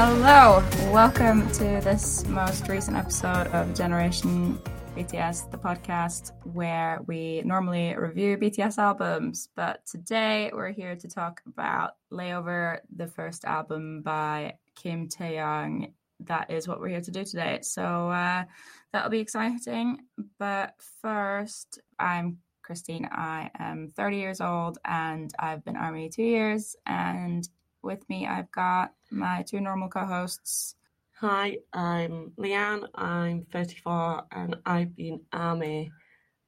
Hello, 0.00 0.62
welcome 0.92 1.50
to 1.54 1.80
this 1.82 2.24
most 2.26 2.68
recent 2.68 2.96
episode 2.96 3.48
of 3.48 3.74
Generation 3.74 4.56
BTS, 4.94 5.50
the 5.50 5.58
podcast 5.58 6.30
where 6.52 7.00
we 7.08 7.42
normally 7.44 7.96
review 7.96 8.38
BTS 8.38 8.78
albums. 8.78 9.48
But 9.56 9.84
today 9.86 10.52
we're 10.54 10.70
here 10.70 10.94
to 10.94 11.08
talk 11.08 11.42
about 11.48 11.96
Layover, 12.12 12.78
the 12.94 13.08
first 13.08 13.44
album 13.44 14.02
by 14.02 14.54
Kim 14.76 15.08
Taehyung. 15.08 15.92
That 16.20 16.52
is 16.52 16.68
what 16.68 16.78
we're 16.78 16.90
here 16.90 17.00
to 17.00 17.10
do 17.10 17.24
today. 17.24 17.58
So 17.62 17.82
uh, 17.82 18.44
that'll 18.92 19.10
be 19.10 19.18
exciting. 19.18 19.98
But 20.38 20.74
first, 21.02 21.80
I'm 21.98 22.38
Christine. 22.62 23.08
I 23.10 23.50
am 23.58 23.88
30 23.88 24.16
years 24.18 24.40
old 24.40 24.78
and 24.84 25.32
I've 25.40 25.64
been 25.64 25.76
Army 25.76 26.08
two 26.08 26.22
years. 26.22 26.76
And 26.86 27.48
with 27.88 28.08
me, 28.10 28.26
I've 28.26 28.52
got 28.52 28.92
my 29.10 29.42
two 29.48 29.60
normal 29.60 29.88
co 29.88 30.04
hosts. 30.04 30.76
Hi, 31.20 31.56
I'm 31.72 32.32
Leanne. 32.38 32.86
I'm 32.94 33.46
34 33.50 34.24
and 34.30 34.56
I've 34.66 34.94
been 34.94 35.22
Army 35.32 35.90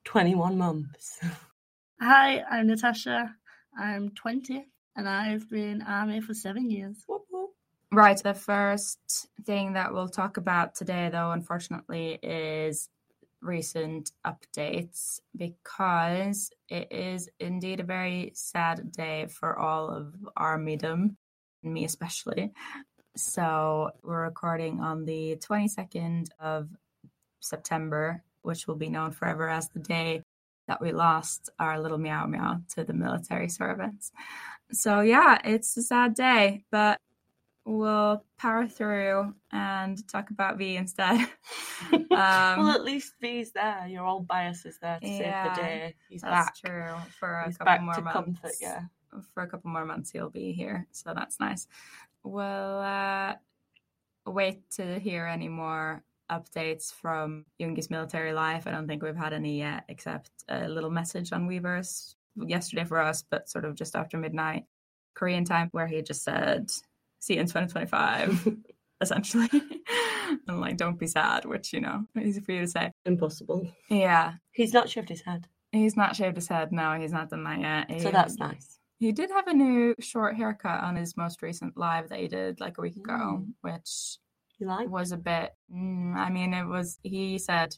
21 0.05 0.59
months. 0.59 1.19
Hi, 2.01 2.43
I'm 2.43 2.67
Natasha. 2.67 3.35
I'm 3.77 4.11
20 4.11 4.67
and 4.97 5.09
I've 5.09 5.49
been 5.49 5.81
Army 5.81 6.21
for 6.21 6.35
seven 6.35 6.71
years. 6.71 7.07
Right, 7.91 8.23
the 8.23 8.35
first 8.35 9.29
thing 9.47 9.73
that 9.73 9.95
we'll 9.95 10.09
talk 10.09 10.37
about 10.37 10.75
today, 10.75 11.09
though, 11.11 11.33
unfortunately, 11.33 12.19
is 12.23 12.91
recent 13.41 14.13
updates 14.27 15.21
because 15.37 16.51
it 16.69 16.89
is 16.93 17.29
indeed 17.41 17.81
a 17.81 17.85
very 17.85 18.33
sad 18.35 18.93
day 18.93 19.27
for 19.29 19.59
all 19.59 19.89
of 19.89 20.15
Armydom, 20.39 21.17
me 21.63 21.85
especially. 21.85 22.53
So 23.17 23.91
we're 24.03 24.25
recording 24.25 24.81
on 24.81 25.05
the 25.05 25.37
22nd 25.37 26.29
of 26.39 26.69
September, 27.41 28.23
which 28.43 28.67
will 28.67 28.77
be 28.77 28.89
known 28.89 29.11
forever 29.11 29.49
as 29.49 29.69
the 29.71 29.81
day 29.81 30.23
that 30.69 30.81
we 30.81 30.93
lost 30.93 31.51
our 31.59 31.81
little 31.81 31.99
meow 31.99 32.27
meow 32.27 32.61
to 32.75 32.85
the 32.85 32.93
military 32.93 33.49
service. 33.49 34.13
So 34.73 35.01
yeah, 35.01 35.39
it's 35.45 35.77
a 35.77 35.83
sad 35.83 36.15
day, 36.15 36.65
but 36.71 36.99
we'll 37.65 38.25
power 38.39 38.67
through 38.67 39.35
and 39.53 40.07
talk 40.09 40.31
about 40.31 40.59
V 40.59 40.77
instead. 40.77 41.21
um, 41.93 42.07
well, 42.11 42.71
at 42.71 42.85
least 42.85 43.15
V's 43.21 43.53
there. 43.53 43.87
Your 43.89 44.07
old 44.07 44.27
bias 44.27 44.65
is 44.65 44.79
there 44.81 44.99
to 45.01 45.09
yeah, 45.09 45.45
save 45.45 45.57
the 45.57 45.63
day. 45.63 45.95
He's 46.09 46.23
that's 46.23 46.47
back. 46.47 46.55
true. 46.57 46.95
For 47.19 47.29
a 47.29 47.47
He's 47.47 47.57
couple 47.57 47.85
more 47.85 48.01
months. 48.01 48.13
Comfort, 48.13 48.53
yeah. 48.61 48.83
For 49.35 49.43
a 49.43 49.47
couple 49.49 49.71
more 49.71 49.85
months, 49.85 50.11
he'll 50.11 50.31
be 50.31 50.53
here, 50.53 50.87
so 50.93 51.13
that's 51.15 51.41
nice. 51.41 51.67
We'll 52.23 52.45
uh, 52.45 53.35
wait 54.27 54.71
to 54.73 54.99
hear 54.99 55.27
any 55.27 55.49
more 55.49 56.03
updates 56.31 56.93
from 56.93 57.45
Yoongi's 57.61 57.91
military 57.91 58.33
life. 58.33 58.67
I 58.67 58.71
don't 58.71 58.87
think 58.87 59.03
we've 59.03 59.17
had 59.17 59.33
any 59.33 59.59
yet, 59.59 59.85
except 59.89 60.31
a 60.49 60.69
little 60.69 60.91
message 60.91 61.33
on 61.33 61.49
Weverse 61.49 62.15
yesterday 62.37 62.85
for 62.85 63.01
us, 63.01 63.25
but 63.29 63.49
sort 63.49 63.65
of 63.65 63.75
just 63.75 63.97
after 63.97 64.17
midnight 64.17 64.65
Korean 65.15 65.45
time, 65.45 65.69
where 65.73 65.89
he 65.89 66.03
just 66.03 66.23
said 66.23 66.71
see 67.21 67.35
you 67.35 67.41
in 67.41 67.47
2025, 67.47 68.49
essentially. 69.01 69.49
and 70.49 70.61
like, 70.61 70.77
don't 70.77 70.99
be 70.99 71.07
sad, 71.07 71.45
which, 71.45 71.73
you 71.73 71.81
know, 71.81 72.05
easy 72.21 72.41
for 72.41 72.53
you 72.53 72.63
to 72.63 72.69
say. 72.69 72.91
Impossible. 73.05 73.69
Yeah. 73.89 74.35
He's 74.53 74.73
not 74.73 74.89
shaved 74.89 75.09
his 75.09 75.21
head. 75.21 75.47
He's 75.73 75.97
not 75.97 76.17
shaved 76.17 76.37
his 76.37 76.49
head. 76.49 76.73
No, 76.73 76.99
he's 76.99 77.13
not 77.13 77.31
done 77.31 77.45
that 77.45 77.61
yet. 77.61 77.91
He, 77.91 78.01
so 78.01 78.11
that's 78.11 78.37
nice. 78.37 78.80
He 79.01 79.13
did 79.13 79.31
have 79.31 79.49
a 79.49 79.55
new 79.55 79.95
short 79.99 80.37
haircut 80.37 80.85
on 80.85 80.95
his 80.95 81.17
most 81.17 81.41
recent 81.41 81.75
live 81.77 82.11
that 82.11 82.21
he 82.21 82.29
did 82.29 82.61
like 82.61 82.77
a 82.77 82.83
week 82.83 82.97
ago, 82.97 83.41
mm. 83.43 83.47
which 83.63 84.19
like? 84.61 84.91
was 84.91 85.11
a 85.11 85.17
bit. 85.17 85.53
Mm, 85.75 86.15
I 86.17 86.29
mean, 86.29 86.53
it 86.53 86.67
was. 86.67 86.99
He 87.03 87.39
said 87.39 87.75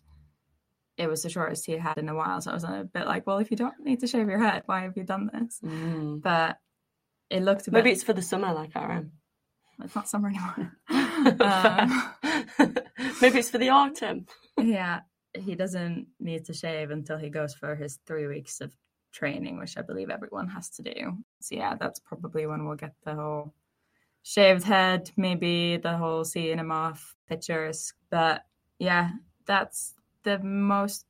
it 0.98 1.06
was 1.06 1.22
the 1.22 1.30
shortest 1.30 1.64
he 1.64 1.78
had 1.78 1.96
in 1.96 2.08
a 2.08 2.14
while, 2.14 2.40
so 2.40 2.50
I 2.50 2.54
was 2.54 2.64
a 2.64 2.88
bit 2.92 3.06
like, 3.06 3.24
well, 3.24 3.38
if 3.38 3.52
you 3.52 3.56
don't 3.56 3.78
need 3.84 4.00
to 4.00 4.08
shave 4.08 4.28
your 4.28 4.40
head, 4.40 4.64
why 4.66 4.82
have 4.82 4.96
you 4.96 5.04
done 5.04 5.30
this? 5.32 5.60
Mm. 5.64 6.20
But 6.20 6.58
it 7.30 7.44
looked 7.44 7.68
a 7.68 7.70
maybe 7.70 7.84
bit... 7.84 7.92
it's 7.92 8.02
for 8.02 8.12
the 8.12 8.20
summer, 8.20 8.52
like 8.52 8.74
RM. 8.74 9.12
It's 9.84 9.94
not 9.94 10.08
summer 10.08 10.28
anymore. 10.28 10.72
um, 11.40 12.14
Maybe 13.22 13.38
it's 13.38 13.50
for 13.50 13.58
the 13.58 13.68
autumn. 13.68 14.26
yeah, 14.60 15.00
he 15.34 15.54
doesn't 15.54 16.08
need 16.18 16.44
to 16.46 16.52
shave 16.52 16.90
until 16.90 17.16
he 17.16 17.30
goes 17.30 17.54
for 17.54 17.76
his 17.76 18.00
three 18.06 18.26
weeks 18.26 18.60
of 18.60 18.72
training, 19.12 19.58
which 19.58 19.76
I 19.76 19.82
believe 19.82 20.10
everyone 20.10 20.48
has 20.48 20.70
to 20.70 20.82
do. 20.82 21.18
So 21.40 21.54
yeah, 21.54 21.76
that's 21.78 22.00
probably 22.00 22.46
when 22.46 22.66
we'll 22.66 22.76
get 22.76 22.94
the 23.04 23.14
whole 23.14 23.54
shaved 24.22 24.64
head, 24.64 25.10
maybe 25.16 25.76
the 25.76 25.96
whole 25.96 26.24
seeing 26.24 26.58
him 26.58 26.70
off 26.72 27.14
pictures. 27.28 27.92
But 28.10 28.44
yeah, 28.78 29.10
that's 29.46 29.94
the 30.22 30.38
most 30.38 31.06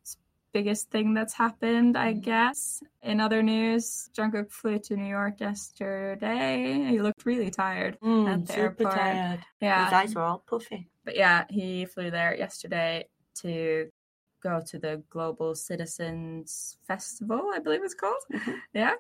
biggest 0.53 0.91
thing 0.91 1.15
that's 1.15 1.35
happened, 1.35 1.97
I 1.97 2.13
guess. 2.13 2.83
In 3.03 3.21
other 3.21 3.43
news, 3.43 4.11
Jungkook 4.17 4.51
flew 4.53 4.79
to 4.81 4.97
New 4.97 5.09
York 5.09 5.41
yesterday. 5.41 6.87
He 6.89 7.01
looked 7.01 7.25
really 7.25 7.51
tired 7.51 7.99
mm, 8.03 8.29
at 8.29 8.47
the 8.47 8.53
super 8.53 8.63
airport. 8.63 8.95
tired. 8.95 9.41
Yeah, 9.61 9.85
his 9.85 9.93
eyes 9.93 10.15
were 10.15 10.23
all 10.23 10.45
puffy. 10.47 10.89
But 11.05 11.17
yeah, 11.17 11.45
he 11.49 11.87
flew 11.87 12.11
there 12.11 12.37
yesterday 12.37 13.09
to 13.37 13.91
go 14.43 14.61
to 14.67 14.79
the 14.79 15.03
Global 15.11 15.55
Citizens 15.55 16.77
Festival, 16.87 17.51
I 17.55 17.59
believe 17.59 17.83
it's 17.85 17.95
called. 17.95 18.23
Mm-hmm. 18.33 18.53
Yeah. 18.75 18.95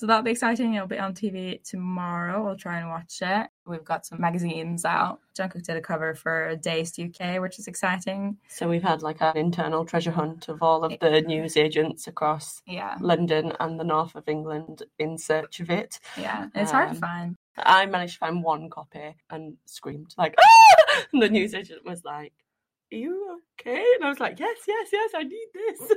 So 0.00 0.06
that'll 0.06 0.22
be 0.22 0.30
exciting. 0.30 0.72
It'll 0.72 0.88
be 0.88 0.98
on 0.98 1.12
TV 1.12 1.62
tomorrow. 1.62 2.42
We'll 2.42 2.56
try 2.56 2.78
and 2.78 2.88
watch 2.88 3.18
it. 3.20 3.48
We've 3.66 3.84
got 3.84 4.06
some 4.06 4.18
magazines 4.18 4.86
out. 4.86 5.20
Jeon 5.38 5.52
Jungkook 5.52 5.62
did 5.62 5.76
a 5.76 5.82
cover 5.82 6.14
for 6.14 6.56
Dazed 6.56 6.98
UK, 6.98 7.38
which 7.38 7.58
is 7.58 7.68
exciting. 7.68 8.38
So 8.48 8.66
we've 8.66 8.82
had 8.82 9.02
like 9.02 9.20
an 9.20 9.36
internal 9.36 9.84
treasure 9.84 10.10
hunt 10.10 10.48
of 10.48 10.62
all 10.62 10.84
of 10.84 10.98
the 11.00 11.20
news 11.20 11.58
agents 11.58 12.06
across 12.06 12.62
yeah. 12.66 12.96
London 12.98 13.52
and 13.60 13.78
the 13.78 13.84
north 13.84 14.14
of 14.14 14.26
England 14.26 14.84
in 14.98 15.18
search 15.18 15.60
of 15.60 15.68
it. 15.68 16.00
Yeah, 16.16 16.46
it's 16.54 16.70
um, 16.70 16.76
hard 16.76 16.88
to 16.88 16.94
um, 16.94 17.00
find. 17.00 17.36
I 17.58 17.84
managed 17.84 18.14
to 18.14 18.18
find 18.20 18.42
one 18.42 18.70
copy 18.70 19.16
and 19.28 19.58
screamed 19.66 20.14
like, 20.16 20.34
ah! 20.40 21.02
And 21.12 21.22
the 21.22 21.28
news 21.28 21.52
agent 21.54 21.84
was 21.84 22.04
like, 22.04 22.32
you 22.90 23.40
okay? 23.60 23.84
And 23.96 24.04
I 24.04 24.08
was 24.08 24.20
like, 24.20 24.38
yes, 24.38 24.58
yes, 24.66 24.88
yes, 24.92 25.10
I 25.14 25.22
need 25.22 25.46
this. 25.54 25.92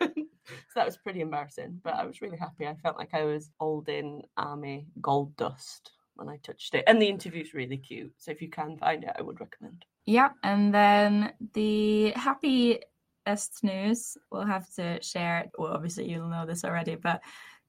so 0.00 0.74
that 0.74 0.86
was 0.86 0.96
pretty 0.96 1.20
embarrassing, 1.20 1.80
but 1.82 1.94
I 1.94 2.04
was 2.04 2.20
really 2.20 2.36
happy. 2.36 2.66
I 2.66 2.74
felt 2.74 2.98
like 2.98 3.14
I 3.14 3.24
was 3.24 3.50
holding 3.58 4.22
army 4.36 4.86
gold 5.00 5.36
dust 5.36 5.92
when 6.14 6.28
I 6.28 6.38
touched 6.38 6.74
it. 6.74 6.84
And 6.86 7.00
the 7.00 7.08
interview's 7.08 7.54
really 7.54 7.76
cute. 7.76 8.12
So 8.18 8.30
if 8.30 8.42
you 8.42 8.48
can 8.48 8.76
find 8.76 9.04
it, 9.04 9.12
I 9.18 9.22
would 9.22 9.40
recommend. 9.40 9.84
Yeah. 10.06 10.30
And 10.42 10.74
then 10.74 11.32
the 11.54 12.10
happiest 12.10 13.62
news 13.62 14.16
we'll 14.30 14.46
have 14.46 14.72
to 14.74 15.02
share. 15.02 15.40
It. 15.40 15.50
Well, 15.58 15.72
obviously, 15.72 16.08
you'll 16.10 16.28
know 16.28 16.46
this 16.46 16.64
already, 16.64 16.94
but 16.96 17.22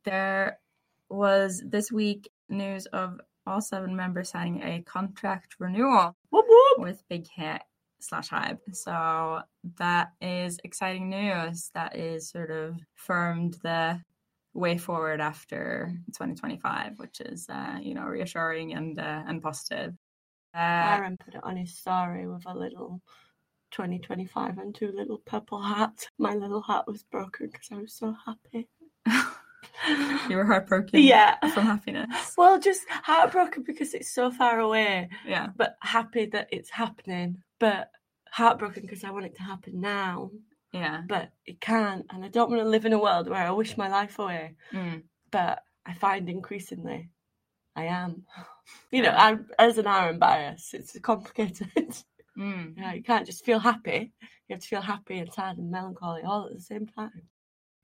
there 0.04 0.60
was 1.10 1.64
this 1.66 1.92
week 1.92 2.30
news 2.50 2.86
of 2.88 3.20
all 3.48 3.62
seven 3.62 3.96
members 3.96 4.30
signing 4.30 4.62
a 4.64 4.82
contract 4.82 5.56
renewal 5.60 6.16
whoop, 6.32 6.46
whoop. 6.48 6.80
with 6.80 7.04
Big 7.10 7.28
Hit 7.28 7.62
slash 8.08 8.30
Hybe. 8.30 8.60
So 8.72 9.42
that 9.78 10.14
is 10.22 10.60
exciting 10.64 11.10
news. 11.10 11.72
That 11.74 11.96
is 11.96 12.30
sort 12.30 12.52
of 12.52 12.76
firmed 12.94 13.58
the 13.64 14.02
way 14.54 14.78
forward 14.78 15.22
after 15.22 15.92
2025, 16.08 17.00
which 17.00 17.22
is 17.22 17.48
uh, 17.50 17.78
you 17.82 17.94
know 17.94 18.06
reassuring 18.06 18.74
and 18.74 18.98
uh, 19.00 19.24
and 19.28 19.42
positive. 19.42 19.94
Uh, 20.56 21.00
RM 21.02 21.18
put 21.18 21.36
it 21.36 21.42
on 21.44 21.58
his 21.58 21.78
story 21.78 22.28
with 22.28 22.44
a 22.46 22.58
little 22.58 23.02
2025 23.72 24.58
and 24.58 24.74
two 24.74 24.92
little 24.94 25.18
purple 25.26 25.62
hats. 25.62 26.08
My 26.18 26.34
little 26.34 26.62
hat 26.62 26.88
was 26.88 27.04
broken 27.04 27.50
because 27.52 27.68
I 27.72 27.78
was 27.78 27.94
so 27.94 28.16
happy. 28.26 28.70
you 30.30 30.38
were 30.38 30.46
heartbroken 30.46 31.02
yeah 31.02 31.36
from 31.50 31.66
happiness 31.66 32.34
well 32.38 32.60
just 32.60 32.82
heartbroken 32.90 33.64
because 33.64 33.94
it's 33.94 34.14
so 34.14 34.32
far 34.32 34.60
away 34.60 35.10
yeah 35.28 35.48
but 35.56 35.76
happy 35.82 36.26
that 36.26 36.48
it's 36.52 36.70
happening 36.70 37.38
but 37.60 37.90
heartbroken 38.36 38.82
because 38.82 39.06
I 39.06 39.12
want 39.12 39.26
it 39.26 39.36
to 39.36 39.44
happen 39.44 39.80
now. 39.80 40.30
Yeah. 40.74 41.02
But 41.08 41.30
it 41.46 41.62
can't. 41.62 42.06
And 42.10 42.24
I 42.24 42.28
don't 42.28 42.50
want 42.50 42.62
to 42.62 42.68
live 42.68 42.86
in 42.86 42.92
a 42.92 43.00
world 43.00 43.30
where 43.30 43.42
I 43.42 43.52
wish 43.52 43.78
my 43.78 43.88
life 43.88 44.20
away. 44.20 44.56
Mm. 44.74 45.04
But 45.32 45.60
I 45.86 45.94
find 45.94 46.30
increasingly 46.30 47.10
I 47.76 47.86
am. 47.86 48.24
You 48.92 49.04
know, 49.04 49.12
I, 49.12 49.38
as 49.60 49.78
an 49.78 49.86
iron 49.86 50.18
bias, 50.18 50.72
it's 50.74 50.98
complicated. 51.00 51.70
Mm. 52.38 52.76
You, 52.76 52.84
know, 52.84 52.92
you 52.92 53.02
can't 53.02 53.26
just 53.26 53.46
feel 53.46 53.60
happy. 53.60 54.12
You 54.50 54.56
have 54.56 54.60
to 54.60 54.68
feel 54.68 54.82
happy 54.82 55.20
and 55.20 55.32
sad 55.32 55.58
and 55.58 55.72
melancholy 55.72 56.24
all 56.24 56.48
at 56.48 56.54
the 56.54 56.60
same 56.60 56.86
time. 56.86 57.30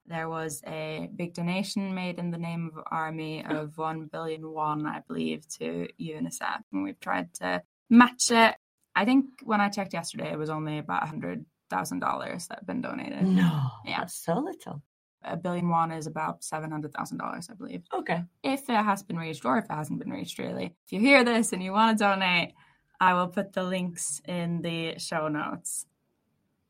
There 0.06 0.27
was 0.27 0.62
a 0.68 1.09
big 1.15 1.33
donation 1.33 1.95
made 1.95 2.19
in 2.19 2.31
the 2.31 2.38
name 2.38 2.69
of 2.75 2.83
Army 2.92 3.45
of 3.45 3.77
1 3.77 4.09
billion 4.12 4.51
won, 4.51 4.86
I 4.86 5.04
believe, 5.07 5.47
to 5.59 5.88
UNICEF. 5.97 6.63
And 6.74 6.83
we've 6.83 7.00
tried 7.00 7.33
to 7.36 7.63
match 7.89 8.30
it 8.31 8.56
I 8.96 9.06
think 9.06 9.26
when 9.44 9.62
I 9.62 9.70
checked 9.70 9.94
yesterday, 9.94 10.32
it 10.32 10.38
was 10.38 10.50
only 10.50 10.78
about 10.78 11.04
a 11.04 11.08
hundred 11.08 11.46
thousand 11.70 12.00
dollars 12.00 12.48
that 12.48 12.60
had 12.60 12.68
been 12.68 12.82
donated. 12.82 13.24
No, 13.24 13.70
yeah, 13.86 14.00
that's 14.00 14.16
so 14.16 14.40
little. 14.40 14.82
A 15.24 15.38
billion 15.38 15.70
won 15.70 15.92
is 15.92 16.08
about 16.08 16.44
seven 16.44 16.72
hundred 16.72 16.94
thousand 16.94 17.18
dollars, 17.18 17.50
I 17.50 17.54
believe. 17.54 17.84
Okay. 17.94 18.24
If 18.44 18.70
it 18.70 18.76
has 18.76 19.04
been 19.04 19.18
reached, 19.18 19.46
or 19.46 19.58
if 19.58 19.66
it 19.66 19.72
hasn't 19.72 20.00
been 20.00 20.12
reached, 20.12 20.40
really. 20.40 20.76
If 20.86 20.92
you 20.92 21.00
hear 21.00 21.24
this 21.24 21.54
and 21.54 21.64
you 21.64 21.72
want 21.72 21.98
to 21.98 22.04
donate, 22.04 22.54
I 23.00 23.14
will 23.14 23.28
put 23.28 23.54
the 23.54 23.64
links 23.64 24.22
in 24.28 24.62
the 24.62 24.98
show 25.00 25.28
notes. 25.28 25.86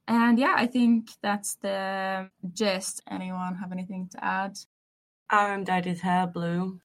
And 0.08 0.38
yeah, 0.38 0.56
I 0.58 0.68
think 0.68 1.10
that's 1.22 1.56
the 1.56 2.30
gist. 2.54 3.02
Anyone 3.10 3.56
have 3.56 3.72
anything 3.72 4.10
to 4.12 4.24
add? 4.24 4.58
RM 5.32 5.64
dyed 5.64 5.86
his 5.86 6.02
hair 6.02 6.28
blue 6.28 6.82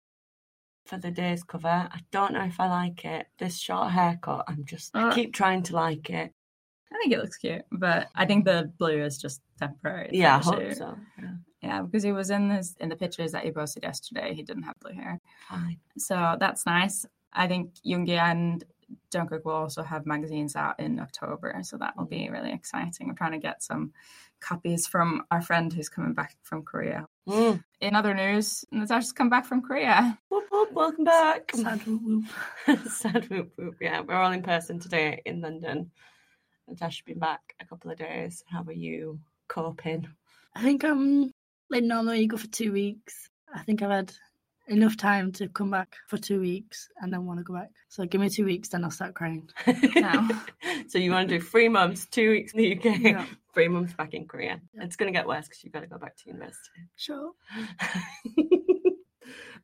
for 0.87 0.99
the 0.99 1.11
day's 1.11 1.43
cover. 1.43 1.69
I 1.69 2.01
don't 2.11 2.33
know 2.33 2.45
if 2.45 2.59
I 2.61 2.69
like 2.69 3.05
it. 3.05 3.27
This 3.39 3.59
short 3.59 3.91
haircut, 3.91 4.45
I'm 4.49 4.65
just 4.65 4.95
I 4.95 5.09
Uh, 5.09 5.15
keep 5.15 5.33
trying 5.35 5.63
to 5.65 5.75
like 5.75 6.11
it. 6.11 6.33
I 6.93 6.99
think 6.99 7.13
it 7.13 7.19
looks 7.19 7.37
cute, 7.37 7.63
but 7.73 8.09
I 8.15 8.25
think 8.27 8.45
the 8.45 8.73
blue 8.79 9.03
is 9.03 9.19
just 9.19 9.41
temporary. 9.59 10.11
Yeah, 10.13 10.37
I 10.37 10.39
hope 10.41 10.73
so. 10.75 10.97
Yeah, 11.19 11.31
Yeah, 11.63 11.83
because 11.83 12.03
he 12.05 12.13
was 12.13 12.31
in 12.31 12.49
this 12.49 12.75
in 12.81 12.89
the 12.89 12.97
pictures 12.97 13.33
that 13.33 13.45
he 13.45 13.51
posted 13.51 13.83
yesterday. 13.83 14.35
He 14.35 14.43
didn't 14.43 14.63
have 14.63 14.79
blue 14.81 14.93
hair, 14.95 15.21
fine. 15.49 15.79
so 15.99 16.37
that's 16.39 16.65
nice. 16.65 17.05
I 17.33 17.49
think 17.49 17.75
Yoongi 17.85 18.17
and 18.19 18.65
Jungkook 19.13 19.45
will 19.45 19.53
also 19.53 19.83
have 19.83 20.07
magazines 20.07 20.55
out 20.57 20.79
in 20.79 21.01
October, 21.01 21.55
so 21.63 21.77
that 21.77 21.97
will 21.97 22.07
be 22.07 22.31
really 22.31 22.53
exciting. 22.53 23.11
I'm 23.11 23.17
trying 23.17 23.33
to 23.33 23.39
get 23.39 23.63
some 23.63 23.93
copies 24.41 24.87
from 24.87 25.25
our 25.31 25.41
friend 25.43 25.73
who's 25.73 25.89
coming 25.89 26.15
back 26.15 26.37
from 26.43 26.63
Korea. 26.63 27.07
Mm. 27.29 27.63
In 27.81 27.95
other 27.97 28.15
news, 28.15 28.65
Natasha's 28.71 29.13
come 29.13 29.29
back 29.29 29.45
from 29.45 29.61
Korea. 29.61 30.17
Whoop, 30.31 30.45
whoop, 30.67 30.75
welcome 30.75 31.05
back. 31.05 31.53
Sad 31.55 31.87
whoop 31.87 32.03
whoop. 32.03 32.25
Sad 32.91 33.29
whoop 33.31 33.53
whoop. 33.57 33.77
Yeah, 33.81 34.01
we're 34.01 34.15
all 34.15 34.33
in 34.33 34.43
person 34.43 34.79
today 34.79 35.23
in 35.25 35.41
London. 35.41 35.91
Natasha's 36.69 37.03
been 37.03 37.19
back 37.19 37.55
a 37.61 37.65
couple 37.67 37.91
of 37.91 37.99
days. 37.99 38.43
How 38.51 38.63
are 38.63 38.73
you 38.73 39.21
coping? 39.49 40.09
I 40.55 40.63
think 40.63 40.85
I'm 40.85 41.33
like 41.71 41.85
normally 41.85 42.21
you 42.23 42.29
go 42.29 42.37
for 42.37 42.49
two 42.49 42.73
weeks. 42.73 43.29
I 43.55 43.63
think 43.63 43.83
I've 43.83 43.91
had 43.91 44.13
enough 44.69 44.97
time 44.97 45.31
to 45.31 45.49
come 45.49 45.71
back 45.71 45.95
for 46.09 46.19
two 46.19 46.41
weeks 46.41 46.89
and 47.01 47.13
then 47.13 47.25
want 47.25 47.39
to 47.39 47.45
go 47.45 47.55
back. 47.55 47.71
So 47.89 48.05
give 48.05 48.21
me 48.21 48.29
two 48.29 48.45
weeks, 48.45 48.69
then 48.71 48.83
I'll 48.85 48.91
start 48.91 49.15
crying. 49.15 49.49
So 50.89 50.99
you 50.99 51.11
want 51.11 51.29
to 51.29 51.39
do 51.39 51.45
three 51.45 51.69
months, 51.69 52.07
two 52.07 52.31
weeks 52.31 52.53
in 52.53 52.59
the 52.59 52.77
UK, 52.77 52.99
Yeah. 53.01 53.27
three 53.55 53.67
months 53.67 53.93
back 53.95 54.15
in 54.15 54.27
Korea. 54.29 54.61
Yeah. 54.73 54.85
It's 54.85 54.95
going 54.95 55.13
to 55.13 55.17
get 55.19 55.27
worse 55.27 55.47
because 55.49 55.65
you've 55.65 55.73
got 55.73 55.81
to 55.81 55.89
go 55.89 55.99
back 55.99 56.17
to 56.19 56.23
university. 56.29 56.71
Sure. 56.95 57.33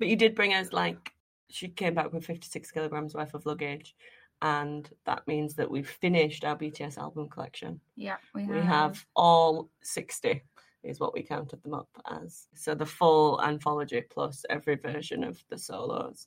but 0.02 0.08
you 0.08 0.16
did 0.16 0.34
bring 0.34 0.52
us 0.52 0.72
like 0.72 1.12
she 1.48 1.68
came 1.68 1.94
back 1.94 2.12
with 2.12 2.26
56 2.26 2.72
kilograms 2.72 3.14
worth 3.14 3.34
of 3.34 3.46
luggage 3.46 3.94
and 4.40 4.90
that 5.06 5.24
means 5.28 5.54
that 5.54 5.70
we've 5.70 5.88
finished 5.88 6.44
our 6.44 6.56
bts 6.56 6.98
album 6.98 7.28
collection 7.28 7.78
Yeah, 7.94 8.16
we 8.34 8.42
have. 8.42 8.50
we 8.50 8.60
have 8.62 9.06
all 9.14 9.70
60 9.84 10.42
is 10.82 10.98
what 10.98 11.14
we 11.14 11.22
counted 11.22 11.62
them 11.62 11.74
up 11.74 11.88
as 12.10 12.48
so 12.56 12.74
the 12.74 12.84
full 12.84 13.40
anthology 13.44 14.00
plus 14.10 14.44
every 14.50 14.74
version 14.74 15.22
of 15.22 15.40
the 15.50 15.56
solos 15.56 16.26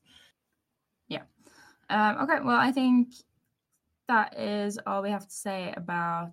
Yeah. 1.10 1.24
Um, 1.90 2.18
okay, 2.24 2.40
well, 2.42 2.56
I 2.58 2.72
think 2.72 3.10
that 4.08 4.40
is 4.40 4.80
all 4.88 5.02
we 5.02 5.10
have 5.10 5.28
to 5.28 5.36
say 5.36 5.74
about 5.76 6.32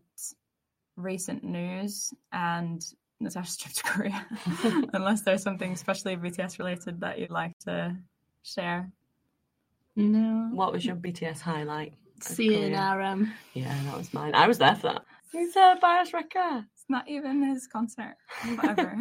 recent 0.96 1.42
news 1.42 2.14
and 2.30 2.80
Natasha's 3.22 3.56
trip 3.56 3.72
to 3.74 3.82
Korea. 3.84 4.26
Unless 4.92 5.22
there's 5.22 5.42
something 5.42 5.72
especially 5.72 6.16
BTS 6.16 6.58
related 6.58 7.00
that 7.00 7.18
you'd 7.18 7.30
like 7.30 7.58
to 7.60 7.96
share. 8.42 8.90
No. 9.94 10.48
what 10.52 10.72
was 10.72 10.86
your 10.86 10.96
bts 10.96 11.40
highlight 11.40 11.92
Seeing 12.22 12.70
Korea? 12.72 12.78
our 12.78 13.02
um 13.02 13.30
yeah 13.52 13.78
that 13.84 13.94
was 13.96 14.14
mine 14.14 14.34
i 14.34 14.48
was 14.48 14.56
there 14.56 14.74
for 14.74 14.84
that 14.88 15.02
he's 15.32 15.54
uh, 15.54 15.74
bias 15.82 16.14
record 16.14 16.64
It's 16.72 16.84
not 16.88 17.06
even 17.10 17.42
his 17.42 17.66
concert. 17.66 18.16
Whatever. 18.56 18.96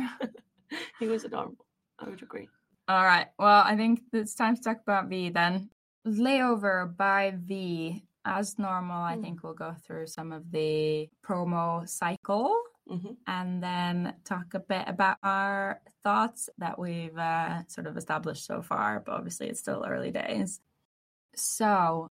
he 0.99 1.07
was 1.07 1.23
adorable 1.23 1.65
i 1.99 2.09
would 2.09 2.21
agree 2.21 2.49
all 2.89 3.03
right. 3.05 3.27
Well, 3.39 3.63
I 3.65 3.77
think 3.77 4.01
it's 4.11 4.35
time 4.35 4.55
to 4.57 4.61
talk 4.61 4.81
about 4.81 5.07
V 5.07 5.29
then. 5.29 5.69
Layover 6.05 6.93
by 6.97 7.33
V. 7.37 8.03
As 8.25 8.59
normal, 8.59 9.01
I 9.01 9.15
Mm. 9.15 9.21
think 9.21 9.43
we'll 9.43 9.53
go 9.53 9.73
through 9.85 10.07
some 10.07 10.33
of 10.33 10.51
the 10.51 11.07
promo 11.25 11.87
cycle. 11.87 12.53
Hmm 12.91 13.13
and 13.27 13.63
then 13.63 14.13
talk 14.25 14.53
a 14.53 14.59
bit 14.59 14.83
about 14.87 15.17
our 15.23 15.79
thoughts 16.03 16.49
that 16.57 16.77
we've 16.77 17.17
uh, 17.17 17.63
sort 17.67 17.87
of 17.87 17.95
established 17.95 18.45
so 18.45 18.61
far, 18.61 19.01
but 19.05 19.13
obviously 19.13 19.47
it's 19.47 19.59
still 19.59 19.85
early 19.87 20.11
days. 20.11 20.59
So, 21.35 22.07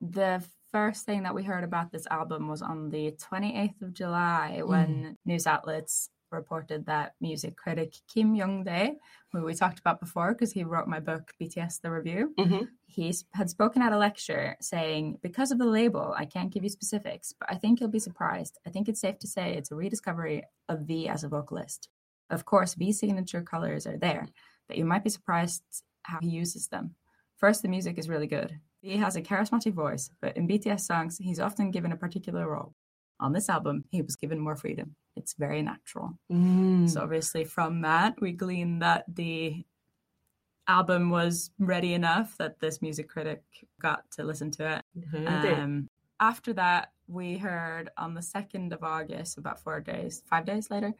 the 0.00 0.42
first 0.72 1.04
thing 1.04 1.24
that 1.24 1.34
we 1.34 1.42
heard 1.42 1.64
about 1.64 1.92
this 1.92 2.06
album 2.10 2.48
was 2.48 2.62
on 2.62 2.90
the 2.90 3.12
28th 3.12 3.82
of 3.82 3.94
July 3.94 4.62
when 4.64 5.16
news 5.24 5.46
outlets 5.46 6.08
reported 6.30 6.86
that 6.86 7.14
music 7.20 7.56
critic 7.56 7.94
Kim 8.12 8.34
Young 8.34 8.64
Dae, 8.64 8.96
who 9.32 9.44
we 9.44 9.54
talked 9.54 9.78
about 9.78 10.00
before 10.00 10.32
because 10.32 10.52
he 10.52 10.64
wrote 10.64 10.88
my 10.88 11.00
book 11.00 11.32
BTS 11.40 11.80
The 11.80 11.90
Review, 11.90 12.34
hmm 12.38 12.64
he 12.88 13.14
had 13.32 13.50
spoken 13.50 13.82
at 13.82 13.92
a 13.92 13.98
lecture 13.98 14.56
saying, 14.60 15.18
Because 15.22 15.52
of 15.52 15.58
the 15.58 15.66
label, 15.66 16.14
I 16.16 16.24
can't 16.24 16.50
give 16.50 16.64
you 16.64 16.70
specifics, 16.70 17.34
but 17.38 17.48
I 17.52 17.54
think 17.54 17.78
you'll 17.78 17.90
be 17.90 17.98
surprised. 17.98 18.58
I 18.66 18.70
think 18.70 18.88
it's 18.88 19.00
safe 19.00 19.18
to 19.20 19.28
say 19.28 19.54
it's 19.54 19.70
a 19.70 19.76
rediscovery 19.76 20.44
of 20.68 20.80
V 20.80 21.06
as 21.06 21.22
a 21.22 21.28
vocalist. 21.28 21.88
Of 22.30 22.44
course, 22.44 22.74
V's 22.74 22.98
signature 22.98 23.42
colors 23.42 23.86
are 23.86 23.98
there, 23.98 24.26
but 24.66 24.78
you 24.78 24.84
might 24.84 25.04
be 25.04 25.10
surprised 25.10 25.62
how 26.02 26.18
he 26.20 26.28
uses 26.28 26.68
them. 26.68 26.94
First, 27.36 27.62
the 27.62 27.68
music 27.68 27.98
is 27.98 28.08
really 28.08 28.26
good. 28.26 28.58
V 28.82 28.96
has 28.96 29.16
a 29.16 29.22
charismatic 29.22 29.74
voice, 29.74 30.10
but 30.20 30.36
in 30.36 30.48
BTS 30.48 30.80
songs, 30.80 31.18
he's 31.18 31.40
often 31.40 31.70
given 31.70 31.92
a 31.92 31.96
particular 31.96 32.48
role. 32.48 32.74
On 33.20 33.32
this 33.32 33.48
album, 33.48 33.84
he 33.90 34.02
was 34.02 34.16
given 34.16 34.38
more 34.38 34.56
freedom. 34.56 34.94
It's 35.16 35.34
very 35.34 35.62
natural. 35.62 36.18
Mm. 36.30 36.88
So 36.88 37.02
obviously 37.02 37.44
from 37.44 37.82
that 37.82 38.20
we 38.20 38.32
glean 38.32 38.78
that 38.78 39.04
the 39.12 39.64
album 40.68 41.10
was 41.10 41.50
ready 41.58 41.94
enough 41.94 42.36
that 42.38 42.60
this 42.60 42.80
music 42.82 43.08
critic 43.08 43.42
got 43.80 44.08
to 44.12 44.22
listen 44.22 44.50
to 44.52 44.76
it. 44.76 44.84
It. 45.12 45.58
Um, 45.58 45.88
after 46.20 46.52
that, 46.54 46.92
we 47.08 47.38
heard 47.38 47.90
on 47.96 48.14
the 48.14 48.20
2nd 48.20 48.72
of 48.72 48.84
August, 48.84 49.38
about 49.38 49.60
four 49.60 49.80
days, 49.80 50.22
five 50.26 50.44
days 50.44 50.70
later, 50.70 50.92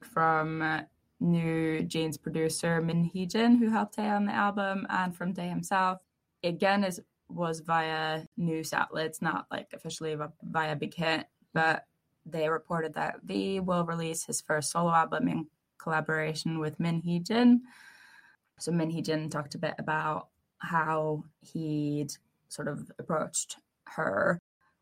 from 0.00 0.60
uh, 0.60 0.80
New 1.20 1.82
Jeans 1.82 2.18
producer 2.18 2.80
Min 2.80 3.04
Hee 3.04 3.26
Jin, 3.26 3.56
who 3.56 3.70
helped 3.70 3.94
Tae 3.94 4.08
on 4.08 4.26
the 4.26 4.32
album, 4.32 4.86
and 4.90 5.14
from 5.14 5.32
Tae 5.32 5.48
himself. 5.48 6.00
Again, 6.42 6.84
is 6.84 7.00
was 7.28 7.60
via 7.60 8.24
news 8.36 8.72
outlets, 8.72 9.22
not 9.22 9.46
like 9.50 9.68
officially 9.72 10.16
via 10.42 10.76
Big 10.76 10.94
Hit, 10.94 11.26
but 11.52 11.86
they 12.24 12.48
reported 12.48 12.94
that 12.94 13.22
V 13.22 13.60
will 13.60 13.84
release 13.84 14.24
his 14.24 14.40
first 14.40 14.70
solo 14.70 14.92
album 14.92 15.28
in 15.28 15.46
collaboration 15.78 16.58
with 16.58 16.78
Min 16.78 17.00
Hee 17.00 17.18
Jin. 17.18 17.62
So 18.58 18.70
Min 18.70 18.90
Hee 18.90 19.02
Jin 19.02 19.28
talked 19.28 19.54
a 19.54 19.58
bit 19.58 19.74
about 19.78 20.28
how 20.58 21.24
he'd 21.40 22.12
sort 22.48 22.68
of 22.68 22.90
approached 22.98 23.56
her. 23.86 24.38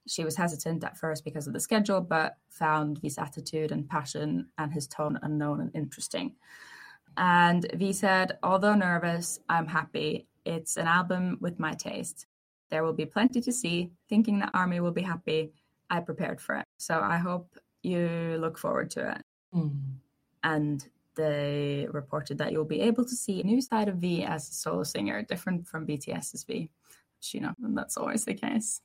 She 0.07 0.25
was 0.25 0.37
hesitant 0.37 0.85
at 0.85 0.99
first 0.99 1.25
because 1.25 1.47
of 1.47 1.53
the 1.53 1.61
schedule, 1.61 2.01
but 2.01 2.37
found 2.51 2.99
V's 3.01 3.19
attitude 3.19 3.73
and 3.73 3.89
passion 3.89 4.49
and 4.59 4.73
his 4.73 4.87
tone 4.87 5.19
unknown 5.23 5.61
and 5.61 5.71
interesting. 5.75 6.35
And 7.17 7.67
V 7.75 7.93
said, 7.93 8.39
although 8.43 8.75
nervous, 8.75 9.41
I'm 9.49 9.67
happy. 9.67 10.27
It's 10.45 10.77
an 10.77 10.87
album 10.87 11.39
with 11.41 11.59
my 11.59 11.75
taste. 11.75 12.27
There 12.71 12.85
will 12.85 12.93
be 12.93 13.07
plenty 13.07 13.41
to 13.41 13.53
see. 13.53 13.91
Thinking 14.09 14.39
that 14.41 14.51
Army 14.55 14.81
will 14.81 14.93
be 14.93 15.03
happy. 15.03 15.53
I 15.91 16.01
prepared 16.01 16.41
for 16.41 16.57
it. 16.57 16.67
So 16.79 17.01
I 17.01 17.19
hope 17.19 17.59
you 17.83 18.37
look 18.41 18.57
forward 18.59 18.91
to 18.93 19.11
it. 19.13 19.23
Mm. 19.55 19.79
And 20.45 20.89
they 21.17 21.87
reported 21.91 22.39
that 22.39 22.53
you'll 22.53 22.65
be 22.65 22.81
able 22.81 23.05
to 23.05 23.17
see 23.17 23.41
a 23.41 23.45
new 23.45 23.61
side 23.61 23.89
of 23.89 23.97
V 23.97 24.23
as 24.25 24.49
a 24.49 24.53
solo 24.55 24.85
singer, 24.85 25.23
different 25.23 25.67
from 25.67 25.87
BTS's 25.87 26.45
V, 26.45 26.71
which, 27.19 27.35
you 27.35 27.41
know, 27.41 27.53
that's 27.59 27.97
always 27.97 28.25
the 28.25 28.35
case. 28.35 28.81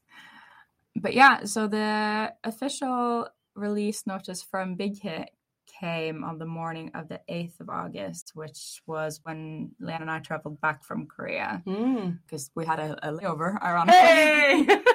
But 0.96 1.14
yeah, 1.14 1.44
so 1.46 1.68
the 1.68 2.34
official 2.44 3.28
release 3.56 4.06
notice 4.08 4.42
from 4.42 4.76
Big 4.76 5.00
Hit 5.00 5.30
came 5.68 6.24
on 6.24 6.38
the 6.38 6.46
morning 6.46 6.92
of 6.94 7.08
the 7.10 7.20
8th 7.30 7.60
of 7.60 7.70
August, 7.70 8.32
which 8.34 8.82
was 8.86 9.20
when 9.24 9.72
Leanne 9.82 10.02
and 10.02 10.12
I 10.12 10.20
traveled 10.20 10.60
back 10.62 10.84
from 10.84 11.06
Korea 11.06 11.62
Mm. 11.66 12.20
because 12.26 12.50
we 12.56 12.66
had 12.66 12.80
a, 12.80 12.98
a 13.08 13.12
layover, 13.12 13.62
ironically. 13.62 14.00
Hey! 14.00 14.66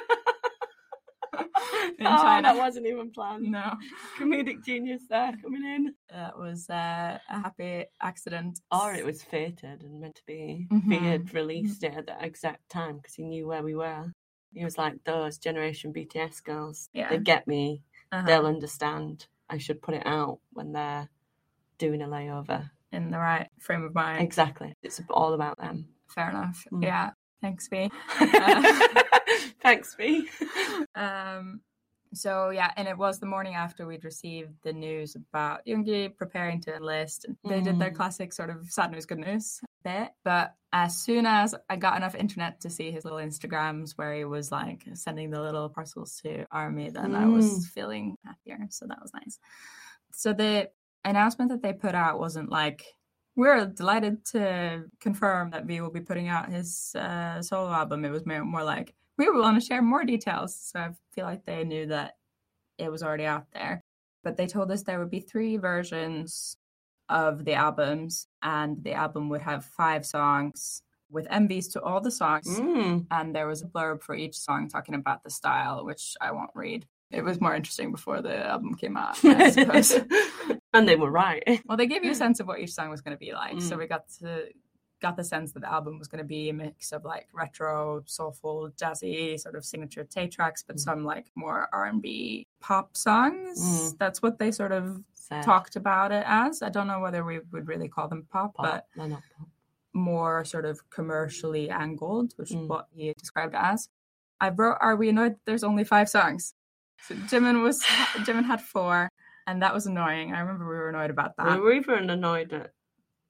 In 2.05 2.07
oh, 2.07 2.17
China. 2.17 2.41
that 2.47 2.57
wasn't 2.57 2.87
even 2.87 3.11
planned. 3.11 3.43
No, 3.51 3.73
Comedic 4.19 4.65
genius 4.65 5.03
there 5.09 5.33
coming 5.41 5.63
in. 5.63 5.93
that 6.09 6.35
was 6.37 6.67
uh, 6.69 7.19
a 7.29 7.39
happy 7.41 7.85
accident. 8.01 8.59
Or 8.71 8.91
it 8.93 9.05
was 9.05 9.21
fated 9.21 9.83
and 9.83 10.01
meant 10.01 10.15
to 10.15 10.23
be. 10.25 10.67
Mhm. 10.71 10.91
He 10.91 11.07
had 11.07 11.33
released 11.33 11.83
it 11.83 11.93
at 11.95 12.07
the 12.07 12.15
exact 12.25 12.67
time 12.69 12.97
because 12.97 13.13
he 13.13 13.23
knew 13.23 13.45
where 13.47 13.61
we 13.63 13.75
were. 13.75 14.11
He 14.53 14.63
was 14.65 14.77
like, 14.79 14.95
those 15.05 15.37
Generation 15.37 15.93
BTS 15.93 16.43
girls, 16.43 16.89
Yeah. 16.93 17.09
they 17.09 17.19
get 17.19 17.47
me. 17.47 17.83
Uh-huh. 18.11 18.25
They'll 18.25 18.47
understand. 18.47 19.27
I 19.49 19.59
should 19.59 19.81
put 19.81 19.93
it 19.95 20.05
out 20.05 20.39
when 20.53 20.71
they're 20.73 21.07
doing 21.77 22.01
a 22.01 22.07
layover. 22.07 22.69
in 22.91 23.11
the 23.11 23.17
right 23.19 23.47
frame 23.59 23.83
of 23.83 23.93
mind. 23.95 24.21
Exactly. 24.21 24.73
It's 24.83 24.99
all 25.09 25.33
about 25.33 25.57
them. 25.59 25.87
Fair 26.09 26.29
enough. 26.31 26.65
Mm. 26.73 26.83
Yeah. 26.83 27.11
Thanks, 27.41 27.67
V. 27.69 27.89
Thanks, 29.61 29.95
V. 29.95 30.27
Um, 30.95 31.61
So 32.13 32.49
yeah, 32.49 32.71
and 32.75 32.87
it 32.87 32.97
was 32.97 33.19
the 33.19 33.25
morning 33.25 33.55
after 33.55 33.85
we'd 33.87 34.03
received 34.03 34.51
the 34.63 34.73
news 34.73 35.15
about 35.15 35.65
Yoongi 35.65 36.15
preparing 36.17 36.59
to 36.61 36.75
enlist. 36.75 37.25
They 37.47 37.61
did 37.61 37.79
their 37.79 37.91
Mm. 37.91 37.95
classic 37.95 38.33
sort 38.33 38.49
of 38.49 38.69
sad 38.69 38.91
news, 38.91 39.05
good 39.05 39.19
news 39.19 39.61
bit. 39.83 40.09
But 40.23 40.53
as 40.73 40.97
soon 41.01 41.25
as 41.25 41.55
I 41.69 41.75
got 41.77 41.97
enough 41.97 42.13
internet 42.15 42.61
to 42.61 42.69
see 42.69 42.91
his 42.91 43.03
little 43.03 43.19
Instagrams 43.19 43.93
where 43.97 44.13
he 44.13 44.25
was 44.25 44.51
like 44.51 44.83
sending 44.93 45.29
the 45.31 45.41
little 45.41 45.69
parcels 45.69 46.19
to 46.23 46.45
army, 46.51 46.89
then 46.89 47.15
I 47.15 47.27
was 47.27 47.45
Mm. 47.45 47.65
feeling 47.71 48.15
happier. 48.25 48.67
So 48.69 48.85
that 48.87 49.01
was 49.01 49.13
nice. 49.13 49.39
So 50.11 50.33
the 50.33 50.69
announcement 51.05 51.49
that 51.51 51.61
they 51.61 51.73
put 51.73 51.95
out 51.95 52.19
wasn't 52.19 52.49
like 52.49 52.83
we're 53.37 53.65
delighted 53.65 54.25
to 54.25 54.83
confirm 54.99 55.51
that 55.51 55.63
V 55.65 55.79
will 55.79 55.89
be 55.89 56.01
putting 56.01 56.27
out 56.27 56.49
his 56.49 56.93
uh, 56.95 57.41
solo 57.41 57.71
album. 57.71 58.03
It 58.03 58.09
was 58.11 58.25
more 58.25 58.63
like 58.63 58.93
we 59.17 59.29
want 59.29 59.59
to 59.59 59.65
share 59.65 59.81
more 59.81 60.03
details. 60.03 60.55
So 60.59 60.79
I 60.79 60.89
feel 61.13 61.25
like 61.25 61.45
they 61.45 61.63
knew 61.63 61.87
that 61.87 62.15
it 62.77 62.89
was 62.91 63.03
already 63.03 63.25
out 63.25 63.45
there. 63.53 63.83
But 64.23 64.37
they 64.37 64.47
told 64.47 64.71
us 64.71 64.83
there 64.83 64.99
would 64.99 65.09
be 65.11 65.19
three 65.19 65.57
versions 65.57 66.55
of 67.09 67.43
the 67.43 67.53
albums, 67.55 68.27
and 68.41 68.81
the 68.83 68.93
album 68.93 69.29
would 69.29 69.41
have 69.41 69.65
five 69.65 70.05
songs 70.05 70.81
with 71.09 71.27
MVs 71.27 71.73
to 71.73 71.81
all 71.81 71.99
the 71.99 72.11
songs. 72.11 72.47
Mm. 72.59 73.07
And 73.11 73.35
there 73.35 73.47
was 73.47 73.61
a 73.61 73.65
blurb 73.67 74.01
for 74.01 74.15
each 74.15 74.37
song 74.37 74.69
talking 74.69 74.95
about 74.95 75.23
the 75.23 75.29
style, 75.29 75.83
which 75.85 76.13
I 76.21 76.31
won't 76.31 76.51
read. 76.55 76.85
It 77.09 77.23
was 77.25 77.41
more 77.41 77.53
interesting 77.53 77.91
before 77.91 78.21
the 78.21 78.47
album 78.47 78.75
came 78.75 78.95
out, 78.95 79.23
I 79.25 79.49
suppose. 79.49 79.93
and 80.73 80.87
they 80.87 80.95
were 80.95 81.11
right. 81.11 81.43
Well, 81.65 81.75
they 81.77 81.87
gave 81.87 82.05
you 82.05 82.11
a 82.11 82.15
sense 82.23 82.39
of 82.39 82.47
what 82.47 82.59
each 82.59 82.71
song 82.71 82.89
was 82.89 83.01
going 83.01 83.17
to 83.17 83.19
be 83.19 83.33
like. 83.33 83.59
So 83.61 83.75
Mm. 83.75 83.79
we 83.79 83.87
got 83.87 84.07
to 84.19 84.45
got 85.01 85.17
the 85.17 85.23
sense 85.23 85.51
that 85.53 85.61
the 85.61 85.71
album 85.71 85.97
was 85.99 86.07
going 86.07 86.19
to 86.19 86.27
be 86.27 86.49
a 86.49 86.53
mix 86.53 86.91
of 86.91 87.03
like 87.03 87.27
retro, 87.33 88.03
soulful, 88.05 88.69
jazzy, 88.77 89.39
sort 89.39 89.55
of 89.55 89.65
signature 89.65 90.03
Tae 90.03 90.27
tracks, 90.27 90.63
but 90.63 90.75
Mm. 90.77 90.79
some 90.79 91.03
like 91.03 91.31
more 91.35 91.67
R 91.73 91.85
and 91.85 92.01
B 92.01 92.47
pop 92.59 92.95
songs. 92.95 93.59
Mm. 93.93 93.97
That's 93.97 94.21
what 94.21 94.37
they 94.39 94.51
sort 94.51 94.71
of 94.71 95.03
Sad. 95.13 95.43
talked 95.43 95.75
about 95.75 96.11
it 96.11 96.23
as. 96.27 96.61
I 96.61 96.69
don't 96.69 96.87
know 96.87 96.99
whether 96.99 97.23
we 97.23 97.39
would 97.51 97.67
really 97.67 97.87
call 97.89 98.07
them 98.07 98.27
pop, 98.31 98.53
Pop. 98.55 98.65
but 98.65 98.85
not 98.95 99.23
pop. 99.37 99.47
more 99.93 100.45
sort 100.45 100.65
of 100.65 100.89
commercially 100.89 101.69
angled, 101.69 102.33
which 102.37 102.51
is 102.51 102.57
Mm. 102.57 102.67
what 102.67 102.87
he 102.91 103.13
described 103.17 103.55
as. 103.55 103.89
I 104.39 104.49
wrote, 104.49 104.77
"Are 104.81 104.95
we 104.95 105.09
annoyed?" 105.09 105.33
that 105.33 105.45
There's 105.45 105.63
only 105.63 105.83
five 105.83 106.09
songs. 106.09 106.53
So 107.07 107.15
Jimin 107.15 107.63
was 107.63 107.81
Jimin 108.25 108.45
had 108.45 108.61
four, 108.61 109.09
and 109.47 109.61
that 109.63 109.73
was 109.73 109.87
annoying. 109.87 110.33
I 110.33 110.39
remember 110.39 110.65
we 110.67 110.75
were 110.75 110.89
annoyed 110.89 111.09
about 111.09 111.35
that. 111.37 111.55
We 111.57 111.59
were 111.59 111.73
even 111.73 112.09
annoyed 112.09 112.53
at 112.53 112.73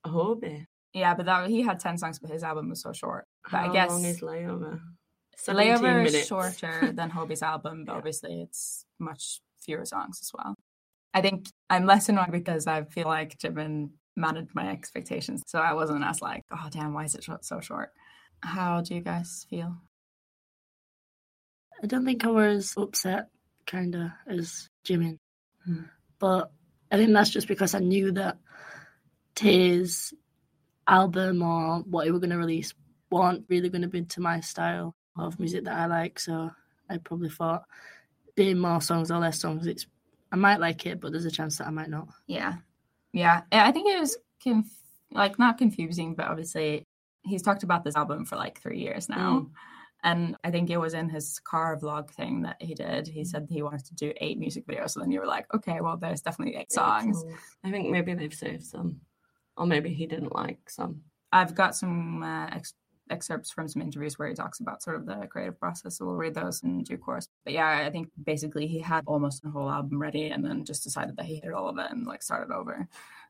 Hobi. 0.05 0.67
Yeah, 0.93 1.13
but 1.15 1.25
that 1.25 1.49
he 1.49 1.61
had 1.61 1.79
ten 1.79 1.97
songs, 1.97 2.19
but 2.19 2.29
his 2.31 2.43
album 2.43 2.69
was 2.69 2.81
so 2.81 2.91
short. 2.93 3.25
But 3.49 3.57
How 3.59 3.69
I 3.69 3.73
guess 3.73 3.89
long 3.89 4.05
is 4.05 4.19
Layover? 4.21 4.81
17 5.37 5.73
Layover 5.77 6.05
is 6.05 6.27
shorter 6.27 6.91
than 6.93 7.09
Hobi's 7.09 7.41
album, 7.41 7.85
but 7.85 7.93
Yeah. 7.93 7.97
obviously 7.97 8.41
it's 8.41 8.85
much 8.99 9.41
fewer 9.65 9.85
songs 9.85 10.19
as 10.21 10.31
well. 10.33 10.55
I 11.13 11.21
think 11.21 11.47
I'm 11.69 11.85
less 11.85 12.09
annoyed 12.09 12.31
because 12.31 12.67
I 12.67 12.83
feel 12.83 13.05
like 13.05 13.37
Jimin 13.37 13.91
managed 14.15 14.53
my 14.53 14.69
expectations, 14.69 15.43
so 15.47 15.59
I 15.59 15.73
wasn't 15.73 16.03
as 16.03 16.21
like, 16.21 16.43
oh 16.51 16.67
damn, 16.69 16.93
why 16.93 17.05
is 17.05 17.15
it 17.15 17.25
so 17.41 17.59
short? 17.61 17.91
How 18.43 18.81
do 18.81 18.93
you 18.95 19.01
guys 19.01 19.45
feel? 19.49 19.77
I 21.83 21.87
don't 21.87 22.05
think 22.05 22.23
I 22.25 22.29
was 22.29 22.73
upset, 22.77 23.29
kind 23.65 23.95
of, 23.95 24.09
as 24.27 24.69
Jimin. 24.85 25.17
Hmm. 25.65 25.83
But 26.19 26.51
I 26.91 26.97
think 26.97 27.11
that's 27.13 27.29
just 27.31 27.47
because 27.47 27.73
I 27.73 27.79
knew 27.79 28.11
that 28.11 28.37
his 29.39 30.13
album 30.91 31.41
or 31.41 31.79
what 31.89 32.05
he 32.05 32.11
were 32.11 32.19
going 32.19 32.29
to 32.29 32.37
release 32.37 32.73
weren't 33.09 33.45
really 33.49 33.69
going 33.69 33.81
to 33.81 33.87
be 33.87 34.03
to 34.03 34.21
my 34.21 34.39
style 34.39 34.95
of 35.17 35.39
music 35.39 35.63
that 35.65 35.79
I 35.79 35.85
like. 35.87 36.19
So 36.19 36.51
I 36.89 36.97
probably 36.97 37.29
thought, 37.29 37.63
being 38.35 38.59
more 38.59 38.81
songs 38.81 39.09
or 39.09 39.19
less 39.19 39.39
songs, 39.39 39.65
it's 39.65 39.87
I 40.31 40.35
might 40.35 40.59
like 40.59 40.85
it, 40.85 41.01
but 41.01 41.11
there's 41.11 41.25
a 41.25 41.31
chance 41.31 41.57
that 41.57 41.67
I 41.67 41.71
might 41.71 41.89
not. 41.89 42.07
Yeah, 42.27 42.55
yeah. 43.11 43.41
I 43.51 43.71
think 43.71 43.89
it 43.89 43.99
was 43.99 44.17
conf- 44.41 44.83
like 45.11 45.37
not 45.39 45.57
confusing, 45.57 46.15
but 46.15 46.27
obviously 46.27 46.85
he's 47.23 47.41
talked 47.41 47.63
about 47.63 47.83
this 47.83 47.95
album 47.95 48.25
for 48.25 48.37
like 48.37 48.61
three 48.61 48.79
years 48.79 49.09
now. 49.09 49.39
Mm. 49.39 49.49
And 50.03 50.35
I 50.43 50.49
think 50.49 50.69
it 50.69 50.77
was 50.77 50.93
in 50.95 51.09
his 51.09 51.39
car 51.39 51.77
vlog 51.77 52.09
thing 52.09 52.41
that 52.41 52.55
he 52.59 52.73
did. 52.73 53.07
He 53.07 53.23
said 53.23 53.47
he 53.51 53.61
wanted 53.61 53.85
to 53.85 53.95
do 53.95 54.13
eight 54.19 54.39
music 54.39 54.65
videos. 54.65 54.91
So 54.91 54.99
then 54.99 55.11
you 55.11 55.19
were 55.19 55.27
like, 55.27 55.53
okay, 55.53 55.79
well, 55.79 55.97
there's 55.97 56.21
definitely 56.21 56.55
eight 56.55 56.71
songs. 56.71 57.23
I 57.63 57.69
think 57.69 57.91
maybe 57.91 58.13
they've 58.15 58.33
saved 58.33 58.63
some. 58.63 59.01
Or 59.57 59.65
maybe 59.65 59.93
he 59.93 60.05
didn't 60.05 60.35
like 60.35 60.69
some. 60.69 61.01
I've 61.31 61.55
got 61.55 61.75
some 61.75 62.23
uh, 62.23 62.47
ex- 62.47 62.73
excerpts 63.09 63.51
from 63.51 63.67
some 63.67 63.81
interviews 63.81 64.17
where 64.17 64.29
he 64.29 64.33
talks 64.33 64.59
about 64.59 64.81
sort 64.81 64.95
of 64.95 65.05
the 65.05 65.27
creative 65.27 65.59
process. 65.59 65.97
So 65.97 66.05
we'll 66.05 66.15
read 66.15 66.33
those 66.33 66.63
in 66.63 66.83
due 66.83 66.97
course. 66.97 67.27
But 67.43 67.53
yeah, 67.53 67.83
I 67.85 67.89
think 67.89 68.09
basically 68.25 68.67
he 68.67 68.79
had 68.79 69.03
almost 69.05 69.45
a 69.45 69.49
whole 69.49 69.69
album 69.69 70.01
ready 70.01 70.29
and 70.29 70.43
then 70.43 70.65
just 70.65 70.83
decided 70.83 71.17
that 71.17 71.25
he 71.25 71.35
hated 71.35 71.53
all 71.53 71.69
of 71.69 71.77
it 71.77 71.91
and 71.91 72.07
like 72.07 72.23
started 72.23 72.53
over. 72.53 72.87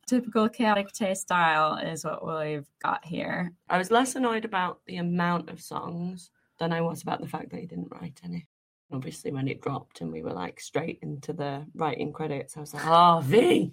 Typical 0.07 0.49
chaotic 0.49 0.91
taste 0.91 1.23
style 1.23 1.77
is 1.77 2.03
what 2.05 2.25
we've 2.25 2.67
got 2.81 3.03
here. 3.05 3.53
I 3.69 3.77
was 3.77 3.91
less 3.91 4.15
annoyed 4.15 4.45
about 4.45 4.79
the 4.85 4.97
amount 4.97 5.49
of 5.49 5.61
songs 5.61 6.31
than 6.59 6.73
I 6.73 6.81
was 6.81 7.01
about 7.01 7.21
the 7.21 7.27
fact 7.27 7.51
that 7.51 7.59
he 7.59 7.65
didn't 7.65 7.91
write 7.91 8.19
any. 8.23 8.47
Obviously, 8.93 9.31
when 9.31 9.47
it 9.47 9.61
dropped 9.61 10.01
and 10.01 10.11
we 10.11 10.21
were 10.21 10.33
like 10.33 10.59
straight 10.59 10.99
into 11.01 11.31
the 11.31 11.65
writing 11.75 12.11
credits, 12.11 12.57
I 12.57 12.59
was 12.59 12.73
like, 12.73 12.85
oh, 12.85 13.21
V, 13.23 13.71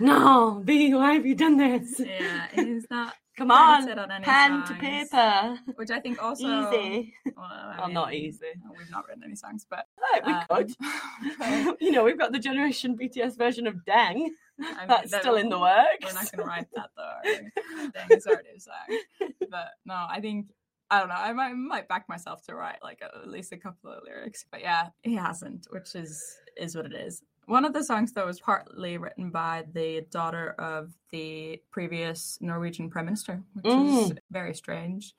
no, 0.00 0.62
B, 0.64 0.94
why 0.94 1.14
have 1.14 1.26
you 1.26 1.34
done 1.34 1.56
this? 1.56 2.00
yeah, 2.00 2.46
he's 2.54 2.86
not 2.90 3.14
Come 3.38 3.52
on, 3.52 3.88
on 3.96 4.22
pen 4.22 4.64
to 4.64 4.74
paper. 4.74 5.60
Which 5.76 5.92
I 5.92 6.00
think 6.00 6.20
also 6.20 6.44
Easy. 6.44 7.14
Well, 7.36 7.46
I 7.46 7.76
Well, 7.78 7.88
not 7.88 8.12
easy. 8.12 8.46
We've 8.76 8.90
not 8.90 9.06
written 9.06 9.22
any 9.22 9.36
songs, 9.36 9.64
but 9.70 9.86
we 10.26 10.32
um, 10.32 10.44
could. 10.50 10.74
you 11.80 11.92
know, 11.92 12.02
we've 12.02 12.18
got 12.18 12.32
the 12.32 12.40
Generation 12.40 12.98
BTS 12.98 13.38
version 13.38 13.68
of 13.68 13.84
Dang. 13.84 14.34
I 14.60 14.62
mean, 14.62 14.88
That's 14.88 15.12
that- 15.12 15.20
still 15.20 15.36
in 15.36 15.50
the 15.50 15.58
works. 15.58 16.04
We're 16.04 16.14
not 16.14 16.32
going 16.32 16.42
to 16.42 16.48
write 16.48 16.66
that 16.74 16.90
though. 16.96 17.90
Dang, 17.94 18.06
it's 18.10 18.26
already 18.26 18.48
a 18.56 18.60
song. 18.60 19.30
But 19.48 19.68
no, 19.86 19.94
I 19.94 20.20
think 20.20 20.46
I 20.90 20.98
don't 20.98 21.08
know. 21.08 21.14
I 21.14 21.32
might 21.32 21.52
might 21.52 21.88
back 21.88 22.08
myself 22.08 22.42
to 22.46 22.54
write 22.54 22.82
like 22.82 23.02
at 23.02 23.28
least 23.28 23.52
a 23.52 23.56
couple 23.56 23.92
of 23.92 24.02
lyrics. 24.04 24.44
But 24.50 24.62
yeah, 24.62 24.88
he 25.02 25.14
hasn't, 25.14 25.68
which 25.70 25.94
is 25.94 26.38
is 26.56 26.74
what 26.74 26.86
it 26.86 26.94
is. 26.94 27.22
One 27.48 27.64
of 27.64 27.72
the 27.72 27.82
songs 27.82 28.12
though 28.12 28.26
was 28.26 28.40
partly 28.40 28.98
written 28.98 29.30
by 29.30 29.64
the 29.72 30.02
daughter 30.10 30.54
of 30.58 30.92
the 31.10 31.62
previous 31.70 32.36
Norwegian 32.42 32.90
prime 32.90 33.06
minister, 33.06 33.42
which 33.54 33.64
is 34.10 34.12
very 34.30 34.52
strange. 34.54 35.14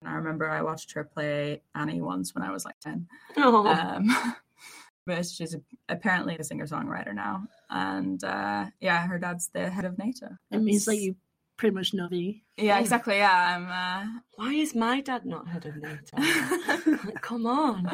And 0.00 0.08
I 0.08 0.14
remember 0.14 0.48
I 0.48 0.62
watched 0.62 0.92
her 0.92 1.04
play 1.04 1.60
Annie 1.74 2.00
once 2.00 2.34
when 2.34 2.42
I 2.42 2.50
was 2.50 2.64
like 2.64 2.80
ten. 2.80 3.06
Oh, 3.36 3.66
Um, 3.66 4.08
but 5.06 5.26
she's 5.26 5.54
apparently 5.90 6.38
a 6.38 6.44
singer 6.44 6.66
songwriter 6.66 7.14
now, 7.14 7.46
and 7.68 8.24
uh, 8.24 8.66
yeah, 8.80 9.06
her 9.06 9.18
dad's 9.18 9.48
the 9.48 9.68
head 9.68 9.84
of 9.84 9.98
NATO. 9.98 10.28
It 10.50 10.62
means 10.62 10.86
like 10.86 10.98
you 11.00 11.14
pretty 11.56 11.74
much 11.74 11.94
know 11.94 12.08
the. 12.08 12.40
Yeah, 12.56 12.78
exactly. 12.78 13.16
Yeah, 13.16 13.56
I'm. 13.56 13.66
Uh, 13.68 14.20
why 14.36 14.52
is 14.54 14.74
my 14.74 15.00
dad 15.00 15.24
not 15.24 15.48
head 15.48 15.66
of 15.66 15.76
NATO? 15.76 16.16
Like, 17.06 17.20
Come 17.20 17.46
on. 17.46 17.86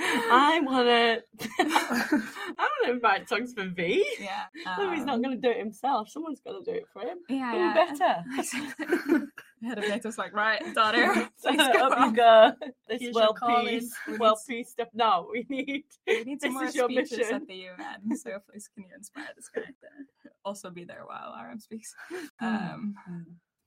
I 0.00 0.60
want 0.62 0.86
to. 0.86 1.22
I 1.60 2.56
want 2.58 2.84
to 2.84 2.90
invite 2.92 3.28
songs 3.28 3.52
for 3.52 3.66
V. 3.66 4.04
yeah. 4.20 4.44
No, 4.78 4.92
he's 4.92 5.04
not 5.04 5.16
um, 5.16 5.22
going 5.22 5.40
to 5.40 5.40
do 5.40 5.50
it 5.50 5.58
himself. 5.58 6.08
Someone's 6.08 6.40
going 6.40 6.64
to 6.64 6.70
do 6.70 6.76
it 6.78 6.84
for 6.92 7.02
him. 7.02 7.18
Yeah, 7.28 7.52
Who 7.52 7.58
yeah. 7.58 7.74
better? 7.74 9.26
The 9.60 9.68
head 9.68 9.78
of 9.78 9.84
NATO's 9.84 10.18
like, 10.18 10.34
right, 10.34 10.60
daughter, 10.74 11.28
please 11.42 11.56
go 11.56 11.86
up 11.88 11.98
you 12.10 12.16
go. 12.16 12.52
This 12.88 13.00
Here's 13.00 13.16
calling. 13.38 13.66
peace, 13.80 13.94
We 14.06 14.18
need 14.18 14.34
peace 14.48 14.70
stuff. 14.70 14.88
No, 14.94 15.28
we 15.32 15.46
need. 15.48 15.84
We 16.06 16.24
need 16.24 16.40
some 16.40 16.50
This 16.54 16.54
more 16.54 16.64
is 16.64 16.72
speeches 16.74 17.18
mission. 17.18 17.34
at 17.36 17.46
the 17.46 17.54
UN. 17.54 18.16
So 18.16 18.38
please, 18.50 18.68
can 18.74 18.84
you 18.84 18.90
inspire 18.96 19.28
this 19.36 19.48
guy 19.54 19.62
to 19.62 20.30
also 20.44 20.70
be 20.70 20.84
there 20.84 21.02
while 21.06 21.34
RM 21.42 21.60
speaks? 21.60 21.94
Um, 22.40 22.94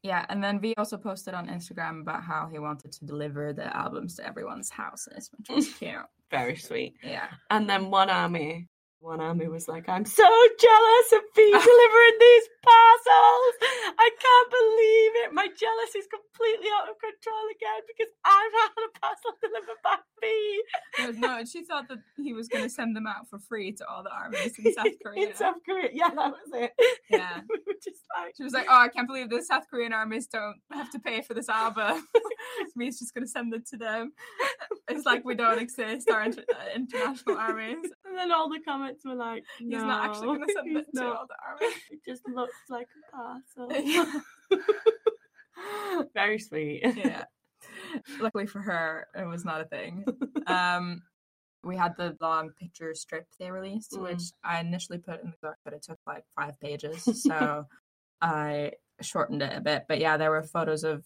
Yeah, 0.03 0.25
and 0.29 0.43
then 0.43 0.59
V 0.59 0.73
also 0.77 0.95
posted 0.97 1.33
on 1.33 1.47
Instagram 1.47 2.01
about 2.01 2.23
how 2.23 2.47
he 2.51 2.59
wanted 2.59 2.91
to 2.93 3.05
deliver 3.05 3.51
the 3.51 3.75
albums 3.75 4.15
to 4.15 4.25
everyone's 4.25 4.69
houses, 4.69 5.29
which 5.37 5.49
was 5.49 5.73
cute. 5.73 5.95
Very 6.29 6.55
sweet. 6.55 6.93
Yeah. 7.03 7.27
And 7.49 7.67
then 7.69 7.89
one 7.89 8.09
army, 8.09 8.67
one 8.99 9.21
army 9.21 9.47
was 9.47 9.67
like, 9.67 9.87
"I'm 9.87 10.05
so 10.05 10.23
jealous 10.23 11.07
of 11.13 11.21
V 11.35 11.41
delivering 11.51 12.17
these 12.19 12.47
parcels. 12.63 13.53
I 13.99 14.09
can't 14.19 14.49
believe 14.51 15.11
it. 15.23 15.33
My 15.33 15.47
jealousy 15.47 15.99
is 15.99 16.07
completely 16.07 16.67
out 16.75 16.89
of 16.89 16.95
control 16.99 17.45
again 17.55 17.81
because 17.87 18.11
I've 18.25 18.51
had 18.53 18.83
a 18.83 18.99
parcel 18.99 19.31
delivered 19.41 19.81
by 19.83 19.97
me. 20.21 20.63
No, 20.99 21.37
no, 21.37 21.45
she 21.45 21.63
thought 21.63 21.87
that 21.89 21.99
he 22.17 22.33
was 22.33 22.47
going 22.47 22.63
to 22.63 22.69
send 22.69 22.95
them 22.95 23.05
out 23.07 23.29
for 23.29 23.39
free 23.39 23.71
to 23.73 23.87
all 23.87 24.03
the 24.03 24.11
armies 24.11 24.57
in 24.57 24.73
South 24.77 24.87
Korea. 25.03 25.29
in 25.29 25.35
South 25.35 25.57
Korea. 25.65 25.89
Yeah, 25.93 26.09
that 26.09 26.31
was 26.31 26.49
it. 26.53 26.71
Yeah. 27.09 27.41
we 27.49 27.57
were 27.67 27.73
just 27.83 28.01
like, 28.17 28.33
She 28.35 28.43
was 28.43 28.53
like, 28.53 28.65
"Oh, 28.69 28.81
I 28.81 28.87
can't 28.89 29.07
believe 29.07 29.29
the 29.29 29.43
South 29.43 29.63
Korean 29.69 29.93
armies 29.93 30.27
don't 30.27 30.57
have 30.71 30.89
to 30.91 30.99
pay 30.99 31.21
for 31.21 31.33
this 31.33 31.49
album. 31.49 32.05
Me's 32.75 32.99
just 32.99 33.13
going 33.13 33.25
to 33.25 33.29
send 33.29 33.53
it 33.53 33.67
to 33.67 33.77
them. 33.77 34.11
It's 34.89 35.05
like 35.05 35.23
we 35.25 35.35
don't 35.35 35.59
exist, 35.59 36.09
our 36.09 36.23
inter- 36.23 36.43
uh, 36.53 36.75
international 36.75 37.37
armies. 37.37 37.77
And 38.07 38.17
then 38.17 38.31
all 38.31 38.49
the 38.49 38.59
comments 38.61 39.03
were 39.05 39.15
like, 39.15 39.43
He's 39.59 39.69
not 39.71 40.09
actually 40.09 40.27
going 40.27 40.47
to 40.47 40.53
send 40.53 40.77
it 40.77 40.85
to 40.95 40.99
not. 41.01 41.15
all 41.17 41.27
the 41.27 41.35
armies." 41.47 41.77
It 41.91 41.99
just 42.07 42.21
looks 42.27 42.55
like 42.69 42.87
a 43.13 43.15
parcel. 43.15 43.71
yeah. 43.83 44.19
Very 46.13 46.39
sweet. 46.39 46.81
yeah. 46.95 47.25
Luckily 48.19 48.45
for 48.45 48.61
her, 48.61 49.07
it 49.15 49.25
was 49.25 49.43
not 49.45 49.61
a 49.61 49.65
thing. 49.65 50.05
Um, 50.45 51.01
We 51.63 51.75
had 51.75 51.95
the 51.97 52.15
long 52.21 52.51
picture 52.51 52.93
strip 52.95 53.25
they 53.39 53.51
released, 53.51 53.91
Mm. 53.91 54.03
which 54.03 54.21
I 54.43 54.59
initially 54.59 54.99
put 54.99 55.21
in 55.21 55.31
the 55.31 55.37
book, 55.47 55.55
but 55.65 55.73
it 55.73 55.81
took 55.83 55.99
like 56.05 56.23
five 56.35 56.59
pages. 56.59 57.03
So 57.23 57.65
I 58.21 58.71
shortened 59.01 59.41
it 59.41 59.53
a 59.57 59.61
bit. 59.61 59.85
But 59.87 59.99
yeah, 59.99 60.17
there 60.17 60.29
were 60.31 60.43
photos 60.43 60.83
of 60.83 61.03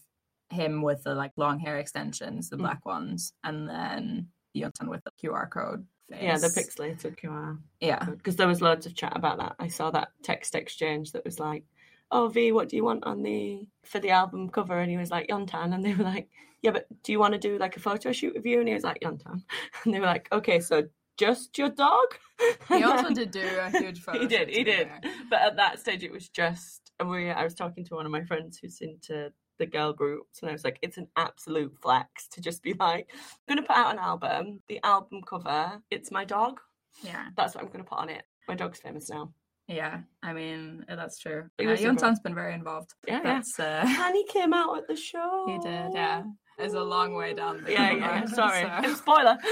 him 0.49 0.81
with 0.81 1.03
the 1.03 1.15
like 1.15 1.31
long 1.37 1.59
hair 1.59 1.77
extensions, 1.77 2.49
the 2.49 2.57
Mm. 2.57 2.59
black 2.59 2.85
ones, 2.85 3.33
and 3.43 3.67
then 3.67 4.27
Yeontan 4.55 4.89
with 4.89 5.03
the 5.05 5.11
QR 5.21 5.49
code. 5.49 5.87
Yeah, 6.19 6.37
the 6.37 6.47
pixelated 6.47 7.17
QR. 7.19 7.57
Yeah. 7.79 8.03
Because 8.05 8.35
there 8.35 8.47
was 8.47 8.61
loads 8.61 8.85
of 8.85 8.95
chat 8.95 9.13
about 9.15 9.37
that. 9.39 9.55
I 9.59 9.67
saw 9.67 9.91
that 9.91 10.09
text 10.23 10.55
exchange 10.55 11.11
that 11.11 11.25
was 11.25 11.39
like, 11.39 11.63
"Oh, 12.11 12.27
V, 12.27 12.51
what 12.51 12.69
do 12.69 12.75
you 12.75 12.83
want 12.83 13.03
on 13.05 13.21
the 13.23 13.67
for 13.83 13.99
the 13.99 14.09
album 14.11 14.49
cover?" 14.49 14.79
And 14.79 14.91
he 14.91 14.97
was 14.97 15.11
like, 15.11 15.27
"Yeontan," 15.27 15.73
and 15.73 15.83
they 15.83 15.93
were 15.93 16.03
like, 16.03 16.29
"Yeah, 16.61 16.71
but 16.71 16.87
do 17.03 17.11
you 17.11 17.19
want 17.19 17.33
to 17.33 17.39
do 17.39 17.57
like 17.57 17.77
a 17.77 17.79
photo 17.79 18.11
shoot 18.11 18.33
with 18.35 18.45
you?" 18.45 18.59
And 18.59 18.67
he 18.67 18.73
was 18.73 18.83
like, 18.83 18.99
"Yeontan," 19.01 19.43
and 19.85 19.93
they 19.93 19.99
were 19.99 20.05
like, 20.05 20.27
"Okay, 20.31 20.59
so 20.59 20.83
just 21.17 21.57
your 21.57 21.69
dog." 21.69 22.07
He 22.69 22.83
also 22.83 23.13
did 23.13 23.29
do 23.29 23.47
a 23.59 23.69
huge 23.69 24.01
photo. 24.03 24.19
he 24.19 24.27
did, 24.27 24.49
he 24.49 24.63
did. 24.63 24.87
fair. 24.87 25.01
But 25.29 25.41
at 25.41 25.55
that 25.57 25.79
stage, 25.79 26.03
it 26.03 26.11
was 26.11 26.27
just. 26.29 26.91
And 26.99 27.07
we, 27.07 27.29
I 27.29 27.43
was 27.43 27.53
talking 27.53 27.85
to 27.85 27.95
one 27.95 28.05
of 28.07 28.11
my 28.11 28.23
friends 28.23 28.57
who's 28.57 28.81
into 28.81 29.31
the 29.59 29.65
girl 29.65 29.93
groups, 29.93 30.41
and 30.41 30.49
I 30.49 30.53
was 30.53 30.63
like, 30.63 30.79
it's 30.81 30.97
an 30.97 31.07
absolute 31.15 31.75
flex 31.81 32.27
to 32.29 32.41
just 32.41 32.63
be 32.63 32.73
like, 32.73 33.09
I'm 33.13 33.55
gonna 33.55 33.67
put 33.67 33.77
out 33.77 33.93
an 33.93 33.99
album. 33.99 34.61
The 34.67 34.79
album 34.83 35.21
cover, 35.27 35.79
it's 35.91 36.11
my 36.11 36.25
dog. 36.25 36.59
Yeah. 37.03 37.27
That's 37.37 37.55
what 37.55 37.63
I'm 37.63 37.71
gonna 37.71 37.83
put 37.83 37.99
on 37.99 38.09
it. 38.09 38.23
My 38.47 38.55
dog's 38.55 38.79
famous 38.79 39.09
now. 39.09 39.31
Yeah. 39.67 39.99
I 40.23 40.33
mean, 40.33 40.85
uh, 40.89 40.95
that's 40.95 41.19
true. 41.19 41.45
Uh, 41.59 41.63
Yeontan's 41.63 42.19
been 42.19 42.35
very 42.35 42.53
involved. 42.53 42.93
Yeah, 43.07 43.17
yeah. 43.17 43.23
That's 43.23 43.59
uh 43.59 43.83
And 43.85 44.15
he 44.15 44.25
came 44.25 44.53
out 44.53 44.77
at 44.77 44.87
the 44.87 44.95
show. 44.95 45.45
he 45.47 45.57
did, 45.59 45.93
yeah. 45.93 46.23
It's 46.57 46.73
a 46.73 46.83
long 46.83 47.15
way 47.15 47.33
down 47.33 47.63
the 47.63 47.71
Yeah, 47.71 47.91
yeah. 47.91 48.25
Sorry, 48.25 48.69
so- 48.83 48.93
spoiler. 48.95 49.37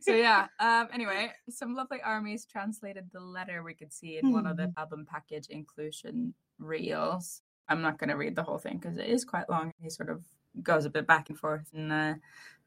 so 0.00 0.14
yeah 0.14 0.46
um 0.60 0.88
anyway 0.92 1.30
some 1.48 1.74
lovely 1.74 1.98
armies 2.04 2.46
translated 2.46 3.04
the 3.12 3.20
letter 3.20 3.62
we 3.62 3.74
could 3.74 3.92
see 3.92 4.18
in 4.22 4.32
one 4.32 4.46
of 4.46 4.56
the 4.56 4.64
Hmm. 4.66 4.70
album 4.78 5.06
package 5.08 5.46
inclusion 5.48 6.34
reels 6.58 7.41
i'm 7.68 7.82
not 7.82 7.98
going 7.98 8.10
to 8.10 8.16
read 8.16 8.36
the 8.36 8.42
whole 8.42 8.58
thing 8.58 8.78
because 8.78 8.96
it 8.96 9.06
is 9.06 9.24
quite 9.24 9.48
long 9.48 9.72
he 9.80 9.90
sort 9.90 10.10
of 10.10 10.22
goes 10.62 10.84
a 10.84 10.90
bit 10.90 11.06
back 11.06 11.28
and 11.28 11.38
forth 11.38 11.66
in 11.72 11.88
the 11.88 12.18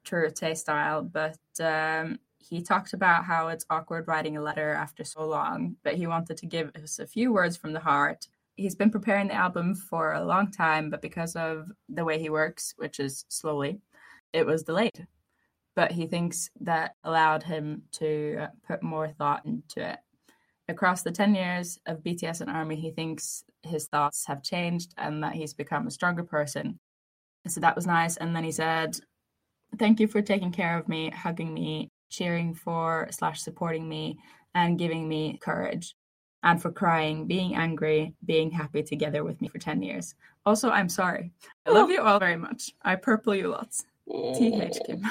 true 0.04 0.30
style 0.54 1.02
but 1.02 1.38
um 1.60 2.20
he 2.38 2.62
talked 2.62 2.94
about 2.94 3.25
how 3.25 3.48
it's 3.48 3.66
awkward 3.72 4.08
writing 4.08 4.38
a 4.38 4.42
letter 4.42 4.72
after 4.72 5.04
so 5.04 5.25
long 5.25 5.75
but 5.84 5.96
he 5.96 6.08
wanted 6.08 6.38
to 6.38 6.46
give 6.46 6.72
us 6.75 7.00
a 7.00 7.08
few 7.08 7.34
words 7.34 7.58
from 7.58 7.74
the 7.74 7.80
heart 7.80 8.28
he's 8.56 8.75
been 8.75 8.92
preparing 8.92 9.28
the 9.28 9.34
album 9.34 9.74
for 9.74 10.14
a 10.14 10.24
long 10.24 10.52
time 10.52 10.90
but 10.90 11.02
because 11.02 11.36
of 11.36 11.72
the 11.90 12.06
way 12.06 12.20
he 12.20 12.30
works 12.30 12.74
which 12.78 13.00
is 13.00 13.25
slowly 13.30 13.80
it 14.32 14.46
was 14.46 14.64
delayed 14.64 15.08
but 15.75 15.92
he 15.92 16.08
thinks 16.08 16.50
that 16.62 16.96
allowed 17.04 17.44
him 17.44 17.84
to 17.92 18.38
uh, 18.40 18.48
put 18.66 18.82
more 18.82 19.10
thought 19.10 19.46
into 19.46 19.88
it. 19.88 20.00
Across 20.67 21.03
the 21.03 21.12
10 21.12 21.36
years 21.36 21.79
of 21.86 22.01
BTS 22.03 22.41
and 22.41 22.50
Army, 22.50 22.75
he 22.75 22.89
thinks 22.89 23.43
his 23.62 23.86
thoughts 23.88 24.25
have 24.25 24.41
changed 24.41 24.93
and 24.98 25.24
that 25.24 25.34
he's 25.34 25.53
become 25.53 25.86
a 25.86 25.91
stronger 25.91 26.24
person. 26.24 26.79
So 27.48 27.60
that 27.62 27.75
was 27.75 27.86
nice. 27.86 28.17
And 28.17 28.36
then 28.36 28.43
he 28.43 28.51
said, 28.51 29.00
Thank 29.77 30.00
you 30.00 30.07
for 30.07 30.22
taking 30.22 30.51
care 30.51 30.77
of 30.77 30.88
me, 30.88 31.10
hugging 31.12 31.53
me, 31.53 31.89
cheering 32.10 32.53
for 32.53 33.07
slash 33.12 33.41
supporting 33.41 33.88
me, 33.88 34.17
and 34.53 34.79
giving 34.79 35.07
me 35.07 35.38
courage. 35.41 35.95
And 36.43 36.62
for 36.62 36.72
crying, 36.72 37.27
being 37.27 37.55
angry, 37.55 38.13
being 38.25 38.51
happy 38.51 38.84
together 38.84 39.24
with 39.24 39.41
me 39.41 39.48
for 39.48 39.57
10 39.57 39.81
years. 39.81 40.15
Also, 40.45 40.69
I'm 40.69 40.89
sorry. 40.89 41.31
I 41.65 41.72
love 41.72 41.89
oh. 41.89 41.91
you 41.91 42.01
all 42.01 42.19
very 42.19 42.38
much. 42.38 42.72
I 42.84 42.95
purple 42.95 43.35
you 43.35 43.50
lots. 43.50 43.83
TH 44.07 44.79
Kim. 44.85 45.01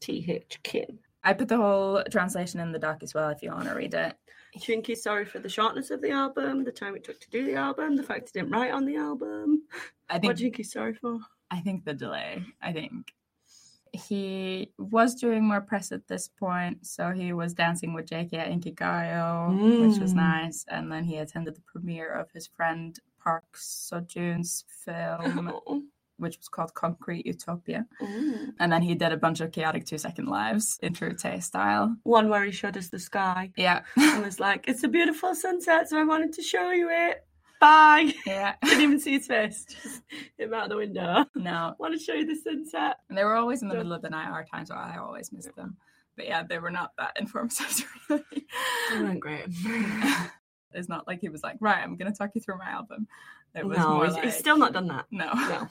TH 0.00 0.58
Kim. 0.62 0.98
I 1.24 1.32
put 1.32 1.48
the 1.48 1.56
whole 1.56 2.02
translation 2.10 2.60
in 2.60 2.72
the 2.72 2.78
doc 2.78 3.02
as 3.02 3.14
well 3.14 3.30
if 3.30 3.42
you 3.42 3.50
want 3.50 3.64
to 3.68 3.74
read 3.74 3.94
it. 3.94 4.14
Do 4.54 4.60
think 4.60 4.86
he's 4.86 5.02
sorry 5.02 5.24
for 5.24 5.38
the 5.38 5.48
shortness 5.48 5.90
of 5.90 6.00
the 6.00 6.10
album, 6.10 6.64
the 6.64 6.72
time 6.72 6.96
it 6.96 7.04
took 7.04 7.20
to 7.20 7.30
do 7.30 7.44
the 7.44 7.54
album, 7.54 7.96
the 7.96 8.02
fact 8.02 8.30
he 8.32 8.40
didn't 8.40 8.52
write 8.52 8.72
on 8.72 8.84
the 8.86 8.96
album? 8.96 9.62
I 10.08 10.14
What 10.14 10.22
think 10.22 10.36
do 10.36 10.42
you 10.44 10.46
think 10.46 10.56
he's 10.56 10.72
sorry 10.72 10.94
for? 10.94 11.18
I 11.50 11.60
think 11.60 11.84
the 11.84 11.94
delay. 11.94 12.42
I 12.62 12.72
think 12.72 13.12
he 13.92 14.70
was 14.78 15.14
doing 15.14 15.44
more 15.44 15.60
press 15.60 15.92
at 15.92 16.06
this 16.08 16.28
point, 16.28 16.86
so 16.86 17.10
he 17.10 17.32
was 17.32 17.54
dancing 17.54 17.94
with 17.94 18.06
JK 18.06 18.34
at 18.34 18.50
Inkigayo, 18.50 19.80
which 19.86 19.98
was 19.98 20.12
Mm. 20.12 20.16
nice, 20.16 20.64
and 20.68 20.90
then 20.92 21.04
he 21.04 21.16
attended 21.16 21.54
the 21.54 21.62
premiere 21.62 22.12
of 22.12 22.30
his 22.32 22.46
friend 22.46 22.98
Park 23.22 23.44
Seo-joon's 23.54 24.64
film, 24.68 25.52
Oh. 25.66 25.82
Which 26.18 26.36
was 26.38 26.48
called 26.48 26.74
Concrete 26.74 27.26
Utopia, 27.26 27.86
and 28.00 28.72
then 28.72 28.82
he 28.82 28.94
did 28.94 29.12
a 29.12 29.16
bunch 29.16 29.40
of 29.40 29.52
chaotic 29.52 29.86
two-second 29.86 30.26
lives 30.26 30.78
in 30.82 30.92
true 30.92 31.14
Tae 31.14 31.40
style. 31.40 31.96
One 32.02 32.28
where 32.28 32.44
he 32.44 32.50
showed 32.52 32.76
us 32.76 32.88
the 32.88 32.98
sky 32.98 33.52
Yeah, 33.56 33.82
and 33.96 34.24
was 34.24 34.40
like, 34.40 34.64
"It's 34.68 34.82
a 34.82 34.88
beautiful 34.88 35.34
sunset, 35.34 35.88
so 35.88 35.98
I 35.98 36.04
wanted 36.04 36.32
to 36.34 36.42
show 36.42 36.70
you 36.72 36.88
it." 36.90 37.24
Bye. 37.60 38.14
yeah. 38.26 38.54
Didn't 38.64 38.82
even 38.82 39.00
see 39.00 39.12
his 39.12 39.26
face. 39.26 39.64
Just 39.64 40.02
him 40.36 40.54
out 40.54 40.68
the 40.68 40.76
window. 40.76 41.24
No, 41.34 41.74
Want 41.78 41.94
to 41.94 42.00
show 42.00 42.14
you 42.14 42.26
the 42.26 42.36
sunset? 42.36 42.98
And 43.08 43.18
they 43.18 43.24
were 43.24 43.34
always 43.34 43.62
in 43.62 43.68
the 43.68 43.74
middle 43.74 43.92
of 43.92 44.02
the 44.02 44.10
night 44.10 44.28
our 44.28 44.44
time, 44.44 44.66
so 44.66 44.74
I 44.74 44.98
always 44.98 45.32
missed 45.32 45.54
them. 45.56 45.76
But 46.16 46.26
yeah, 46.26 46.42
they 46.42 46.58
were 46.58 46.70
not 46.70 46.92
that 46.98 47.16
informative. 47.18 47.84
Really. 48.08 48.22
They 48.90 49.02
weren't 49.02 49.20
great. 49.20 49.46
it's 50.72 50.88
not 50.88 51.06
like 51.06 51.20
he 51.20 51.28
was 51.28 51.42
like, 51.42 51.56
right, 51.60 51.82
I'm 51.82 51.96
gonna 51.96 52.14
talk 52.14 52.30
you 52.34 52.40
through 52.40 52.58
my 52.58 52.70
album. 52.70 53.06
It 53.54 53.66
was 53.66 53.78
no, 53.78 54.02
he's, 54.02 54.14
like, 54.14 54.24
he's 54.24 54.36
still 54.36 54.56
not 54.58 54.72
done 54.72 54.88
that. 54.88 55.06
no, 55.10 55.32
No. 55.32 55.68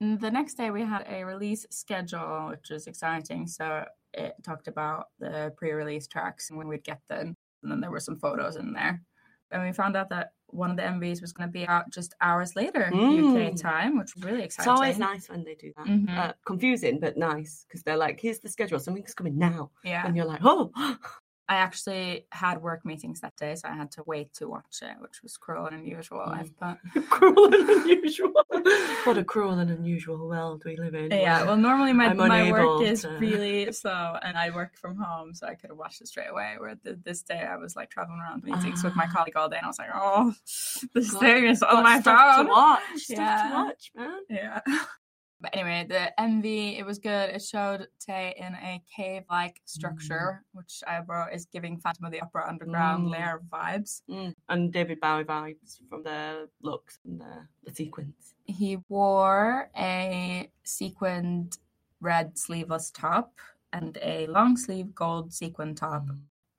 And 0.00 0.20
The 0.20 0.30
next 0.30 0.54
day 0.54 0.70
we 0.70 0.82
had 0.82 1.04
a 1.08 1.24
release 1.24 1.66
schedule, 1.70 2.48
which 2.50 2.70
was 2.70 2.86
exciting. 2.86 3.46
So 3.46 3.84
it 4.14 4.34
talked 4.42 4.68
about 4.68 5.06
the 5.18 5.52
pre-release 5.56 6.06
tracks 6.06 6.50
and 6.50 6.58
when 6.58 6.68
we'd 6.68 6.84
get 6.84 7.00
them, 7.08 7.36
and 7.62 7.70
then 7.70 7.80
there 7.80 7.90
were 7.90 8.00
some 8.00 8.16
photos 8.18 8.56
in 8.56 8.72
there. 8.72 9.02
And 9.50 9.62
we 9.62 9.72
found 9.72 9.96
out 9.96 10.08
that 10.10 10.32
one 10.46 10.70
of 10.70 10.76
the 10.76 10.82
MVs 10.82 11.20
was 11.20 11.32
going 11.32 11.48
to 11.48 11.52
be 11.52 11.66
out 11.66 11.90
just 11.90 12.14
hours 12.20 12.56
later 12.56 12.86
UK 12.86 13.52
Mm. 13.52 13.60
time, 13.60 13.98
which 13.98 14.14
was 14.14 14.24
really 14.24 14.42
exciting. 14.42 14.70
It's 14.72 14.80
always 14.80 14.98
nice 14.98 15.28
when 15.30 15.44
they 15.44 15.54
do 15.54 15.72
that. 15.76 15.86
Mhm. 15.86 16.18
Uh, 16.18 16.32
confusing, 16.44 17.00
but 17.00 17.16
nice 17.16 17.64
because 17.66 17.82
they're 17.82 17.96
like, 17.96 18.20
"Here's 18.20 18.40
the 18.40 18.48
schedule. 18.50 18.78
Something's 18.78 19.14
coming 19.14 19.38
now," 19.38 19.70
Yeah. 19.84 20.06
and 20.06 20.14
you're 20.16 20.26
like, 20.26 20.40
"Oh." 20.42 20.72
I 21.52 21.56
actually 21.56 22.26
had 22.32 22.62
work 22.62 22.84
meetings 22.84 23.20
that 23.20 23.36
day, 23.36 23.54
so 23.56 23.68
I 23.68 23.74
had 23.74 23.90
to 23.92 24.02
wait 24.06 24.32
to 24.34 24.48
watch 24.48 24.78
it, 24.80 24.94
which 25.00 25.22
was 25.22 25.36
cruel 25.36 25.66
and 25.66 25.76
unusual. 25.76 26.20
I've 26.20 26.52
put. 26.58 26.78
cruel 27.10 27.44
and 27.52 27.68
unusual. 27.68 28.32
what 29.04 29.18
a 29.18 29.24
cruel 29.24 29.58
and 29.58 29.70
unusual 29.70 30.26
world 30.26 30.62
we 30.64 30.76
live 30.76 30.94
in. 30.94 31.10
Yeah, 31.10 31.44
well, 31.44 31.56
normally 31.58 31.92
my, 31.92 32.06
I'm 32.06 32.16
my 32.16 32.50
work 32.50 32.82
is 32.82 33.02
to- 33.02 33.10
really 33.18 33.70
slow, 33.72 34.16
and 34.22 34.36
I 34.38 34.48
work 34.50 34.76
from 34.78 34.96
home, 34.96 35.34
so 35.34 35.46
I 35.46 35.54
could 35.54 35.68
have 35.70 35.78
watched 35.78 36.00
it 36.00 36.08
straight 36.08 36.30
away. 36.30 36.54
Where 36.58 36.74
th- 36.82 36.96
this 37.04 37.22
day 37.22 37.40
I 37.42 37.56
was 37.56 37.76
like 37.76 37.90
traveling 37.90 38.20
around 38.20 38.44
meetings 38.44 38.82
with 38.82 38.96
my 38.96 39.04
Ah. 39.08 39.12
colleague 39.14 39.36
all 39.36 39.48
day, 39.50 39.58
and 39.58 39.64
I 39.66 39.68
was 39.68 39.78
like, 39.78 39.90
"Oh, 39.94 40.32
this 40.94 41.10
Got- 41.12 41.20
thing 41.20 41.44
is 41.46 41.62
on 41.62 41.82
my 41.82 42.00
phone." 42.00 42.46
to 42.46 42.50
watch. 42.50 42.80
Stuff 42.96 43.48
to 43.48 43.54
watch, 43.54 43.92
man. 43.94 44.18
Yeah. 44.30 44.60
But 45.42 45.56
anyway, 45.56 45.84
the 45.88 46.12
MV 46.22 46.78
it 46.78 46.86
was 46.86 47.00
good. 47.00 47.30
It 47.30 47.42
showed 47.42 47.88
Tae 47.98 48.32
in 48.38 48.54
a 48.54 48.80
cave-like 48.96 49.60
structure, 49.64 50.44
which 50.52 50.82
I 50.86 51.00
wrote 51.00 51.30
is 51.34 51.46
giving 51.46 51.78
Phantom 51.80 52.04
of 52.04 52.12
the 52.12 52.20
Opera 52.20 52.48
Underground 52.48 53.08
Mm. 53.08 53.10
lair 53.10 53.40
vibes. 53.52 54.02
Mm. 54.08 54.34
And 54.48 54.72
David 54.72 55.00
Bowie 55.00 55.24
vibes 55.24 55.80
from 55.90 56.04
the 56.04 56.48
looks 56.62 57.00
and 57.04 57.20
the, 57.20 57.48
the 57.64 57.74
sequence. 57.74 58.34
He 58.44 58.78
wore 58.88 59.68
a 59.76 60.48
sequined 60.62 61.58
red 62.00 62.38
sleeveless 62.38 62.92
top 62.92 63.32
and 63.72 63.98
a 64.00 64.28
long 64.28 64.56
sleeve 64.56 64.94
gold 64.94 65.32
sequin 65.32 65.74
top. 65.74 66.06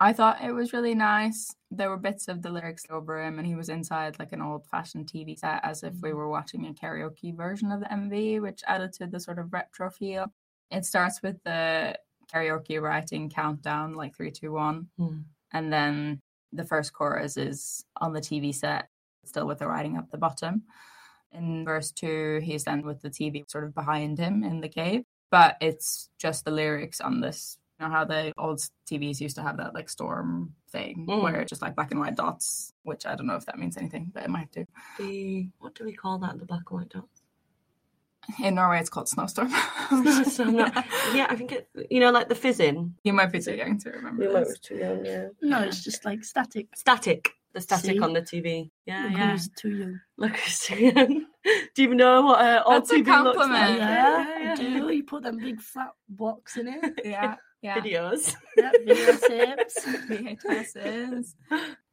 I 0.04 0.12
thought 0.12 0.44
it 0.44 0.52
was 0.52 0.74
really 0.74 0.96
nice. 0.96 1.56
There 1.72 1.90
were 1.90 1.96
bits 1.96 2.28
of 2.28 2.42
the 2.42 2.50
lyrics 2.50 2.86
over 2.90 3.24
him, 3.24 3.40
and 3.40 3.48
he 3.48 3.56
was 3.56 3.70
inside 3.70 4.20
like 4.20 4.34
an 4.34 4.42
old 4.42 4.68
fashioned 4.68 5.08
TV 5.08 5.40
set 5.40 5.62
as 5.64 5.82
if 5.82 5.94
we 6.02 6.12
were 6.12 6.28
watching 6.28 6.68
a 6.68 6.74
karaoke 6.74 7.34
version 7.34 7.72
of 7.72 7.80
the 7.80 7.86
MV, 7.86 8.42
which 8.42 8.64
added 8.68 8.92
to 8.94 9.08
the 9.08 9.22
sort 9.22 9.40
of 9.40 9.54
retro 9.54 9.90
feel. 9.90 10.26
It 10.70 10.84
starts 10.84 11.22
with 11.24 11.42
the 11.46 11.98
karaoke 12.30 12.82
writing 12.82 13.30
countdown, 13.30 13.94
like 13.94 14.14
three, 14.14 14.30
two, 14.30 14.52
one. 14.52 14.90
Mm. 15.00 15.24
And 15.54 15.72
then 15.72 16.20
the 16.52 16.66
first 16.66 16.92
chorus 16.92 17.38
is 17.38 17.86
on 18.02 18.12
the 18.12 18.20
TV 18.20 18.54
set, 18.54 18.90
still 19.24 19.48
with 19.48 19.60
the 19.60 19.68
writing 19.68 19.96
up 19.96 20.12
the 20.12 20.18
bottom. 20.18 20.64
In 21.32 21.64
verse 21.64 21.92
two, 21.92 22.42
he's 22.44 22.66
then 22.66 22.86
with 22.86 23.02
the 23.02 23.10
TV 23.10 23.50
sort 23.50 23.64
of 23.64 23.74
behind 23.74 24.18
him 24.18 24.44
in 24.44 24.60
the 24.60 24.68
cave, 24.68 25.06
but 25.32 25.56
it's 25.62 26.10
just 26.20 26.44
the 26.44 26.52
lyrics 26.52 27.00
on 27.00 27.22
this. 27.22 27.58
You 27.84 27.90
know 27.90 27.96
how 27.96 28.06
the 28.06 28.32
old 28.38 28.60
TVs 28.90 29.20
used 29.20 29.36
to 29.36 29.42
have 29.42 29.58
that 29.58 29.74
like 29.74 29.90
storm 29.90 30.54
thing 30.72 31.06
Mm. 31.06 31.22
where 31.22 31.42
it's 31.42 31.50
just 31.50 31.62
like 31.62 31.76
black 31.76 31.92
and 31.92 32.00
white 32.00 32.16
dots, 32.16 32.72
which 32.84 33.06
I 33.06 33.14
don't 33.16 33.28
know 33.28 33.36
if 33.36 33.46
that 33.48 33.60
means 33.60 33.76
anything, 33.76 34.10
but 34.14 34.24
it 34.24 34.30
might 34.30 34.50
do. 34.54 34.66
The 35.00 35.50
what 35.60 35.76
do 35.76 35.84
we 35.84 35.92
call 35.92 36.18
that? 36.20 36.40
The 36.40 36.46
black 36.46 36.62
and 36.72 36.80
white 36.80 36.90
dots. 36.90 37.22
In 38.42 38.56
Norway, 38.56 38.80
it's 38.80 38.90
called 38.90 39.10
snowstorm. 39.10 39.50
So 40.32 40.46
I'm 40.46 40.56
not- 40.56 40.86
yeah, 41.14 41.28
I 41.30 41.36
think 41.36 41.52
it. 41.52 41.68
You 41.92 42.00
know, 42.00 42.12
like 42.12 42.30
the 42.30 42.36
fizzing. 42.36 42.96
you 43.04 43.12
might 43.12 43.34
be 43.34 43.42
too 43.42 43.54
young 43.54 43.78
to 43.80 43.90
remember. 43.90 44.24
You 44.24 44.32
might 44.32 44.46
be 44.48 44.54
too 44.62 44.76
young. 44.78 45.06
Yeah. 45.06 45.28
No, 45.42 45.60
it's 45.62 45.84
just 45.84 46.06
like 46.06 46.24
static. 46.24 46.68
Static. 46.74 47.32
The 47.52 47.60
static 47.62 47.92
See? 47.92 48.00
on 48.00 48.14
the 48.14 48.22
TV. 48.22 48.72
Yeah, 48.86 49.04
Look 49.10 49.18
yeah. 49.18 49.32
who's 49.32 49.50
too 49.50 49.70
young. 49.70 50.00
Look 50.18 50.36
who's 50.38 50.60
too 50.60 50.80
young. 50.86 51.08
Do 51.76 51.82
you 51.82 51.84
even 51.88 51.98
know 51.98 52.22
what 52.22 52.40
uh, 52.40 52.64
old 52.66 52.76
That's 52.84 52.92
a 52.94 52.96
TV 52.96 53.24
looks 53.26 53.38
like? 53.40 53.78
yeah, 53.78 54.54
I 54.54 54.56
do. 54.56 54.90
You 54.90 55.04
put 55.04 55.24
them 55.24 55.38
big 55.38 55.60
flat 55.60 55.90
box 56.08 56.56
in 56.56 56.68
it. 56.70 57.02
Yeah, 57.06 57.36
yeah. 57.64 57.80
Videos. 57.80 58.36
Yeah, 58.58 58.72
videotapes. 58.86 59.76
VHSs. 60.10 61.34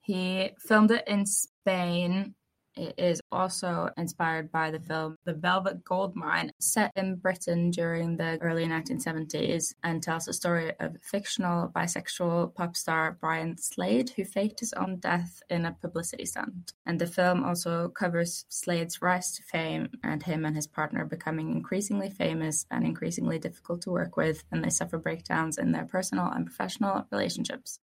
He 0.03 0.51
filmed 0.59 0.91
it 0.91 1.05
in 1.07 1.25
Spain. 1.25 2.35
It 2.81 2.95
is 2.97 3.21
also 3.31 3.91
inspired 3.99 4.51
by 4.51 4.71
the 4.71 4.81
film 4.81 5.17
The 5.27 5.35
Velvet 5.35 5.85
Goldmine, 5.85 6.51
set 6.61 6.91
in 6.97 7.17
Britain 7.17 7.71
during 7.71 8.17
the 8.17 8.39
early 8.41 8.65
1970s, 8.65 9.75
and 9.83 10.03
tells 10.03 10.25
the 10.25 10.33
story 10.33 10.73
of 10.81 10.97
fictional 11.03 11.69
bisexual 11.69 12.55
pop 12.55 12.75
star 12.75 13.19
Brian 13.21 13.59
Slade, 13.59 14.09
who 14.17 14.25
faked 14.25 14.61
his 14.61 14.73
own 14.73 14.97
death 14.97 15.43
in 15.51 15.67
a 15.67 15.73
publicity 15.73 16.25
stunt. 16.25 16.73
And 16.87 16.99
the 16.99 17.07
film 17.07 17.45
also 17.45 17.91
covers 17.91 18.47
Slade's 18.49 19.03
rise 19.03 19.37
to 19.37 19.43
fame 19.43 19.91
and 20.03 20.23
him 20.23 20.47
and 20.47 20.57
his 20.57 20.67
partner 20.67 21.05
becoming 21.05 21.51
increasingly 21.51 22.09
famous 22.09 22.65
and 22.71 22.87
increasingly 22.87 23.39
difficult 23.39 23.83
to 23.83 23.91
work 23.91 24.17
with, 24.17 24.43
and 24.51 24.65
they 24.65 24.71
suffer 24.71 24.97
breakdowns 24.97 25.59
in 25.59 25.73
their 25.73 25.85
personal 25.85 26.29
and 26.33 26.47
professional 26.47 27.07
relationships. 27.13 27.79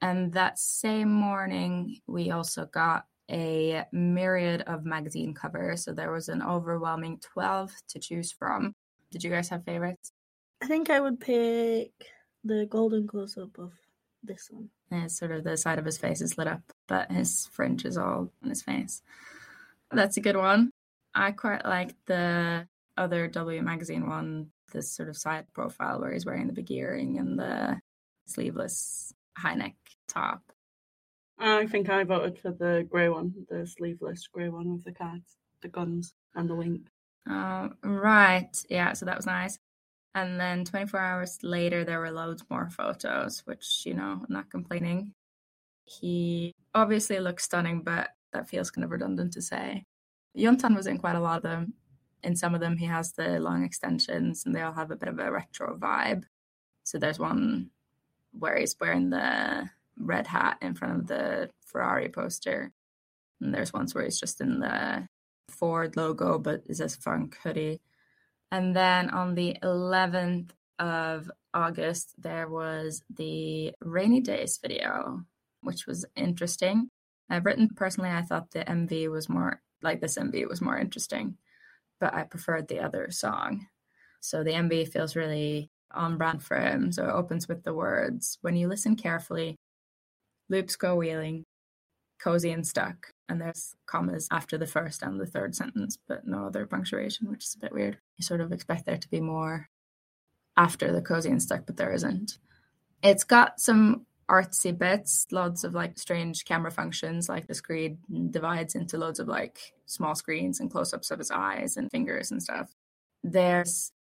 And 0.00 0.32
that 0.32 0.58
same 0.58 1.12
morning, 1.12 2.00
we 2.06 2.30
also 2.30 2.64
got 2.64 3.04
a 3.30 3.84
myriad 3.92 4.62
of 4.62 4.84
magazine 4.84 5.34
covers. 5.34 5.84
So 5.84 5.92
there 5.92 6.12
was 6.12 6.28
an 6.28 6.42
overwhelming 6.42 7.18
12 7.20 7.72
to 7.88 7.98
choose 7.98 8.32
from. 8.32 8.74
Did 9.10 9.24
you 9.24 9.30
guys 9.30 9.48
have 9.50 9.64
favorites? 9.64 10.12
I 10.62 10.66
think 10.66 10.90
I 10.90 11.00
would 11.00 11.20
pick 11.20 11.92
the 12.44 12.66
golden 12.66 13.06
close 13.06 13.36
up 13.36 13.58
of 13.58 13.72
this 14.22 14.48
one. 14.50 14.68
And 14.90 15.04
it's 15.04 15.18
sort 15.18 15.32
of 15.32 15.44
the 15.44 15.56
side 15.56 15.78
of 15.78 15.84
his 15.84 15.98
face 15.98 16.20
is 16.20 16.38
lit 16.38 16.46
up, 16.46 16.62
but 16.86 17.10
his 17.10 17.48
fringe 17.52 17.84
is 17.84 17.96
all 17.96 18.30
on 18.42 18.48
his 18.48 18.62
face. 18.62 19.02
That's 19.90 20.16
a 20.16 20.20
good 20.20 20.36
one. 20.36 20.70
I 21.14 21.32
quite 21.32 21.64
like 21.64 21.94
the 22.06 22.66
other 22.96 23.28
W 23.28 23.62
magazine 23.62 24.08
one, 24.08 24.50
this 24.72 24.90
sort 24.90 25.08
of 25.08 25.16
side 25.16 25.46
profile 25.52 26.00
where 26.00 26.12
he's 26.12 26.26
wearing 26.26 26.46
the 26.46 26.52
big 26.52 26.70
earring 26.70 27.18
and 27.18 27.38
the 27.38 27.80
sleeveless 28.26 29.12
high 29.36 29.54
neck 29.54 29.74
top. 30.08 30.42
I 31.42 31.66
think 31.66 31.90
I 31.90 32.04
voted 32.04 32.38
for 32.38 32.52
the 32.52 32.86
grey 32.88 33.08
one, 33.08 33.34
the 33.50 33.66
sleeveless 33.66 34.28
grey 34.28 34.48
one 34.48 34.72
with 34.72 34.84
the 34.84 34.92
cards, 34.92 35.36
the 35.60 35.68
guns, 35.68 36.14
and 36.36 36.48
the 36.48 36.54
wink. 36.54 36.86
Uh, 37.28 37.68
right. 37.82 38.50
Yeah, 38.68 38.92
so 38.92 39.06
that 39.06 39.16
was 39.16 39.26
nice. 39.26 39.58
And 40.14 40.38
then 40.38 40.64
24 40.64 41.00
hours 41.00 41.38
later, 41.42 41.84
there 41.84 41.98
were 41.98 42.12
loads 42.12 42.44
more 42.48 42.70
photos, 42.70 43.40
which, 43.44 43.82
you 43.84 43.94
know, 43.94 44.20
I'm 44.20 44.26
not 44.28 44.50
complaining. 44.50 45.14
He 45.84 46.54
obviously 46.74 47.18
looks 47.18 47.44
stunning, 47.44 47.82
but 47.82 48.10
that 48.32 48.48
feels 48.48 48.70
kind 48.70 48.84
of 48.84 48.90
redundant 48.90 49.32
to 49.32 49.42
say. 49.42 49.84
Yeontan 50.36 50.76
was 50.76 50.86
in 50.86 50.98
quite 50.98 51.16
a 51.16 51.20
lot 51.20 51.38
of 51.38 51.42
them. 51.42 51.74
In 52.22 52.36
some 52.36 52.54
of 52.54 52.60
them, 52.60 52.76
he 52.76 52.86
has 52.86 53.12
the 53.12 53.40
long 53.40 53.64
extensions, 53.64 54.44
and 54.46 54.54
they 54.54 54.62
all 54.62 54.72
have 54.72 54.92
a 54.92 54.96
bit 54.96 55.08
of 55.08 55.18
a 55.18 55.32
retro 55.32 55.76
vibe. 55.76 56.22
So 56.84 56.98
there's 56.98 57.18
one 57.18 57.70
where 58.32 58.58
he's 58.58 58.76
wearing 58.80 59.10
the 59.10 59.68
red 59.98 60.26
hat 60.26 60.58
in 60.62 60.74
front 60.74 61.00
of 61.00 61.06
the 61.06 61.50
Ferrari 61.66 62.08
poster. 62.08 62.72
And 63.40 63.54
there's 63.54 63.72
ones 63.72 63.94
where 63.94 64.04
he's 64.04 64.20
just 64.20 64.40
in 64.40 64.60
the 64.60 65.06
Ford 65.48 65.96
logo, 65.96 66.38
but 66.38 66.62
is 66.66 66.80
a 66.80 66.88
funk 66.88 67.38
hoodie. 67.42 67.80
And 68.50 68.76
then 68.76 69.10
on 69.10 69.34
the 69.34 69.56
11th 69.62 70.50
of 70.78 71.30
August, 71.54 72.14
there 72.18 72.48
was 72.48 73.02
the 73.14 73.72
Rainy 73.80 74.20
Days 74.20 74.58
video, 74.60 75.24
which 75.62 75.86
was 75.86 76.04
interesting. 76.16 76.88
I've 77.30 77.46
written 77.46 77.70
personally, 77.74 78.10
I 78.10 78.22
thought 78.22 78.50
the 78.50 78.64
MV 78.64 79.10
was 79.10 79.28
more 79.28 79.60
like 79.82 80.00
this 80.00 80.18
MV 80.18 80.48
was 80.48 80.60
more 80.60 80.78
interesting, 80.78 81.36
but 81.98 82.14
I 82.14 82.22
preferred 82.24 82.68
the 82.68 82.80
other 82.80 83.10
song. 83.10 83.66
So 84.20 84.44
the 84.44 84.52
MV 84.52 84.88
feels 84.88 85.16
really 85.16 85.70
on 85.90 86.18
brand 86.18 86.42
for 86.42 86.58
him. 86.58 86.92
So 86.92 87.04
it 87.04 87.12
opens 87.12 87.48
with 87.48 87.64
the 87.64 87.74
words 87.74 88.38
When 88.42 88.56
you 88.56 88.68
listen 88.68 88.96
carefully, 88.96 89.56
loops 90.52 90.76
go 90.76 90.94
wheeling, 90.94 91.44
cozy 92.22 92.52
and 92.52 92.66
stuck. 92.66 93.08
And 93.28 93.40
there's 93.40 93.74
commas 93.86 94.28
after 94.30 94.58
the 94.58 94.66
first 94.66 95.02
and 95.02 95.18
the 95.18 95.26
third 95.26 95.56
sentence, 95.56 95.98
but 96.06 96.26
no 96.26 96.46
other 96.46 96.66
punctuation, 96.66 97.30
which 97.30 97.44
is 97.44 97.54
a 97.56 97.58
bit 97.58 97.72
weird. 97.72 97.98
You 98.18 98.22
sort 98.22 98.42
of 98.42 98.52
expect 98.52 98.86
there 98.86 98.98
to 98.98 99.08
be 99.08 99.20
more 99.20 99.68
after 100.56 100.92
the 100.92 101.02
cozy 101.02 101.30
and 101.30 101.42
stuck, 101.42 101.66
but 101.66 101.78
there 101.78 101.92
isn't. 101.92 102.38
It's 103.02 103.24
got 103.24 103.58
some 103.58 104.06
artsy 104.30 104.76
bits, 104.76 105.26
loads 105.32 105.64
of 105.64 105.74
like 105.74 105.98
strange 105.98 106.44
camera 106.44 106.70
functions, 106.70 107.28
like 107.28 107.46
the 107.46 107.54
screen 107.54 107.98
divides 108.30 108.74
into 108.74 108.98
loads 108.98 109.18
of 109.18 109.28
like 109.28 109.72
small 109.86 110.14
screens 110.14 110.60
and 110.60 110.70
close 110.70 110.92
ups 110.92 111.10
of 111.10 111.18
his 111.18 111.30
eyes 111.30 111.76
and 111.76 111.90
fingers 111.90 112.30
and 112.30 112.42
stuff. 112.42 112.70
There's 113.24 113.92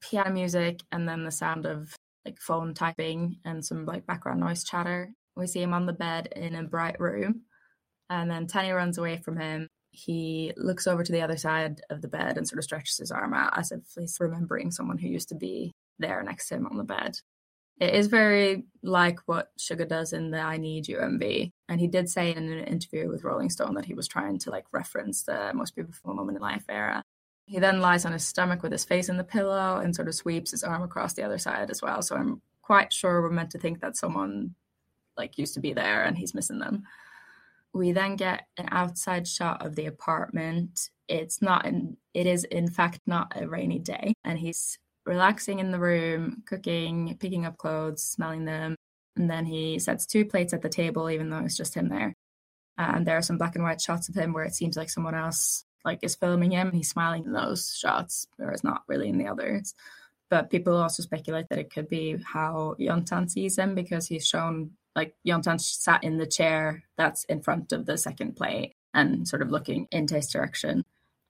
piano 0.00 0.30
music 0.30 0.80
and 0.92 1.08
then 1.08 1.24
the 1.24 1.30
sound 1.30 1.64
of 1.64 1.94
like 2.24 2.40
phone 2.40 2.74
typing 2.74 3.36
and 3.44 3.64
some 3.64 3.86
like 3.86 4.06
background 4.06 4.40
noise 4.40 4.64
chatter. 4.64 5.10
We 5.36 5.46
see 5.46 5.62
him 5.62 5.74
on 5.74 5.86
the 5.86 5.92
bed 5.92 6.32
in 6.36 6.54
a 6.54 6.62
bright 6.62 7.00
room, 7.00 7.42
and 8.10 8.30
then 8.30 8.46
Tanny 8.46 8.70
runs 8.70 8.98
away 8.98 9.18
from 9.18 9.36
him. 9.36 9.68
He 9.90 10.52
looks 10.56 10.86
over 10.86 11.04
to 11.04 11.12
the 11.12 11.22
other 11.22 11.36
side 11.36 11.80
of 11.90 12.02
the 12.02 12.08
bed 12.08 12.36
and 12.36 12.48
sort 12.48 12.58
of 12.58 12.64
stretches 12.64 12.98
his 12.98 13.12
arm 13.12 13.32
out 13.32 13.56
as 13.56 13.70
if 13.70 13.80
he's 13.96 14.16
remembering 14.20 14.70
someone 14.70 14.98
who 14.98 15.08
used 15.08 15.28
to 15.28 15.36
be 15.36 15.72
there 15.98 16.22
next 16.22 16.48
to 16.48 16.56
him 16.56 16.66
on 16.66 16.76
the 16.76 16.84
bed. 16.84 17.16
It 17.80 17.94
is 17.94 18.06
very 18.06 18.64
like 18.82 19.18
what 19.26 19.48
Suga 19.58 19.88
does 19.88 20.12
in 20.12 20.30
the 20.30 20.38
I 20.38 20.58
Need 20.58 20.86
You 20.86 20.98
MV. 20.98 21.50
And 21.68 21.80
he 21.80 21.88
did 21.88 22.08
say 22.08 22.34
in 22.34 22.50
an 22.50 22.64
interview 22.64 23.08
with 23.08 23.24
Rolling 23.24 23.50
Stone 23.50 23.74
that 23.74 23.84
he 23.84 23.94
was 23.94 24.06
trying 24.06 24.38
to 24.40 24.50
like 24.50 24.64
reference 24.72 25.22
the 25.22 25.52
most 25.54 25.74
beautiful 25.74 26.14
moment 26.14 26.36
in 26.36 26.42
life 26.42 26.64
era. 26.68 27.02
He 27.46 27.58
then 27.58 27.80
lies 27.80 28.04
on 28.04 28.12
his 28.12 28.24
stomach 28.24 28.62
with 28.62 28.72
his 28.72 28.84
face 28.84 29.08
in 29.08 29.16
the 29.16 29.24
pillow 29.24 29.78
and 29.78 29.94
sort 29.94 30.08
of 30.08 30.14
sweeps 30.14 30.52
his 30.52 30.62
arm 30.62 30.82
across 30.82 31.14
the 31.14 31.24
other 31.24 31.38
side 31.38 31.70
as 31.70 31.82
well. 31.82 32.00
So 32.00 32.16
I'm 32.16 32.40
quite 32.62 32.92
sure 32.92 33.20
we're 33.20 33.30
meant 33.30 33.50
to 33.50 33.58
think 33.58 33.80
that 33.80 33.96
someone 33.96 34.54
like 35.16 35.38
used 35.38 35.54
to 35.54 35.60
be 35.60 35.72
there 35.72 36.04
and 36.04 36.16
he's 36.16 36.34
missing 36.34 36.58
them. 36.58 36.84
We 37.72 37.92
then 37.92 38.16
get 38.16 38.46
an 38.56 38.68
outside 38.70 39.26
shot 39.26 39.64
of 39.64 39.74
the 39.74 39.86
apartment. 39.86 40.90
It's 41.08 41.42
not 41.42 41.66
in 41.66 41.96
it 42.14 42.26
is 42.26 42.44
in 42.44 42.70
fact 42.70 43.00
not 43.06 43.32
a 43.36 43.48
rainy 43.48 43.78
day 43.78 44.14
and 44.24 44.38
he's 44.38 44.78
relaxing 45.04 45.58
in 45.58 45.70
the 45.70 45.78
room, 45.78 46.42
cooking, 46.46 47.16
picking 47.20 47.44
up 47.44 47.58
clothes, 47.58 48.02
smelling 48.02 48.44
them, 48.44 48.76
and 49.16 49.30
then 49.30 49.44
he 49.44 49.78
sets 49.78 50.06
two 50.06 50.24
plates 50.24 50.52
at 50.52 50.62
the 50.62 50.68
table 50.68 51.10
even 51.10 51.30
though 51.30 51.40
it's 51.40 51.56
just 51.56 51.74
him 51.74 51.88
there. 51.88 52.14
And 52.78 53.06
there 53.06 53.16
are 53.16 53.22
some 53.22 53.38
black 53.38 53.54
and 53.54 53.64
white 53.64 53.80
shots 53.80 54.08
of 54.08 54.14
him 54.14 54.32
where 54.32 54.44
it 54.44 54.54
seems 54.54 54.76
like 54.76 54.90
someone 54.90 55.14
else 55.14 55.64
like 55.84 56.00
is 56.02 56.14
filming 56.14 56.50
him. 56.50 56.72
He's 56.72 56.88
smiling 56.88 57.24
in 57.24 57.32
those 57.32 57.76
shots, 57.76 58.26
whereas 58.36 58.64
not 58.64 58.82
really 58.88 59.08
in 59.08 59.18
the 59.18 59.28
others. 59.28 59.74
But 60.30 60.50
people 60.50 60.76
also 60.76 61.02
speculate 61.02 61.48
that 61.50 61.58
it 61.58 61.72
could 61.72 61.88
be 61.88 62.16
how 62.24 62.74
Yeontan 62.80 63.30
sees 63.30 63.58
him 63.58 63.74
because 63.74 64.08
he's 64.08 64.26
shown 64.26 64.70
like 64.94 65.14
Yeontan 65.26 65.60
sat 65.60 66.04
in 66.04 66.18
the 66.18 66.26
chair 66.26 66.84
that's 66.96 67.24
in 67.24 67.42
front 67.42 67.72
of 67.72 67.86
the 67.86 67.98
second 67.98 68.36
plate 68.36 68.74
and 68.92 69.26
sort 69.26 69.42
of 69.42 69.50
looking 69.50 69.88
into 69.90 70.14
his 70.14 70.28
direction. 70.28 70.84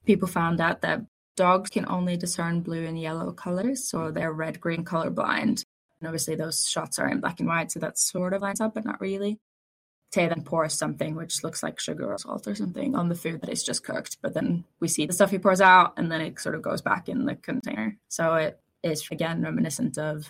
People 0.04 0.28
found 0.28 0.60
out 0.60 0.82
that 0.82 1.02
dogs 1.36 1.70
can 1.70 1.86
only 1.88 2.16
discern 2.16 2.60
blue 2.60 2.84
and 2.84 3.00
yellow 3.00 3.32
colors, 3.32 3.88
so 3.88 4.10
they're 4.10 4.32
red 4.32 4.60
green 4.60 4.84
colorblind. 4.84 5.64
And 6.00 6.06
obviously, 6.08 6.34
those 6.34 6.68
shots 6.68 6.98
are 6.98 7.08
in 7.08 7.20
black 7.20 7.40
and 7.40 7.48
white, 7.48 7.72
so 7.72 7.80
that 7.80 7.98
sort 7.98 8.34
of 8.34 8.42
lines 8.42 8.60
up, 8.60 8.74
but 8.74 8.84
not 8.84 9.00
really. 9.00 9.38
Tae 10.14 10.28
then 10.28 10.42
pours 10.42 10.74
something 10.74 11.16
which 11.16 11.42
looks 11.42 11.62
like 11.62 11.80
sugar 11.80 12.12
or 12.12 12.18
salt 12.18 12.46
or 12.46 12.54
something 12.54 12.94
on 12.94 13.08
the 13.08 13.16
food 13.16 13.40
that 13.40 13.50
is 13.50 13.64
just 13.64 13.82
cooked, 13.82 14.18
but 14.22 14.32
then 14.32 14.64
we 14.78 14.86
see 14.86 15.06
the 15.06 15.12
stuff 15.12 15.30
he 15.30 15.38
pours 15.38 15.60
out 15.60 15.94
and 15.96 16.12
then 16.12 16.20
it 16.20 16.38
sort 16.38 16.54
of 16.54 16.62
goes 16.62 16.80
back 16.80 17.08
in 17.08 17.24
the 17.24 17.34
container. 17.34 17.96
So 18.08 18.34
it 18.34 18.60
is 18.84 19.08
again 19.10 19.42
reminiscent 19.42 19.98
of 19.98 20.28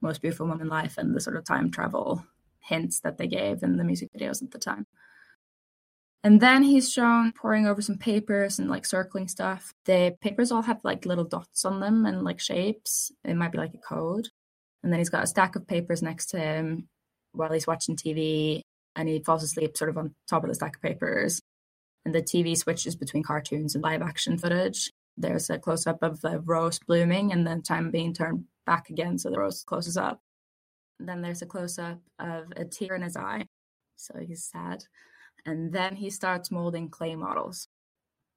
Most 0.00 0.20
Beautiful 0.20 0.46
Woman 0.46 0.60
in 0.60 0.68
Life 0.68 0.98
and 0.98 1.16
the 1.16 1.20
sort 1.20 1.36
of 1.36 1.44
time 1.44 1.72
travel 1.72 2.24
hints 2.64 3.00
that 3.00 3.18
they 3.18 3.26
gave 3.26 3.62
in 3.62 3.76
the 3.76 3.84
music 3.84 4.10
videos 4.12 4.42
at 4.42 4.50
the 4.50 4.58
time. 4.58 4.86
And 6.24 6.40
then 6.40 6.62
he's 6.62 6.90
shown 6.90 7.32
pouring 7.32 7.66
over 7.66 7.82
some 7.82 7.98
papers 7.98 8.58
and 8.58 8.70
like 8.70 8.86
circling 8.86 9.28
stuff. 9.28 9.74
The 9.84 10.16
papers 10.22 10.50
all 10.50 10.62
have 10.62 10.80
like 10.82 11.04
little 11.04 11.24
dots 11.24 11.66
on 11.66 11.80
them 11.80 12.06
and 12.06 12.22
like 12.22 12.40
shapes. 12.40 13.12
It 13.24 13.34
might 13.34 13.52
be 13.52 13.58
like 13.58 13.74
a 13.74 13.78
code. 13.78 14.28
And 14.82 14.90
then 14.90 15.00
he's 15.00 15.10
got 15.10 15.24
a 15.24 15.26
stack 15.26 15.54
of 15.54 15.66
papers 15.66 16.02
next 16.02 16.26
to 16.26 16.38
him 16.38 16.88
while 17.32 17.52
he's 17.52 17.66
watching 17.66 17.94
TV 17.94 18.62
and 18.96 19.06
he 19.06 19.20
falls 19.20 19.42
asleep 19.42 19.76
sort 19.76 19.90
of 19.90 19.98
on 19.98 20.14
top 20.28 20.44
of 20.44 20.48
the 20.48 20.54
stack 20.54 20.76
of 20.76 20.82
papers. 20.82 21.42
And 22.06 22.14
the 22.14 22.22
TV 22.22 22.56
switches 22.56 22.96
between 22.96 23.22
cartoons 23.22 23.74
and 23.74 23.84
live 23.84 24.00
action 24.00 24.38
footage. 24.38 24.90
There's 25.18 25.50
a 25.50 25.58
close 25.58 25.86
up 25.86 26.02
of 26.02 26.22
the 26.22 26.40
rose 26.40 26.78
blooming 26.86 27.32
and 27.32 27.46
then 27.46 27.60
time 27.60 27.90
being 27.90 28.14
turned 28.14 28.44
back 28.64 28.88
again 28.88 29.18
so 29.18 29.30
the 29.30 29.38
rose 29.38 29.62
closes 29.66 29.98
up. 29.98 30.20
Then 30.98 31.22
there's 31.22 31.42
a 31.42 31.46
close 31.46 31.78
up 31.78 32.00
of 32.18 32.52
a 32.56 32.64
tear 32.64 32.94
in 32.94 33.02
his 33.02 33.16
eye. 33.16 33.46
So 33.96 34.18
he's 34.18 34.44
sad. 34.44 34.84
And 35.46 35.72
then 35.72 35.96
he 35.96 36.10
starts 36.10 36.50
molding 36.50 36.88
clay 36.88 37.16
models 37.16 37.68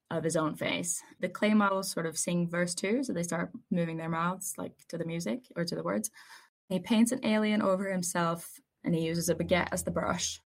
of 0.09 0.23
his 0.23 0.35
own 0.35 0.55
face. 0.55 1.01
The 1.19 1.29
clay 1.29 1.53
models 1.53 1.91
sort 1.91 2.05
of 2.05 2.17
sing 2.17 2.49
verse 2.49 2.73
two, 2.73 3.03
so 3.03 3.13
they 3.13 3.23
start 3.23 3.51
moving 3.71 3.97
their 3.97 4.09
mouths 4.09 4.53
like 4.57 4.73
to 4.89 4.97
the 4.97 5.05
music 5.05 5.41
or 5.55 5.65
to 5.65 5.75
the 5.75 5.83
words. 5.83 6.09
He 6.69 6.79
paints 6.79 7.11
an 7.11 7.25
alien 7.25 7.61
over 7.61 7.91
himself 7.91 8.59
and 8.83 8.93
he 8.95 9.01
uses 9.01 9.29
a 9.29 9.35
baguette 9.35 9.69
as 9.71 9.83
the 9.83 9.91
brush. 9.91 10.41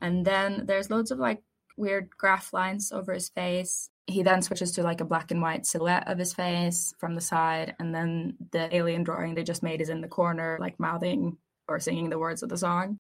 And 0.00 0.24
then 0.24 0.66
there's 0.66 0.90
loads 0.90 1.10
of 1.10 1.18
like 1.18 1.42
weird 1.76 2.10
graph 2.16 2.52
lines 2.52 2.92
over 2.92 3.12
his 3.12 3.28
face. 3.28 3.88
He 4.06 4.22
then 4.22 4.42
switches 4.42 4.72
to 4.72 4.82
like 4.82 5.00
a 5.00 5.04
black 5.04 5.30
and 5.30 5.40
white 5.40 5.64
silhouette 5.64 6.08
of 6.08 6.18
his 6.18 6.34
face 6.34 6.92
from 6.98 7.14
the 7.14 7.20
side, 7.20 7.76
and 7.78 7.94
then 7.94 8.36
the 8.50 8.74
alien 8.74 9.04
drawing 9.04 9.34
they 9.34 9.44
just 9.44 9.62
made 9.62 9.80
is 9.80 9.88
in 9.88 10.00
the 10.00 10.08
corner, 10.08 10.58
like 10.60 10.80
mouthing 10.80 11.36
or 11.68 11.78
singing 11.78 12.10
the 12.10 12.18
words 12.18 12.42
of 12.42 12.48
the 12.48 12.56
song. 12.56 12.98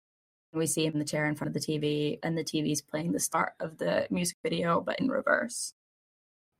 We 0.52 0.66
see 0.66 0.86
him 0.86 0.94
in 0.94 0.98
the 0.98 1.04
chair 1.04 1.26
in 1.26 1.34
front 1.34 1.54
of 1.54 1.62
the 1.62 1.66
TV, 1.72 2.18
and 2.22 2.36
the 2.36 2.44
TV's 2.44 2.80
playing 2.80 3.12
the 3.12 3.20
start 3.20 3.52
of 3.60 3.76
the 3.76 4.06
music 4.10 4.38
video, 4.42 4.80
but 4.80 4.98
in 4.98 5.08
reverse. 5.08 5.74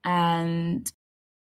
And 0.05 0.91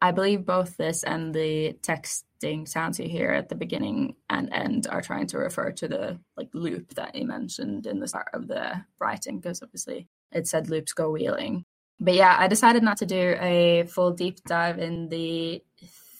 I 0.00 0.10
believe 0.10 0.44
both 0.44 0.76
this 0.76 1.04
and 1.04 1.32
the 1.32 1.74
texting 1.82 2.66
sounds 2.66 2.98
you 2.98 3.08
hear 3.08 3.30
at 3.30 3.48
the 3.48 3.54
beginning 3.54 4.16
and 4.28 4.52
end 4.52 4.88
are 4.90 5.00
trying 5.00 5.28
to 5.28 5.38
refer 5.38 5.70
to 5.70 5.86
the 5.86 6.18
like 6.36 6.48
loop 6.52 6.94
that 6.94 7.14
you 7.14 7.24
mentioned 7.24 7.86
in 7.86 8.00
the 8.00 8.08
start 8.08 8.28
of 8.32 8.48
the 8.48 8.84
writing, 8.98 9.38
because 9.38 9.62
obviously 9.62 10.08
it 10.32 10.46
said 10.46 10.68
loops 10.68 10.92
go 10.92 11.10
wheeling. 11.10 11.64
But 12.00 12.14
yeah, 12.14 12.36
I 12.38 12.48
decided 12.48 12.82
not 12.82 12.96
to 12.98 13.06
do 13.06 13.36
a 13.38 13.84
full 13.88 14.10
deep 14.10 14.42
dive 14.44 14.78
in 14.78 15.08
the 15.08 15.62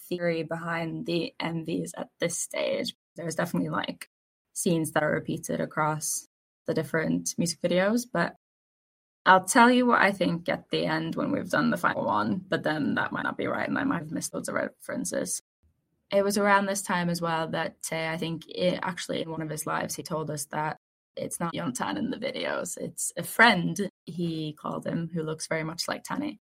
theory 0.07 0.43
behind 0.43 1.05
the 1.05 1.33
MVs 1.41 1.91
at 1.97 2.09
this 2.19 2.39
stage. 2.39 2.93
There's 3.15 3.35
definitely 3.35 3.69
like 3.69 4.09
scenes 4.53 4.91
that 4.91 5.03
are 5.03 5.11
repeated 5.11 5.59
across 5.59 6.27
the 6.67 6.73
different 6.73 7.33
music 7.37 7.59
videos, 7.61 8.05
but 8.11 8.35
I'll 9.25 9.45
tell 9.45 9.71
you 9.71 9.85
what 9.85 10.01
I 10.01 10.11
think 10.11 10.49
at 10.49 10.69
the 10.69 10.85
end 10.85 11.15
when 11.15 11.31
we've 11.31 11.49
done 11.49 11.69
the 11.69 11.77
final 11.77 12.05
one, 12.05 12.41
but 12.47 12.63
then 12.63 12.95
that 12.95 13.11
might 13.11 13.23
not 13.23 13.37
be 13.37 13.47
right 13.47 13.67
and 13.67 13.77
I 13.77 13.83
might 13.83 13.99
have 13.99 14.11
missed 14.11 14.33
loads 14.33 14.49
of 14.49 14.55
references. 14.55 15.41
It 16.11 16.23
was 16.23 16.37
around 16.37 16.65
this 16.65 16.81
time 16.81 17.09
as 17.09 17.21
well 17.21 17.47
that 17.49 17.75
I 17.91 18.17
think 18.17 18.43
it, 18.47 18.79
actually 18.83 19.21
in 19.21 19.31
one 19.31 19.41
of 19.41 19.49
his 19.49 19.65
lives 19.65 19.95
he 19.95 20.03
told 20.03 20.29
us 20.29 20.45
that 20.51 20.77
it's 21.15 21.39
not 21.39 21.53
Yeontan 21.53 21.97
in 21.97 22.09
the 22.09 22.17
videos, 22.17 22.77
it's 22.77 23.11
a 23.17 23.23
friend 23.23 23.89
he 24.05 24.55
called 24.59 24.85
him 24.85 25.09
who 25.13 25.23
looks 25.23 25.47
very 25.47 25.63
much 25.63 25.87
like 25.87 26.03
Tani. 26.03 26.39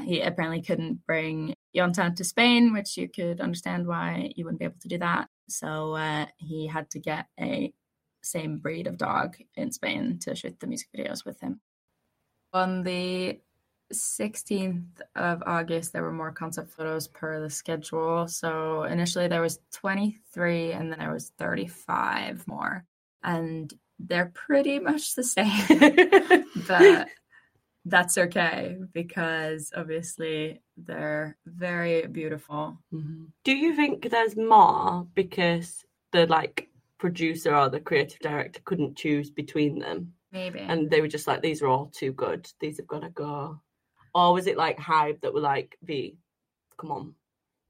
He 0.00 0.20
apparently 0.20 0.62
couldn't 0.62 1.06
bring 1.06 1.54
Yeontan 1.76 2.16
to 2.16 2.24
Spain, 2.24 2.72
which 2.72 2.96
you 2.96 3.08
could 3.08 3.40
understand 3.40 3.86
why 3.86 4.32
you 4.36 4.44
wouldn't 4.44 4.58
be 4.58 4.64
able 4.64 4.80
to 4.80 4.88
do 4.88 4.98
that. 4.98 5.28
So 5.48 5.94
uh, 5.94 6.26
he 6.38 6.66
had 6.66 6.90
to 6.90 6.98
get 6.98 7.26
a 7.38 7.72
same 8.22 8.58
breed 8.58 8.86
of 8.86 8.96
dog 8.96 9.36
in 9.56 9.70
Spain 9.70 10.18
to 10.22 10.34
shoot 10.34 10.58
the 10.60 10.66
music 10.66 10.88
videos 10.96 11.24
with 11.24 11.40
him. 11.40 11.60
On 12.52 12.82
the 12.82 13.40
16th 13.92 15.00
of 15.16 15.42
August, 15.46 15.92
there 15.92 16.02
were 16.02 16.12
more 16.12 16.32
concept 16.32 16.70
photos 16.70 17.08
per 17.08 17.40
the 17.40 17.50
schedule. 17.50 18.26
So 18.28 18.84
initially 18.84 19.28
there 19.28 19.42
was 19.42 19.60
23 19.72 20.72
and 20.72 20.90
then 20.90 20.98
there 20.98 21.12
was 21.12 21.32
35 21.38 22.46
more. 22.46 22.84
And 23.22 23.72
they're 23.98 24.32
pretty 24.34 24.78
much 24.78 25.14
the 25.14 25.24
same. 25.24 26.44
but 26.68 27.08
that's 27.84 28.16
okay 28.16 28.76
because 28.92 29.72
obviously 29.76 30.62
they're 30.76 31.36
very 31.46 32.06
beautiful. 32.06 32.78
Mm-hmm. 32.92 33.24
Do 33.44 33.52
you 33.52 33.74
think 33.74 34.08
there's 34.08 34.36
more 34.36 35.06
because 35.14 35.84
the 36.12 36.26
like 36.26 36.68
producer 36.98 37.54
or 37.54 37.68
the 37.68 37.80
creative 37.80 38.20
director 38.20 38.60
couldn't 38.64 38.96
choose 38.96 39.30
between 39.30 39.78
them? 39.78 40.12
Maybe. 40.30 40.60
And 40.60 40.90
they 40.90 41.00
were 41.00 41.08
just 41.08 41.26
like, 41.26 41.42
these 41.42 41.60
are 41.60 41.68
all 41.68 41.86
too 41.86 42.12
good. 42.12 42.48
These 42.60 42.78
have 42.78 42.86
got 42.86 43.02
to 43.02 43.10
go. 43.10 43.60
Or 44.14 44.32
was 44.32 44.46
it 44.46 44.56
like 44.56 44.78
Hybe 44.78 45.20
that 45.20 45.34
were 45.34 45.40
like, 45.40 45.76
V, 45.82 46.16
come 46.78 46.92
on. 46.92 47.14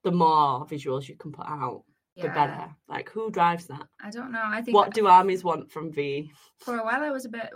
The 0.05 0.13
more 0.13 0.67
visuals 0.67 1.09
you 1.09 1.17
can 1.17 1.33
put 1.33 1.47
out, 1.47 1.85
the 2.17 2.29
better. 2.29 2.75
Like, 2.89 3.09
who 3.11 3.31
drives 3.31 3.67
that? 3.67 3.87
I 4.03 4.11
don't 4.11 4.33
know. 4.33 4.43
I 4.45 4.63
think 4.63 4.75
What 4.77 4.95
do 4.95 5.07
armies 5.07 5.45
want 5.45 5.71
from 5.71 5.93
V? 5.93 6.31
for 6.59 6.79
a 6.79 6.85
while 6.85 7.03
I 7.03 7.11
was 7.11 7.25
a 7.25 7.29
bit 7.29 7.51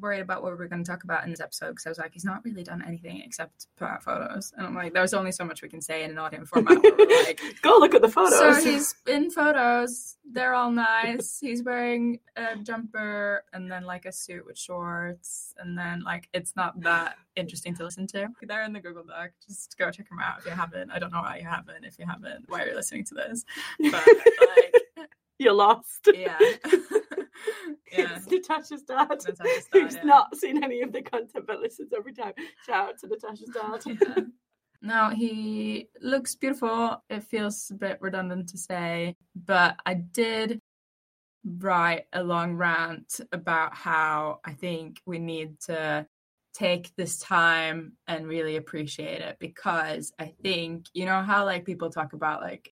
worried 0.00 0.20
about 0.20 0.42
what 0.42 0.52
we 0.52 0.58
were 0.58 0.68
going 0.68 0.84
to 0.84 0.90
talk 0.90 1.04
about 1.04 1.24
in 1.24 1.30
this 1.30 1.40
episode 1.40 1.70
because 1.70 1.86
I 1.86 1.88
was 1.90 1.98
like, 1.98 2.12
he's 2.12 2.24
not 2.24 2.44
really 2.44 2.62
done 2.62 2.82
anything 2.86 3.22
except 3.24 3.66
put 3.76 3.88
out 3.88 4.02
photos, 4.02 4.52
and 4.56 4.66
I'm 4.66 4.74
like, 4.74 4.92
there's 4.92 5.14
only 5.14 5.32
so 5.32 5.44
much 5.44 5.62
we 5.62 5.68
can 5.68 5.80
say 5.80 6.04
in 6.04 6.10
an 6.10 6.18
audio 6.18 6.44
format. 6.44 6.78
Like, 7.28 7.40
Go 7.62 7.76
look 7.78 7.94
at 7.94 8.02
the 8.02 8.08
photos. 8.08 8.38
so 8.38 8.54
he's 8.70 8.94
in 9.06 9.30
photos. 9.30 10.16
They're 10.30 10.54
all 10.54 10.70
nice. 10.70 11.38
He's 11.40 11.62
wearing 11.62 12.20
a 12.36 12.56
jumper 12.56 13.44
and 13.52 13.70
then 13.70 13.84
like 13.84 14.06
a 14.06 14.12
suit 14.12 14.46
with 14.46 14.58
shorts, 14.58 15.54
and 15.58 15.76
then 15.76 16.02
like 16.04 16.28
it's 16.32 16.54
not 16.56 16.80
that 16.82 17.16
interesting 17.36 17.74
to 17.76 17.84
listen 17.84 18.06
to. 18.08 18.28
They're 18.42 18.62
in 18.64 18.72
the 18.72 18.80
Google 18.80 19.04
Doc. 19.04 19.30
Just 19.46 19.76
go 19.78 19.90
check 19.90 20.08
them 20.08 20.20
out 20.20 20.38
if 20.38 20.46
you 20.46 20.52
haven't. 20.52 20.90
I 20.90 20.98
don't 20.98 21.12
know 21.12 21.20
why 21.20 21.38
you 21.38 21.46
haven't. 21.46 21.84
If 21.84 21.98
you 21.98 22.06
haven't, 22.06 22.44
why 22.48 22.64
you're 22.64 22.74
listening 22.74 23.04
to 23.04 23.14
this? 23.14 23.44
But 23.78 23.92
like, 23.94 24.74
You're 25.40 25.52
lost. 25.52 26.08
yeah, 26.14 26.36
yeah. 27.92 28.16
It's 28.16 28.30
Natasha's 28.30 28.82
dad, 28.88 29.08
Natasha's 29.10 29.38
dad, 29.38 29.62
who's 29.72 29.94
yeah. 29.94 30.04
not 30.04 30.36
seen 30.36 30.62
any 30.62 30.82
of 30.82 30.92
the 30.92 31.02
content 31.02 31.46
but 31.46 31.60
listens 31.60 31.92
every 31.96 32.12
time. 32.12 32.32
Shout 32.66 32.90
out 32.90 32.98
to 33.00 33.08
Natasha's 33.08 33.50
dad. 33.54 33.98
Yeah. 34.00 34.24
No, 34.80 35.10
he 35.10 35.88
looks 36.00 36.36
beautiful. 36.36 37.02
It 37.10 37.24
feels 37.24 37.70
a 37.70 37.74
bit 37.74 37.98
redundant 38.00 38.50
to 38.50 38.58
say, 38.58 39.16
but 39.34 39.76
I 39.84 39.94
did 39.94 40.60
write 41.44 42.04
a 42.12 42.22
long 42.22 42.54
rant 42.54 43.20
about 43.32 43.74
how 43.74 44.40
I 44.44 44.52
think 44.52 45.00
we 45.06 45.18
need 45.18 45.60
to 45.62 46.06
take 46.54 46.92
this 46.96 47.18
time 47.18 47.92
and 48.06 48.26
really 48.26 48.56
appreciate 48.56 49.20
it 49.20 49.36
because 49.38 50.12
I 50.18 50.32
think, 50.42 50.86
you 50.92 51.06
know, 51.06 51.22
how 51.22 51.44
like 51.44 51.64
people 51.64 51.90
talk 51.90 52.12
about 52.12 52.40
like 52.40 52.72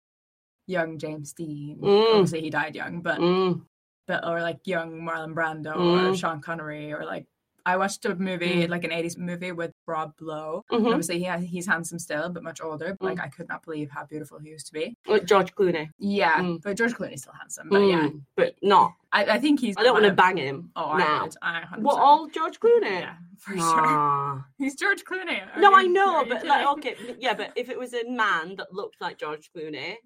young 0.66 0.98
James 0.98 1.32
Dean. 1.32 1.78
Mm. 1.80 2.14
Obviously, 2.14 2.42
he 2.42 2.50
died 2.50 2.76
young, 2.76 3.00
but 3.00 3.18
Mm, 3.18 3.62
but 4.08 4.26
or 4.26 4.40
like 4.42 4.58
young 4.66 5.00
Marlon 5.02 5.34
Brando 5.34 5.76
or 5.76 6.10
Mm. 6.10 6.18
Sean 6.18 6.40
Connery 6.40 6.92
or 6.92 7.04
like 7.04 7.26
I 7.66 7.76
watched 7.76 8.06
a 8.06 8.14
movie 8.14 8.64
Mm. 8.64 8.70
like 8.70 8.84
an 8.84 8.92
80s 8.92 9.18
movie 9.18 9.52
with 9.52 9.74
Rob 9.86 10.14
Lowe. 10.22 10.64
mhm. 10.72 10.86
Obviously 10.88 11.18
he 11.18 11.24
ha- 11.24 11.36
he's 11.54 11.66
handsome 11.66 11.98
still 11.98 12.30
but 12.30 12.42
much 12.42 12.62
older. 12.62 12.96
But, 12.98 13.04
like 13.04 13.20
I 13.20 13.28
could 13.28 13.46
not 13.46 13.62
believe 13.62 13.90
how 13.90 14.06
beautiful 14.06 14.38
he 14.38 14.48
used 14.48 14.68
to 14.68 14.72
be. 14.72 14.96
Like 15.06 15.26
George 15.26 15.54
Clooney. 15.54 15.90
Yeah, 15.98 16.38
Mm. 16.40 16.62
but 16.62 16.78
George 16.78 16.94
Clooney's 16.94 17.22
still 17.22 17.34
handsome. 17.34 17.68
But 17.68 17.80
yeah, 17.80 18.08
Mm, 18.08 18.22
but 18.36 18.54
not. 18.62 18.94
I, 19.12 19.24
I 19.36 19.38
think 19.38 19.60
he's 19.60 19.76
I 19.76 19.82
don't 19.82 19.92
want 19.92 20.06
to 20.06 20.12
bang 20.12 20.38
him 20.38 20.70
Oh, 20.76 20.84
I 20.86 21.20
would. 21.22 21.34
I 21.42 21.60
100%. 21.64 21.82
What 21.82 22.00
all 22.00 22.26
George 22.28 22.58
Clooney? 22.58 23.00
Yeah, 23.00 23.16
for 23.36 23.54
sure. 23.58 24.44
He's 24.58 24.74
George 24.74 25.04
Clooney. 25.04 25.38
Are 25.54 25.60
No, 25.60 25.74
I 25.74 25.84
know, 25.98 26.24
but 26.26 26.46
like, 26.46 26.66
okay, 26.74 26.94
yeah, 27.18 27.34
but 27.34 27.52
if 27.54 27.68
it 27.68 27.78
was 27.78 27.92
a 27.92 28.08
man 28.08 28.56
that 28.56 28.72
looked 28.72 28.98
like 29.02 29.18
George 29.18 29.50
Clooney, 29.54 29.96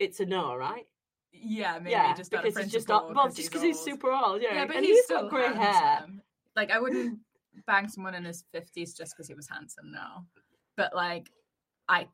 it's 0.00 0.18
a 0.20 0.26
no, 0.26 0.56
right? 0.56 0.86
Yeah, 1.42 1.78
maybe 1.78 1.90
yeah, 1.90 2.14
just 2.14 2.32
out 2.34 2.42
because 2.42 2.56
of 2.56 2.64
he's 2.64 2.72
just 2.72 2.88
not, 2.88 3.14
well, 3.14 3.28
just 3.28 3.48
because 3.48 3.62
he's 3.62 3.76
old. 3.76 3.84
super 3.84 4.12
old, 4.12 4.42
yeah. 4.42 4.54
Yeah, 4.54 4.66
but 4.66 4.76
and 4.76 4.84
he's, 4.84 4.96
he's 4.96 5.04
still 5.04 5.22
got 5.22 5.30
grey 5.30 5.52
hair. 5.54 6.06
Like 6.54 6.70
I 6.70 6.78
wouldn't 6.78 7.18
bang 7.66 7.88
someone 7.88 8.14
in 8.14 8.24
his 8.24 8.44
fifties 8.52 8.94
just 8.94 9.14
because 9.14 9.28
he 9.28 9.34
was 9.34 9.48
handsome. 9.48 9.92
No, 9.92 10.24
but 10.76 10.94
like 10.94 11.30
I 11.88 12.06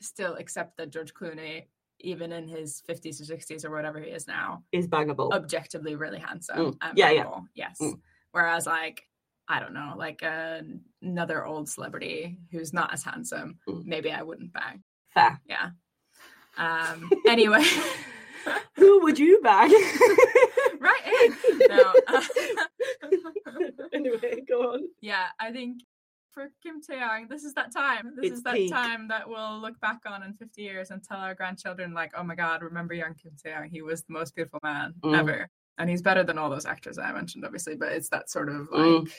still 0.00 0.34
accept 0.34 0.76
that 0.76 0.90
George 0.90 1.14
Clooney, 1.14 1.64
even 2.00 2.32
in 2.32 2.46
his 2.48 2.82
fifties 2.86 3.20
or 3.20 3.24
sixties 3.24 3.64
or 3.64 3.70
whatever 3.70 3.98
he 4.00 4.10
is 4.10 4.26
now, 4.26 4.62
Is 4.72 4.86
bangable. 4.86 5.32
objectively 5.32 5.94
really 5.96 6.18
handsome. 6.18 6.58
Mm. 6.58 6.76
And 6.82 6.98
Yeah, 6.98 7.10
yeah. 7.10 7.40
Yes. 7.54 7.78
Mm. 7.80 7.98
Whereas 8.32 8.66
like 8.66 9.02
I 9.48 9.60
don't 9.60 9.72
know, 9.74 9.94
like 9.96 10.22
uh, 10.22 10.60
another 11.02 11.46
old 11.46 11.68
celebrity 11.68 12.36
who's 12.50 12.72
not 12.72 12.92
as 12.92 13.02
handsome, 13.04 13.58
Mm. 13.68 13.84
maybe 13.84 14.10
I 14.10 14.22
wouldn't 14.22 14.52
bang. 14.52 14.82
Fair. 15.14 15.40
Yeah. 15.48 15.70
Um. 16.58 17.10
Anyway. 17.26 17.64
Who 18.76 19.02
would 19.02 19.18
you 19.18 19.40
bang? 19.42 19.70
right 20.80 21.02
in. 21.22 21.58
No. 21.68 21.94
anyway, 23.92 24.40
go 24.48 24.72
on. 24.74 24.88
yeah, 25.00 25.26
I 25.40 25.50
think 25.52 25.82
for 26.32 26.48
Kim 26.62 26.80
Taehyung, 26.82 27.28
this 27.28 27.44
is 27.44 27.54
that 27.54 27.72
time. 27.72 28.12
This 28.16 28.26
It's 28.26 28.36
is 28.38 28.42
that 28.44 28.54
peak. 28.54 28.70
time 28.70 29.08
that 29.08 29.28
we'll 29.28 29.58
look 29.60 29.80
back 29.80 30.00
on 30.06 30.22
in 30.22 30.34
50 30.34 30.60
years 30.62 30.90
and 30.90 31.02
tell 31.02 31.18
our 31.18 31.34
grandchildren, 31.34 31.94
like, 31.94 32.12
oh 32.16 32.22
my 32.22 32.34
God, 32.34 32.62
remember 32.62 32.92
young 32.94 33.14
Kim 33.14 33.32
Taehyung? 33.44 33.68
He 33.70 33.82
was 33.82 34.02
the 34.02 34.12
most 34.12 34.34
beautiful 34.34 34.60
man 34.62 34.94
Mm. 35.02 35.16
ever. 35.16 35.48
And 35.78 35.90
he's 35.90 36.02
better 36.02 36.24
than 36.24 36.38
all 36.38 36.48
those 36.50 36.64
actors 36.66 36.98
I 36.98 37.12
mentioned, 37.12 37.44
obviously, 37.44 37.74
but 37.76 37.92
it's 37.92 38.08
that 38.10 38.30
sort 38.30 38.48
of 38.48 38.68
like. 38.70 38.80
Mm. 38.82 39.12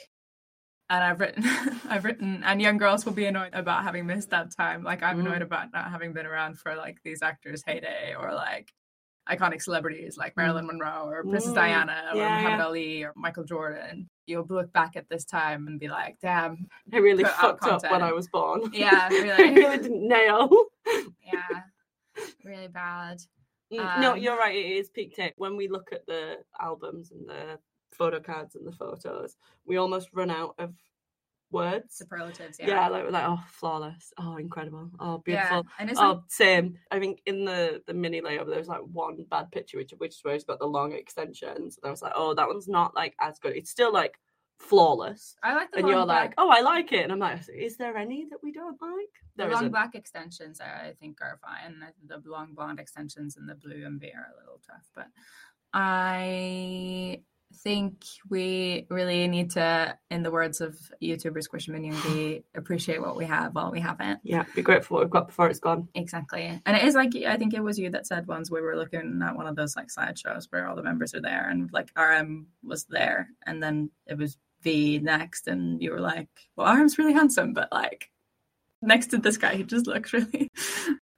And 0.90 1.04
I've 1.04 1.20
written, 1.20 1.44
I've 1.88 2.04
written, 2.04 2.42
and 2.44 2.62
young 2.62 2.78
girls 2.78 3.04
will 3.04 3.12
be 3.12 3.26
annoyed 3.26 3.52
about 3.52 3.82
having 3.84 4.06
missed 4.06 4.30
that 4.30 4.56
time. 4.56 4.82
Like 4.84 5.02
I'm 5.02 5.18
Mm. 5.18 5.26
annoyed 5.26 5.42
about 5.42 5.72
not 5.72 5.90
having 5.90 6.12
been 6.12 6.24
around 6.26 6.58
for 6.58 6.74
like 6.76 6.98
these 7.04 7.20
actors' 7.22 7.62
heyday 7.66 8.14
or 8.18 8.32
like 8.32 8.72
iconic 9.30 9.60
celebrities 9.62 10.16
like 10.16 10.36
Marilyn 10.36 10.66
Monroe 10.66 11.06
or 11.08 11.22
Princess 11.22 11.50
Mm. 11.50 11.54
Diana 11.54 12.10
or 12.12 12.16
Yeah, 12.16 12.36
Muhammad 12.36 12.58
yeah. 12.58 12.64
Ali 12.66 13.02
or 13.04 13.12
Michael 13.16 13.44
Jordan. 13.44 14.08
You'll 14.26 14.46
look 14.48 14.72
back 14.72 14.96
at 14.96 15.08
this 15.08 15.24
time 15.24 15.66
and 15.66 15.78
be 15.80 15.88
like, 15.88 16.16
damn, 16.20 16.66
I 16.92 16.98
really 16.98 17.24
fucked 17.24 17.64
up 17.64 17.82
when. 17.90 18.02
I 18.02 18.12
was 18.12 18.28
born. 18.28 18.70
Yeah, 18.72 18.90
I 19.10 19.14
really. 19.14 19.54
really 19.54 19.76
didn't 19.78 20.08
nail. 20.08 20.50
yeah, 21.24 21.62
really 22.44 22.68
bad. 22.68 23.18
Mm, 23.70 24.00
no, 24.00 24.12
Um, 24.12 24.18
you're 24.18 24.38
right. 24.38 24.56
It 24.56 24.78
is 24.78 24.88
peak 24.88 25.14
tape. 25.14 25.34
When 25.36 25.54
we 25.54 25.68
look 25.68 25.90
at 25.92 26.06
the 26.06 26.36
albums 26.58 27.10
and 27.10 27.28
the 27.28 27.58
photo 27.92 28.18
cards 28.18 28.54
and 28.54 28.66
the 28.66 28.72
photos, 28.72 29.36
we 29.66 29.76
almost 29.76 30.08
run 30.14 30.30
out 30.30 30.54
of 30.58 30.72
words. 31.50 31.94
Superlatives, 31.96 32.58
Yeah, 32.58 32.68
yeah. 32.68 32.88
like 32.88 33.10
like 33.10 33.24
oh, 33.26 33.40
flawless. 33.48 34.12
Oh, 34.18 34.36
incredible. 34.36 34.90
Oh, 35.00 35.22
Yeah, 35.26 35.48
beautiful. 35.48 35.66
and 35.78 35.90
it's 35.90 35.98
oh, 35.98 36.08
like, 36.08 36.16
Oh, 36.18 36.24
same. 36.28 36.78
I 36.90 36.98
think 36.98 37.20
in 37.26 37.44
the 37.44 37.82
the 37.86 37.94
mini 37.94 38.20
layover 38.20 38.48
there 38.48 38.58
was 38.58 38.68
like 38.68 38.82
one 38.92 39.24
bad 39.30 39.50
picture, 39.50 39.78
which 39.78 39.92
which 39.98 40.14
is 40.16 40.24
where 40.24 40.34
he's 40.34 40.44
got 40.44 40.58
the 40.58 40.66
long 40.66 40.92
extensions. 40.92 41.78
And 41.78 41.88
I 41.88 41.90
was 41.90 42.02
like, 42.02 42.12
oh, 42.16 42.34
that 42.34 42.48
one's 42.48 42.68
not 42.68 42.94
like 42.94 43.14
as 43.20 43.38
good. 43.38 43.56
It's 43.56 43.70
still 43.70 43.92
like 43.92 44.18
flawless. 44.58 45.36
I 45.42 45.54
like 45.54 45.70
the 45.70 45.78
And 45.78 45.88
you're 45.88 46.04
black, 46.04 46.30
like, 46.30 46.34
oh, 46.38 46.50
I 46.50 46.60
like 46.60 46.92
it. 46.92 47.02
And 47.04 47.12
I'm 47.12 47.18
like, 47.20 47.40
is 47.48 47.76
there 47.76 47.96
any 47.96 48.26
that 48.30 48.38
we 48.42 48.52
don't 48.52 48.80
like? 48.82 49.14
the 49.36 49.44
There 49.44 49.50
long 49.50 49.62
isn't. 49.62 49.70
black 49.70 49.94
extensions. 49.94 50.60
I 50.60 50.88
I 50.88 50.94
think 51.00 51.20
are 51.22 51.38
fine. 51.42 51.80
The 52.06 52.20
long 52.28 52.54
blonde 52.54 52.80
extensions 52.80 53.36
and 53.36 53.48
the 53.48 53.54
blue 53.54 53.86
and 53.86 54.00
V 54.00 54.08
are 54.14 54.32
a 54.34 54.40
little 54.40 54.60
tough, 54.66 54.88
but 54.94 55.06
I 55.72 57.22
think 57.54 58.04
we 58.28 58.86
really 58.88 59.26
need 59.28 59.50
to, 59.52 59.96
in 60.10 60.22
the 60.22 60.30
words 60.30 60.60
of 60.60 60.76
YouTuber 61.02 61.42
Squish 61.42 61.68
Minion, 61.68 62.42
appreciate 62.54 63.00
what 63.00 63.16
we 63.16 63.24
have 63.24 63.54
while 63.54 63.70
we 63.70 63.80
have 63.80 63.96
it. 64.00 64.18
Yeah, 64.22 64.44
be 64.54 64.62
grateful 64.62 64.96
what 64.96 65.04
we've 65.04 65.10
got 65.10 65.28
before 65.28 65.48
it's 65.48 65.58
gone. 65.58 65.88
Exactly. 65.94 66.60
And 66.64 66.76
it 66.76 66.84
is 66.84 66.94
like 66.94 67.14
I 67.16 67.36
think 67.36 67.54
it 67.54 67.62
was 67.62 67.78
you 67.78 67.90
that 67.90 68.06
said 68.06 68.26
once 68.26 68.50
we 68.50 68.60
were 68.60 68.76
looking 68.76 69.20
at 69.22 69.36
one 69.36 69.46
of 69.46 69.56
those 69.56 69.76
like 69.76 69.88
slideshows 69.88 70.46
where 70.50 70.68
all 70.68 70.76
the 70.76 70.82
members 70.82 71.14
are 71.14 71.20
there 71.20 71.48
and 71.48 71.70
like 71.72 71.90
RM 71.96 72.46
was 72.62 72.84
there 72.84 73.28
and 73.46 73.62
then 73.62 73.90
it 74.06 74.16
was 74.16 74.36
V 74.62 74.98
next 74.98 75.48
and 75.48 75.82
you 75.82 75.90
were 75.90 76.00
like, 76.00 76.28
Well 76.56 76.66
RM's 76.66 76.98
really 76.98 77.12
handsome, 77.12 77.52
but 77.52 77.68
like 77.72 78.10
next 78.82 79.08
to 79.08 79.18
this 79.18 79.36
guy 79.36 79.56
he 79.56 79.64
just 79.64 79.86
looks 79.86 80.12
really 80.14 80.50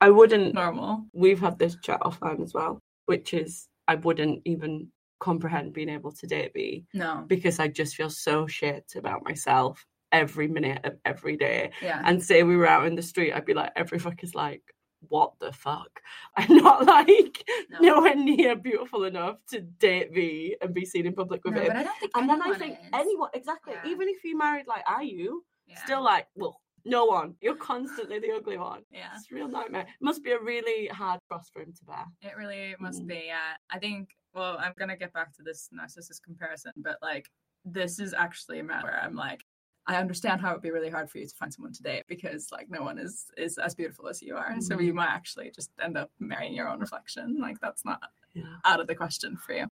I 0.00 0.10
wouldn't 0.10 0.54
normal. 0.54 1.04
we've 1.12 1.40
had 1.40 1.58
this 1.58 1.76
chat 1.82 2.00
offline 2.00 2.42
as 2.42 2.54
well, 2.54 2.80
which 3.06 3.34
is 3.34 3.68
I 3.86 3.96
wouldn't 3.96 4.42
even 4.44 4.90
comprehend 5.20 5.72
being 5.72 5.88
able 5.88 6.10
to 6.12 6.26
date 6.26 6.52
V 6.54 6.84
No. 6.94 7.24
because 7.28 7.58
I 7.60 7.68
just 7.68 7.94
feel 7.94 8.10
so 8.10 8.46
shit 8.46 8.92
about 8.96 9.24
myself 9.24 9.86
every 10.12 10.48
minute 10.48 10.80
of 10.84 10.96
every 11.04 11.36
day. 11.36 11.70
Yeah. 11.80 12.02
And 12.04 12.20
say 12.22 12.42
we 12.42 12.56
were 12.56 12.66
out 12.66 12.86
in 12.86 12.96
the 12.96 13.02
street, 13.02 13.32
I'd 13.32 13.46
be 13.46 13.54
like, 13.54 13.70
every 13.76 13.98
fuck 14.00 14.22
is 14.24 14.34
like, 14.34 14.62
what 15.08 15.32
the 15.40 15.52
fuck? 15.52 16.00
I'm 16.36 16.56
not 16.56 16.84
like 16.86 17.44
No. 17.70 17.78
nowhere 17.80 18.16
near 18.16 18.56
beautiful 18.56 19.04
enough 19.04 19.36
to 19.50 19.60
date 19.60 20.12
V 20.12 20.56
and 20.60 20.74
be 20.74 20.84
seen 20.84 21.06
in 21.06 21.14
public 21.14 21.42
with 21.44 21.54
No, 21.54 21.60
him. 21.60 21.68
but 21.68 21.76
I 21.76 21.82
don't 21.84 21.98
think 22.00 22.12
and 22.16 22.28
then 22.28 22.42
I 22.42 22.54
think 22.58 22.72
is. 22.80 22.88
anyone 22.92 23.30
exactly, 23.32 23.74
Yeah. 23.84 23.90
even 23.90 24.08
if 24.08 24.24
you 24.24 24.36
married 24.36 24.66
like 24.66 24.82
I 24.86 25.02
you, 25.02 25.44
Yeah. 25.66 25.82
still 25.84 26.02
like, 26.02 26.26
well, 26.34 26.60
no 26.84 27.04
one. 27.04 27.34
You're 27.42 27.56
constantly 27.56 28.18
the 28.18 28.32
ugly 28.32 28.56
one. 28.58 28.82
Yeah. 28.90 29.08
It's 29.14 29.30
a 29.30 29.34
real 29.34 29.48
nightmare. 29.48 29.82
It 29.82 29.88
must 30.02 30.24
be 30.24 30.32
a 30.32 30.40
really 30.40 30.86
hard 30.88 31.20
cross 31.28 31.48
for 31.52 31.60
him 31.62 31.72
to 31.78 31.84
bear. 31.84 32.04
It 32.22 32.36
really 32.36 32.74
must 32.80 33.02
Mm. 33.02 33.06
be. 33.08 33.22
Yeah. 33.26 33.52
I 33.70 33.78
think, 33.78 34.08
well, 34.34 34.56
I'm 34.58 34.72
going 34.78 34.88
to 34.88 34.96
get 34.96 35.12
back 35.12 35.34
to 35.36 35.42
this 35.42 35.68
narcissist 35.74 36.22
comparison, 36.22 36.72
but 36.76 36.96
like, 37.02 37.30
this 37.64 37.98
is 37.98 38.14
actually 38.14 38.60
a 38.60 38.62
matter 38.64 38.86
where 38.86 39.00
I'm 39.02 39.14
like, 39.14 39.44
I 39.86 39.96
understand 39.96 40.40
how 40.40 40.50
it'd 40.50 40.62
be 40.62 40.70
really 40.70 40.90
hard 40.90 41.10
for 41.10 41.18
you 41.18 41.26
to 41.26 41.34
find 41.34 41.52
someone 41.52 41.72
to 41.72 41.82
date 41.82 42.04
because 42.06 42.52
like 42.52 42.70
no 42.70 42.82
one 42.82 42.98
is 42.98 43.26
is 43.36 43.58
as 43.58 43.74
beautiful 43.74 44.08
as 44.08 44.22
you 44.22 44.36
are. 44.36 44.54
So 44.60 44.76
Mhm. 44.76 44.84
you 44.84 44.94
might 44.94 45.08
actually 45.08 45.50
just 45.50 45.70
end 45.82 45.96
up 45.96 46.10
marrying 46.20 46.54
your 46.54 46.68
own 46.68 46.78
reflection. 46.80 47.38
Like 47.40 47.58
that's 47.60 47.84
not 47.84 48.00
Yeah. 48.34 48.56
out 48.64 48.78
of 48.80 48.86
the 48.86 48.94
question 48.94 49.36
for 49.36 49.52
you. 49.54 49.66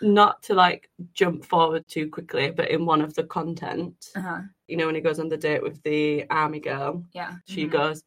Not 0.00 0.42
to 0.44 0.54
like 0.54 0.88
jump 1.12 1.44
forward 1.44 1.86
too 1.88 2.08
quickly, 2.08 2.50
but 2.52 2.70
in 2.70 2.86
one 2.86 3.02
of 3.02 3.12
the 3.14 3.24
content, 3.24 4.10
Uh-huh. 4.16 4.42
you 4.66 4.76
know, 4.78 4.86
when 4.86 4.94
he 4.94 5.00
goes 5.02 5.18
on 5.20 5.28
the 5.28 5.36
date 5.36 5.62
with 5.62 5.82
the 5.82 6.24
army 6.30 6.60
girl, 6.60 7.04
Yeah. 7.12 7.36
she 7.46 7.66
Mhm. 7.66 7.70
goes, 7.72 8.02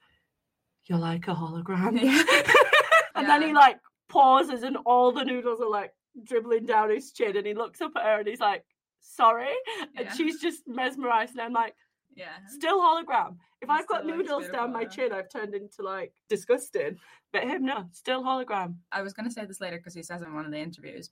You're 0.85 0.97
like 0.99 1.27
a 1.27 1.35
hologram. 1.35 1.93
Yeah. 2.01 2.23
and 3.15 3.27
then 3.29 3.41
he 3.43 3.53
like 3.53 3.79
pauses 4.13 4.63
and 4.63 4.77
all 4.85 5.11
the 5.11 5.23
noodles 5.25 5.59
are 5.59 5.69
like 5.69 5.91
dribbling 6.23 6.65
down 6.65 6.89
his 6.91 7.11
chin 7.11 7.35
and 7.35 7.45
he 7.47 7.53
looks 7.53 7.81
up 7.81 7.91
at 7.95 8.03
her 8.03 8.19
and 8.19 8.27
he's 8.27 8.39
like, 8.39 8.63
Sorry. 9.01 9.53
And 9.97 10.07
she's 10.15 10.39
just 10.39 10.63
mesmerized 10.67 11.33
and 11.33 11.41
I'm 11.41 11.53
like, 11.53 11.75
Yeah. 12.15 12.27
Still 12.47 12.79
hologram. 12.79 13.37
If 13.61 13.69
I've 13.69 13.87
got 13.87 14.05
noodles 14.05 14.47
down 14.49 14.71
my 14.71 14.85
chin, 14.85 15.11
I've 15.13 15.29
turned 15.29 15.53
into 15.55 15.81
like 15.81 16.13
disgusting. 16.29 16.97
But 17.31 17.43
him, 17.43 17.65
no, 17.65 17.85
still 17.91 18.23
hologram. 18.23 18.75
I 18.91 19.01
was 19.01 19.13
going 19.13 19.27
to 19.27 19.33
say 19.33 19.45
this 19.45 19.59
later 19.61 19.77
because 19.77 19.93
he 19.95 20.03
says 20.03 20.21
in 20.21 20.33
one 20.35 20.45
of 20.45 20.51
the 20.51 20.59
interviews, 20.59 21.09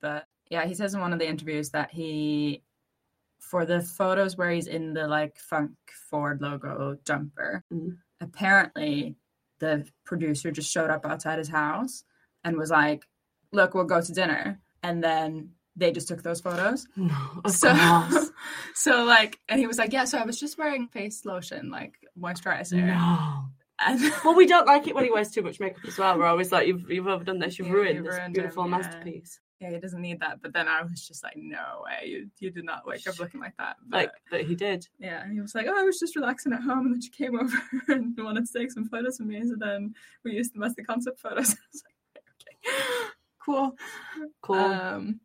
but 0.00 0.26
yeah, 0.50 0.64
he 0.66 0.74
says 0.74 0.94
in 0.94 1.00
one 1.00 1.12
of 1.12 1.18
the 1.18 1.28
interviews 1.28 1.70
that 1.70 1.90
he, 1.90 2.62
for 3.40 3.64
the 3.66 3.80
photos 3.80 4.36
where 4.36 4.50
he's 4.50 4.66
in 4.68 4.92
the 4.94 5.06
like 5.08 5.38
Funk 5.38 5.72
Ford 6.10 6.40
logo 6.40 6.96
jumper, 7.04 7.64
Mm. 7.72 7.96
apparently 8.20 9.16
the 9.60 9.86
producer 10.04 10.50
just 10.50 10.70
showed 10.70 10.90
up 10.90 11.04
outside 11.06 11.38
his 11.38 11.48
house 11.48 12.04
and 12.44 12.56
was 12.56 12.70
like, 12.70 13.04
"Look, 13.52 13.74
we'll 13.74 13.84
go 13.84 14.00
to 14.00 14.12
dinner," 14.12 14.60
and 14.82 15.02
then 15.02 15.50
they 15.76 15.90
just 15.92 16.06
took 16.08 16.22
those 16.22 16.40
photos. 16.40 16.86
No, 16.96 17.40
so, 17.48 17.74
course. 17.74 18.30
so 18.74 19.04
like, 19.04 19.38
and 19.48 19.58
he 19.58 19.66
was 19.66 19.78
like, 19.78 19.92
"Yeah, 19.92 20.04
so 20.04 20.18
I 20.18 20.24
was 20.24 20.38
just 20.38 20.58
wearing 20.58 20.86
face 20.88 21.24
lotion, 21.24 21.70
like 21.70 21.94
moisturizer." 22.18 22.84
No. 22.84 23.44
And 23.84 24.00
Well, 24.24 24.36
we 24.36 24.46
don't 24.46 24.66
like 24.66 24.86
it 24.86 24.94
when 24.94 25.04
he 25.04 25.10
wears 25.10 25.30
too 25.32 25.42
much 25.42 25.58
makeup 25.58 25.84
as 25.86 25.98
well. 25.98 26.16
We're 26.16 26.26
always 26.26 26.52
like, 26.52 26.68
you've, 26.68 26.88
you've 26.88 27.08
overdone 27.08 27.40
this, 27.40 27.58
you've 27.58 27.66
Yeah, 27.66 27.74
ruined 27.74 27.96
you've 27.96 28.04
this 28.04 28.14
ruined 28.16 28.34
beautiful 28.34 28.64
him, 28.64 28.70
yeah. 28.70 28.76
masterpiece. 28.78 29.40
yeah, 29.60 29.70
he 29.70 29.78
doesn't 29.80 30.00
need 30.00 30.20
that. 30.20 30.40
But 30.40 30.52
then 30.52 30.68
I 30.68 30.82
was 30.82 31.04
just 31.04 31.24
like, 31.24 31.34
no 31.36 31.82
way, 31.84 32.08
you 32.08 32.30
you 32.38 32.52
did 32.52 32.64
not 32.64 32.86
wake 32.86 33.04
up 33.08 33.18
looking 33.18 33.40
like 33.40 33.56
that. 33.58 33.74
But, 33.84 33.96
Like, 33.96 34.10
but 34.30 34.44
he 34.44 34.54
did. 34.54 34.86
yeah, 35.00 35.24
and 35.24 35.32
he 35.32 35.40
was 35.40 35.56
like, 35.56 35.66
oh, 35.68 35.76
I 35.76 35.82
was 35.82 35.98
just 35.98 36.14
relaxing 36.14 36.52
at 36.52 36.60
home, 36.62 36.86
and 36.86 36.94
then 36.94 37.02
she 37.02 37.10
came 37.10 37.34
over 37.38 37.56
and 37.88 38.16
wanted 38.16 38.46
to 38.46 38.58
take 38.58 38.70
some 38.70 38.88
photos 38.88 39.18
of 39.18 39.26
me. 39.26 39.42
So 39.42 39.56
then 39.58 39.94
we 40.24 40.34
used 40.34 40.54
the 40.54 40.84
concept 40.84 41.18
photos. 41.18 41.50
I 41.50 41.58
was 41.72 41.82
like, 41.84 42.24
okay, 42.42 42.53
cool, 43.44 43.74
Cool. 44.42 44.56
Um, 44.56 45.20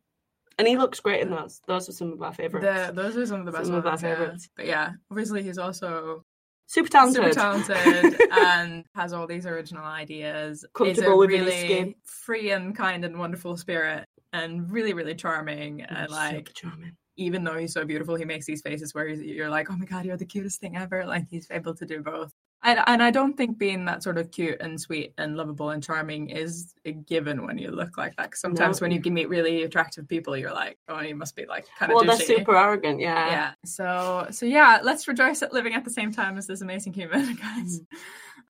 and 0.58 0.68
he 0.68 0.76
looks 0.76 1.00
great 1.00 1.22
in 1.22 1.30
those. 1.30 1.60
Those 1.66 1.88
are 1.88 1.92
some 1.92 2.12
of 2.12 2.20
our 2.22 2.32
favourites. 2.34 2.88
the, 2.88 2.92
those 2.92 3.16
are 3.16 3.26
some 3.26 3.40
of 3.40 3.46
the 3.46 3.52
best 3.52 3.66
Some 3.66 3.74
of 3.76 3.86
our 3.86 3.92
ones, 3.92 4.02
yeah. 4.02 4.14
favourites. 4.14 4.48
But 4.56 4.66
yeah, 4.66 4.90
obviously 5.10 5.42
he's 5.42 5.56
also 5.58 6.22
Super 6.66 6.88
talented. 6.88 7.22
super 7.22 7.34
talented 7.34 8.20
and 8.30 8.84
has 8.94 9.12
all 9.14 9.26
these 9.26 9.46
original 9.46 9.84
ideas. 9.84 10.64
Comfortable 10.74 11.20
his 11.22 11.28
really 11.30 11.60
skin. 11.60 11.94
free 12.04 12.50
and 12.50 12.76
kind 12.76 13.04
and 13.04 13.18
wonderful 13.18 13.56
spirit, 13.56 14.04
and 14.34 14.70
really, 14.70 14.92
really 14.92 15.14
charming. 15.14 15.80
And 15.82 16.10
Super 16.10 16.12
like, 16.12 16.52
charming. 16.54 16.92
even 17.16 17.42
though 17.42 17.56
he's 17.58 17.72
so 17.72 17.84
beautiful, 17.86 18.14
he 18.16 18.24
makes 18.26 18.44
these 18.46 18.60
faces 18.62 18.94
where 18.94 19.08
he's, 19.08 19.22
you're 19.22 19.48
like, 19.50 19.70
oh 19.70 19.76
my 19.76 19.86
god, 19.86 20.04
you're 20.04 20.16
the 20.18 20.26
cutest 20.26 20.60
thing 20.60 20.76
ever. 20.76 21.06
Like 21.06 21.24
he's 21.30 21.48
able 21.50 21.74
to 21.74 21.86
do 21.86 22.02
both. 22.02 22.32
And, 22.62 22.78
and 22.86 23.02
I 23.02 23.10
don't 23.10 23.36
think 23.38 23.56
being 23.56 23.86
that 23.86 24.02
sort 24.02 24.18
of 24.18 24.30
cute 24.30 24.60
and 24.60 24.78
sweet 24.78 25.14
and 25.16 25.34
lovable 25.34 25.70
and 25.70 25.82
charming 25.82 26.28
is 26.28 26.74
a 26.84 26.92
given 26.92 27.46
when 27.46 27.56
you 27.56 27.70
look 27.70 27.96
like 27.96 28.14
that. 28.16 28.32
'Cause 28.32 28.40
sometimes 28.40 28.80
No. 28.80 28.84
when 28.84 28.90
you 28.90 29.00
can 29.00 29.14
meet 29.14 29.30
really 29.30 29.62
attractive 29.62 30.06
people, 30.06 30.36
you're 30.36 30.52
like, 30.52 30.78
oh, 30.88 31.00
you 31.00 31.14
must 31.14 31.34
be 31.34 31.46
like 31.46 31.64
kind 31.78 31.90
of 31.90 31.96
Well, 31.96 32.04
they're 32.04 32.26
super 32.26 32.54
arrogant, 32.56 33.00
yeah. 33.00 33.30
yeah. 33.30 33.52
So 33.64 34.26
so 34.30 34.44
yeah, 34.44 34.80
let's 34.82 35.08
rejoice 35.08 35.42
at 35.42 35.54
living 35.54 35.74
at 35.74 35.84
the 35.84 35.90
same 35.90 36.12
time 36.12 36.36
as 36.36 36.46
this 36.46 36.60
amazing 36.60 36.92
human, 36.92 37.34
guys, 37.36 37.80
mm. 37.80 37.86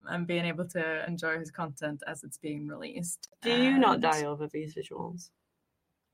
and 0.09 0.27
being 0.27 0.45
able 0.45 0.67
to 0.71 1.07
enjoy 1.07 1.39
his 1.39 1.53
content 1.53 2.03
as 2.09 2.25
it's 2.25 2.39
being 2.39 2.67
released. 2.67 3.29
Do 3.43 3.51
you 3.53 3.79
not 3.79 4.01
die 4.01 4.25
over 4.25 4.49
these 4.49 4.75
visuals? 4.75 5.31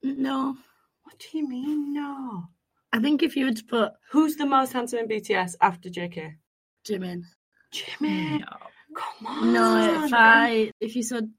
No, 0.02 0.54
What 1.04 1.18
do 1.18 1.38
you 1.38 1.48
mean, 1.48 1.94
no? 1.94 2.44
I 2.92 2.98
think 3.00 3.22
if 3.22 3.36
you 3.36 3.46
would 3.46 3.66
put 3.68 3.92
Who's 4.10 4.36
the 4.36 4.44
most 4.46 4.72
handsome 4.74 4.98
in 5.00 5.08
BTS 5.08 5.56
after 5.62 5.88
JK? 5.88 6.36
Jimin. 6.86 7.22
Jimmy. 8.00 8.38
No. 8.38 8.46
Come 8.96 9.26
on. 9.26 9.52
No, 9.52 10.04
if 10.04 10.12
I 10.14 10.72
if 10.80 10.96
you 10.96 11.02
said 11.02 11.30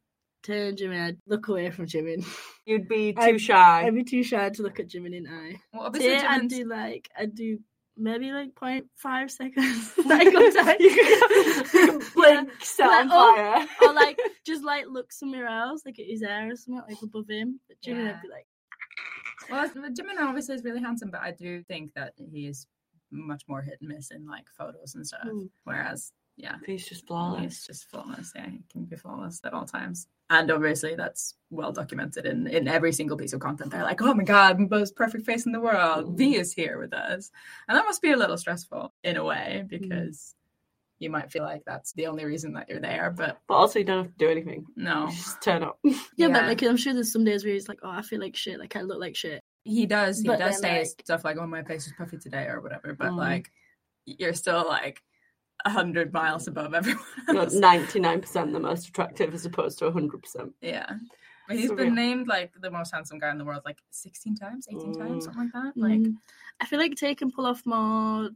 turn 0.43 0.76
Jimmy, 0.78 0.97
I'd 0.97 1.17
look 1.28 1.47
away 1.47 1.69
from 1.71 1.88
Jimmy. 1.88 2.17
You'd 2.65 2.88
be 2.88 3.13
too 3.13 3.19
I'd- 3.21 3.38
shy. 3.39 3.86
I'd 3.88 3.95
be 3.95 4.04
too 4.04 4.23
shy 4.23 4.50
to 4.50 4.62
look 4.62 4.80
at 4.80 4.88
Jimmy, 4.88 5.17
in 5.17 5.28
eye. 5.28 5.60
Well, 5.73 5.84
obviously, 5.84 6.12
Yeah, 6.13 6.28
I'd 6.30 6.47
do 6.47 6.65
like 6.65 7.10
I'd 7.17 7.34
do 7.36 7.60
maybe 8.00 8.32
like 8.32 8.54
0.5 8.54 9.32
seconds. 9.32 9.93
like 10.06 10.32
contact. 10.32 10.80
You 10.82 10.91
could 10.95 12.04
blink, 12.13 12.50
set 12.62 12.86
on 12.88 13.08
Like, 13.08 13.10
oh. 13.12 13.36
fire. 13.36 13.67
or 13.89 13.93
like 13.93 14.19
just 14.45 14.63
like 14.63 14.86
look 14.88 15.12
somewhere 15.12 15.47
else, 15.47 15.82
like 15.86 15.97
at 16.00 16.06
his 16.06 16.21
hair 16.23 16.52
or 16.52 16.56
something, 16.56 16.84
like 16.88 17.02
above 17.02 17.28
him. 17.30 17.60
But 17.67 17.82
Jimmy 17.82 18.04
Yeah. 18.04 18.10
I'd 18.12 18.21
be 18.21 18.30
like, 18.30 18.45
Well, 19.50 19.91
Jimmy 19.95 20.13
obviously 20.19 20.56
is 20.56 20.63
really 20.63 20.82
handsome, 20.82 21.10
but 21.12 21.21
I 21.21 21.32
do 21.32 21.63
think 21.63 21.93
that 21.95 22.13
he 22.17 22.47
is 22.47 22.67
much 23.12 23.43
more 23.47 23.62
hit 23.62 23.78
and 23.82 23.89
miss 23.89 24.12
in 24.12 24.28
like 24.28 24.45
photos 24.58 24.93
and 24.95 25.08
stuff. 25.08 25.21
Mm. 25.26 25.50
Whereas, 25.63 26.12
yeah, 26.38 26.56
He's 26.65 26.88
just 26.88 27.08
flawless. 27.08 27.41
he's 27.41 27.65
just 27.67 27.89
flawless. 27.89 28.32
Yeah, 28.36 28.47
he 28.50 28.62
can 28.71 28.86
be 28.86 28.95
flawless 28.95 29.41
at 29.43 29.54
all 29.54 29.65
times. 29.65 30.08
And 30.30 30.52
obviously, 30.52 30.93
that's 30.95 31.36
well 31.50 31.71
documented 31.71 32.26
in 32.26 32.47
in 32.47 32.67
every 32.67 32.92
single 32.92 33.17
piece 33.17 33.33
of 33.33 33.40
content. 33.40 33.71
They're 33.71 33.83
like, 33.83 34.02
"Oh 34.02 34.13
my 34.13 34.23
god, 34.23 34.60
most 34.60 34.96
perfect 34.96 35.25
face 35.25 35.46
in 35.46 35.52
the 35.52 35.60
world. 35.62 36.17
V 36.17 36.35
is 36.35 36.54
here 36.54 36.77
with 36.79 36.94
us," 36.94 37.31
and 37.67 37.77
that 37.77 37.85
must 37.85 38.02
be 38.02 38.12
a 38.12 38.17
little 38.17 38.38
stressful 38.38 38.94
in 39.04 39.15
a 39.17 39.23
way 39.23 39.63
because 39.67 40.35
you 41.00 41.10
might 41.10 41.31
feel 41.31 41.44
like 41.44 41.63
that's 41.65 41.94
the 41.94 42.08
only 42.08 42.25
reason 42.25 42.54
that 42.54 42.67
you're 42.69 42.79
there, 42.79 43.12
but 43.15 43.40
But 43.48 43.54
also, 43.56 43.79
you 43.79 43.85
don't 43.85 44.04
have 44.06 44.12
to 44.12 44.17
do 44.17 44.29
anything. 44.29 44.65
no, 44.75 45.06
You 45.08 45.12
just 45.15 45.42
turn 45.42 45.62
up. 45.63 45.77
yeah, 45.83 45.94
Yeah. 46.17 46.27
but 46.29 46.46
like 46.46 46.62
I'm 46.63 46.75
sure 46.75 46.94
there's 46.94 47.12
some 47.13 47.23
days 47.23 47.44
where 47.46 47.54
he's 47.54 47.69
like, 47.69 47.79
oh, 47.83 47.90
I 47.92 48.02
feel 48.02 48.19
like 48.19 48.35
shit, 48.35 48.60
like 48.60 48.75
I 48.75 48.81
look 48.81 49.00
like 49.00 49.15
shit. 49.15 49.42
he 49.63 49.85
does. 49.85 50.21
He 50.21 50.27
But 50.27 50.40
does 50.40 50.60
say 50.60 50.79
like- 50.79 50.88
stuff 51.04 51.23
like, 51.23 51.38
"Oh, 51.38 51.48
my 51.48 51.63
face 51.63 51.88
is 51.88 51.94
puffy 51.98 52.17
today" 52.17 52.48
or 52.48 52.62
whatever. 52.62 52.94
But 52.96 53.12
Mm. 53.12 53.17
like, 53.17 53.52
you're 54.06 54.33
still 54.33 54.65
like 54.67 55.02
a 55.68 55.70
hundred 55.70 56.12
miles 56.13 56.48
above 56.48 56.74
everyone 56.74 57.04
You're 57.28 57.44
else. 57.44 57.56
99% 57.56 58.54
the 58.54 58.60
most 58.60 58.88
attractive 58.90 59.34
as 59.34 59.46
opposed 59.46 59.78
to 59.80 59.86
100%. 59.92 60.52
Yeah. 60.62 60.90
But 61.48 61.58
he's 61.58 61.70
So 61.70 61.76
been 61.76 61.88
real. 61.88 61.96
named 61.96 62.28
like 62.28 62.52
the 62.60 62.72
most 62.72 62.94
handsome 62.94 63.20
guy 63.20 63.32
in 63.32 63.38
the 63.38 63.46
world 63.46 63.62
like 63.65 63.80
16 63.92 64.36
times, 64.36 64.68
18 64.70 64.94
times, 64.94 65.24
Mm. 65.28 65.34
something 65.34 65.44
like 65.44 65.54
that. 65.54 65.74
Like, 65.78 66.00
Mm. 66.02 66.15
I 66.62 66.65
feel 66.65 66.80
like 66.80 66.96
Tae 66.96 67.15
can 67.15 67.32
pull 67.32 67.46
off 67.46 67.65
more 67.65 68.30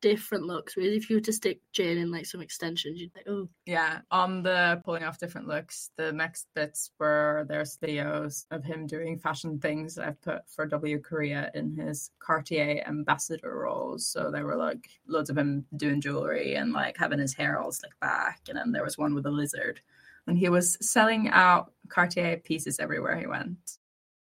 different 0.00 0.44
looks. 0.44 0.76
Whereas 0.76 0.92
if 0.94 1.08
you 1.10 1.16
were 1.16 1.20
to 1.22 1.32
stick 1.32 1.60
Jane 1.72 1.98
in 1.98 2.10
like 2.10 2.26
some 2.26 2.40
extensions, 2.40 3.00
you'd 3.00 3.12
think, 3.14 3.26
oh, 3.28 3.48
Yeah, 3.64 4.00
on 4.10 4.42
the 4.42 4.80
pulling 4.84 5.04
off 5.04 5.18
different 5.18 5.48
looks, 5.48 5.90
the 5.96 6.12
next 6.12 6.46
bits 6.54 6.90
were 6.98 7.44
there's 7.48 7.78
videos 7.78 8.44
of 8.50 8.62
him 8.64 8.86
doing 8.86 9.18
fashion 9.18 9.58
things 9.58 9.94
that 9.94 10.06
I've 10.08 10.22
put 10.22 10.48
for 10.48 10.66
W 10.66 10.98
Korea 11.00 11.50
in 11.54 11.74
his 11.76 12.10
Cartier 12.18 12.82
ambassador 12.86 13.56
roles. 13.58 14.06
So 14.06 14.30
there 14.30 14.44
were 14.44 14.56
like 14.56 14.88
loads 15.06 15.30
of 15.30 15.38
him 15.38 15.64
doing 15.76 16.00
jewelry 16.00 16.54
and 16.54 16.72
like 16.72 16.96
having 16.96 17.18
his 17.18 17.34
hair 17.34 17.58
all 17.58 17.72
slicked 17.72 18.00
back. 18.00 18.40
And 18.48 18.56
then 18.58 18.72
there 18.72 18.84
was 18.84 18.98
one 18.98 19.14
with 19.14 19.26
a 19.26 19.30
lizard. 19.30 19.80
And 20.26 20.36
he 20.36 20.48
was 20.48 20.76
selling 20.80 21.28
out 21.28 21.72
Cartier 21.88 22.36
pieces 22.38 22.80
everywhere 22.80 23.16
he 23.16 23.26
went. 23.26 23.78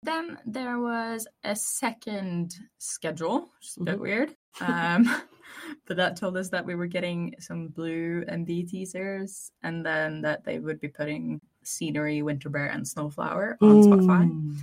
Then 0.04 0.40
there 0.48 0.80
was 0.80 1.28
a 1.44 1.56
second 1.56 2.56
schedule, 2.80 3.42
which 3.60 3.68
is 3.68 3.78
a 3.80 3.84
bit 3.84 3.98
Mhm. 3.98 4.00
weird. 4.00 4.36
Um, 4.60 5.04
but 5.86 5.98
that 5.98 6.16
told 6.16 6.38
us 6.38 6.50
that 6.50 6.66
we 6.66 6.76
were 6.76 6.88
getting 6.88 7.36
some 7.40 7.68
blue 7.68 8.24
MV 8.26 8.70
teasers 8.70 9.52
and 9.64 9.86
then 9.86 10.22
that 10.22 10.44
they 10.44 10.60
would 10.60 10.80
be 10.80 10.88
putting 10.88 11.42
scenery, 11.64 12.22
winter 12.22 12.50
bear, 12.50 12.68
and 12.68 12.88
snowflower 12.88 13.58
on 13.62 13.84
Spotify. 13.84 14.30
Mm, 14.30 14.58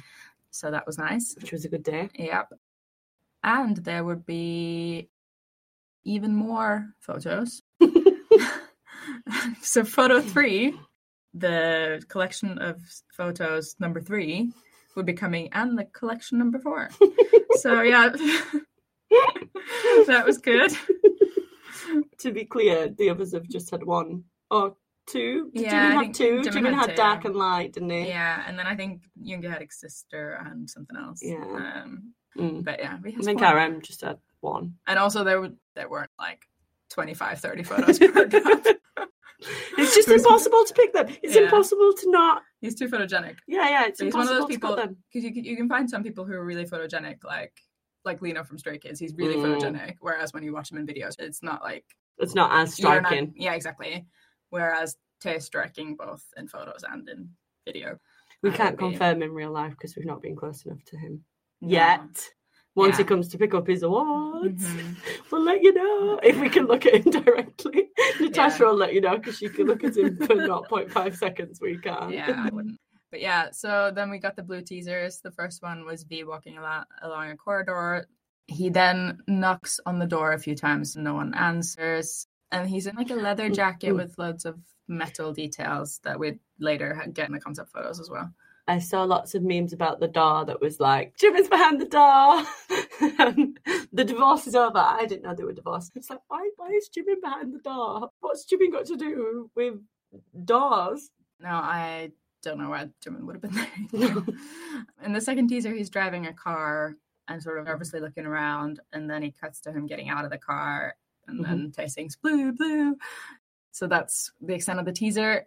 So 0.51 0.70
that 0.70 0.86
was 0.86 0.99
nice. 0.99 1.34
Which 1.41 1.53
was 1.53 1.64
a 1.64 1.68
good 1.68 1.82
day. 1.82 2.09
Yep. 2.14 2.53
And 3.45 3.76
there 3.78 4.05
would 4.05 4.26
be 4.26 5.09
even 6.05 6.34
more 6.34 6.89
photos. 7.01 7.62
so 9.62 9.84
photo 9.84 10.20
three, 10.20 10.74
the 11.34 12.03
collection 12.09 12.59
of 12.59 12.80
photos 13.12 13.76
number 13.78 14.01
three 14.01 14.51
would 14.97 15.07
be 15.07 15.12
coming 15.12 15.49
and 15.53 15.78
the 15.78 15.84
collection 15.84 16.39
number 16.39 16.59
four. 16.59 16.91
so 17.57 17.82
yeah. 17.82 18.12
that 19.11 20.22
was 20.26 20.38
good. 20.38 20.72
to 22.18 22.32
be 22.32 22.44
clear, 22.44 22.88
the 22.88 23.11
others 23.11 23.32
have 23.32 23.48
just 23.48 23.70
had 23.70 23.82
one 23.84 24.24
or 24.50 24.76
two. 25.06 25.50
Did 25.54 25.62
Yeah, 25.64 25.90
Jimin 25.92 26.04
have 26.04 26.12
two? 26.12 26.40
Jimin 26.40 26.52
Jimin, 26.52 26.74
had 26.74 26.90
had 26.90 26.96
dark 26.96 27.24
and 27.24 27.34
light, 27.36 27.72
didn't 27.72 27.90
he? 27.90 28.09
Yeah, 28.09 28.42
and 28.46 28.59
then 28.59 28.66
I 28.66 28.74
think 28.76 29.02
Yoongi 29.22 29.50
had 29.50 29.62
a 29.62 29.66
sister 29.70 30.38
and 30.44 30.68
something 30.68 30.96
else. 30.96 31.20
Yeah. 31.22 31.36
Um, 31.44 32.14
Mm. 32.36 32.62
but 32.62 32.78
yeah, 32.78 32.98
we 33.02 33.16
I 33.16 33.20
think 33.22 33.40
four. 33.40 33.56
RM 33.56 33.80
just 33.82 34.02
had 34.02 34.18
one. 34.40 34.74
And 34.86 34.98
also 34.98 35.24
there 35.24 35.40
were 35.40 35.50
there 35.74 35.88
weren't 35.88 36.11
like 36.20 36.44
25, 36.90 37.40
30 37.40 37.62
photos 37.64 37.98
per. 37.98 38.28
It's 39.78 39.94
just 39.94 40.09
impossible 40.18 40.64
to 40.64 40.74
pick 40.74 40.92
them. 40.92 41.06
It's 41.22 41.34
Yeah. 41.34 41.42
impossible 41.42 41.92
to 42.00 42.11
not. 42.11 42.42
He's 42.61 42.74
too 42.74 42.86
photogenic. 42.88 43.36
Yeah, 43.48 43.68
yeah. 43.68 43.86
It's 43.86 44.00
He's 44.00 44.12
one 44.12 44.24
of 44.24 44.30
impossible 44.30 44.46
those 44.48 44.56
people 44.56 44.76
them. 44.76 44.96
because 45.12 45.24
you, 45.36 45.42
you 45.42 45.56
can 45.56 45.68
find 45.68 45.88
some 45.88 46.02
people 46.02 46.24
who 46.24 46.34
are 46.34 46.44
really 46.44 46.66
photogenic, 46.66 47.24
like 47.24 47.52
like 48.05 48.22
Lee 48.22 48.32
Know 48.32 48.44
from 48.44 48.59
Stray 48.59 48.78
Kids. 48.78 48.99
He's 49.01 49.14
really 49.14 49.36
Mm. 49.36 49.61
photogenic, 49.61 49.96
whereas 50.01 50.32
when 50.32 50.42
you 50.42 50.53
watch 50.53 50.70
him 50.70 50.78
in 50.78 50.86
videos, 50.86 51.16
it's 51.18 51.42
not 51.42 51.62
like 51.62 51.84
It's 52.18 52.34
not 52.34 52.53
as 52.53 52.78
you're 52.78 52.90
not- 53.01 53.07
striking. 53.07 53.34
yeah, 53.36 53.55
exactly. 53.55 54.07
Whereas 54.51 54.96
Tae 55.20 55.36
is 55.36 55.44
striking 55.44 55.94
both 55.96 56.24
in 56.36 56.49
photos 56.49 56.84
and 56.90 57.09
in 57.09 57.28
video. 57.66 57.99
We 58.42 58.51
can't 58.53 58.78
confirm 58.78 59.22
in 59.22 59.32
real 59.32 59.51
life 59.51 59.72
because 59.72 59.96
we've 59.96 60.07
not 60.07 60.22
been 60.22 60.36
close 60.36 60.64
enough 60.64 60.82
to 60.86 60.96
him 60.96 61.24
No. 61.61 61.68
yet. 61.68 62.30
Once 62.74 62.96
he 62.96 63.03
comes 63.03 63.28
to 63.28 63.38
pick 63.38 63.55
up 63.55 63.66
his 63.66 63.82
awards, 63.82 64.64
Mhm. 64.64 64.94
we'll 65.32 65.42
let 65.42 65.61
you 65.62 65.74
know 65.74 66.20
if 66.22 66.38
we 66.38 66.49
can 66.49 66.66
look 66.66 66.86
at 66.86 66.94
him 67.05 67.11
directly. 67.24 67.90
Natasha 68.20 68.62
Yeah. 68.62 68.68
will 68.70 68.76
let 68.76 68.94
you 68.94 69.01
know 69.01 69.16
because 69.16 69.38
she 69.38 69.49
can 69.49 69.66
look 69.66 69.82
at 69.82 69.96
him 69.96 70.16
for 70.18 70.36
not 70.36 70.68
0.5 70.68 71.16
seconds. 71.16 71.61
We 71.61 71.78
can't. 71.78 72.12
Yeah, 72.12 72.34
I 72.46 72.51
wouldn't. 72.51 72.78
But 73.11 73.20
yeah, 73.20 73.50
so 73.52 73.90
then 73.94 74.11
we 74.11 74.18
got 74.18 74.36
the 74.36 74.42
blue 74.42 74.62
teasers. 74.62 75.20
The 75.20 75.30
first 75.30 75.62
one 75.62 75.84
was 75.84 76.02
V 76.04 76.24
walking 76.24 76.59
along, 76.59 76.84
along 77.02 77.30
a 77.30 77.36
corridor. 77.36 78.06
He 78.46 78.68
then 78.68 79.22
knocks 79.26 79.80
on 79.86 79.98
the 79.98 80.06
door 80.06 80.32
a 80.32 80.38
few 80.38 80.54
times 80.54 80.96
and 80.96 81.04
no 81.04 81.14
one 81.14 81.34
answers. 81.34 82.26
And 82.52 82.68
he's 82.68 82.86
in 82.86 82.96
like 82.96 83.11
a 83.11 83.14
leather 83.14 83.44
mm-hmm. 83.44 83.54
jacket 83.54 83.92
with 83.92 84.18
loads 84.18 84.44
of 84.44 84.59
metal 84.88 85.32
details 85.32 86.00
that 86.04 86.18
we'd 86.18 86.38
later 86.59 87.02
get 87.12 87.28
in 87.28 87.34
the 87.34 87.40
concept 87.40 87.70
photos 87.70 88.00
as 88.00 88.11
well. 88.11 88.32
I 88.66 88.78
saw 88.78 89.04
lots 89.04 89.34
of 89.34 89.42
memes 89.42 89.72
about 89.72 89.98
the 89.98 90.09
door 90.09 90.44
that 90.44 90.61
was 90.61 90.78
like, 90.78 91.16
Jimin's 91.16 91.48
behind 91.48 91.80
the 91.80 91.86
door. 91.86 92.44
the 93.92 94.04
divorce 94.04 94.46
is 94.46 94.54
over. 94.54 94.78
I 94.78 95.06
didn't 95.06 95.22
know 95.22 95.34
they 95.34 95.44
were 95.44 95.54
divorced. 95.54 95.92
It's 95.94 96.11
like, 96.11 96.20
why, 96.28 96.50
why 96.56 96.68
is 96.68 96.90
Jimin 96.94 97.22
behind 97.22 97.54
the 97.54 97.61
door? 97.61 98.11
What's 98.20 98.44
Jimin 98.44 98.72
got 98.72 98.84
to 98.86 98.96
do 98.96 99.50
with 99.54 99.76
doors? 100.44 101.11
No, 101.40 101.48
I 101.48 102.11
don't 102.43 102.59
know 102.59 102.70
why 102.70 102.89
Jimin 103.05 103.22
would 103.22 103.36
have 103.36 103.43
been 103.43 103.89
there. 103.93 104.34
in 105.05 105.12
the 105.12 105.20
second 105.20 105.49
teaser, 105.49 105.72
he's 105.72 105.91
driving 105.91 106.26
a 106.26 106.32
car 106.32 106.95
and 107.28 107.43
sort 107.43 107.59
of 107.59 107.66
nervously 107.66 108.01
looking 108.01 108.26
around, 108.26 108.80
and 108.93 109.09
then 109.09 109.22
he 109.22 109.30
cuts 109.30 109.61
to 109.62 109.72
him 109.72 109.86
getting 109.86 110.09
out 110.09 110.24
of 110.24 110.30
the 110.30 110.39
car, 110.39 110.95
and 111.26 111.41
mm-hmm. 111.41 111.51
then 111.51 111.72
Tae 111.72 111.89
sings 111.89 112.16
"Blue, 112.16 112.53
Blue." 112.53 112.97
So 113.72 113.86
that's 113.86 114.32
the 114.41 114.55
extent 114.55 114.78
of 114.78 114.86
the 114.86 114.93
teaser. 114.93 115.45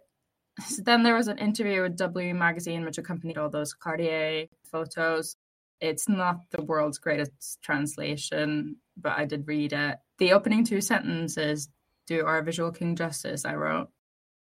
So 0.66 0.82
then 0.82 1.02
there 1.02 1.16
was 1.16 1.28
an 1.28 1.38
interview 1.38 1.82
with 1.82 1.96
W 1.96 2.34
Magazine, 2.34 2.84
which 2.84 2.98
accompanied 2.98 3.38
all 3.38 3.48
those 3.48 3.74
Cartier 3.74 4.46
photos. 4.64 5.36
It's 5.80 6.08
not 6.08 6.40
the 6.50 6.62
world's 6.62 6.98
greatest 6.98 7.60
translation, 7.62 8.76
but 8.96 9.18
I 9.18 9.24
did 9.24 9.48
read 9.48 9.72
it. 9.72 9.98
The 10.18 10.32
opening 10.32 10.64
two 10.64 10.80
sentences 10.80 11.68
do 12.06 12.24
our 12.24 12.42
visual 12.42 12.70
king 12.70 12.94
justice, 12.96 13.44
I 13.44 13.54
wrote. 13.54 13.88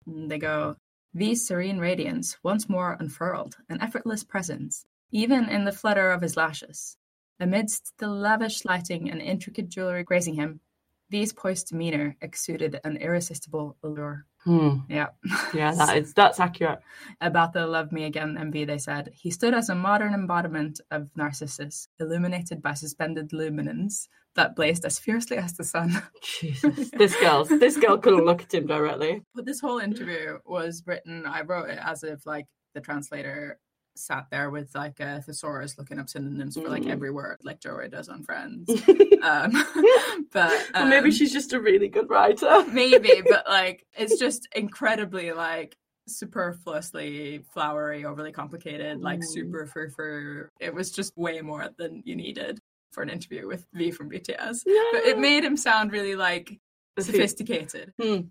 And 0.06 0.30
they 0.30 0.38
go, 0.38 0.76
V's 1.14 1.46
serene 1.46 1.80
radiance 1.80 2.38
once 2.44 2.70
more 2.70 2.96
unfurled, 3.00 3.58
an 3.70 3.82
effortless 3.82 4.24
presence, 4.24 4.86
even 5.12 5.50
in 5.50 5.66
the 5.66 5.72
flutter 5.72 6.12
of 6.12 6.22
his 6.22 6.38
lashes. 6.38 6.98
Amidst 7.40 7.98
the 7.98 8.08
lavish 8.08 8.64
lighting 8.66 9.10
and 9.10 9.22
intricate 9.22 9.68
jewelry 9.68 10.04
gracing 10.04 10.36
him, 10.36 10.62
V's 11.10 11.34
poised 11.34 11.68
demeanor 11.68 12.16
exuded 12.22 12.80
an 12.86 12.96
irresistible 12.96 13.76
allure. 13.84 14.26
Hmm. 14.46 14.78
Yeah. 14.88 15.08
Yeah, 15.54 15.74
that 15.76 15.98
is 15.98 16.14
that's 16.14 16.40
accurate. 16.40 16.80
About 17.20 17.52
the 17.52 17.68
Love 17.68 17.92
Me 17.92 18.06
Again 18.06 18.38
MV, 18.40 18.66
they 18.66 18.78
said, 18.78 19.12
he 19.14 19.30
stood 19.30 19.54
as 19.54 19.68
a 19.68 19.76
modern 19.76 20.14
embodiment 20.14 20.80
of 20.92 21.10
Narcissus, 21.18 21.90
illuminated 22.00 22.62
by 22.62 22.74
suspended 22.74 23.34
luminance 23.34 24.08
that 24.36 24.56
blazed 24.56 24.86
as 24.86 24.98
fiercely 25.00 25.38
as 25.38 25.54
the 25.54 25.64
sun. 25.64 26.02
Jesus, 26.40 26.90
this 26.92 27.16
girl, 27.20 27.44
this 27.46 27.78
girl 27.78 27.98
couldn't 27.98 28.26
look 28.26 28.42
at 28.44 28.54
him 28.54 28.66
directly. 28.68 29.22
But 29.36 29.46
this 29.46 29.60
whole 29.60 29.80
interview 29.80 30.38
was 30.46 30.84
written, 30.86 31.26
I 31.26 31.42
wrote 31.42 31.70
it 31.70 31.80
as 31.84 32.04
if 32.04 32.26
like 32.26 32.46
the 32.74 32.82
translator 32.82 33.60
sat 33.98 34.28
there 34.32 34.50
with 34.50 34.74
like 34.74 35.00
a 35.02 35.22
thesaurus 35.22 35.78
looking 35.78 36.00
up 36.00 36.10
synonyms 36.10 36.56
for 36.56 36.70
like 36.70 36.84
Mm. 36.84 36.92
every 36.92 37.12
word, 37.12 37.38
like 37.44 37.60
Joey 37.60 37.90
does 37.90 38.08
on 38.10 38.24
Friends. 38.24 38.70
Um, 39.22 39.52
but 40.34 40.68
Or 40.74 40.86
maybe 40.86 41.10
um, 41.10 41.12
she's 41.12 41.32
just 41.32 41.54
a 41.54 41.60
really 41.62 41.90
good 41.90 42.10
writer. 42.10 42.66
maybe, 42.72 43.22
but 43.30 43.48
like 43.48 43.86
it's 43.96 44.18
just 44.18 44.48
incredibly 44.56 45.32
like 45.32 45.78
superfluously 46.08 47.44
flowery, 47.54 48.06
overly 48.06 48.32
complicated, 48.32 49.00
like 49.02 49.20
Mm. 49.20 49.26
super 49.26 49.66
for 49.68 49.90
for. 49.92 50.50
It 50.60 50.74
was 50.74 50.92
just 50.92 51.16
way 51.18 51.42
more 51.42 51.70
than 51.78 52.02
you 52.06 52.16
needed 52.16 52.60
for 52.92 53.02
an 53.04 53.10
interview 53.10 53.48
with 53.48 53.66
V 53.74 53.92
from 53.92 54.10
BTS. 54.10 54.62
But 54.66 55.04
it 55.06 55.18
made 55.20 55.44
him 55.44 55.58
sound 55.58 55.92
really 55.92 56.16
like 56.16 56.60
sophisticated, 57.00 57.94
Hmm. 58.02 58.22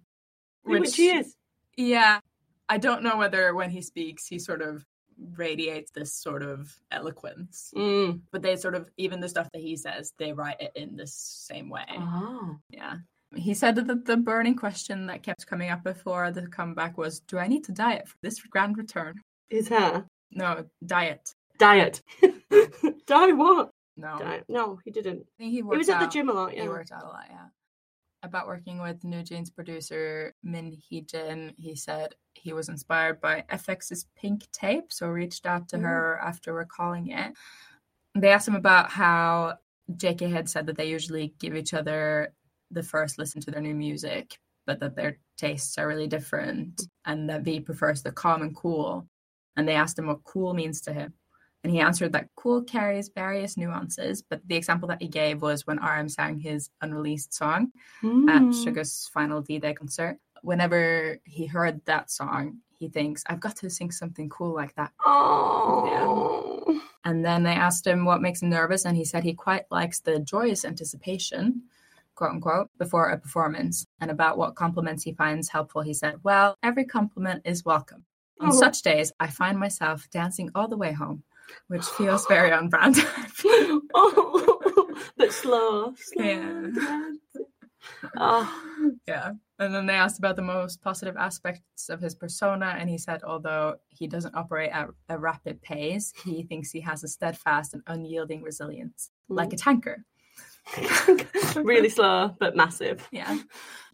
which, 0.62 0.96
he 0.96 1.10
is. 1.10 1.34
yeah. 1.76 2.20
I 2.68 2.78
don't 2.78 3.02
know 3.02 3.16
whether 3.16 3.52
when 3.54 3.70
he 3.70 3.82
speaks, 3.82 4.26
he 4.26 4.38
sort 4.38 4.62
of 4.62 4.84
radiates 5.36 5.90
this 5.90 6.14
sort 6.14 6.42
of 6.42 6.72
eloquence, 6.90 7.72
Mm. 7.76 8.20
but 8.30 8.42
they 8.42 8.56
sort 8.56 8.74
of, 8.74 8.88
even 8.96 9.18
the 9.20 9.28
stuff 9.28 9.48
that 9.52 9.60
he 9.60 9.76
says, 9.76 10.12
they 10.18 10.32
write 10.32 10.60
it 10.60 10.72
in 10.76 10.96
this 10.96 11.12
same 11.14 11.68
way. 11.68 11.84
Oh. 11.90 12.56
Yeah. 12.70 12.98
He 13.34 13.54
said 13.54 13.74
that 13.76 14.04
the 14.06 14.16
burning 14.16 14.56
question 14.56 15.06
that 15.06 15.22
kept 15.22 15.46
coming 15.46 15.70
up 15.70 15.82
before 15.84 16.30
the 16.30 16.46
comeback 16.46 16.96
was 16.96 17.20
Do 17.20 17.38
I 17.38 17.48
need 17.48 17.64
to 17.64 17.72
diet 17.72 18.08
for 18.08 18.16
this 18.22 18.40
grand 18.40 18.76
return? 18.78 19.20
His 19.48 19.68
hair. 19.68 20.06
No, 20.30 20.64
diet. 20.84 21.34
Diet. 21.58 22.02
Die 23.06 23.32
what? 23.32 23.69
No. 24.00 24.40
No, 24.48 24.78
he 24.84 24.90
didn't. 24.90 25.20
I 25.20 25.32
think 25.38 25.50
he, 25.50 25.56
He 25.56 25.62
works 25.62 25.78
was 25.78 25.88
at 25.90 26.00
the 26.00 26.06
gym 26.06 26.28
a 26.28 26.32
lot, 26.32 26.56
Yeah, 26.56 26.62
He 26.62 26.68
worked 26.68 26.92
out 26.92 27.04
a 27.04 27.06
lot, 27.06 27.26
yeah. 27.28 27.46
About 28.22 28.46
working 28.46 28.80
with 28.82 29.00
NewJeans 29.02 29.54
producer 29.54 30.34
Min 30.42 30.72
Hee 30.72 31.00
Jin, 31.02 31.54
he 31.56 31.74
said 31.74 32.14
he 32.34 32.52
was 32.52 32.68
inspired 32.68 33.20
by 33.20 33.44
FX's 33.50 34.06
Pink 34.16 34.46
Tape, 34.52 34.92
so 34.92 35.08
reached 35.08 35.46
out 35.46 35.68
to 35.70 35.76
Mm. 35.78 35.82
her 35.82 36.18
after 36.18 36.52
recalling 36.52 37.08
it. 37.08 37.32
They 38.14 38.30
asked 38.30 38.48
him 38.48 38.56
about 38.56 38.90
how 38.90 39.58
JK 39.96 40.30
had 40.30 40.48
said 40.50 40.66
that 40.66 40.76
they 40.76 40.88
usually 40.90 41.34
give 41.38 41.54
each 41.56 41.72
other 41.74 42.34
the 42.70 42.82
first 42.82 43.18
listen 43.18 43.40
to 43.42 43.50
their 43.50 43.60
new 43.62 43.74
music, 43.74 44.38
but 44.66 44.80
that 44.80 44.94
their 44.96 45.18
tastes 45.38 45.78
are 45.78 45.88
really 45.88 46.06
different, 46.06 46.82
and 47.06 47.28
that 47.30 47.42
V 47.42 47.60
prefers 47.60 48.02
the 48.02 48.12
calm 48.12 48.42
and 48.42 48.54
cool. 48.54 49.08
And 49.56 49.66
they 49.66 49.74
asked 49.74 49.98
him 49.98 50.06
what 50.06 50.22
cool 50.24 50.52
means 50.54 50.80
to 50.82 50.92
him. 50.92 51.14
And 51.62 51.72
he 51.72 51.80
answered 51.80 52.12
that 52.12 52.28
cool 52.36 52.62
carries 52.62 53.10
various 53.10 53.56
nuances, 53.56 54.22
but 54.22 54.40
the 54.46 54.56
example 54.56 54.88
that 54.88 55.02
he 55.02 55.08
gave 55.08 55.42
was 55.42 55.66
when 55.66 55.76
RM 55.78 56.08
sang 56.08 56.38
his 56.38 56.70
unreleased 56.80 57.34
song 57.34 57.72
at 58.02 58.40
hmm. 58.40 58.52
Suga's 58.52 59.10
final 59.12 59.42
D 59.42 59.58
Day 59.58 59.74
concert. 59.74 60.18
Whenever 60.42 61.18
he 61.24 61.44
heard 61.44 61.84
that 61.84 62.10
song, 62.10 62.60
he 62.78 62.88
thinks, 62.88 63.22
I've 63.26 63.40
got 63.40 63.56
to 63.56 63.68
sing 63.68 63.90
something 63.90 64.30
cool 64.30 64.54
like 64.54 64.74
that. 64.76 64.92
Oh. 65.04 66.64
Yeah. 66.66 66.80
And 67.04 67.24
then 67.24 67.42
they 67.42 67.52
asked 67.52 67.86
him 67.86 68.06
what 68.06 68.22
makes 68.22 68.40
him 68.42 68.48
nervous, 68.48 68.86
and 68.86 68.96
he 68.96 69.04
said 69.04 69.22
he 69.22 69.34
quite 69.34 69.64
likes 69.70 70.00
the 70.00 70.18
joyous 70.18 70.64
anticipation. 70.64 71.62
quote 72.14 72.32
unquote, 72.32 72.68
before 72.78 73.08
a 73.08 73.18
performance. 73.18 73.86
And 74.00 74.10
about 74.10 74.36
what 74.36 74.54
compliments 74.54 75.02
he 75.04 75.12
finds 75.14 75.48
helpful, 75.48 75.80
he 75.80 75.94
said, 75.94 76.16
Well, 76.22 76.58
every 76.62 76.84
compliment 76.84 77.42
is 77.46 77.64
welcome. 77.64 78.04
On 78.40 78.48
Oh. 78.48 78.52
such 78.58 78.82
days, 78.82 79.12
I 79.20 79.28
find 79.28 79.58
myself 79.58 80.08
dancing 80.10 80.50
all 80.54 80.68
the 80.68 80.76
way 80.76 80.92
home, 80.92 81.22
which 81.68 81.84
feels 81.84 82.26
very 82.26 82.52
on 82.52 82.68
brand. 82.68 82.96
oh, 83.94 84.94
but 85.16 85.32
slow, 85.32 85.94
slow. 85.96 86.24
Yeah. 86.24 87.10
Oh, 88.16 88.62
yeah. 89.08 89.32
And 89.58 89.74
then 89.74 89.86
they 89.86 89.94
asked 89.94 90.18
about 90.18 90.36
the 90.36 90.42
most 90.42 90.80
positive 90.82 91.16
aspects 91.16 91.88
of 91.88 92.00
his 92.00 92.14
persona, 92.14 92.76
and 92.78 92.88
he 92.88 92.98
said, 92.98 93.22
although 93.22 93.76
he 93.88 94.06
doesn't 94.06 94.34
operate 94.34 94.70
at 94.72 94.88
a 95.08 95.18
rapid 95.18 95.60
pace, 95.62 96.12
he 96.24 96.42
thinks 96.42 96.70
he 96.70 96.80
has 96.80 97.04
a 97.04 97.08
steadfast 97.08 97.74
and 97.74 97.82
unyielding 97.86 98.42
resilience, 98.42 99.10
like 99.28 99.50
hmm. 99.50 99.54
a 99.54 99.58
tanker. 99.58 100.04
really 101.56 101.88
slow 101.88 102.36
but 102.38 102.56
massive. 102.56 103.06
Yeah. 103.10 103.38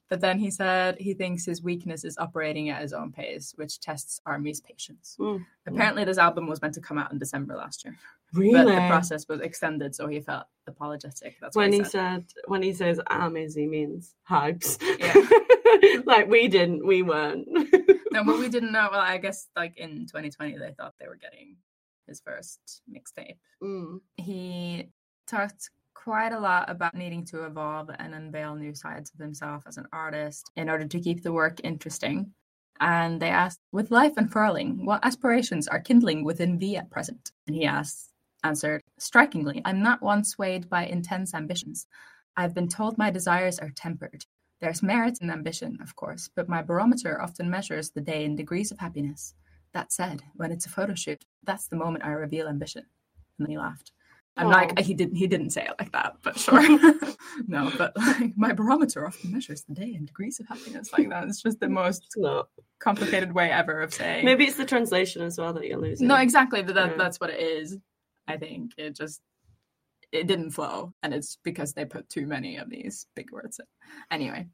But 0.08 0.20
then 0.20 0.38
he 0.38 0.50
said 0.50 0.96
he 1.00 1.14
thinks 1.14 1.44
his 1.44 1.62
weakness 1.62 2.04
is 2.04 2.16
operating 2.18 2.70
at 2.70 2.80
his 2.80 2.92
own 2.92 3.10
pace, 3.12 3.52
which 3.56 3.80
tests 3.80 4.20
Army's 4.24 4.60
patience. 4.60 5.16
Mm. 5.18 5.44
Apparently, 5.66 6.04
this 6.04 6.18
album 6.18 6.46
was 6.46 6.62
meant 6.62 6.74
to 6.74 6.80
come 6.80 6.96
out 6.98 7.10
in 7.12 7.18
December 7.18 7.56
last 7.56 7.84
year, 7.84 7.96
Really? 8.32 8.52
but 8.52 8.66
the 8.66 8.88
process 8.88 9.26
was 9.28 9.40
extended, 9.40 9.94
so 9.96 10.06
he 10.06 10.20
felt 10.20 10.44
apologetic. 10.68 11.36
That's 11.40 11.56
when 11.56 11.72
he 11.72 11.78
he 11.78 11.84
said. 11.84 11.90
said 11.90 12.24
when 12.46 12.62
he 12.62 12.72
says 12.72 13.00
armies, 13.08 13.54
he 13.56 13.66
means 13.66 14.14
hugs. 14.22 14.78
Yeah. 14.98 15.14
like 16.06 16.28
we 16.28 16.46
didn't, 16.48 16.86
we 16.86 17.02
weren't. 17.02 17.48
No, 18.12 18.24
but 18.24 18.38
we 18.38 18.48
didn't 18.48 18.72
know. 18.72 18.88
Well, 18.90 19.00
I 19.00 19.18
guess 19.18 19.48
like 19.56 19.76
in 19.76 20.06
2020, 20.06 20.56
they 20.56 20.72
thought 20.78 20.94
they 20.98 21.06
were 21.06 21.16
getting 21.16 21.56
his 22.06 22.18
first 22.18 22.80
mixtape. 22.90 23.36
Mm. 23.62 24.00
He 24.16 24.88
talked 25.26 25.68
quite 26.06 26.32
a 26.32 26.38
lot 26.38 26.70
about 26.70 26.94
needing 26.94 27.24
to 27.24 27.46
evolve 27.46 27.90
and 27.98 28.14
unveil 28.14 28.54
new 28.54 28.72
sides 28.72 29.10
of 29.12 29.18
himself 29.18 29.64
as 29.66 29.76
an 29.76 29.88
artist 29.92 30.52
in 30.54 30.70
order 30.70 30.86
to 30.86 31.00
keep 31.00 31.20
the 31.20 31.32
work 31.32 31.58
interesting. 31.64 32.32
And 32.78 33.20
they 33.20 33.30
asked, 33.30 33.58
with 33.72 33.90
life 33.90 34.12
unfurling, 34.16 34.86
what 34.86 35.04
aspirations 35.04 35.66
are 35.66 35.80
kindling 35.80 36.22
within 36.22 36.60
V 36.60 36.76
at 36.76 36.92
present? 36.92 37.32
And 37.48 37.56
he 37.56 37.64
asked, 37.66 38.12
answered, 38.44 38.82
strikingly, 39.00 39.60
I'm 39.64 39.82
not 39.82 40.00
one 40.00 40.22
swayed 40.22 40.70
by 40.70 40.86
intense 40.86 41.34
ambitions. 41.34 41.88
I've 42.36 42.54
been 42.54 42.68
told 42.68 42.96
my 42.96 43.10
desires 43.10 43.58
are 43.58 43.72
tempered. 43.74 44.24
There's 44.60 44.84
merit 44.84 45.18
in 45.20 45.28
ambition, 45.28 45.76
of 45.82 45.96
course, 45.96 46.30
but 46.36 46.48
my 46.48 46.62
barometer 46.62 47.20
often 47.20 47.50
measures 47.50 47.90
the 47.90 48.00
day 48.00 48.24
in 48.24 48.36
degrees 48.36 48.70
of 48.70 48.78
happiness. 48.78 49.34
That 49.74 49.90
said, 49.90 50.22
when 50.36 50.52
it's 50.52 50.66
a 50.66 50.70
photo 50.76 50.94
shoot, 50.94 51.24
that's 51.42 51.66
the 51.66 51.74
moment 51.74 52.04
I 52.04 52.10
reveal 52.10 52.46
ambition. 52.46 52.84
And 53.38 53.46
then 53.46 53.50
he 53.50 53.58
laughed. 53.58 53.90
I'm 54.38 54.48
Aw. 54.48 54.50
like, 54.50 54.78
he 54.80 54.92
didn't 54.92 55.16
he 55.16 55.26
didn't 55.26 55.50
say 55.50 55.64
it 55.64 55.74
like 55.78 55.92
that, 55.92 56.16
but 56.22 56.38
sure. 56.38 56.60
no, 57.46 57.72
but 57.78 57.96
like 57.96 58.36
my 58.36 58.52
barometer 58.52 59.06
often 59.06 59.32
measures 59.32 59.62
the 59.62 59.74
day 59.74 59.94
in 59.94 60.04
degrees 60.04 60.38
of 60.40 60.46
happiness. 60.46 60.92
Like 60.92 61.08
that. 61.08 61.24
It's 61.24 61.42
just 61.42 61.58
the 61.60 61.68
most 61.68 62.14
complicated 62.78 63.32
way 63.32 63.50
ever 63.50 63.80
of 63.80 63.94
saying 63.94 64.24
Maybe 64.24 64.44
it's 64.44 64.58
the 64.58 64.66
translation 64.66 65.22
as 65.22 65.38
well 65.38 65.52
that 65.54 65.66
you're 65.66 65.78
losing. 65.78 66.06
No, 66.06 66.16
exactly, 66.16 66.62
but 66.62 66.74
that, 66.74 66.90
Yeah. 66.92 66.96
that's 66.98 67.18
what 67.18 67.30
it 67.30 67.40
is. 67.40 67.78
I 68.28 68.36
think 68.36 68.72
it 68.76 68.94
just 68.94 69.20
it 70.12 70.26
didn't 70.26 70.50
flow, 70.50 70.92
and 71.02 71.14
it's 71.14 71.38
because 71.42 71.72
they 71.72 71.84
put 71.84 72.08
too 72.08 72.26
many 72.26 72.58
of 72.58 72.68
these 72.70 73.06
big 73.16 73.30
words 73.32 73.58
in. 73.58 73.66
Anyway, 74.10 74.46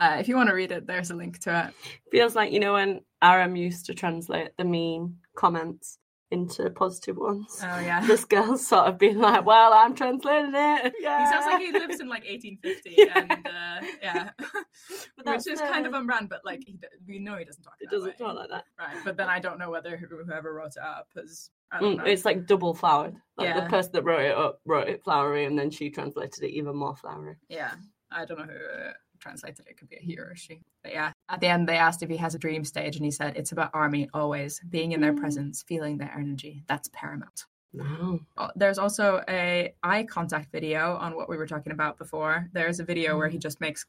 uh, 0.00 0.16
if 0.18 0.28
you 0.28 0.36
want 0.36 0.48
to 0.48 0.54
read 0.54 0.72
it, 0.72 0.86
there's 0.86 1.10
a 1.10 1.14
link 1.14 1.38
to 1.40 1.66
it. 1.68 1.74
Feels 2.10 2.34
like 2.34 2.52
you 2.52 2.60
know 2.60 2.72
when 2.74 3.00
RM 3.22 3.54
used 3.56 3.86
to 3.86 3.94
translate 3.94 4.50
the 4.58 4.64
mean 4.64 5.16
comments 5.36 5.98
into 6.30 6.68
positive 6.70 7.16
ones. 7.16 7.58
Oh 7.62 7.80
yeah, 7.80 8.04
This 8.06 8.24
girl's 8.24 8.66
sort 8.66 8.86
of 8.86 8.98
been 8.98 9.18
like, 9.18 9.44
"Well, 9.46 9.72
I'm 9.72 9.94
translating 9.94 10.52
it." 10.54 10.92
Yeah, 11.00 11.24
he 11.24 11.32
sounds 11.32 11.46
like 11.46 11.60
he 11.62 11.72
lives 11.72 12.00
in 12.00 12.08
like 12.08 12.24
1850, 12.24 12.94
Yeah. 12.98 13.26
and 13.30 13.46
uh, 13.46 13.86
yeah, 14.02 14.30
which 15.24 15.46
is 15.46 15.60
kind 15.60 15.86
of 15.86 15.94
on 15.94 16.06
brand. 16.06 16.28
But 16.28 16.40
like, 16.44 16.62
he, 16.66 16.78
we 17.06 17.18
know 17.18 17.36
he 17.36 17.44
doesn't 17.44 17.62
talk. 17.62 17.74
It 17.80 17.88
that 17.90 17.96
doesn't 17.96 18.10
way. 18.20 18.26
talk 18.26 18.36
like 18.36 18.50
that. 18.50 18.64
right? 18.78 18.96
But 19.04 19.16
then 19.16 19.28
I 19.28 19.38
don't 19.40 19.58
know 19.58 19.70
whether 19.70 19.96
whoever 19.96 20.52
wrote 20.54 20.72
it 20.76 20.82
up 20.82 21.08
has. 21.16 21.50
Mm, 21.74 22.06
it's 22.06 22.24
like 22.24 22.46
double 22.46 22.74
flowered. 22.74 23.14
Like 23.36 23.48
Yeah. 23.48 23.60
the 23.60 23.68
person 23.70 23.92
that 23.92 24.04
wrote 24.04 24.24
it 24.24 24.36
up 24.36 24.60
wrote 24.64 24.88
it 24.88 25.02
flowery, 25.04 25.44
and 25.44 25.58
then 25.58 25.70
she 25.70 25.90
translated 25.90 26.42
it 26.42 26.50
even 26.52 26.76
more 26.76 26.96
flowery. 26.96 27.36
Yeah, 27.48 27.72
I 28.10 28.24
don't 28.24 28.38
know 28.38 28.44
who 28.44 28.90
translated 29.18 29.60
it. 29.66 29.70
It 29.70 29.76
could 29.78 29.88
be 29.88 29.96
a 29.96 30.00
he 30.00 30.18
or 30.18 30.30
a 30.30 30.36
she. 30.36 30.60
But 30.82 30.92
yeah, 30.92 31.12
at 31.28 31.40
the 31.40 31.48
end 31.48 31.68
they 31.68 31.76
asked 31.76 32.02
if 32.02 32.08
he 32.08 32.16
has 32.18 32.34
a 32.34 32.38
dream 32.38 32.64
stage, 32.64 32.96
and 32.96 33.04
he 33.04 33.10
said 33.10 33.36
it's 33.36 33.52
about 33.52 33.70
army 33.74 34.08
always 34.14 34.60
being 34.68 34.92
in 34.92 35.00
their 35.00 35.12
Mm. 35.12 35.18
presence, 35.20 35.62
feeling 35.62 35.98
their 35.98 36.12
energy. 36.16 36.62
That's 36.66 36.88
paramount. 36.92 37.46
No. 37.72 38.20
Uh, 38.36 38.48
There's 38.56 38.78
also 38.78 39.22
a 39.28 39.74
eye 39.82 40.04
contact 40.04 40.50
video 40.52 40.96
on 40.96 41.14
what 41.16 41.28
we 41.28 41.36
were 41.36 41.46
talking 41.46 41.72
about 41.72 41.98
before. 41.98 42.48
There's 42.52 42.80
a 42.80 42.84
video 42.84 43.16
where 43.18 43.28
he 43.28 43.38
just 43.38 43.60
makes 43.60 43.84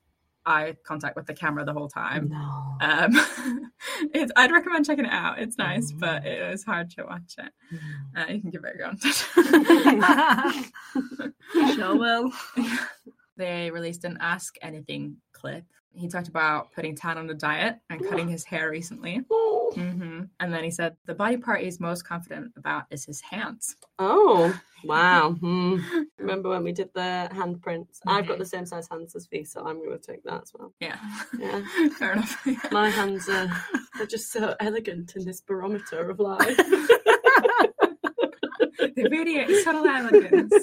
eye 0.45 0.75
contact 0.83 1.15
with 1.15 1.27
the 1.27 1.33
camera 1.33 1.63
the 1.63 1.73
whole 1.73 1.87
time. 1.89 2.29
No. 2.29 2.77
Um, 2.81 3.11
it's, 4.13 4.31
I'd 4.35 4.51
recommend 4.51 4.85
checking 4.85 5.05
it 5.05 5.11
out. 5.13 5.39
It's 5.39 5.57
nice, 5.57 5.91
but 5.91 6.25
it 6.25 6.41
is 6.53 6.63
hard 6.63 6.89
to 6.91 7.03
watch 7.03 7.35
it. 7.37 7.51
Uh, 8.17 8.25
you 8.31 8.41
can 8.41 8.49
give 8.49 8.63
it 8.65 8.75
a 8.75 8.77
go. 11.63 11.63
Sure 11.75 11.95
will. 11.97 12.31
They 13.39 13.71
released 13.71 14.03
an 14.03 14.17
Ask 14.19 14.55
Anything 14.61 15.17
clip. 15.31 15.63
He 15.91 16.07
talked 16.07 16.27
about 16.27 16.71
putting 16.73 16.95
Tan 16.95 17.17
on 17.17 17.29
a 17.29 17.33
diet 17.33 17.77
and 17.89 18.07
cutting 18.07 18.27
his 18.27 18.43
hair 18.45 18.69
recently. 18.69 19.21
Oh. 19.31 19.71
hmm 19.73 20.21
And 20.39 20.53
then 20.53 20.63
he 20.63 20.69
said 20.69 20.95
the 21.07 21.15
body 21.15 21.37
part 21.37 21.61
he's 21.61 21.79
most 21.79 22.03
confident 22.03 22.51
about 22.57 22.83
is 22.91 23.05
his 23.05 23.21
hands. 23.21 23.75
Oh, 23.97 24.53
wow. 24.83 25.31
Hmm. 25.31 25.77
Remember 26.19 26.49
when 26.49 26.63
we 26.63 26.73
did 26.73 26.89
the 26.93 27.27
handprints? 27.33 27.99
I've 28.05 28.27
got 28.27 28.37
the 28.37 28.45
same 28.45 28.65
size 28.67 28.87
hands 28.91 29.15
as 29.15 29.25
V, 29.27 29.43
so 29.45 29.65
I'm 29.65 29.83
going 29.83 29.97
to 29.99 30.11
take 30.11 30.23
that 30.25 30.43
as 30.43 30.51
well. 30.53 30.73
Yeah. 30.79 30.97
Yeah. 31.39 31.63
Fair 31.97 32.13
enough. 32.13 32.47
My 32.71 32.89
hands 32.99 33.27
are 33.27 33.49
they're 33.97 34.05
just 34.05 34.31
so 34.31 34.55
elegant 34.59 35.15
in 35.15 35.25
this 35.25 35.41
barometer 35.41 36.09
of 36.09 36.19
life. 36.19 36.59
The 39.03 39.09
video 39.09 39.41
is 39.47 39.63
subtle 39.63 39.85
elegance. 39.87 40.53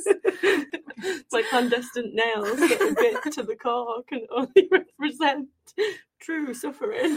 My 1.33 1.43
clandestine 1.51 2.15
nails 2.15 2.57
that 2.59 2.81
are 2.81 2.95
bit 2.95 3.33
to 3.35 3.43
the 3.43 3.57
core 3.57 4.03
can 4.09 4.27
only 4.35 4.69
represent 4.71 5.49
true 6.21 6.55
suffering. 6.55 7.17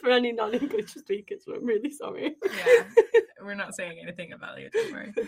For 0.00 0.10
any 0.10 0.32
non-English 0.32 0.94
speakers, 0.94 1.44
I'm 1.48 1.64
really 1.64 1.90
sorry. 1.90 2.36
yeah. 2.44 2.84
We're 3.42 3.54
not 3.54 3.74
saying 3.74 3.98
anything 4.02 4.32
about 4.32 4.60
you, 4.60 4.70
don't 4.70 4.92
worry. 4.92 5.12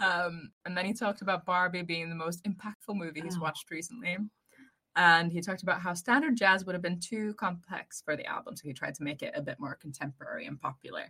Um, 0.00 0.50
and 0.64 0.76
then 0.76 0.86
he 0.86 0.94
talked 0.94 1.20
about 1.20 1.44
Barbie 1.44 1.82
being 1.82 2.08
the 2.08 2.14
most 2.14 2.42
impactful 2.44 2.94
movie 2.96 3.20
he's 3.20 3.36
Oh. 3.36 3.40
watched 3.42 3.70
recently. 3.70 4.16
And 4.96 5.30
he 5.30 5.40
talked 5.40 5.62
about 5.62 5.80
how 5.80 5.94
standard 5.94 6.36
jazz 6.36 6.64
would 6.64 6.74
have 6.74 6.82
been 6.82 6.98
too 7.00 7.34
complex 7.34 8.00
for 8.02 8.16
the 8.16 8.24
album, 8.26 8.56
so 8.56 8.62
he 8.66 8.72
tried 8.72 8.94
to 8.96 9.02
make 9.04 9.22
it 9.22 9.32
a 9.36 9.42
bit 9.42 9.60
more 9.60 9.74
contemporary 9.76 10.46
and 10.46 10.60
popular. 10.60 11.04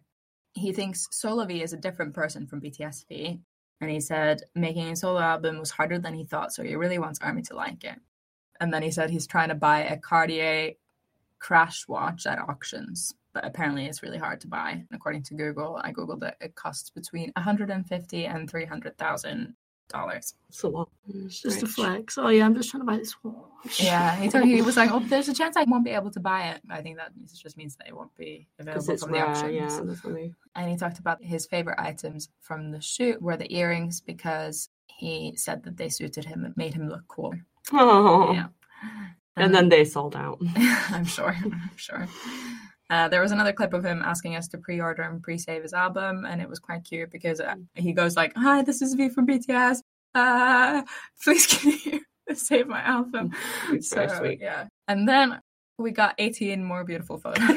He 0.52 0.72
thinks 0.72 1.08
Solo 1.10 1.44
V 1.44 1.62
is 1.62 1.72
a 1.72 1.78
different 1.78 2.14
person 2.14 2.46
from 2.46 2.60
BTS 2.60 3.06
V, 3.08 3.40
and 3.80 3.90
he 3.90 4.00
said 4.00 4.42
making 4.54 4.90
a 4.90 4.96
solo 4.96 5.20
album 5.20 5.58
was 5.58 5.70
harder 5.70 5.98
than 5.98 6.14
he 6.14 6.24
thought, 6.24 6.52
so 6.52 6.62
he 6.62 6.74
really 6.76 6.98
wants 6.98 7.20
Army 7.20 7.42
to 7.42 7.54
like 7.54 7.84
it. 7.84 7.98
And 8.60 8.72
then 8.72 8.82
he 8.82 8.90
said 8.90 9.10
he's 9.10 9.26
trying 9.26 9.48
to 9.48 9.54
buy 9.54 9.80
a 9.80 9.96
Cartier 9.96 10.72
crash 11.38 11.88
watch 11.88 12.26
at 12.26 12.38
auctions, 12.38 13.14
but 13.32 13.44
apparently 13.44 13.86
it's 13.86 14.02
really 14.02 14.18
hard 14.18 14.40
to 14.42 14.48
buy. 14.48 14.84
According 14.92 15.22
to 15.24 15.34
Google, 15.34 15.80
I 15.82 15.92
googled 15.92 16.22
it, 16.22 16.36
it 16.40 16.54
costs 16.54 16.90
between 16.90 17.32
150 17.36 18.26
and 18.26 18.50
300,000 18.50 19.54
dollars. 19.90 20.34
It's 20.48 20.62
a 20.62 20.68
lot. 20.68 20.88
It's 21.08 21.40
just 21.42 21.62
a 21.62 21.66
flex. 21.66 22.16
Oh 22.16 22.28
yeah, 22.28 22.46
I'm 22.46 22.54
just 22.54 22.70
trying 22.70 22.80
to 22.80 22.86
buy 22.86 22.96
this 22.96 23.14
watch. 23.22 23.80
Yeah, 23.80 24.16
he 24.16 24.28
told 24.28 24.44
he 24.44 24.62
was 24.62 24.76
like, 24.76 24.90
"Oh, 24.90 25.00
there's 25.00 25.28
a 25.28 25.34
chance 25.34 25.56
I 25.56 25.64
won't 25.64 25.84
be 25.84 25.90
able 25.90 26.10
to 26.12 26.20
buy 26.20 26.48
it." 26.48 26.62
I 26.70 26.80
think 26.80 26.96
that 26.96 27.12
just 27.34 27.56
means 27.56 27.76
that 27.76 27.88
it 27.88 27.94
won't 27.94 28.14
be 28.16 28.48
available 28.58 28.90
it's 28.90 29.02
from 29.02 29.12
the 29.12 29.18
rare, 29.18 29.28
auctions. 29.28 29.54
yeah. 29.54 29.80
That's 29.84 30.00
funny. 30.00 30.32
And 30.54 30.70
he 30.70 30.76
talked 30.76 30.98
about 30.98 31.22
his 31.22 31.46
favorite 31.46 31.78
items 31.78 32.30
from 32.40 32.70
the 32.70 32.80
shoot 32.80 33.20
were 33.20 33.36
the 33.36 33.54
earrings 33.54 34.00
because 34.00 34.68
he 34.86 35.34
said 35.36 35.64
that 35.64 35.76
they 35.76 35.88
suited 35.88 36.24
him 36.24 36.44
and 36.44 36.56
made 36.56 36.74
him 36.74 36.88
look 36.88 37.06
cool. 37.08 37.34
Oh. 37.72 38.32
Yeah. 38.32 38.46
And 39.36 39.54
then 39.54 39.64
um, 39.64 39.68
they 39.70 39.84
sold 39.84 40.16
out. 40.16 40.38
I'm 40.56 41.04
sure. 41.04 41.36
I'm 41.42 41.70
sure. 41.76 42.08
Uh, 42.90 43.08
there 43.08 43.20
was 43.20 43.30
another 43.30 43.52
clip 43.52 43.72
of 43.72 43.84
him 43.84 44.02
asking 44.04 44.34
us 44.34 44.48
to 44.48 44.58
pre-order 44.58 45.02
and 45.02 45.22
pre-save 45.22 45.62
his 45.62 45.72
album, 45.72 46.24
and 46.24 46.42
it 46.42 46.48
was 46.48 46.58
quite 46.58 46.84
cute 46.84 47.10
because 47.10 47.40
uh, 47.40 47.54
he 47.74 47.92
goes 47.92 48.16
like, 48.16 48.32
"Hi, 48.36 48.62
this 48.62 48.82
is 48.82 48.94
V 48.94 49.08
from 49.08 49.26
BTS. 49.26 49.78
Uh, 50.14 50.82
please 51.22 51.46
can 51.46 51.72
you 51.84 52.00
save 52.34 52.66
my 52.66 52.80
album?" 52.80 53.32
It's 53.70 53.88
So, 53.88 54.06
sweet. 54.08 54.40
Yeah. 54.40 54.66
And 54.88 55.08
then 55.08 55.40
we 55.78 55.92
got 55.92 56.14
18 56.18 56.62
more 56.62 56.84
beautiful 56.84 57.18
photos. 57.18 57.48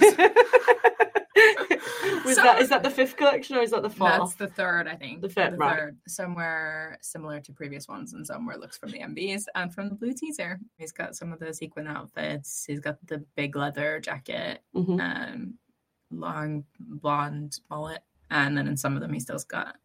Was 2.25 2.36
So- 2.36 2.43
that 2.43 2.61
is 2.61 2.69
that 2.69 2.84
the 2.84 2.89
fifth 2.89 3.17
collection 3.17 3.55
or 3.57 3.61
is 3.61 3.71
that 3.71 3.81
the 3.81 3.89
fourth? 3.89 4.11
That's 4.17 4.36
the 4.36 4.47
third, 4.47 4.88
I 4.88 4.95
think. 4.95 5.21
The 5.21 5.29
fifth, 5.29 5.53
right. 5.57 5.75
third. 5.77 5.97
Somewhere 6.07 6.97
similar 7.01 7.39
to 7.41 7.51
previous 7.51 7.88
ones, 7.88 8.13
and 8.13 8.25
somewhere 8.25 8.57
looks 8.57 8.77
from 8.77 8.91
the 8.91 8.99
MVs 8.99 9.45
and 9.55 9.73
from 9.73 9.89
the 9.89 9.95
blue 9.95 10.13
teaser. 10.13 10.59
He's 10.77 10.91
got 10.91 11.15
some 11.15 11.34
of 11.34 11.39
the 11.39 11.53
sequin 11.53 11.88
outfits. 11.88 12.65
He's 12.65 12.79
got 12.79 12.97
the 13.07 13.19
big 13.36 13.55
leather 13.55 13.99
jacket, 13.99 14.61
Mhm. 14.75 14.99
um, 15.01 15.53
long 16.11 16.63
blonde 16.79 17.59
mullet, 17.69 18.03
and 18.29 18.57
then 18.57 18.67
in 18.67 18.77
some 18.77 18.95
of 18.95 19.01
them 19.01 19.11
he 19.13 19.19
still's 19.19 19.43
got 19.43 19.75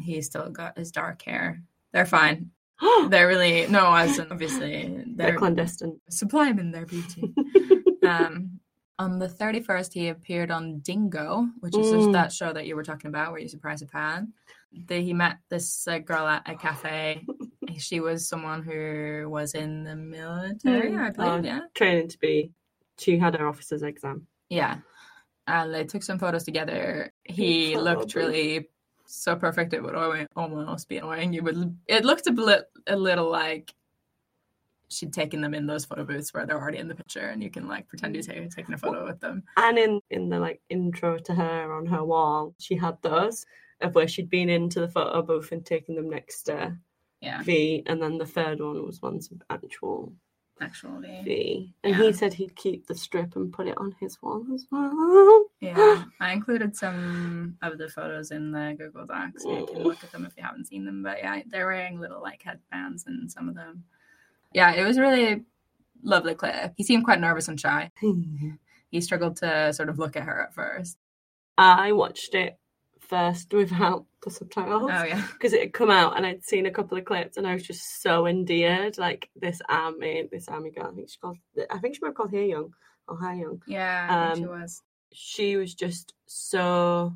he's 0.00 0.26
still 0.26 0.48
got 0.50 0.78
his 0.78 0.90
dark 0.92 1.20
hair. 1.22 1.62
They're 1.92 2.06
fine. 2.06 2.50
They're 3.10 3.28
really 3.28 3.66
no, 3.68 3.92
as 3.94 4.18
in, 4.18 4.32
obviously 4.32 4.86
They're 4.88 5.04
they're 5.30 5.36
clandestine. 5.38 6.00
sublime 6.08 6.58
in 6.58 6.70
their 6.72 6.86
beauty. 6.86 7.32
um, 8.08 8.58
on 9.02 9.18
the 9.18 9.28
31st, 9.28 9.92
he 9.92 10.08
appeared 10.08 10.50
on 10.50 10.78
Dingo, 10.80 11.48
which 11.60 11.76
is 11.76 11.92
Mm. 11.92 12.12
that 12.12 12.32
show 12.32 12.52
that 12.52 12.66
you 12.66 12.76
were 12.76 12.84
talking 12.84 13.08
about 13.08 13.32
where 13.32 13.40
you 13.40 13.48
surprise 13.48 13.82
a 13.82 13.86
fan. 13.86 14.32
They, 14.72 15.02
he 15.02 15.12
met 15.12 15.36
this 15.50 15.86
uh, 15.86 15.98
girl 15.98 16.26
at 16.26 16.48
a 16.48 16.54
cafe. 16.54 17.26
she 17.78 18.00
was 18.00 18.28
someone 18.28 18.62
who 18.62 19.26
was 19.28 19.54
in 19.54 19.84
the 19.84 19.96
military, 19.96 20.96
I 20.96 21.10
believe. 21.10 21.44
Uh, 21.44 21.48
yeah. 21.52 21.60
Training 21.74 22.08
to 22.08 22.18
be. 22.18 22.52
She 22.98 23.18
had 23.18 23.34
her 23.36 23.48
officer's 23.48 23.82
exam. 23.82 24.26
Yeah. 24.48 24.78
And 25.46 25.74
they 25.74 25.84
took 25.84 26.02
some 26.02 26.18
photos 26.18 26.44
together. 26.44 27.12
He 27.24 27.76
looked 27.76 28.14
really 28.14 28.68
so 29.04 29.36
perfect 29.36 29.74
it 29.74 29.82
would 29.82 29.94
al- 29.94 30.26
almost 30.36 30.88
be 30.88 30.98
annoying. 30.98 31.32
You 31.32 31.42
would 31.42 31.76
it 31.88 32.04
looked 32.04 32.26
a, 32.28 32.32
blit, 32.32 32.62
a 32.86 32.96
little 32.96 33.30
like 33.30 33.74
she'd 34.92 35.12
taken 35.12 35.40
them 35.40 35.54
in 35.54 35.66
those 35.66 35.84
photo 35.84 36.04
booths 36.04 36.32
where 36.34 36.44
they're 36.46 36.60
already 36.60 36.78
in 36.78 36.88
the 36.88 36.94
picture 36.94 37.28
and 37.28 37.42
you 37.42 37.50
can 37.50 37.66
like 37.66 37.88
pretend 37.88 38.14
you're 38.14 38.22
ta- 38.24 38.48
taking 38.54 38.74
a 38.74 38.78
photo 38.78 39.04
with 39.04 39.20
them. 39.20 39.42
And 39.56 39.78
in 39.78 40.00
in 40.10 40.28
the 40.28 40.38
like 40.38 40.60
intro 40.68 41.18
to 41.18 41.34
her 41.34 41.72
on 41.72 41.86
her 41.86 42.04
wall, 42.04 42.54
she 42.58 42.76
had 42.76 42.98
those 43.02 43.44
of 43.80 43.94
where 43.94 44.06
she'd 44.08 44.30
been 44.30 44.48
into 44.48 44.80
the 44.80 44.88
photo 44.88 45.22
booth 45.22 45.50
and 45.52 45.64
taken 45.64 45.94
them 45.96 46.08
next 46.10 46.44
to 46.44 46.76
Yeah, 47.20 47.42
V, 47.42 47.82
and 47.86 48.00
then 48.02 48.18
the 48.18 48.26
third 48.26 48.60
one 48.60 48.84
was 48.86 49.00
ones 49.02 49.30
of 49.32 49.42
actual 49.50 50.12
actually. 50.60 51.20
V. 51.24 51.74
And 51.82 51.96
Yeah. 51.96 52.02
he 52.02 52.12
said 52.12 52.34
he'd 52.34 52.54
keep 52.54 52.86
the 52.86 52.94
strip 52.94 53.34
and 53.34 53.52
put 53.52 53.66
it 53.66 53.76
on 53.78 53.96
his 53.98 54.20
wall 54.22 54.44
as 54.54 54.64
well. 54.70 55.46
Yeah, 55.60 56.04
I 56.20 56.32
included 56.32 56.76
some 56.76 57.56
of 57.62 57.78
the 57.78 57.88
photos 57.88 58.30
in 58.30 58.52
the 58.52 58.76
Google 58.78 59.06
Docs. 59.06 59.42
so 59.42 59.58
You 59.58 59.66
can 59.66 59.76
mm. 59.78 59.84
look 59.84 60.04
at 60.04 60.12
them 60.12 60.24
if 60.24 60.36
you 60.36 60.44
haven't 60.44 60.66
seen 60.68 60.84
them. 60.84 61.02
But 61.02 61.18
yeah, 61.18 61.42
they're 61.46 61.66
wearing 61.66 61.98
little 61.98 62.22
like 62.22 62.42
headbands 62.42 63.06
and 63.06 63.30
some 63.30 63.48
of 63.48 63.56
them. 63.56 63.82
Yeah, 64.54 64.72
it 64.72 64.84
was 64.84 64.98
really 64.98 65.42
lovely 66.02 66.34
clip. 66.34 66.72
He 66.76 66.84
seemed 66.84 67.04
quite 67.04 67.20
nervous 67.20 67.48
and 67.48 67.58
shy. 67.60 67.90
He 68.90 69.00
struggled 69.00 69.36
to 69.38 69.72
sort 69.72 69.88
of 69.88 69.98
look 69.98 70.16
at 70.16 70.24
her 70.24 70.42
at 70.42 70.52
first. 70.52 70.98
I 71.56 71.92
watched 71.92 72.34
it 72.34 72.58
first 73.00 73.50
without 73.54 74.04
the 74.22 74.30
subtitles. 74.30 74.90
Oh 74.92 75.02
yeah, 75.04 75.26
because 75.32 75.54
it 75.54 75.60
had 75.62 75.72
come 75.72 75.90
out 75.90 76.16
and 76.18 76.26
I'd 76.26 76.44
seen 76.44 76.66
a 76.66 76.70
couple 76.70 76.98
of 76.98 77.06
clips 77.06 77.38
and 77.38 77.46
I 77.46 77.54
was 77.54 77.62
just 77.62 78.02
so 78.02 78.26
endeared. 78.26 78.98
Like 78.98 79.30
this 79.34 79.62
army, 79.66 80.28
this 80.30 80.46
army 80.46 80.72
girl, 80.72 80.88
I 80.92 80.94
think 80.94 81.08
she 81.08 81.16
called, 81.18 81.38
I 81.70 81.78
think 81.78 81.94
she 81.94 82.00
might 82.02 82.08
have 82.08 82.16
called 82.16 82.32
Hae 82.32 82.50
Young 82.50 82.74
or 83.08 83.16
Hi 83.16 83.34
Young. 83.36 83.62
yeah, 83.66 84.34
think 84.34 84.36
she 84.36 84.44
Um, 84.44 84.60
was. 84.60 84.82
She 85.14 85.56
was 85.56 85.74
just 85.74 86.12
so 86.26 87.14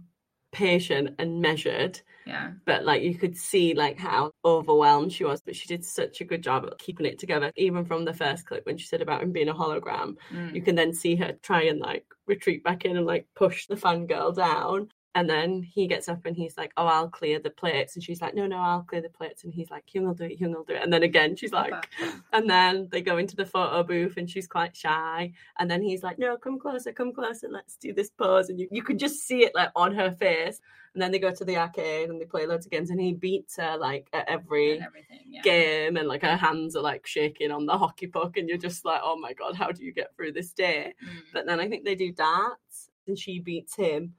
patient 0.53 1.17
and 1.19 1.43
measured, 1.43 2.01
Yeah, 2.27 2.53
but 2.65 2.85
like 2.85 3.03
you 3.03 3.15
could 3.15 3.37
see 3.37 3.73
like 3.75 3.99
how 3.99 4.33
overwhelmed 4.45 5.13
she 5.13 5.25
was. 5.25 5.41
But 5.41 5.55
she 5.57 5.69
did 5.69 5.85
such 5.85 6.21
a 6.21 6.25
good 6.25 6.43
job 6.43 6.65
at 6.67 6.79
keeping 6.79 7.07
it 7.07 7.19
together. 7.19 7.53
Even 7.57 7.85
from 7.85 8.05
the 8.05 8.13
first 8.15 8.47
clip 8.47 8.67
when 8.67 8.77
she 8.77 8.87
said 8.87 9.01
about 9.03 9.23
him 9.23 9.33
being 9.33 9.49
a 9.49 9.55
hologram, 9.55 10.17
Mm. 10.33 10.55
you 10.55 10.63
can 10.63 10.75
then 10.75 10.93
see 10.93 11.15
her 11.17 11.33
try 11.43 11.63
and 11.63 11.79
like 11.81 12.05
retreat 12.27 12.65
back 12.65 12.85
in 12.85 12.97
and 12.97 13.07
like 13.07 13.27
push 13.37 13.67
the 13.67 13.77
fangirl 13.77 14.35
down. 14.35 14.89
And 15.15 15.31
then 15.31 15.63
he 15.63 15.87
gets 15.87 16.11
up 16.11 16.27
and 16.27 16.37
he's 16.37 16.59
like, 16.59 16.73
Oh, 16.77 16.85
I'll 16.87 17.09
clear 17.09 17.39
the 17.39 17.49
plates. 17.49 17.95
And 17.95 18.05
she's 18.05 18.21
like, 18.21 18.35
No, 18.35 18.47
no, 18.47 18.59
I'll 18.59 18.83
clear 18.83 19.01
the 19.01 19.09
plates. 19.09 19.45
And 19.45 19.55
he's 19.55 19.71
like, 19.71 19.85
Hyung 19.87 20.05
will 20.05 20.13
do 20.13 20.25
it, 20.25 20.39
Hyung 20.39 20.55
will 20.55 20.65
do 20.65 20.75
it. 20.75 20.83
And 20.83 20.93
then 20.93 21.05
again, 21.05 21.37
she's 21.37 21.53
like, 21.53 21.89
and 22.35 22.51
then 22.51 22.89
they 22.93 23.01
go 23.01 23.17
into 23.17 23.35
the 23.35 23.47
photo 23.47 23.83
booth 23.83 24.19
and 24.19 24.29
she's 24.29 24.47
quite 24.47 24.77
shy. 24.77 25.33
And 25.59 25.71
then 25.71 25.81
he's 25.83 26.03
like, 26.03 26.19
No, 26.19 26.37
come 26.37 26.59
closer, 26.59 26.93
come 26.93 27.15
closer, 27.15 27.49
let's 27.51 27.77
do 27.79 27.95
this 27.95 28.11
pose. 28.11 28.51
And 28.51 28.61
you, 28.61 28.69
you 28.71 28.83
can 28.83 28.99
just 28.99 29.27
see 29.27 29.45
it 29.45 29.55
like 29.55 29.71
on 29.75 29.95
her 29.95 30.11
face. 30.11 30.61
And 30.97 31.03
then 31.03 31.13
they 31.13 31.19
go 31.19 31.31
to 31.31 31.45
the 31.45 31.59
arcade 31.59 32.09
and 32.09 32.19
they 32.19 32.25
play 32.25 32.47
loads 32.47 32.65
of 32.65 32.73
games 32.73 32.89
and 32.89 32.99
he 32.99 33.13
beats 33.13 33.59
her 33.59 33.77
like 33.77 34.09
at 34.15 34.27
every. 34.29 34.81
Yeah. 35.29 35.43
game 35.43 35.97
and 35.99 36.09
like 36.09 36.23
her 36.23 36.37
hands 36.37 36.75
are 36.77 36.83
like 36.83 37.07
shaking 37.07 37.51
on 37.51 37.67
the 37.67 37.77
hockey 37.77 38.07
puck 38.07 38.37
and 38.39 38.49
you're 38.49 38.57
just 38.57 38.85
like 38.87 39.01
oh 39.05 39.19
my 39.19 39.33
god 39.35 39.55
how 39.55 39.71
do 39.71 39.85
you 39.85 39.93
get 39.93 40.15
through 40.17 40.33
this 40.33 40.53
day 40.53 40.95
Mm. 41.05 41.09
but 41.35 41.45
then 41.47 41.61
i 41.61 41.69
think 41.69 41.85
they 41.85 41.95
do 41.97 42.11
darts 42.13 42.89
and 43.07 43.19
she 43.19 43.41
beats 43.41 43.75
him 43.77 44.15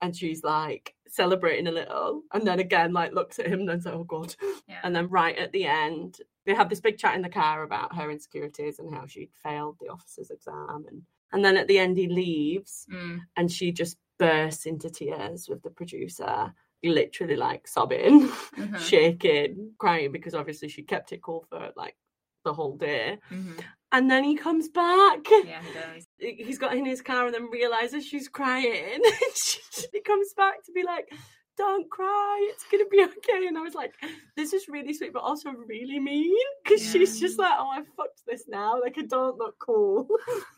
and 0.00 0.16
she's 0.16 0.42
like 0.42 0.94
celebrating 1.08 1.66
a 1.66 1.72
little 1.72 2.22
and 2.32 2.46
then 2.46 2.60
again 2.60 2.92
like 2.94 3.12
looks 3.12 3.38
at 3.38 3.46
him 3.46 3.60
and 3.60 3.68
then's 3.68 3.84
like 3.84 3.94
oh 3.94 4.04
god 4.04 4.34
Yeah. 4.68 4.78
and 4.84 4.94
then 4.96 5.08
right 5.08 5.36
at 5.36 5.52
the 5.52 5.66
end 5.66 6.18
they 6.46 6.54
have 6.54 6.70
this 6.70 6.80
big 6.80 6.96
chat 6.98 7.14
in 7.16 7.22
the 7.22 7.28
car 7.28 7.62
about 7.64 7.94
her 7.96 8.10
insecurities 8.10 8.78
and 8.78 8.94
how 8.94 9.06
she'd 9.06 9.32
failed 9.42 9.76
the 9.80 9.88
officer's 9.88 10.30
exam 10.30 10.86
and 10.88 11.02
and 11.32 11.44
then 11.44 11.56
at 11.56 11.66
the 11.68 11.78
end 11.78 11.98
he 11.98 12.08
leaves 12.08 12.86
Mm. 12.90 13.18
and 13.36 13.50
she 13.52 13.70
just 13.72 13.98
bursts 14.18 14.66
into 14.66 14.90
tears 14.90 15.48
with 15.48 15.62
the 15.62 15.70
producer 15.70 16.52
literally 16.82 17.36
like 17.36 17.66
sobbing 17.66 18.28
Mhm. 18.58 18.78
shaking, 18.78 19.72
crying 19.78 20.12
because 20.12 20.34
obviously 20.34 20.68
she 20.68 20.82
kept 20.82 21.12
it 21.12 21.22
cool 21.22 21.46
for 21.48 21.70
like 21.76 21.96
the 22.44 22.52
whole 22.52 22.76
day. 22.76 23.18
Mhm. 23.30 23.58
And 23.92 24.10
then 24.10 24.24
he 24.24 24.34
comes 24.36 24.68
back. 24.68 25.20
Yeah, 25.44 25.62
he 25.62 25.72
does. 25.72 26.06
He- 26.18 26.42
He's 26.44 26.58
got 26.58 26.74
in 26.76 26.84
his 26.84 27.00
car 27.00 27.26
and 27.26 27.34
then 27.34 27.48
realizes 27.50 28.04
she's 28.06 28.28
crying. 28.28 29.00
She- 29.34 29.86
he 29.92 30.00
comes 30.00 30.34
back 30.34 30.62
to 30.66 30.72
be 30.72 30.82
like, 30.82 31.10
"Don't 31.56 31.88
cry, 31.90 32.50
it's 32.52 32.64
gonna 32.70 32.84
be 32.90 33.02
okay." 33.04 33.46
And 33.46 33.56
I 33.56 33.62
was 33.62 33.74
like, 33.74 33.94
"This 34.36 34.52
is 34.52 34.68
really 34.68 34.92
sweet, 34.92 35.12
but 35.12 35.22
also 35.22 35.50
really 35.50 36.00
mean 36.00 36.36
because 36.62 36.82
she's 36.90 37.20
just 37.20 37.38
like, 37.38 37.54
oh, 37.58 37.70
I 37.70 37.82
fucked 37.96 38.22
this 38.26 38.44
now. 38.48 38.80
Like 38.80 38.98
I 38.98 39.02
don't 39.02 39.38
look 39.38 39.58
cool 39.58 40.08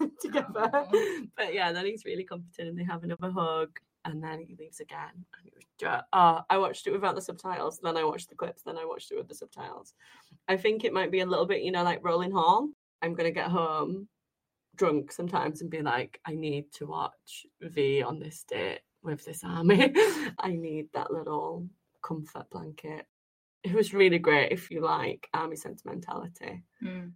together." 0.21 0.71
But 1.37 1.55
yeah, 1.55 1.73
then 1.73 1.87
he's 1.87 2.05
really 2.05 2.25
comforted 2.25 2.69
and 2.69 2.79
they 2.79 2.85
have 2.85 3.05
another 3.05 3.31
hug. 3.31 3.79
And 4.05 4.23
then 4.23 4.39
he 4.39 4.55
leaves 4.55 4.79
again. 4.79 5.11
And 5.13 5.47
it 5.47 5.53
was 5.53 5.65
just, 5.81 6.05
oh, 6.13 6.19
ah, 6.19 6.45
I 6.49 6.59
watched 6.59 6.87
it 6.87 6.93
without 6.93 7.17
the 7.17 7.21
subtitles. 7.21 7.81
Then 7.83 7.97
I 7.97 8.05
watched 8.05 8.29
the 8.29 8.37
clips. 8.37 8.63
Then 8.63 8.79
I 8.79 8.85
watched 8.85 9.11
it 9.11 9.17
with 9.17 9.27
the 9.27 9.35
subtitles. 9.35 9.95
I 10.47 10.57
think 10.57 10.85
it 10.85 10.93
might 10.93 11.11
be 11.11 11.21
a 11.21 11.27
little 11.27 11.45
bit, 11.45 11.63
you 11.63 11.73
know, 11.73 11.83
like 11.83 12.05
Rolling 12.05 12.31
Hall. 12.31 12.69
I'm 13.03 13.17
to 13.17 13.31
get 13.33 13.49
home 13.49 14.07
drunk 14.77 15.11
sometimes 15.11 15.61
and 15.61 15.71
be 15.71 15.83
like, 15.83 16.21
I 16.25 16.35
need 16.35 16.73
to 16.75 16.87
watch 16.87 17.47
V 17.61 18.03
on 18.03 18.19
this 18.21 18.45
date 18.45 18.81
with 19.07 19.25
this 19.25 19.43
army. 19.45 19.93
I 20.39 20.51
need 20.53 20.89
that 20.93 21.11
little 21.13 21.67
comfort 22.03 22.51
blanket. 22.51 23.07
It 23.65 23.73
was 23.75 23.95
really 23.95 24.19
great 24.19 24.53
if 24.53 24.71
you 24.71 24.81
like 24.81 25.29
army 25.33 25.57
sentimentality. 25.57 26.63
Mm. 26.85 27.13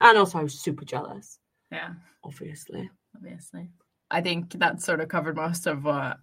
And 0.00 0.18
also, 0.18 0.38
I 0.38 0.42
was 0.42 0.58
super 0.60 0.84
jealous, 0.84 1.38
Yeah, 1.70 1.94
obviously. 2.24 2.90
obviously. 3.16 3.70
I 4.10 4.20
think 4.20 4.52
that 4.58 4.82
sort 4.82 5.00
of 5.00 5.08
covered 5.08 5.36
most 5.36 5.66
of 5.66 5.84
what 5.84 6.18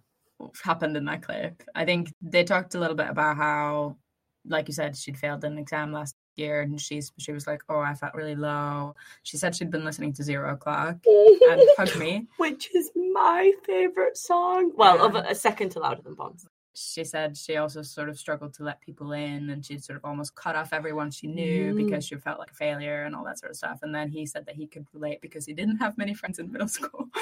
happened 0.62 0.96
in 0.96 1.04
that 1.06 1.22
clip. 1.22 1.62
I 1.74 1.84
think 1.84 2.12
they 2.22 2.44
talked 2.44 2.74
a 2.74 2.80
little 2.80 2.96
bit 2.96 3.08
about 3.08 3.36
how, 3.36 3.96
like 4.46 4.68
you 4.68 4.74
said, 4.74 4.96
she'd 4.96 5.18
failed 5.18 5.44
an 5.44 5.58
exam 5.58 5.92
last 5.92 6.14
year, 6.40 6.62
and 6.62 6.80
she's 6.80 7.12
she 7.18 7.32
was 7.32 7.46
like, 7.46 7.62
"Oh, 7.68 7.78
I 7.80 7.94
felt 7.94 8.14
really 8.14 8.34
low." 8.34 8.96
She 9.22 9.36
said 9.36 9.54
she'd 9.54 9.70
been 9.70 9.84
listening 9.84 10.12
to 10.14 10.22
Zero 10.24 10.52
O'clock 10.54 10.96
and 11.06 11.60
Hug 11.78 11.94
Me. 11.98 12.26
which 12.38 12.64
is 12.74 12.90
my 13.12 13.52
favorite 13.64 14.16
song. 14.16 14.72
Well, 14.74 14.96
Yeah. 14.96 15.04
of 15.06 15.14
a, 15.14 15.22
a 15.30 15.34
second 15.34 15.68
to 15.72 15.78
Louder 15.80 16.02
Than 16.02 16.14
Bombs. 16.14 16.46
She 16.74 17.04
said 17.04 17.36
she 17.36 17.56
also 17.56 17.82
sort 17.82 18.08
of 18.08 18.16
struggled 18.18 18.54
to 18.54 18.62
let 18.64 18.80
people 18.80 19.12
in, 19.12 19.50
and 19.50 19.64
she'd 19.66 19.84
sort 19.84 19.96
of 19.98 20.04
almost 20.04 20.34
cut 20.34 20.56
off 20.56 20.72
everyone 20.72 21.10
she 21.10 21.26
knew 21.26 21.74
Mm. 21.74 21.76
because 21.84 22.04
she 22.06 22.14
felt 22.16 22.38
like 22.38 22.52
a 22.52 22.54
failure 22.54 23.02
and 23.04 23.14
all 23.14 23.24
that 23.24 23.38
sort 23.38 23.50
of 23.50 23.56
stuff. 23.56 23.80
And 23.82 23.92
then 23.94 24.08
he 24.08 24.24
said 24.24 24.46
that 24.46 24.54
he 24.54 24.66
could 24.66 24.86
relate 24.94 25.20
because 25.20 25.44
he 25.44 25.52
didn't 25.52 25.78
have 25.78 25.98
many 25.98 26.14
friends 26.14 26.38
in 26.38 26.50
middle 26.50 26.68
school. 26.68 27.08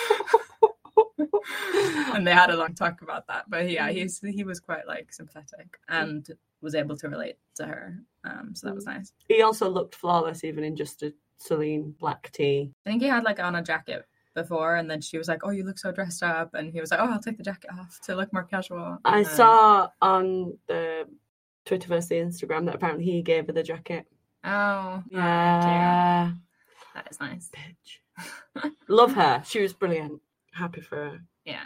and 2.14 2.26
they 2.26 2.32
had 2.32 2.50
a 2.50 2.56
long 2.56 2.74
talk 2.74 3.02
about 3.02 3.26
that. 3.28 3.48
But 3.48 3.68
yeah, 3.70 3.90
he's 3.90 4.20
he 4.20 4.44
was 4.44 4.60
quite 4.60 4.86
like 4.86 5.12
sympathetic 5.12 5.78
and 5.88 6.26
was 6.60 6.74
able 6.74 6.96
to 6.98 7.08
relate 7.08 7.36
to 7.56 7.66
her. 7.66 7.98
Um, 8.28 8.54
so 8.54 8.66
that 8.66 8.74
was 8.74 8.84
nice. 8.86 9.12
He 9.28 9.42
also 9.42 9.68
looked 9.70 9.94
flawless, 9.94 10.44
even 10.44 10.62
in 10.64 10.76
just 10.76 11.02
a 11.02 11.12
Celine 11.38 11.94
black 11.98 12.30
tee. 12.32 12.72
I 12.84 12.90
think 12.90 13.02
he 13.02 13.08
had 13.08 13.24
like 13.24 13.40
on 13.40 13.54
a 13.54 13.62
jacket 13.62 14.04
before, 14.34 14.76
and 14.76 14.90
then 14.90 15.00
she 15.00 15.16
was 15.18 15.28
like, 15.28 15.40
"Oh, 15.44 15.50
you 15.50 15.64
look 15.64 15.78
so 15.78 15.92
dressed 15.92 16.22
up," 16.22 16.54
and 16.54 16.70
he 16.72 16.80
was 16.80 16.90
like, 16.90 17.00
"Oh, 17.00 17.10
I'll 17.12 17.20
take 17.20 17.36
the 17.38 17.42
jacket 17.44 17.70
off 17.72 17.98
to 18.04 18.14
look 18.16 18.32
more 18.32 18.44
casual." 18.44 18.98
I 19.04 19.18
And- 19.18 19.26
saw 19.26 19.88
on 20.02 20.58
the 20.66 21.06
Twitterverse, 21.66 22.08
the 22.08 22.16
Instagram, 22.16 22.66
that 22.66 22.74
apparently 22.74 23.04
he 23.04 23.22
gave 23.22 23.46
her 23.46 23.52
the 23.52 23.62
jacket. 23.62 24.06
Oh, 24.44 25.02
Yeah, 25.10 26.32
that 26.94 27.08
is 27.10 27.20
nice. 27.20 27.50
bitch. 27.50 28.72
Love 28.88 29.12
her. 29.14 29.42
She 29.46 29.60
was 29.60 29.72
brilliant. 29.72 30.20
Happy 30.52 30.80
for 30.80 30.96
her. 30.96 31.20
Yeah. 31.44 31.64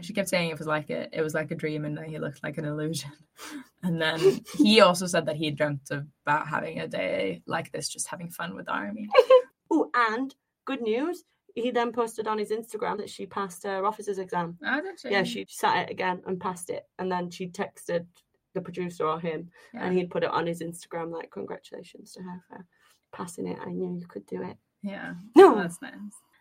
She 0.00 0.12
kept 0.14 0.28
saying 0.30 0.50
it 0.50 0.58
was 0.58 0.66
like 0.66 0.88
a, 0.90 1.08
it 1.16 1.20
was 1.22 1.34
like 1.34 1.50
a 1.50 1.54
dream 1.54 1.84
and 1.84 1.96
that 1.98 2.06
he 2.06 2.18
looked 2.18 2.42
like 2.42 2.58
an 2.58 2.64
illusion. 2.64 3.10
And 3.82 4.00
then 4.00 4.40
he 4.58 4.80
also 4.80 5.06
said 5.06 5.26
that 5.26 5.36
he 5.36 5.50
dreamt 5.50 5.88
about 5.90 6.46
having 6.48 6.78
a 6.80 6.86
day 6.86 7.42
like 7.46 7.72
this, 7.72 7.88
just 7.88 8.06
having 8.08 8.30
fun 8.30 8.54
with 8.54 8.66
the 8.66 8.72
army. 8.72 9.08
Oh, 9.74 9.90
and 9.94 10.34
good 10.66 10.82
news. 10.82 11.24
He 11.54 11.70
then 11.70 11.92
posted 11.92 12.26
on 12.28 12.36
his 12.38 12.50
Instagram 12.50 12.98
that 12.98 13.08
she 13.08 13.24
passed 13.24 13.62
her 13.64 13.86
officer's 13.86 14.18
exam. 14.18 14.58
Oh, 14.62 14.82
did 14.82 15.00
she? 15.00 15.08
Yeah, 15.10 15.22
she 15.22 15.46
sat 15.48 15.84
it 15.88 15.90
again 15.90 16.20
and 16.26 16.38
passed 16.38 16.68
it. 16.68 16.84
And 16.98 17.10
then 17.10 17.30
she 17.30 17.48
texted 17.48 18.04
the 18.54 18.60
producer 18.60 19.06
or 19.06 19.18
him 19.18 19.48
Yeah. 19.72 19.84
and 19.86 19.96
he'd 19.96 20.10
put 20.10 20.24
it 20.24 20.30
on 20.30 20.46
his 20.46 20.60
Instagram 20.60 21.10
like 21.10 21.30
congratulations 21.30 22.12
to 22.12 22.22
her 22.22 22.40
for 22.50 22.66
passing 23.14 23.46
it. 23.48 23.58
I 23.64 23.70
knew 23.70 23.98
you 23.98 24.06
could 24.06 24.26
do 24.26 24.42
it. 24.42 24.58
Yeah. 24.82 25.14
No. 25.34 25.54
Oh, 25.54 25.58
that's 25.62 25.80
nice. 25.80 25.92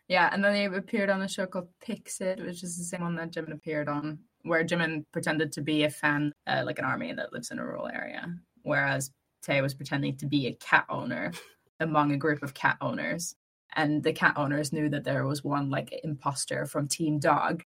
Yeah, 0.09 0.29
and 0.33 0.43
then 0.43 0.51
they 0.53 0.65
appeared 0.65 1.09
on 1.09 1.21
a 1.21 1.27
show 1.29 1.45
called 1.45 1.69
Pixid, 1.81 2.43
which 2.45 2.63
is 2.63 2.77
the 2.77 2.83
same 2.83 3.03
one 3.03 3.15
that 3.15 3.31
Jim 3.31 3.49
appeared 3.49 3.87
on, 3.87 4.19
where 4.43 4.63
Jimin 4.63 5.05
pretended 5.11 5.51
to 5.53 5.61
be 5.61 5.83
a 5.83 5.89
fan, 5.89 6.33
uh, 6.47 6.63
like 6.65 6.79
an 6.79 6.85
army 6.85 7.13
that 7.13 7.33
lives 7.33 7.51
in 7.51 7.59
a 7.59 7.65
rural 7.65 7.87
area, 7.87 8.33
whereas 8.63 9.11
Tae 9.41 9.61
was 9.61 9.73
pretending 9.73 10.17
to 10.17 10.25
be 10.25 10.47
a 10.47 10.53
cat 10.53 10.85
owner 10.89 11.31
among 11.79 12.11
a 12.11 12.17
group 12.17 12.43
of 12.43 12.53
cat 12.53 12.77
owners. 12.81 13.35
And 13.75 14.03
the 14.03 14.13
cat 14.13 14.33
owners 14.35 14.73
knew 14.73 14.89
that 14.89 15.03
there 15.03 15.25
was 15.25 15.43
one 15.43 15.69
like 15.69 15.99
imposter 16.03 16.65
from 16.65 16.87
Team 16.87 17.19
Dog. 17.19 17.63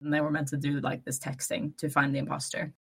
And 0.00 0.12
they 0.12 0.20
were 0.20 0.30
meant 0.30 0.48
to 0.48 0.56
do 0.56 0.80
like 0.80 1.04
this 1.04 1.18
texting 1.18 1.76
to 1.78 1.88
find 1.88 2.14
the 2.14 2.18
imposter. 2.18 2.72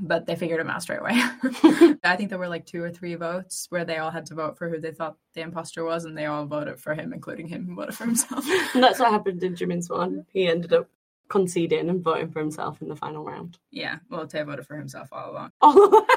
But 0.00 0.26
they 0.26 0.36
figured 0.36 0.60
him 0.60 0.70
out 0.70 0.82
straight 0.82 1.00
away. 1.00 1.12
I 2.04 2.14
think 2.16 2.28
there 2.28 2.38
were 2.38 2.48
like 2.48 2.66
two 2.66 2.82
or 2.82 2.90
three 2.90 3.14
votes 3.16 3.66
where 3.70 3.84
they 3.84 3.96
all 3.98 4.10
had 4.10 4.26
to 4.26 4.34
vote 4.34 4.56
for 4.56 4.68
who 4.68 4.78
they 4.78 4.92
thought 4.92 5.16
the 5.34 5.40
imposter 5.40 5.82
was, 5.82 6.04
and 6.04 6.16
they 6.16 6.26
all 6.26 6.46
voted 6.46 6.78
for 6.78 6.94
him, 6.94 7.12
including 7.12 7.48
him 7.48 7.66
who 7.66 7.74
voted 7.74 7.96
for 7.96 8.04
himself. 8.04 8.44
And 8.74 8.84
that's 8.84 9.00
what 9.00 9.10
happened 9.10 9.42
in 9.42 9.56
Jimin's 9.56 9.88
one. 9.88 10.26
He 10.30 10.46
ended 10.46 10.72
up 10.72 10.88
conceding 11.28 11.88
and 11.90 12.02
voting 12.02 12.30
for 12.30 12.40
himself 12.40 12.80
in 12.82 12.88
the 12.88 12.96
final 12.96 13.24
round. 13.24 13.58
yeah, 13.70 13.96
well, 14.10 14.26
Tae 14.26 14.42
voted 14.42 14.66
for 14.66 14.76
himself 14.76 15.08
all 15.12 15.30
along. 15.32 15.50
Oh, 15.60 16.06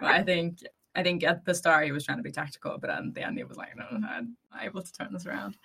but 0.00 0.02
I 0.04 0.22
think 0.22 0.58
I 0.94 1.02
think 1.04 1.22
at 1.22 1.44
the 1.44 1.54
start 1.54 1.84
he 1.86 1.92
was 1.92 2.04
trying 2.04 2.18
to 2.18 2.24
be 2.24 2.32
tactical, 2.32 2.76
but 2.78 2.90
at 2.90 3.14
the 3.14 3.24
end 3.24 3.38
he 3.38 3.44
was 3.44 3.56
like, 3.56 3.76
no, 3.76 3.84
I'm 4.08 4.36
able 4.60 4.82
to 4.82 4.92
turn 4.92 5.12
this 5.12 5.24
around. 5.26 5.56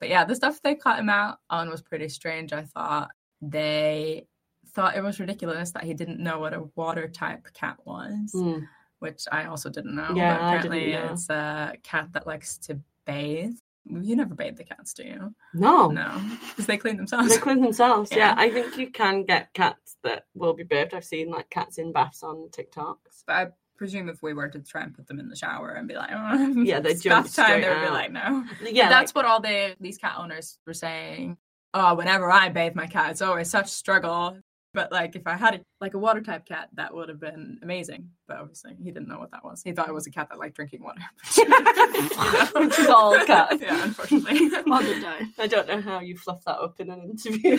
But 0.00 0.08
yeah, 0.08 0.24
the 0.24 0.34
stuff 0.34 0.60
they 0.62 0.74
cut 0.74 0.98
him 0.98 1.08
out 1.08 1.38
on 1.48 1.70
was 1.70 1.80
pretty 1.80 2.08
strange. 2.08 2.52
I 2.52 2.62
thought 2.64 3.10
they 3.40 4.26
thought 4.74 4.96
it 4.96 5.02
was 5.02 5.20
ridiculous 5.20 5.70
that 5.72 5.84
he 5.84 5.94
didn't 5.94 6.18
know 6.18 6.40
what 6.40 6.54
a 6.54 6.64
water 6.74 7.06
type 7.06 7.46
cat 7.54 7.76
was, 7.84 8.32
Mm. 8.34 8.66
which 8.98 9.22
I 9.30 9.44
also 9.44 9.70
didn't 9.70 9.94
know. 9.94 10.12
Yeah, 10.14 10.36
but 10.38 10.42
I 10.42 10.52
didn't 10.62 10.66
apparently 10.72 10.92
know. 10.92 11.12
it's 11.12 11.30
a 11.30 11.74
cat 11.84 12.08
that 12.12 12.26
likes 12.26 12.58
to 12.66 12.80
bathe. 13.06 13.54
You 13.86 14.16
never 14.16 14.34
bathe 14.34 14.56
the 14.56 14.64
cats, 14.64 14.94
do 14.94 15.04
you? 15.04 15.34
No. 15.52 15.88
No, 15.88 16.20
because 16.48 16.66
they 16.66 16.76
clean 16.78 16.96
themselves. 16.96 17.28
They 17.28 17.38
clean 17.38 17.60
themselves. 17.60 18.10
Yeah. 18.10 18.18
Yeah. 18.18 18.34
I 18.36 18.50
think 18.50 18.78
you 18.78 18.90
can 18.90 19.24
get 19.24 19.52
cats 19.52 19.96
that 20.02 20.24
will 20.34 20.54
be 20.54 20.62
bathed. 20.62 20.94
I've 20.94 21.04
seen 21.04 21.30
like 21.30 21.50
cats 21.50 21.78
in 21.78 21.92
baths 21.92 22.22
on 22.22 22.48
TikToks. 22.50 23.24
But 23.26 23.32
I 23.34 23.46
presume 23.76 24.08
if 24.08 24.22
we 24.22 24.32
were 24.32 24.48
to 24.48 24.60
try 24.60 24.82
and 24.82 24.94
put 24.94 25.06
them 25.06 25.20
in 25.20 25.28
the 25.28 25.36
shower 25.36 25.70
and 25.70 25.86
be 25.86 25.94
like, 25.94 26.10
oh, 26.12 26.62
Yeah, 26.62 26.80
they'd 26.80 27.00
jump 27.00 27.26
bath 27.26 27.36
time, 27.36 27.60
they 27.60 27.68
would 27.68 27.82
be 27.82 27.90
like, 27.90 28.12
no. 28.12 28.44
Yeah, 28.62 28.88
that's 28.88 29.14
what 29.14 29.26
all 29.26 29.40
the 29.40 29.76
these 29.80 29.98
cat 29.98 30.14
owners 30.18 30.58
were 30.66 30.74
saying. 30.74 31.36
Oh, 31.74 31.94
whenever 31.94 32.30
I 32.30 32.48
bathe 32.50 32.74
my 32.76 32.86
cat, 32.86 33.10
it's 33.10 33.22
always 33.22 33.50
such 33.50 33.68
struggle. 33.68 34.38
But 34.74 34.90
like, 34.90 35.14
if 35.14 35.24
I 35.26 35.36
had 35.36 35.54
a, 35.54 35.60
like 35.80 35.94
a 35.94 35.98
water 35.98 36.20
type 36.20 36.44
cat, 36.46 36.68
that 36.74 36.92
would 36.92 37.08
have 37.08 37.20
been 37.20 37.60
amazing. 37.62 38.10
But 38.26 38.38
obviously, 38.38 38.74
he 38.82 38.90
didn't 38.90 39.06
know 39.06 39.20
what 39.20 39.30
that 39.30 39.44
was. 39.44 39.62
He 39.62 39.70
thought 39.70 39.88
it 39.88 39.94
was 39.94 40.08
a 40.08 40.10
cat 40.10 40.28
that 40.30 40.38
liked 40.38 40.56
drinking 40.56 40.82
water. 40.82 41.00
Which 42.60 42.78
is 42.80 42.88
all 42.88 43.16
cats. 43.24 43.56
yeah, 43.62 43.84
unfortunately. 43.84 44.50
I 45.38 45.46
don't 45.46 45.68
know 45.68 45.80
how 45.80 46.00
you 46.00 46.18
fluff 46.18 46.42
that 46.44 46.58
up 46.58 46.80
in 46.80 46.90
an 46.90 47.02
interview. 47.02 47.56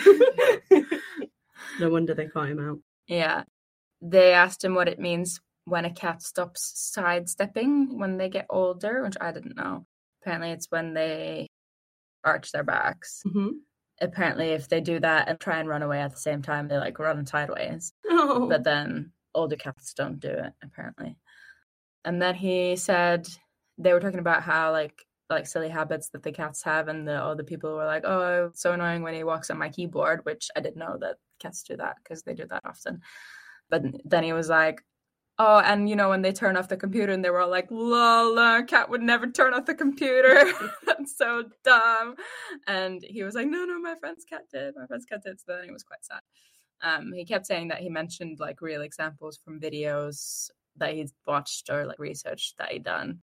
no 1.80 1.88
wonder 1.88 2.12
they 2.12 2.26
caught 2.26 2.50
him 2.50 2.60
out. 2.60 2.80
Yeah. 3.08 3.44
They 4.02 4.34
asked 4.34 4.62
him 4.62 4.74
what 4.74 4.88
it 4.88 4.98
means 4.98 5.40
when 5.64 5.86
a 5.86 5.92
cat 5.92 6.22
stops 6.22 6.72
sidestepping 6.76 7.98
when 7.98 8.18
they 8.18 8.28
get 8.28 8.46
older, 8.50 9.02
which 9.02 9.16
I 9.20 9.32
didn't 9.32 9.56
know. 9.56 9.86
Apparently, 10.20 10.50
it's 10.50 10.70
when 10.70 10.92
they 10.92 11.46
arch 12.24 12.52
their 12.52 12.62
backs. 12.64 13.22
Mm-hmm. 13.26 13.48
Apparently, 14.00 14.50
if 14.50 14.68
they 14.68 14.80
do 14.80 15.00
that 15.00 15.28
and 15.28 15.40
try 15.40 15.58
and 15.58 15.68
run 15.68 15.82
away 15.82 16.00
at 16.00 16.10
the 16.10 16.18
same 16.18 16.42
time, 16.42 16.68
they 16.68 16.76
like 16.76 16.98
run 16.98 17.26
sideways. 17.26 17.92
Oh. 18.08 18.46
But 18.48 18.64
then 18.64 19.12
older 19.34 19.56
cats 19.56 19.94
don't 19.94 20.20
do 20.20 20.28
it, 20.28 20.52
apparently. 20.62 21.16
And 22.04 22.20
then 22.20 22.34
he 22.34 22.76
said 22.76 23.26
they 23.78 23.92
were 23.92 24.00
talking 24.00 24.18
about 24.18 24.42
how 24.42 24.72
like 24.72 25.04
like 25.28 25.46
silly 25.46 25.68
habits 25.68 26.10
that 26.10 26.22
the 26.22 26.30
cats 26.30 26.62
have, 26.62 26.88
and 26.88 27.06
the 27.08 27.20
all 27.20 27.34
the 27.34 27.44
people 27.44 27.74
were 27.74 27.84
like, 27.84 28.04
"Oh, 28.04 28.46
it's 28.46 28.62
so 28.62 28.72
annoying 28.72 29.02
when 29.02 29.14
he 29.14 29.24
walks 29.24 29.50
on 29.50 29.58
my 29.58 29.68
keyboard," 29.68 30.24
which 30.24 30.50
I 30.56 30.60
didn't 30.60 30.76
know 30.76 30.98
that 31.00 31.16
cats 31.40 31.62
do 31.62 31.76
that 31.78 31.96
because 32.02 32.22
they 32.22 32.34
do 32.34 32.46
that 32.48 32.62
often. 32.64 33.00
But 33.68 33.82
then 34.04 34.22
he 34.22 34.32
was 34.32 34.48
like, 34.48 34.82
"Oh, 35.38 35.58
and 35.58 35.88
you 35.88 35.96
know 35.96 36.08
when 36.08 36.22
they 36.22 36.32
turn 36.32 36.56
off 36.56 36.68
the 36.68 36.76
computer, 36.76 37.12
and 37.12 37.24
they 37.24 37.30
were 37.30 37.40
all 37.40 37.50
like, 37.50 37.70
lol, 37.70 38.38
our 38.38 38.62
cat 38.62 38.88
would 38.88 39.02
never 39.02 39.26
turn 39.26 39.54
off 39.54 39.66
the 39.66 39.74
computer. 39.74 40.52
That's 40.86 41.16
so 41.16 41.44
dumb." 41.64 42.16
And 42.66 43.02
he 43.02 43.22
was 43.22 43.34
like, 43.34 43.46
"No, 43.48 43.64
no, 43.64 43.78
my 43.80 43.94
friend's 44.00 44.24
cat 44.24 44.44
did. 44.52 44.74
My 44.76 44.86
friend's 44.86 45.06
cat 45.06 45.22
did." 45.24 45.40
So 45.40 45.52
then 45.56 45.64
he 45.64 45.72
was 45.72 45.82
quite 45.82 46.04
sad. 46.04 46.20
Um, 46.82 47.12
he 47.12 47.24
kept 47.24 47.46
saying 47.46 47.68
that 47.68 47.78
he 47.78 47.88
mentioned 47.88 48.38
like 48.40 48.60
real 48.60 48.82
examples 48.82 49.38
from 49.38 49.60
videos 49.60 50.50
that 50.76 50.94
he'd 50.94 51.10
watched 51.26 51.70
or 51.70 51.86
like 51.86 51.98
research 51.98 52.54
that 52.58 52.70
he'd 52.70 52.84
done 52.84 53.20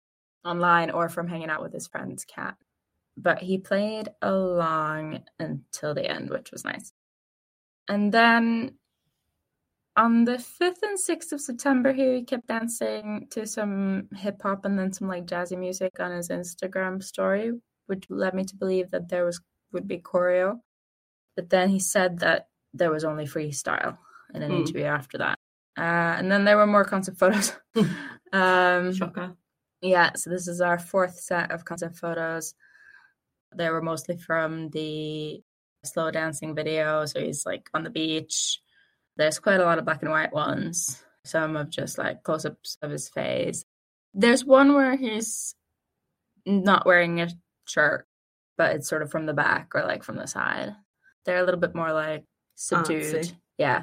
online 0.44 0.90
or 0.90 1.09
from 1.09 1.28
hanging 1.28 1.50
out 1.50 1.62
with 1.62 1.72
his 1.72 1.86
friend's 1.86 2.24
cat. 2.24 2.57
But 3.16 3.42
he 3.42 3.59
played 3.59 4.09
along 4.20 5.22
until 5.38 5.94
the 5.94 6.09
end, 6.09 6.30
which 6.30 6.52
was 6.52 6.64
nice. 6.64 6.92
And 7.88 8.12
then 8.12 8.74
on 9.97 10.24
the 10.24 10.32
5th 10.36 10.82
and 10.82 10.99
6th 10.99 11.32
of 11.32 11.40
September, 11.40 11.92
he 11.92 12.22
kept 12.24 12.47
dancing 12.49 13.26
to 13.30 13.47
some 13.47 14.09
hip 14.14 14.40
hop 14.42 14.64
and 14.64 14.78
then 14.78 14.92
some 14.92 15.09
like 15.09 15.26
jazzy 15.26 15.57
music 15.59 15.99
on 16.01 16.11
his 16.12 16.28
Instagram 16.28 17.03
story, 17.03 17.53
which 17.86 18.05
led 18.11 18.34
me 18.34 18.44
to 18.44 18.57
believe 18.57 18.90
that 18.90 19.09
there 19.09 19.24
was 19.24 19.40
would 19.72 19.88
be 19.88 19.99
choreo. 19.99 20.61
But 21.34 21.51
then 21.51 21.68
he 21.68 21.78
said 21.80 22.20
that 22.20 22.49
there 22.74 22.90
was 22.90 23.05
only 23.05 23.26
freestyle 23.26 23.99
in 24.34 24.42
an 24.42 24.51
Hmm. 24.51 24.59
interview 24.59 24.84
after 24.84 25.18
that. 25.18 25.38
Uh, 25.78 26.16
and 26.18 26.30
then 26.32 26.44
there 26.44 26.57
were 26.57 26.66
more 26.66 26.84
concept 26.84 27.18
photos. 27.18 27.53
um, 28.32 28.92
Shocker. 28.94 29.34
yeah, 29.82 30.12
so 30.14 30.30
this 30.30 30.49
is 30.49 30.61
our 30.61 30.78
fourth 30.78 31.18
set 31.18 31.51
of 31.51 31.64
concept 31.64 31.97
photos. 31.99 32.55
They 33.55 33.68
were 33.70 33.82
mostly 33.82 34.16
from 34.16 34.70
the 34.70 35.42
slow 35.84 36.11
dancing 36.11 36.55
video. 36.55 37.05
So 37.07 37.20
he's 37.20 37.44
like 37.47 37.68
on 37.74 37.82
the 37.84 37.90
beach. 37.90 38.61
There's 39.16 39.38
quite 39.38 39.60
a 39.60 39.64
lot 39.64 39.78
of 39.78 39.84
black 39.84 40.02
and 40.02 40.10
white 40.10 40.32
ones, 40.32 41.02
some 41.24 41.56
of 41.56 41.70
just 41.70 41.98
like 41.98 42.22
close 42.22 42.44
ups 42.44 42.76
of 42.82 42.90
his 42.90 43.08
face. 43.08 43.64
There's 44.14 44.44
one 44.44 44.74
where 44.74 44.96
he's 44.96 45.54
not 46.44 46.86
wearing 46.86 47.20
a 47.20 47.28
shirt, 47.66 48.06
but 48.56 48.76
it's 48.76 48.88
sort 48.88 49.02
of 49.02 49.10
from 49.10 49.26
the 49.26 49.34
back 49.34 49.72
or 49.74 49.82
like 49.82 50.02
from 50.02 50.16
the 50.16 50.26
side. 50.26 50.74
They're 51.24 51.38
a 51.38 51.44
little 51.44 51.60
bit 51.60 51.74
more 51.74 51.92
like 51.92 52.22
ah, 52.22 52.30
subdued. 52.54 53.14
Artsy. 53.14 53.36
Yeah. 53.58 53.82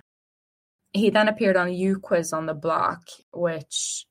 He 0.93 1.09
then 1.09 1.27
appeared 1.27 1.57
on 1.57 1.73
You 1.73 1.99
Quiz 1.99 2.34
on 2.34 2.45
the 2.45 2.53
block, 2.53 3.01
which 3.31 4.05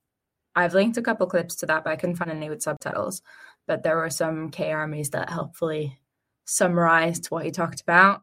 I've 0.55 0.75
linked 0.75 0.99
a 0.99 1.03
couple 1.03 1.27
clips 1.29 1.57
to 1.57 1.67
that, 1.67 1.85
but 1.85 1.91
I 1.91 1.97
couldn't 1.97 2.17
find 2.17 2.31
any 2.31 2.51
with 2.51 2.63
subtitles. 2.63 3.23
But 3.67 3.85
there 3.85 3.97
were 3.97 4.11
some 4.11 4.51
K 4.51 4.73
armies 4.73 5.11
that 5.11 5.31
helpfully 5.31 5.99
summarized 6.45 7.27
what 7.27 7.45
he 7.45 7.53
talked 7.53 7.81
about. 7.81 8.23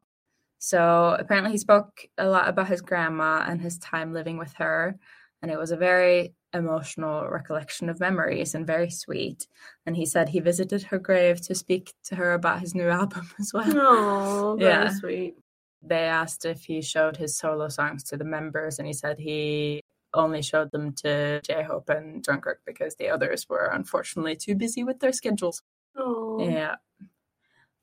So 0.60 1.16
apparently, 1.18 1.52
he 1.54 1.58
spoke 1.58 2.06
a 2.18 2.28
lot 2.28 2.50
about 2.50 2.68
his 2.68 2.82
grandma 2.82 3.46
and 3.48 3.62
his 3.62 3.78
time 3.78 4.14
living 4.14 4.38
with 4.38 4.54
her. 4.56 4.98
And 5.42 5.50
it 5.50 5.58
was 5.58 5.72
a 5.72 5.78
very 5.78 6.34
emotional 6.54 7.28
recollection 7.30 7.90
of 7.90 8.00
memories 8.00 8.56
and 8.56 8.68
very 8.68 8.90
sweet. 8.90 9.48
And 9.86 9.96
he 9.96 10.06
said 10.06 10.30
he 10.30 10.42
visited 10.42 10.84
her 10.84 11.00
grave 11.00 11.40
to 11.42 11.56
speak 11.56 11.94
to 12.06 12.16
her 12.16 12.34
about 12.34 12.60
his 12.60 12.76
new 12.76 12.90
album 13.02 13.30
as 13.40 13.54
well. 13.54 13.66
Oh, 13.74 14.56
very 14.60 14.72
Yeah. 14.72 14.90
sweet. 14.90 15.36
They 15.82 16.04
asked 16.06 16.44
if 16.44 16.66
he 16.66 16.82
showed 16.82 17.16
his 17.16 17.38
solo 17.38 17.70
songs 17.70 18.04
to 18.06 18.18
the 18.18 18.26
members, 18.26 18.80
and 18.80 18.88
he 18.88 18.94
said 18.94 19.18
he 19.18 19.82
only 20.14 20.42
showed 20.42 20.72
them 20.72 20.92
to 20.96 21.40
J 21.42 21.64
Hope 21.64 21.88
and 21.90 22.22
Jungkook 22.22 22.58
because 22.66 22.96
the 22.96 23.10
others 23.10 23.48
were 23.48 23.68
unfortunately 23.72 24.36
too 24.36 24.56
busy 24.56 24.84
with 24.84 25.00
their 25.00 25.14
schedules. 25.14 25.62
Oh. 25.96 26.40
Yeah. 26.40 26.76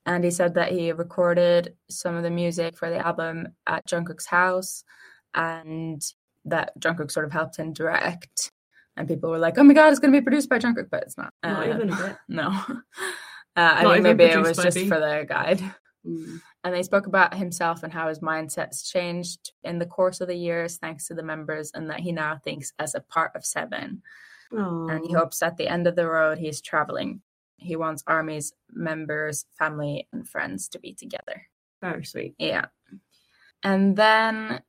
And 0.07 0.25
he 0.25 0.31
said 0.31 0.55
that 0.55 0.71
he 0.73 0.93
recorded 0.93 1.75
some 1.91 2.15
of 2.15 2.23
the 2.23 2.31
music 2.31 2.77
for 2.77 2.89
the 2.89 3.05
album 3.05 3.49
at 3.67 3.85
Jungkook's 3.87 4.27
house 4.27 4.85
and 5.35 6.01
that 6.45 6.79
Jungkook 6.79 7.11
sort 7.11 7.27
of 7.27 7.33
helped 7.33 7.57
him 7.57 7.73
direct. 7.73 8.53
And 8.97 9.09
people 9.09 9.29
were 9.31 9.39
like, 9.39 9.59
oh 9.59 9.65
my 9.65 9.75
God, 9.75 9.91
it's 9.91 9.99
going 9.99 10.13
to 10.13 10.19
be 10.21 10.25
produced 10.25 10.49
by 10.49 10.59
Jungkook, 10.59 10.89
but 10.91 11.03
it's 11.03 11.19
not. 11.19 11.35
Not 11.43 11.67
Uh, 11.67 11.75
even 11.75 11.91
a 11.91 11.97
bit. 11.97 12.17
No. 12.29 12.47
Uh, 12.49 12.75
I 13.57 13.83
think 13.85 14.03
maybe 14.03 14.25
it 14.25 14.39
was 14.39 14.57
just 14.57 14.77
V. 14.77 14.89
for 14.89 15.01
the 15.01 15.27
guide. 15.29 15.61
Mm. 16.07 16.41
And 16.63 16.75
they 16.75 16.83
spoke 16.83 17.07
about 17.07 17.35
himself 17.35 17.83
and 17.83 17.93
how 17.93 18.09
his 18.09 18.21
mindset's 18.21 18.89
changed 18.89 19.53
in 19.65 19.79
the 19.79 19.87
course 19.87 20.21
of 20.21 20.29
the 20.29 20.37
years 20.37 20.77
thanks 20.79 21.09
to 21.09 21.15
the 21.15 21.23
members, 21.23 21.73
and 21.75 21.91
that 21.91 22.01
he 22.01 22.13
now 22.13 22.39
thinks 22.45 22.73
as 22.79 22.95
a 22.95 23.01
part 23.01 23.33
of 23.35 23.45
Seven. 23.45 24.03
And 24.91 25.05
he 25.05 25.13
hopes 25.13 25.43
at 25.43 25.57
the 25.57 25.67
end 25.69 25.87
of 25.89 25.97
the 25.97 26.07
road 26.09 26.39
he's 26.39 26.61
traveling. 26.61 27.23
He 27.57 27.77
wants 27.77 28.03
Army's 28.07 28.53
members, 28.71 29.47
family, 29.59 30.07
and 30.13 30.29
friends 30.29 30.69
to 30.69 30.79
be 30.79 30.95
together. 30.95 31.47
Very 31.81 32.05
sweet. 32.05 32.35
Yeah. 32.39 32.67
And 33.63 33.97
then 33.97 34.61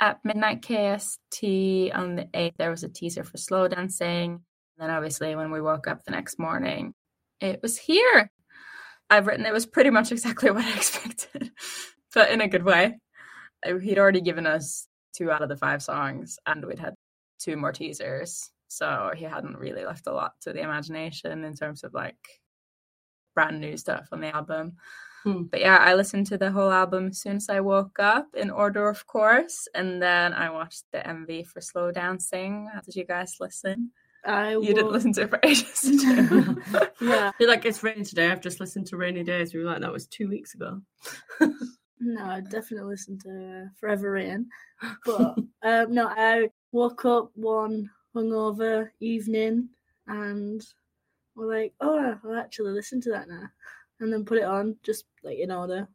at 0.00 0.24
midnight 0.24 0.62
KST 0.62 1.94
on 1.94 2.16
the 2.16 2.24
8th, 2.34 2.56
there 2.56 2.70
was 2.70 2.84
a 2.84 2.88
teaser 2.88 3.24
for 3.24 3.36
slow 3.36 3.68
dancing. 3.68 4.32
And 4.32 4.40
then 4.78 4.90
obviously, 4.90 5.36
when 5.36 5.50
we 5.50 5.60
woke 5.60 5.86
up 5.86 6.04
the 6.04 6.10
next 6.10 6.38
morning, 6.38 6.94
it 7.40 7.60
was 7.62 7.78
here. 7.78 8.30
I've 9.10 9.26
written 9.26 9.46
it 9.46 9.52
was 9.52 9.66
pretty 9.66 9.90
much 9.90 10.12
exactly 10.12 10.50
what 10.52 10.64
I 10.64 10.74
expected, 10.74 11.50
but 12.14 12.30
in 12.30 12.40
a 12.40 12.48
good 12.48 12.64
way. 12.64 12.98
He'd 13.64 13.98
already 13.98 14.20
given 14.20 14.46
us 14.46 14.86
two 15.16 15.30
out 15.30 15.42
of 15.42 15.48
the 15.48 15.56
five 15.56 15.82
songs, 15.82 16.38
and 16.46 16.64
we'd 16.64 16.78
had 16.78 16.94
two 17.38 17.56
more 17.56 17.72
teasers. 17.72 18.50
So 18.76 19.12
he 19.16 19.24
hadn't 19.24 19.58
really 19.58 19.84
left 19.84 20.06
a 20.06 20.12
lot 20.12 20.40
to 20.42 20.52
the 20.52 20.60
imagination 20.60 21.44
in 21.44 21.54
terms 21.54 21.84
of 21.84 21.94
like 21.94 22.16
brand 23.34 23.60
new 23.60 23.76
stuff 23.76 24.08
on 24.12 24.20
the 24.20 24.34
album. 24.34 24.76
Hmm. 25.22 25.44
But 25.44 25.60
yeah, 25.60 25.78
I 25.78 25.94
listened 25.94 26.26
to 26.28 26.38
the 26.38 26.50
whole 26.50 26.70
album 26.70 27.08
as 27.08 27.20
soon 27.20 27.36
as 27.36 27.48
I 27.48 27.60
woke 27.60 27.98
up 27.98 28.28
in 28.34 28.50
order, 28.50 28.88
of 28.88 29.06
course. 29.06 29.68
And 29.74 30.00
then 30.02 30.34
I 30.34 30.50
watched 30.50 30.84
the 30.92 30.98
MV 30.98 31.46
for 31.46 31.60
Slow 31.60 31.90
Dancing. 31.90 32.68
How 32.72 32.80
did 32.80 32.94
you 32.94 33.04
guys 33.04 33.36
listen? 33.40 33.90
I 34.26 34.52
You 34.52 34.74
didn't 34.74 34.92
listen 34.92 35.12
to 35.14 35.22
it 35.22 35.30
for 35.30 35.40
ages, 35.42 35.80
did 35.82 36.30
you? 36.30 36.62
Yeah. 37.00 37.30
You're 37.38 37.48
like, 37.48 37.64
it's 37.64 37.82
raining 37.82 38.04
today. 38.04 38.30
I've 38.30 38.40
just 38.40 38.60
listened 38.60 38.86
to 38.88 38.96
Rainy 38.96 39.22
Days. 39.22 39.54
We 39.54 39.60
were 39.60 39.66
like, 39.66 39.80
that 39.80 39.92
was 39.92 40.06
two 40.06 40.28
weeks 40.28 40.54
ago. 40.54 40.80
No, 42.00 42.22
I 42.22 42.40
definitely 42.40 42.90
listened 42.90 43.22
to 43.22 43.30
uh, 43.30 43.68
Forever 43.80 44.10
Rain. 44.10 44.46
But 45.06 45.38
um, 45.62 45.94
no, 45.94 46.08
I 46.08 46.48
woke 46.72 47.04
up 47.04 47.30
one 47.34 47.88
hungover 48.14 48.90
evening 49.00 49.68
and 50.06 50.64
we're 51.34 51.52
like, 51.52 51.74
oh, 51.80 52.16
I'll 52.24 52.36
actually 52.36 52.72
listen 52.72 53.00
to 53.02 53.10
that 53.10 53.28
now. 53.28 53.48
And 54.00 54.12
then 54.12 54.24
put 54.24 54.38
it 54.38 54.44
on, 54.44 54.76
just 54.82 55.04
like 55.22 55.38
in 55.38 55.50
order. 55.50 55.88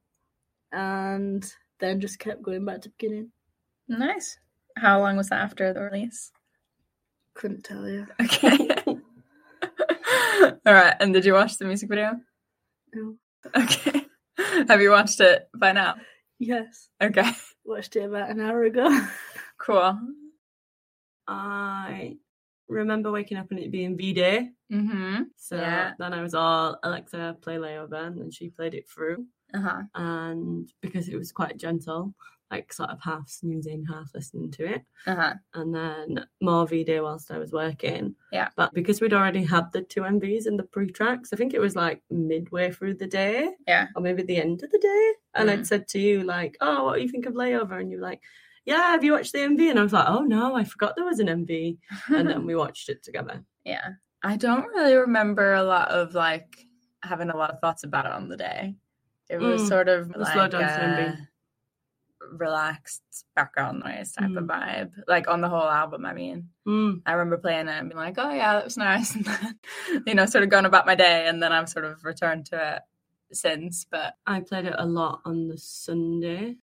And 0.71 1.51
then 1.79 2.01
just 2.01 2.19
kept 2.19 2.41
going 2.43 2.65
back 2.65 2.81
to 2.81 2.89
beginning. 2.89 3.31
nice. 3.87 4.37
How 4.77 4.99
long 4.99 5.17
was 5.17 5.29
that 5.29 5.41
after 5.41 5.73
the 5.73 5.81
release? 5.81 6.31
Couldn't 7.33 7.63
tell 7.63 7.87
you. 7.89 8.07
Okay. 8.21 8.69
All 8.87 10.73
right. 10.73 10.95
And 10.99 11.13
did 11.13 11.25
you 11.25 11.33
watch 11.33 11.57
the 11.57 11.65
music 11.65 11.89
video? 11.89 12.19
No. 12.93 13.15
Okay. 13.55 14.05
Have 14.67 14.81
you 14.81 14.91
watched 14.91 15.19
it 15.19 15.49
by 15.55 15.71
now? 15.73 15.95
Yes. 16.37 16.89
Okay. 17.01 17.29
Watched 17.65 17.95
it 17.95 18.03
about 18.03 18.29
an 18.29 18.39
hour 18.41 18.63
ago. 18.63 18.87
Cool. 19.57 19.99
I 21.33 22.17
remember 22.67 23.11
waking 23.11 23.37
up 23.37 23.49
and 23.51 23.59
it 23.59 23.71
being 23.71 23.95
V 23.97 24.13
Day. 24.13 24.49
Mm-hmm. 24.71 25.23
So 25.37 25.55
Yeah. 25.55 25.93
then 25.99 26.13
I 26.13 26.21
was 26.21 26.33
all 26.33 26.77
Alexa 26.83 27.37
play 27.41 27.55
layover, 27.57 28.05
and 28.07 28.19
then 28.19 28.31
she 28.31 28.49
played 28.49 28.73
it 28.73 28.87
through. 28.89 29.25
Uh-huh. 29.53 29.81
And 29.95 30.71
because 30.81 31.07
it 31.09 31.15
was 31.17 31.31
quite 31.31 31.57
gentle, 31.57 32.13
like 32.51 32.71
sort 32.73 32.89
of 32.91 32.99
half 33.01 33.27
snoozing, 33.29 33.85
half 33.85 34.11
listening 34.13 34.51
to 34.51 34.65
it, 34.75 34.83
Uh-huh. 35.07 35.33
and 35.55 35.73
then 35.73 36.25
more 36.41 36.67
V 36.67 36.83
Day 36.83 36.99
whilst 36.99 37.31
I 37.31 37.37
was 37.39 37.51
working. 37.51 38.15
Yeah. 38.31 38.49
But 38.55 38.73
because 38.73 39.01
we'd 39.01 39.13
already 39.13 39.43
had 39.43 39.71
the 39.71 39.81
two 39.81 40.01
MVs 40.01 40.45
in 40.47 40.57
the 40.57 40.63
pre 40.63 40.87
tracks, 40.91 41.33
I 41.33 41.35
think 41.37 41.53
it 41.55 41.59
was 41.61 41.75
like 41.75 42.01
midway 42.11 42.71
through 42.71 42.95
the 42.95 43.07
day. 43.07 43.49
Yeah. 43.67 43.87
Or 43.95 44.01
maybe 44.03 44.21
the 44.23 44.37
end 44.37 44.61
of 44.63 44.69
the 44.71 44.79
day. 44.79 45.13
And 45.35 45.49
Mm. 45.49 45.53
I'd 45.53 45.67
said 45.67 45.87
to 45.89 45.99
you, 45.99 46.21
like, 46.23 46.57
oh, 46.61 46.85
what 46.85 46.95
do 46.97 47.01
you 47.01 47.09
think 47.09 47.25
of 47.25 47.33
layover? 47.33 47.79
And 47.79 47.89
you're 47.91 48.01
like, 48.01 48.21
yeah, 48.65 48.91
have 48.91 49.03
you 49.03 49.11
watched 49.13 49.31
the 49.33 49.39
MV? 49.39 49.69
And 49.69 49.79
I 49.79 49.83
was 49.83 49.93
like, 49.93 50.07
oh 50.07 50.21
no, 50.23 50.55
I 50.55 50.63
forgot 50.63 50.95
there 50.95 51.05
was 51.05 51.19
an 51.19 51.27
MV. 51.27 51.77
And 52.09 52.27
then 52.29 52.45
we 52.45 52.55
watched 52.63 52.89
it 52.89 53.03
together. 53.03 53.43
yeah. 53.65 53.89
I 54.21 54.35
don't 54.35 54.67
really 54.67 54.95
remember 54.95 55.53
a 55.53 55.63
lot 55.63 55.91
of 55.91 56.13
like 56.13 56.65
having 57.03 57.29
a 57.29 57.37
lot 57.37 57.51
of 57.51 57.59
thoughts 57.61 57.85
about 57.85 58.05
it 58.05 58.11
on 58.11 58.27
the 58.27 58.35
day. 58.35 58.75
It 59.29 59.37
was 59.39 59.61
Mm. 59.61 59.67
sort 59.69 59.87
of 59.87 60.11
The 60.11 60.19
like 60.19 60.33
slow 60.33 60.47
dancing 60.49 60.83
MV. 60.89 61.27
a 62.23 62.27
relaxed 62.35 63.01
background 63.35 63.81
noise 63.85 64.11
type 64.11 64.31
of 64.35 64.43
Mm. 64.43 64.47
vibe. 64.47 64.91
Like 65.07 65.27
on 65.29 65.39
the 65.41 65.47
whole 65.49 65.63
album, 65.69 66.05
I 66.05 66.13
mean. 66.13 66.49
Mm. 66.67 67.01
I 67.05 67.13
remember 67.13 67.37
playing 67.37 67.67
it 67.69 67.79
and 67.79 67.89
being 67.89 67.97
like, 67.97 68.15
oh 68.17 68.31
yeah, 68.31 68.55
that 68.55 68.65
was 68.65 68.77
nice. 68.77 69.15
And 69.15 69.25
then, 69.25 69.57
you 70.05 70.15
know, 70.15 70.25
sort 70.25 70.43
of 70.43 70.49
going 70.49 70.65
about 70.65 70.85
my 70.85 70.95
day. 70.95 71.27
And 71.27 71.41
then 71.41 71.51
I've 71.53 71.69
sort 71.69 71.85
of 71.85 72.03
returned 72.03 72.47
to 72.47 72.75
it 72.75 72.81
since. 73.35 73.85
But 73.89 74.15
I 74.27 74.41
played 74.41 74.65
it 74.65 74.75
a 74.77 74.85
lot 74.85 75.21
on 75.25 75.47
the 75.47 75.57
Sunday 75.57 76.57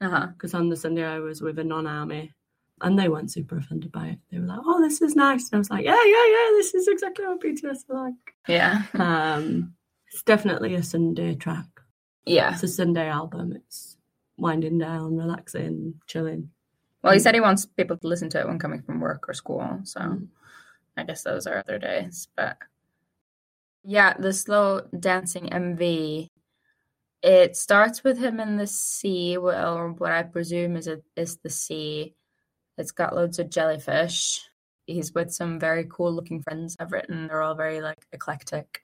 uh-huh. 0.00 0.28
because 0.28 0.54
on 0.54 0.68
the 0.68 0.76
Sunday 0.76 1.04
I 1.04 1.18
was 1.18 1.40
with 1.42 1.58
a 1.58 1.64
non-army, 1.64 2.32
and 2.80 2.98
they 2.98 3.08
weren't 3.08 3.32
super 3.32 3.58
offended 3.58 3.90
by 3.92 4.06
it. 4.08 4.18
They 4.30 4.38
were 4.38 4.46
like, 4.46 4.60
"Oh, 4.64 4.80
this 4.80 5.00
is 5.02 5.16
nice," 5.16 5.48
and 5.50 5.56
I 5.56 5.58
was 5.58 5.70
like, 5.70 5.84
"Yeah, 5.84 6.02
yeah, 6.04 6.26
yeah, 6.26 6.50
this 6.56 6.74
is 6.74 6.88
exactly 6.88 7.26
what 7.26 7.40
BTS 7.40 7.84
are 7.90 8.04
like." 8.04 8.34
Yeah. 8.46 8.82
Um, 8.94 9.74
it's 10.12 10.22
definitely 10.22 10.74
a 10.74 10.82
Sunday 10.82 11.34
track. 11.34 11.66
Yeah. 12.24 12.52
It's 12.52 12.62
a 12.62 12.68
Sunday 12.68 13.08
album. 13.08 13.52
It's 13.52 13.96
winding 14.36 14.78
down, 14.78 15.16
relaxing, 15.16 15.94
chilling. 16.06 16.50
Well, 17.02 17.12
he 17.12 17.18
said 17.18 17.34
he 17.34 17.40
wants 17.40 17.66
people 17.66 17.96
to 17.96 18.06
listen 18.08 18.28
to 18.30 18.40
it 18.40 18.46
when 18.46 18.58
coming 18.58 18.82
from 18.82 19.00
work 19.00 19.28
or 19.28 19.34
school. 19.34 19.80
So 19.84 20.00
Mm. 20.00 20.28
I 20.96 21.04
guess 21.04 21.22
those 21.22 21.46
are 21.46 21.58
other 21.58 21.78
days. 21.78 22.28
But 22.36 22.58
yeah, 23.84 24.14
the 24.18 24.32
slow 24.32 24.82
dancing 24.98 25.48
MV. 25.50 26.28
It 27.22 27.56
starts 27.56 28.04
with 28.04 28.18
him 28.18 28.38
in 28.40 28.56
the 28.56 28.66
sea, 28.66 29.38
well, 29.38 29.94
what 29.98 30.12
I 30.12 30.22
presume 30.22 30.76
is 30.76 30.86
a, 30.86 31.00
is 31.16 31.38
the 31.38 31.50
sea. 31.50 32.14
It's 32.76 32.92
got 32.92 33.14
loads 33.14 33.38
of 33.38 33.50
jellyfish. 33.50 34.40
He's 34.86 35.12
with 35.12 35.32
some 35.32 35.58
very 35.58 35.84
cool 35.90 36.12
looking 36.12 36.40
friends 36.42 36.76
I've 36.78 36.92
written. 36.92 37.26
They're 37.26 37.42
all 37.42 37.54
very 37.56 37.80
like 37.80 38.06
eclectic. 38.12 38.80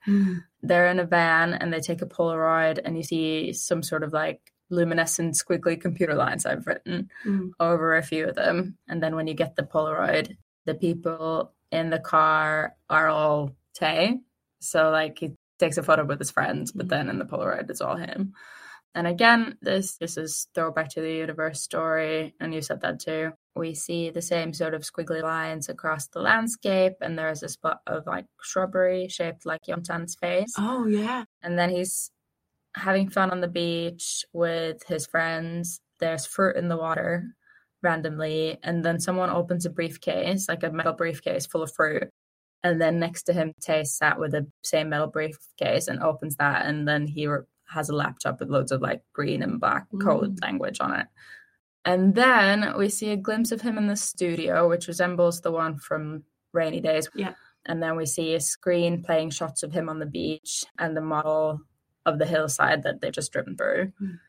They're 0.61 0.87
in 0.87 0.99
a 0.99 1.05
van 1.05 1.53
and 1.53 1.73
they 1.73 1.79
take 1.79 2.01
a 2.01 2.05
Polaroid, 2.05 2.79
and 2.83 2.95
you 2.97 3.03
see 3.03 3.53
some 3.53 3.81
sort 3.81 4.03
of 4.03 4.13
like 4.13 4.39
luminescent 4.69 5.35
squiggly 5.35 5.79
computer 5.79 6.13
lines 6.13 6.45
I've 6.45 6.67
written 6.67 7.09
Mm. 7.25 7.51
over 7.59 7.95
a 7.95 8.03
few 8.03 8.27
of 8.27 8.35
them. 8.35 8.77
And 8.87 9.01
then 9.01 9.15
when 9.15 9.27
you 9.27 9.33
get 9.33 9.55
the 9.55 9.63
Polaroid, 9.63 10.37
the 10.65 10.75
people 10.75 11.53
in 11.71 11.89
the 11.89 11.99
car 11.99 12.75
are 12.89 13.07
all 13.07 13.55
Tae. 13.73 14.19
So 14.59 14.89
like 14.91 15.23
takes 15.59 15.77
a 15.77 15.83
photo 15.83 16.05
with 16.05 16.19
his 16.19 16.31
friends, 16.31 16.71
but 16.71 16.85
Mhm. 16.87 16.89
then 16.89 17.09
in 17.09 17.19
the 17.19 17.25
Polaroid 17.25 17.69
it's 17.69 17.81
all 17.81 17.95
him. 17.95 18.33
And 18.93 19.07
again, 19.07 19.57
this 19.61 19.97
this 19.97 20.17
is 20.17 20.47
throwback 20.55 20.89
to 20.91 21.01
the 21.01 21.11
universe 21.13 21.61
story, 21.61 22.33
and 22.39 22.53
you 22.53 22.61
said 22.61 22.81
that 22.81 22.99
too. 22.99 23.31
We 23.55 23.73
see 23.73 24.09
the 24.09 24.21
same 24.21 24.53
sort 24.53 24.73
of 24.73 24.83
squiggly 24.83 25.21
lines 25.21 25.67
across 25.69 26.07
the 26.07 26.19
landscape, 26.21 26.93
and 27.01 27.17
there's 27.19 27.43
a 27.43 27.49
spot 27.49 27.79
of 27.87 28.05
like 28.07 28.25
shrubbery 28.41 29.07
shaped 29.09 29.45
like 29.45 29.63
Yeontan's 29.67 30.15
face. 30.15 30.53
Oh 30.57 30.85
yeah. 30.87 31.25
And 31.41 31.57
then 31.59 31.69
he's 31.71 32.09
having 32.75 33.09
fun 33.09 33.31
on 33.31 33.41
the 33.41 33.47
beach 33.49 34.25
with 34.33 34.83
his 34.87 35.05
friends. 35.07 35.79
There's 35.99 36.25
fruit 36.25 36.55
in 36.57 36.67
the 36.69 36.77
water 36.77 37.23
randomly. 37.81 38.59
And 38.63 38.83
then 38.83 38.99
someone 38.99 39.29
opens 39.29 39.65
a 39.65 39.69
briefcase, 39.69 40.47
like 40.49 40.63
a 40.63 40.71
metal 40.71 40.93
briefcase 40.93 41.45
full 41.45 41.63
of 41.63 41.71
fruit. 41.73 42.09
And 42.65 42.81
then 42.81 42.97
next 42.97 43.23
to 43.23 43.33
him, 43.33 43.53
Tae 43.61 43.83
sat 43.83 44.19
with 44.19 44.31
the 44.31 44.47
same 44.63 44.89
metal 44.89 45.05
briefcase 45.05 45.87
and 45.87 46.01
opens 46.01 46.37
that. 46.37 46.65
And 46.65 46.87
then 46.87 47.05
he 47.05 47.27
re- 47.27 47.41
has 47.65 47.89
a 47.89 47.95
laptop 47.95 48.39
with 48.39 48.49
loads 48.49 48.71
of 48.71 48.81
like 48.81 49.03
green 49.13 49.43
and 49.43 49.59
black 49.59 49.85
code 50.01 50.37
Mm. 50.37 50.41
language 50.41 50.81
on 50.81 50.99
it. 50.99 51.05
And 51.85 52.15
then 52.15 52.75
we 52.75 52.89
see 52.89 53.11
a 53.11 53.17
glimpse 53.17 53.51
of 53.51 53.61
him 53.61 53.77
in 53.77 53.85
the 53.85 53.95
studio, 53.95 54.67
which 54.67 54.87
resembles 54.87 55.41
the 55.41 55.51
one 55.51 55.77
from 55.77 56.23
Rainy 56.53 56.81
Days. 56.81 57.07
Yeah. 57.13 57.35
And 57.67 57.83
then 57.83 57.97
we 57.97 58.07
see 58.07 58.33
a 58.33 58.39
screen 58.39 59.03
playing 59.03 59.29
shots 59.29 59.61
of 59.61 59.71
him 59.71 59.87
on 59.87 59.99
the 59.99 60.07
beach 60.07 60.65
and 60.79 60.97
the 60.97 61.01
model 61.01 61.61
of 62.03 62.17
the 62.17 62.25
hillside 62.25 62.81
that 62.81 62.99
they've 62.99 63.13
just 63.13 63.31
driven 63.31 63.55
through. 63.55 63.93
Mm. 64.01 64.19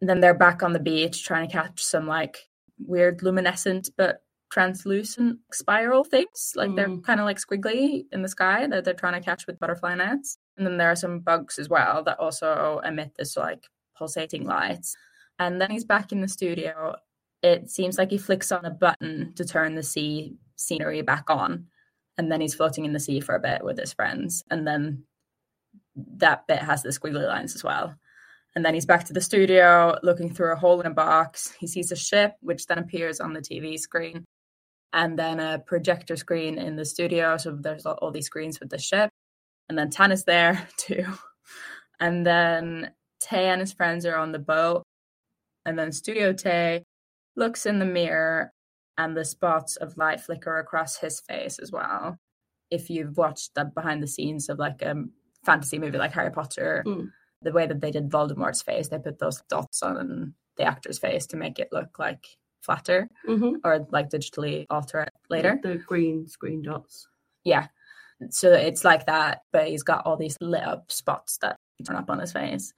And 0.00 0.08
then 0.08 0.20
they're 0.20 0.34
back 0.34 0.62
on 0.62 0.72
the 0.72 0.78
beach 0.78 1.24
trying 1.24 1.48
to 1.48 1.52
catch 1.52 1.82
some 1.82 2.06
like 2.06 2.48
weird 2.78 3.24
luminescent 3.24 3.90
but 3.96 4.22
translucent 4.52 5.38
spiral 5.50 6.04
things. 6.04 6.52
Like 6.54 6.74
they're 6.76 6.88
Mm. 6.88 7.02
kind 7.02 7.20
of 7.20 7.24
like 7.24 7.38
squiggly 7.38 8.04
in 8.12 8.20
the 8.20 8.28
sky 8.28 8.66
that 8.66 8.84
they're 8.84 8.92
trying 8.92 9.14
to 9.18 9.24
catch 9.24 9.46
with 9.46 9.58
butterfly 9.58 9.94
nets. 9.94 10.36
And 10.58 10.66
then 10.66 10.76
there 10.76 10.90
are 10.90 10.96
some 10.96 11.20
bugs 11.20 11.58
as 11.58 11.70
well 11.70 12.04
that 12.04 12.20
also 12.20 12.80
emit 12.84 13.12
this 13.16 13.34
like 13.36 13.66
pulsating 13.96 14.44
lights. 14.44 14.94
And 15.38 15.58
then 15.58 15.70
he's 15.70 15.84
back 15.86 16.12
in 16.12 16.20
the 16.20 16.28
studio. 16.28 16.96
It 17.42 17.70
seems 17.70 17.96
like 17.96 18.10
he 18.10 18.18
flicks 18.18 18.52
on 18.52 18.66
a 18.66 18.70
button 18.70 19.32
to 19.36 19.44
turn 19.46 19.74
the 19.74 19.82
sea 19.82 20.36
scenery 20.56 21.00
back 21.00 21.30
on. 21.30 21.68
And 22.18 22.30
then 22.30 22.42
he's 22.42 22.54
floating 22.54 22.84
in 22.84 22.92
the 22.92 23.00
sea 23.00 23.20
for 23.20 23.34
a 23.34 23.40
bit 23.40 23.64
with 23.64 23.78
his 23.78 23.94
friends. 23.94 24.44
And 24.50 24.66
then 24.66 25.04
that 25.96 26.46
bit 26.46 26.58
has 26.58 26.82
the 26.82 26.90
squiggly 26.90 27.26
lines 27.26 27.54
as 27.54 27.64
well. 27.64 27.96
And 28.54 28.62
then 28.66 28.74
he's 28.74 28.84
back 28.84 29.04
to 29.06 29.14
the 29.14 29.20
studio 29.22 29.96
looking 30.02 30.30
through 30.32 30.52
a 30.52 30.56
hole 30.56 30.78
in 30.80 30.86
a 30.86 30.90
box. 30.90 31.52
He 31.58 31.66
sees 31.66 31.90
a 31.90 31.96
ship, 31.96 32.34
which 32.42 32.66
then 32.66 32.78
appears 32.78 33.18
on 33.18 33.32
the 33.32 33.40
TV 33.40 33.78
screen, 33.78 34.26
and 34.92 35.18
then 35.18 35.40
a 35.40 35.58
projector 35.66 36.16
screen 36.16 36.58
in 36.58 36.76
the 36.76 36.84
studio. 36.84 37.36
So 37.36 37.56
there's 37.58 37.86
all, 37.86 38.10
these 38.10 38.26
screens 38.26 38.60
with 38.60 38.70
the 38.70 38.78
ship. 38.78 39.10
And 39.68 39.78
then 39.78 39.90
Tan 39.90 40.12
is 40.12 40.24
there 40.24 40.68
too. 40.76 41.06
And 42.00 42.26
then 42.26 42.92
Tae 43.20 43.48
and 43.48 43.60
his 43.60 43.72
friends 43.72 44.04
are 44.06 44.16
on 44.16 44.32
the 44.32 44.38
boat. 44.38 44.82
And 45.64 45.78
then 45.78 45.92
Studio 45.92 46.32
Tae 46.32 46.82
looks 47.36 47.66
in 47.66 47.78
the 47.78 47.84
mirror, 47.86 48.50
and 48.98 49.16
the 49.16 49.24
spots 49.24 49.76
of 49.76 49.96
light 49.96 50.20
flicker 50.20 50.58
across 50.58 50.96
his 50.98 51.20
face 51.20 51.58
as 51.58 51.72
well. 51.72 52.18
If 52.70 52.90
you've 52.90 53.16
watched 53.16 53.54
the 53.54 53.64
behind 53.64 54.02
the 54.02 54.06
scenes 54.08 54.48
of 54.48 54.58
like 54.58 54.82
a 54.82 54.94
fantasy 55.46 55.78
movie 55.78 55.98
like 55.98 56.12
Harry 56.12 56.30
Potter, 56.30 56.82
Mm. 56.86 57.10
the 57.40 57.52
way 57.52 57.66
that 57.66 57.80
they 57.80 57.90
did 57.90 58.10
Voldemort's 58.10 58.60
face, 58.62 58.88
they 58.88 58.98
put 58.98 59.18
those 59.18 59.42
dots 59.48 59.82
on 59.82 60.34
the 60.56 60.64
actor's 60.64 60.98
face 60.98 61.26
to 61.28 61.36
make 61.36 61.58
it 61.58 61.68
look 61.72 61.98
like 61.98 62.26
flatter 62.62 63.08
Mm-hmm. 63.28 63.56
or 63.64 63.86
like 63.90 64.10
digitally 64.10 64.66
alter 64.70 65.00
it 65.02 65.12
later. 65.28 65.58
The 65.62 65.76
green 65.76 66.26
screen 66.26 66.62
dots. 66.62 67.06
Yeah. 67.44 67.66
So 68.30 68.52
it's 68.52 68.84
like 68.84 69.06
that, 69.06 69.40
but 69.52 69.68
he's 69.68 69.82
got 69.82 70.06
all 70.06 70.16
these 70.16 70.36
lit 70.40 70.62
up 70.62 70.90
spots 70.92 71.38
that 71.38 71.56
turn 71.84 71.96
up 71.96 72.08
on 72.08 72.20
his 72.20 72.32
face. 72.32 72.72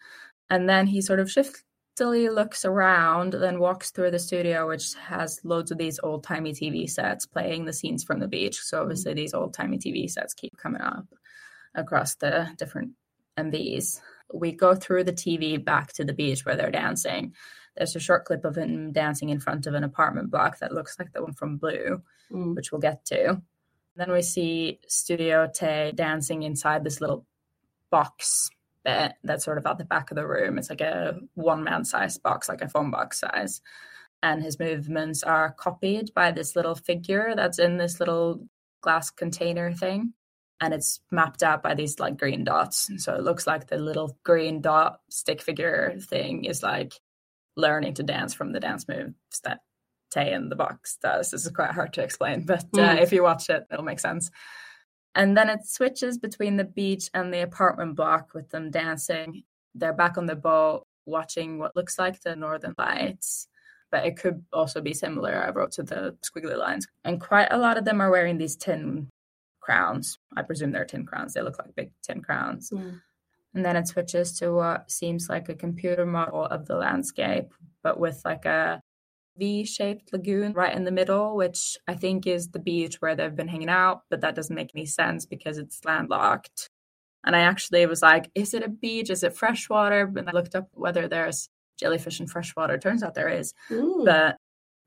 And 0.50 0.68
then 0.68 0.86
he 0.86 1.02
sort 1.02 1.20
of 1.20 1.30
shiftily 1.30 2.30
looks 2.30 2.64
around, 2.64 3.34
then 3.34 3.58
walks 3.58 3.90
through 3.90 4.10
the 4.10 4.18
studio, 4.18 4.66
which 4.66 4.94
has 4.94 5.40
loads 5.44 5.70
of 5.70 5.78
these 5.78 6.00
old 6.02 6.24
timey 6.24 6.52
TV 6.52 6.88
sets 6.88 7.26
playing 7.26 7.66
the 7.66 7.72
scenes 7.74 8.04
from 8.04 8.20
the 8.20 8.28
beach. 8.28 8.58
So 8.60 8.80
obviously 8.80 9.12
these 9.14 9.34
old 9.34 9.52
timey 9.52 9.78
TV 9.78 10.10
sets 10.10 10.32
keep 10.34 10.56
coming 10.56 10.80
up 10.80 11.04
across 11.74 12.14
the 12.14 12.48
different 12.56 12.92
MVs. 13.38 14.00
We 14.32 14.52
go 14.52 14.74
through 14.74 15.04
the 15.04 15.12
TV 15.12 15.62
back 15.62 15.92
to 15.94 16.04
the 16.04 16.14
beach 16.14 16.46
where 16.46 16.56
they're 16.56 16.70
dancing. 16.70 17.34
There's 17.76 17.96
a 17.96 18.00
short 18.00 18.24
clip 18.24 18.44
of 18.44 18.56
him 18.56 18.92
dancing 18.92 19.30
in 19.30 19.40
front 19.40 19.66
of 19.66 19.74
an 19.74 19.84
apartment 19.84 20.30
block 20.30 20.58
that 20.58 20.72
looks 20.72 20.98
like 20.98 21.12
the 21.12 21.22
one 21.22 21.32
from 21.34 21.56
Blue, 21.56 22.02
Mm. 22.32 22.54
which 22.56 22.72
we'll 22.72 22.80
get 22.80 23.04
to. 23.06 23.42
Then 23.96 24.10
we 24.10 24.22
see 24.22 24.80
Studio 24.88 25.48
Tae 25.52 25.92
dancing 25.94 26.42
inside 26.42 26.82
this 26.84 27.00
little 27.00 27.26
box 27.90 28.50
bit 28.84 29.12
that's 29.22 29.44
sort 29.44 29.58
of 29.58 29.66
at 29.66 29.78
the 29.78 29.84
back 29.84 30.10
of 30.10 30.16
the 30.16 30.26
room. 30.26 30.58
It's 30.58 30.70
like 30.70 30.80
a 30.80 31.20
one 31.34 31.64
man 31.64 31.84
size 31.84 32.18
box, 32.18 32.48
like 32.48 32.62
a 32.62 32.68
phone 32.68 32.90
box 32.90 33.20
size. 33.20 33.60
And 34.22 34.42
his 34.42 34.58
movements 34.58 35.22
are 35.22 35.52
copied 35.52 36.14
by 36.14 36.32
this 36.32 36.56
little 36.56 36.74
figure 36.74 37.34
that's 37.36 37.58
in 37.58 37.76
this 37.76 38.00
little 38.00 38.46
glass 38.80 39.10
container 39.10 39.72
thing. 39.72 40.14
And 40.60 40.72
it's 40.72 41.00
mapped 41.10 41.42
out 41.42 41.62
by 41.62 41.74
these 41.74 41.98
like 41.98 42.16
green 42.18 42.44
dots. 42.44 42.90
So 42.98 43.14
it 43.14 43.22
looks 43.22 43.46
like 43.46 43.66
the 43.66 43.76
little 43.76 44.16
green 44.22 44.60
dot 44.60 45.00
stick 45.10 45.42
figure 45.42 45.96
thing 46.00 46.44
is 46.44 46.62
like 46.62 46.94
learning 47.56 47.94
to 47.94 48.02
dance 48.02 48.34
from 48.34 48.52
the 48.52 48.60
dance 48.60 48.86
moves 48.88 49.14
that 49.44 49.60
Tae 50.10 50.32
in 50.32 50.48
the 50.48 50.56
box 50.56 50.98
does. 51.02 51.30
This 51.30 51.44
is 51.44 51.52
quite 51.52 51.70
hard 51.72 51.92
to 51.94 52.02
explain, 52.02 52.42
but 52.46 52.64
uh, 52.74 52.96
Mm. 52.96 53.00
if 53.02 53.12
you 53.12 53.22
watch 53.22 53.48
it, 53.50 53.64
it'll 53.70 53.84
make 53.84 54.00
sense. 54.00 54.30
And 55.14 55.36
then 55.36 55.48
it 55.48 55.64
switches 55.64 56.18
between 56.18 56.56
the 56.56 56.64
beach 56.64 57.08
and 57.14 57.32
the 57.32 57.42
apartment 57.42 57.94
block 57.96 58.34
with 58.34 58.50
them 58.50 58.70
dancing. 58.70 59.44
They're 59.74 59.92
back 59.92 60.18
on 60.18 60.26
the 60.26 60.34
boat 60.36 60.86
watching 61.06 61.58
what 61.58 61.76
looks 61.76 61.98
like 61.98 62.20
the 62.22 62.34
northern 62.34 62.74
lights, 62.78 63.46
but 63.92 64.04
it 64.06 64.16
could 64.16 64.44
also 64.52 64.80
be 64.80 64.92
similar. 64.94 65.36
I 65.44 65.50
wrote 65.50 65.72
to 65.72 65.82
the 65.84 66.16
squiggly 66.24 66.56
lines. 66.58 66.86
And 67.04 67.20
quite 67.20 67.48
a 67.52 67.58
lot 67.58 67.78
of 67.78 67.84
them 67.84 68.00
are 68.00 68.10
wearing 68.10 68.38
these 68.38 68.56
tin 68.56 69.08
crowns. 69.60 70.18
I 70.36 70.42
presume 70.42 70.72
they're 70.72 70.84
tin 70.84 71.06
crowns. 71.06 71.34
They 71.34 71.42
look 71.42 71.58
like 71.58 71.74
big 71.76 71.92
tin 72.02 72.20
crowns. 72.22 72.70
Mm. 72.70 73.00
And 73.54 73.64
then 73.64 73.76
it 73.76 73.86
switches 73.88 74.32
to 74.38 74.52
what 74.52 74.90
seems 74.90 75.28
like 75.28 75.48
a 75.48 75.54
computer 75.54 76.04
model 76.04 76.44
of 76.44 76.66
the 76.66 76.76
landscape, 76.76 77.52
but 77.82 77.98
with 78.00 78.20
like 78.24 78.44
a 78.44 78.80
V 79.36 79.64
shaped 79.64 80.12
lagoon 80.12 80.52
right 80.52 80.74
in 80.74 80.84
the 80.84 80.90
middle, 80.92 81.36
which 81.36 81.76
I 81.88 81.94
think 81.94 82.26
is 82.26 82.48
the 82.48 82.58
beach 82.58 82.96
where 83.00 83.14
they've 83.14 83.34
been 83.34 83.48
hanging 83.48 83.68
out, 83.68 84.02
but 84.10 84.20
that 84.22 84.34
doesn't 84.34 84.54
make 84.54 84.70
any 84.74 84.86
sense 84.86 85.26
because 85.26 85.58
it's 85.58 85.84
landlocked. 85.84 86.68
And 87.24 87.34
I 87.34 87.40
actually 87.40 87.86
was 87.86 88.02
like, 88.02 88.30
is 88.34 88.54
it 88.54 88.62
a 88.62 88.68
beach? 88.68 89.10
Is 89.10 89.22
it 89.22 89.36
freshwater? 89.36 90.12
And 90.16 90.28
I 90.28 90.32
looked 90.32 90.54
up 90.54 90.68
whether 90.72 91.08
there's 91.08 91.48
jellyfish 91.78 92.20
in 92.20 92.26
freshwater. 92.26 92.76
Turns 92.78 93.02
out 93.02 93.14
there 93.14 93.28
is, 93.28 93.54
Mm. 93.70 94.04
but 94.04 94.36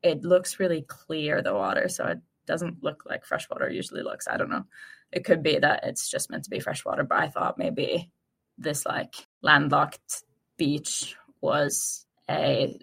it 0.04 0.24
looks 0.24 0.60
really 0.60 0.84
clear, 0.84 1.42
the 1.42 1.54
water. 1.54 1.90
So 1.90 2.06
it 2.06 2.20
doesn't 2.46 2.84
look 2.84 3.04
like 3.06 3.26
freshwater 3.26 3.70
usually 3.70 4.04
looks. 4.04 4.28
I 4.28 4.38
don't 4.38 4.50
know. 4.50 4.66
It 5.12 5.26
could 5.26 5.42
be 5.42 5.58
that 5.60 5.84
it's 5.84 6.10
just 6.10 6.30
meant 6.30 6.44
to 6.46 6.50
be 6.50 6.60
freshwater, 6.60 7.04
but 7.04 7.18
I 7.18 7.28
thought 7.30 7.58
maybe 7.58 8.12
this 8.58 8.86
like 8.86 9.16
landlocked 9.42 10.24
beach 10.58 11.16
was 11.42 12.06
a 12.30 12.80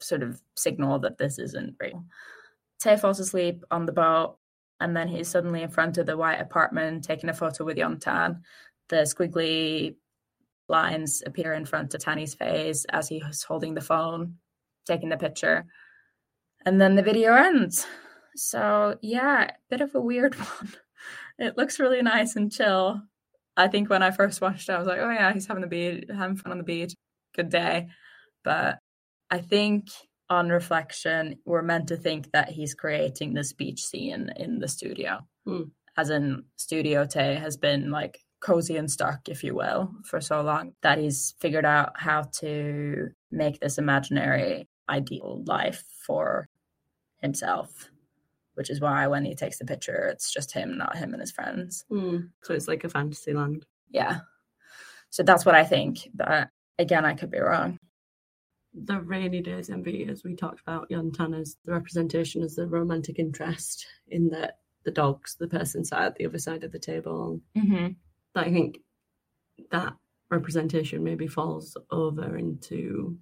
sort 0.00 0.22
of 0.22 0.40
signal 0.56 0.98
that 1.00 1.18
this 1.18 1.38
isn't 1.38 1.76
real. 1.80 2.04
Tae 2.80 2.96
falls 2.96 3.20
asleep 3.20 3.64
on 3.70 3.86
the 3.86 3.92
boat, 3.92 4.36
and 4.80 4.96
then 4.96 5.08
he's 5.08 5.28
suddenly 5.28 5.62
in 5.62 5.70
front 5.70 5.98
of 5.98 6.06
the 6.06 6.16
white 6.16 6.40
apartment 6.40 7.04
taking 7.04 7.28
a 7.28 7.34
photo 7.34 7.64
with 7.64 7.76
Yeontan. 7.76 8.40
The 8.88 8.96
squiggly 8.98 9.96
lines 10.68 11.22
appear 11.26 11.52
in 11.54 11.64
front 11.64 11.94
of 11.94 12.00
Tanny's 12.00 12.34
face 12.34 12.84
as 12.88 13.08
he's 13.08 13.42
holding 13.42 13.74
the 13.74 13.80
phone, 13.80 14.36
taking 14.86 15.08
the 15.08 15.16
picture. 15.16 15.66
And 16.64 16.80
then 16.80 16.94
the 16.94 17.02
video 17.02 17.34
ends. 17.34 17.86
So, 18.36 18.96
yeah, 19.00 19.50
bit 19.70 19.80
of 19.80 19.94
a 19.94 20.00
weird 20.00 20.34
one. 20.36 20.74
It 21.38 21.56
looks 21.56 21.80
really 21.80 22.02
nice 22.02 22.36
and 22.36 22.52
chill. 22.52 23.02
I 23.58 23.66
think 23.66 23.90
when 23.90 24.04
I 24.04 24.12
first 24.12 24.40
watched 24.40 24.68
it, 24.68 24.72
I 24.72 24.78
was 24.78 24.86
like, 24.86 25.00
oh, 25.00 25.10
yeah, 25.10 25.32
he's 25.32 25.46
having 25.46 25.62
the 25.62 25.66
beach, 25.66 26.04
having 26.08 26.36
fun 26.36 26.52
on 26.52 26.58
the 26.58 26.64
beach. 26.64 26.94
Good 27.34 27.50
day. 27.50 27.88
But 28.44 28.78
I 29.30 29.38
think 29.38 29.88
on 30.30 30.48
reflection, 30.48 31.40
we're 31.44 31.62
meant 31.62 31.88
to 31.88 31.96
think 31.96 32.30
that 32.30 32.50
he's 32.50 32.72
creating 32.72 33.34
this 33.34 33.52
beach 33.52 33.84
scene 33.84 34.30
in 34.36 34.60
the 34.60 34.68
studio. 34.68 35.26
Hmm. 35.44 35.64
As 35.96 36.10
in, 36.10 36.44
Studio 36.56 37.04
Tae 37.04 37.34
has 37.34 37.56
been 37.56 37.90
like 37.90 38.20
cozy 38.40 38.76
and 38.76 38.88
stuck, 38.88 39.28
if 39.28 39.42
you 39.42 39.56
will, 39.56 39.90
for 40.04 40.20
so 40.20 40.40
long 40.40 40.74
that 40.82 40.98
he's 40.98 41.34
figured 41.40 41.64
out 41.66 41.90
how 41.96 42.22
to 42.40 43.08
make 43.32 43.58
this 43.58 43.78
imaginary 43.78 44.68
ideal 44.88 45.42
life 45.46 45.82
for 46.06 46.48
himself. 47.20 47.90
Which 48.58 48.70
is 48.70 48.80
why 48.80 49.06
when 49.06 49.24
he 49.24 49.36
takes 49.36 49.58
the 49.58 49.64
picture, 49.64 50.08
it's 50.12 50.32
just 50.32 50.50
him, 50.50 50.76
not 50.76 50.96
him 50.96 51.12
and 51.12 51.20
his 51.20 51.30
friends. 51.30 51.84
Mm. 51.92 52.30
So 52.42 52.54
it's 52.54 52.66
like 52.66 52.82
a 52.82 52.88
fantasy 52.88 53.32
land. 53.32 53.64
Yeah. 53.88 54.18
So 55.10 55.22
that's 55.22 55.46
what 55.46 55.54
I 55.54 55.62
think. 55.62 56.08
But 56.12 56.48
again, 56.76 57.04
I 57.04 57.14
could 57.14 57.30
be 57.30 57.38
wrong. 57.38 57.78
The 58.74 59.00
rainy 59.00 59.42
days 59.42 59.68
MV, 59.68 60.10
as 60.10 60.24
we 60.24 60.34
talked 60.34 60.60
about, 60.60 60.90
Yeontan 60.90 61.40
as 61.40 61.56
the 61.64 61.70
representation 61.70 62.42
as 62.42 62.56
the 62.56 62.66
romantic 62.66 63.20
interest 63.20 63.86
in 64.08 64.28
that 64.30 64.58
the 64.84 64.90
dogs, 64.90 65.36
the 65.38 65.46
person 65.46 65.84
sat 65.84 66.02
at 66.02 66.16
the 66.16 66.26
other 66.26 66.38
side 66.38 66.64
of 66.64 66.72
the 66.72 66.80
table. 66.80 67.40
Mm-hmm. 67.56 67.92
That 68.34 68.46
I 68.46 68.50
think 68.50 68.80
that 69.70 69.94
representation 70.30 71.04
maybe 71.04 71.28
falls 71.28 71.76
over 71.92 72.36
into 72.36 73.16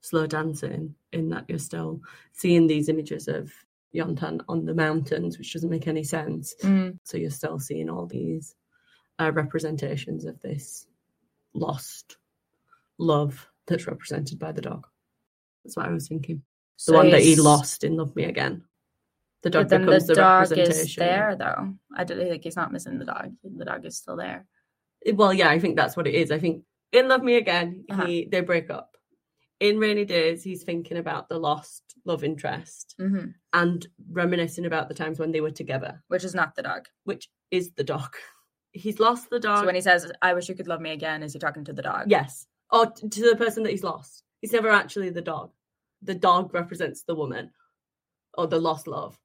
slow 0.00 0.26
dancing 0.26 0.96
in 1.12 1.28
that 1.28 1.44
you're 1.48 1.60
still 1.60 2.00
seeing 2.32 2.66
these 2.66 2.88
images 2.88 3.28
of 3.28 3.52
Yeontan 3.94 4.40
on 4.48 4.64
the 4.64 4.74
mountains, 4.74 5.36
which 5.38 5.52
doesn't 5.52 5.70
make 5.70 5.88
any 5.88 6.04
sense. 6.04 6.54
Mm. 6.62 6.98
So 7.04 7.16
you're 7.18 7.30
still 7.30 7.58
seeing 7.58 7.90
all 7.90 8.06
these 8.06 8.54
uh, 9.18 9.32
representations 9.32 10.24
of 10.24 10.40
this 10.40 10.86
lost 11.54 12.16
love 12.98 13.48
that's 13.66 13.86
represented 13.86 14.38
by 14.38 14.52
the 14.52 14.60
dog. 14.62 14.86
That's 15.64 15.76
what 15.76 15.86
I 15.86 15.90
was 15.90 16.08
thinking. 16.08 16.36
The 16.36 16.42
So 16.76 16.92
one 16.94 17.10
that 17.10 17.22
he 17.22 17.36
lost 17.36 17.84
in 17.84 17.96
Love 17.96 18.14
Me 18.16 18.24
Again. 18.24 18.64
The 19.42 19.50
dog 19.50 19.68
But 19.70 19.80
becomes 19.80 20.06
the 20.06 20.14
the, 20.14 20.20
dog 20.20 20.50
representation. 20.50 20.86
is 20.86 20.96
there, 20.96 21.36
though. 21.38 21.74
I 21.96 22.04
don't 22.04 22.18
think 22.18 22.44
he's 22.44 22.56
not 22.56 22.72
missing 22.72 22.98
the 22.98 23.06
dog. 23.06 23.32
The 23.42 23.64
dog 23.64 23.84
is 23.86 23.96
still 23.96 24.16
there. 24.16 24.46
Well, 25.14 25.32
yeah, 25.32 25.48
I 25.48 25.58
think 25.58 25.76
that's 25.76 25.96
what 25.96 26.06
it 26.06 26.14
is. 26.14 26.30
I 26.30 26.38
think 26.38 26.64
in 26.92 27.08
Love 27.08 27.22
Me 27.22 27.36
Again, 27.36 27.84
Uh-huh. 27.90 28.06
he 28.06 28.26
they 28.30 28.40
break 28.42 28.68
up. 28.70 28.96
In 29.60 29.78
Rainy 29.78 30.06
Days, 30.06 30.42
he's 30.42 30.62
thinking 30.62 30.96
about 30.96 31.28
the 31.28 31.38
lost 31.38 31.82
love 32.06 32.24
interest 32.24 32.94
hmm 32.98 33.26
and 33.52 33.86
reminiscing 34.10 34.64
about 34.64 34.88
the 34.88 34.94
times 34.94 35.18
when 35.18 35.32
they 35.32 35.40
were 35.40 35.50
together, 35.50 36.02
Which 36.08 36.24
is 36.24 36.34
not 36.34 36.54
the 36.54 36.62
dog. 36.62 36.86
which 37.04 37.28
is 37.50 37.72
the 37.72 37.84
dog. 37.84 38.14
He's 38.72 39.00
lost 39.00 39.28
the 39.30 39.40
dog. 39.40 39.58
So 39.60 39.66
when 39.66 39.74
he 39.74 39.80
says, 39.80 40.10
"I 40.22 40.32
wish 40.32 40.48
you 40.48 40.54
could 40.54 40.68
love 40.68 40.80
me 40.80 40.92
again," 40.92 41.24
is 41.24 41.32
he 41.32 41.40
talking 41.40 41.64
to 41.64 41.72
the 41.72 41.82
dog? 41.82 42.04
Yes. 42.08 42.46
Or 42.70 42.86
t- 42.86 43.08
to 43.08 43.30
the 43.30 43.34
person 43.36 43.64
that 43.64 43.70
he's 43.70 43.82
lost. 43.82 44.22
He's 44.40 44.52
never 44.52 44.70
actually 44.70 45.10
the 45.10 45.20
dog. 45.20 45.50
The 46.02 46.14
dog 46.14 46.54
represents 46.54 47.02
the 47.02 47.16
woman 47.16 47.50
or 48.38 48.46
the 48.46 48.60
lost 48.60 48.86
love. 48.86 49.18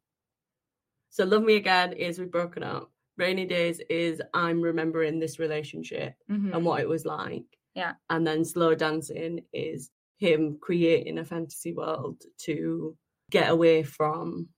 So 1.12 1.24
Love 1.26 1.44
Me 1.44 1.56
Again 1.58 1.94
is 1.94 2.18
we've 2.18 2.32
broken 2.32 2.64
up. 2.64 2.92
Rainy 3.18 3.46
Days 3.46 3.80
is 3.90 4.20
I'm 4.34 4.62
remembering 4.62 5.20
this 5.20 5.38
relationship 5.38 6.16
Mhm. 6.30 6.54
and 6.56 6.66
what 6.66 6.82
it 6.82 6.90
was 6.90 7.06
like. 7.06 7.46
Yeah. 7.76 7.94
And 8.10 8.26
then 8.26 8.44
Slow 8.44 8.74
Dancing 8.74 9.46
is 9.54 9.92
him 10.18 10.58
creating 10.60 11.18
a 11.18 11.26
fantasy 11.26 11.74
world 11.74 12.24
to 12.40 12.98
get 13.30 13.50
away 13.50 13.84
from 13.84 14.50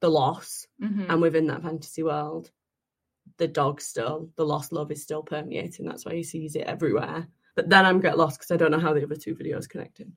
the 0.00 0.08
loss. 0.08 0.66
Mhm. 0.82 1.08
And 1.08 1.22
within 1.22 1.46
that 1.46 1.62
fantasy 1.62 2.02
world, 2.02 2.50
the 3.38 3.48
dog 3.48 3.80
still, 3.80 4.30
the 4.36 4.44
lost 4.44 4.72
love 4.72 4.90
is 4.90 5.02
still 5.02 5.22
permeating. 5.22 5.86
That's 5.86 6.04
why 6.04 6.14
he 6.14 6.22
sees 6.22 6.56
it 6.56 6.66
everywhere. 6.66 7.28
But 7.56 7.68
then 7.68 7.86
I'm 7.86 8.00
get 8.00 8.18
lost 8.18 8.38
because 8.38 8.50
I 8.50 8.56
don't 8.56 8.70
know 8.70 8.80
how 8.80 8.92
the 8.92 9.04
other 9.04 9.16
two 9.16 9.34
videos 9.34 9.68
connected. 9.68 10.12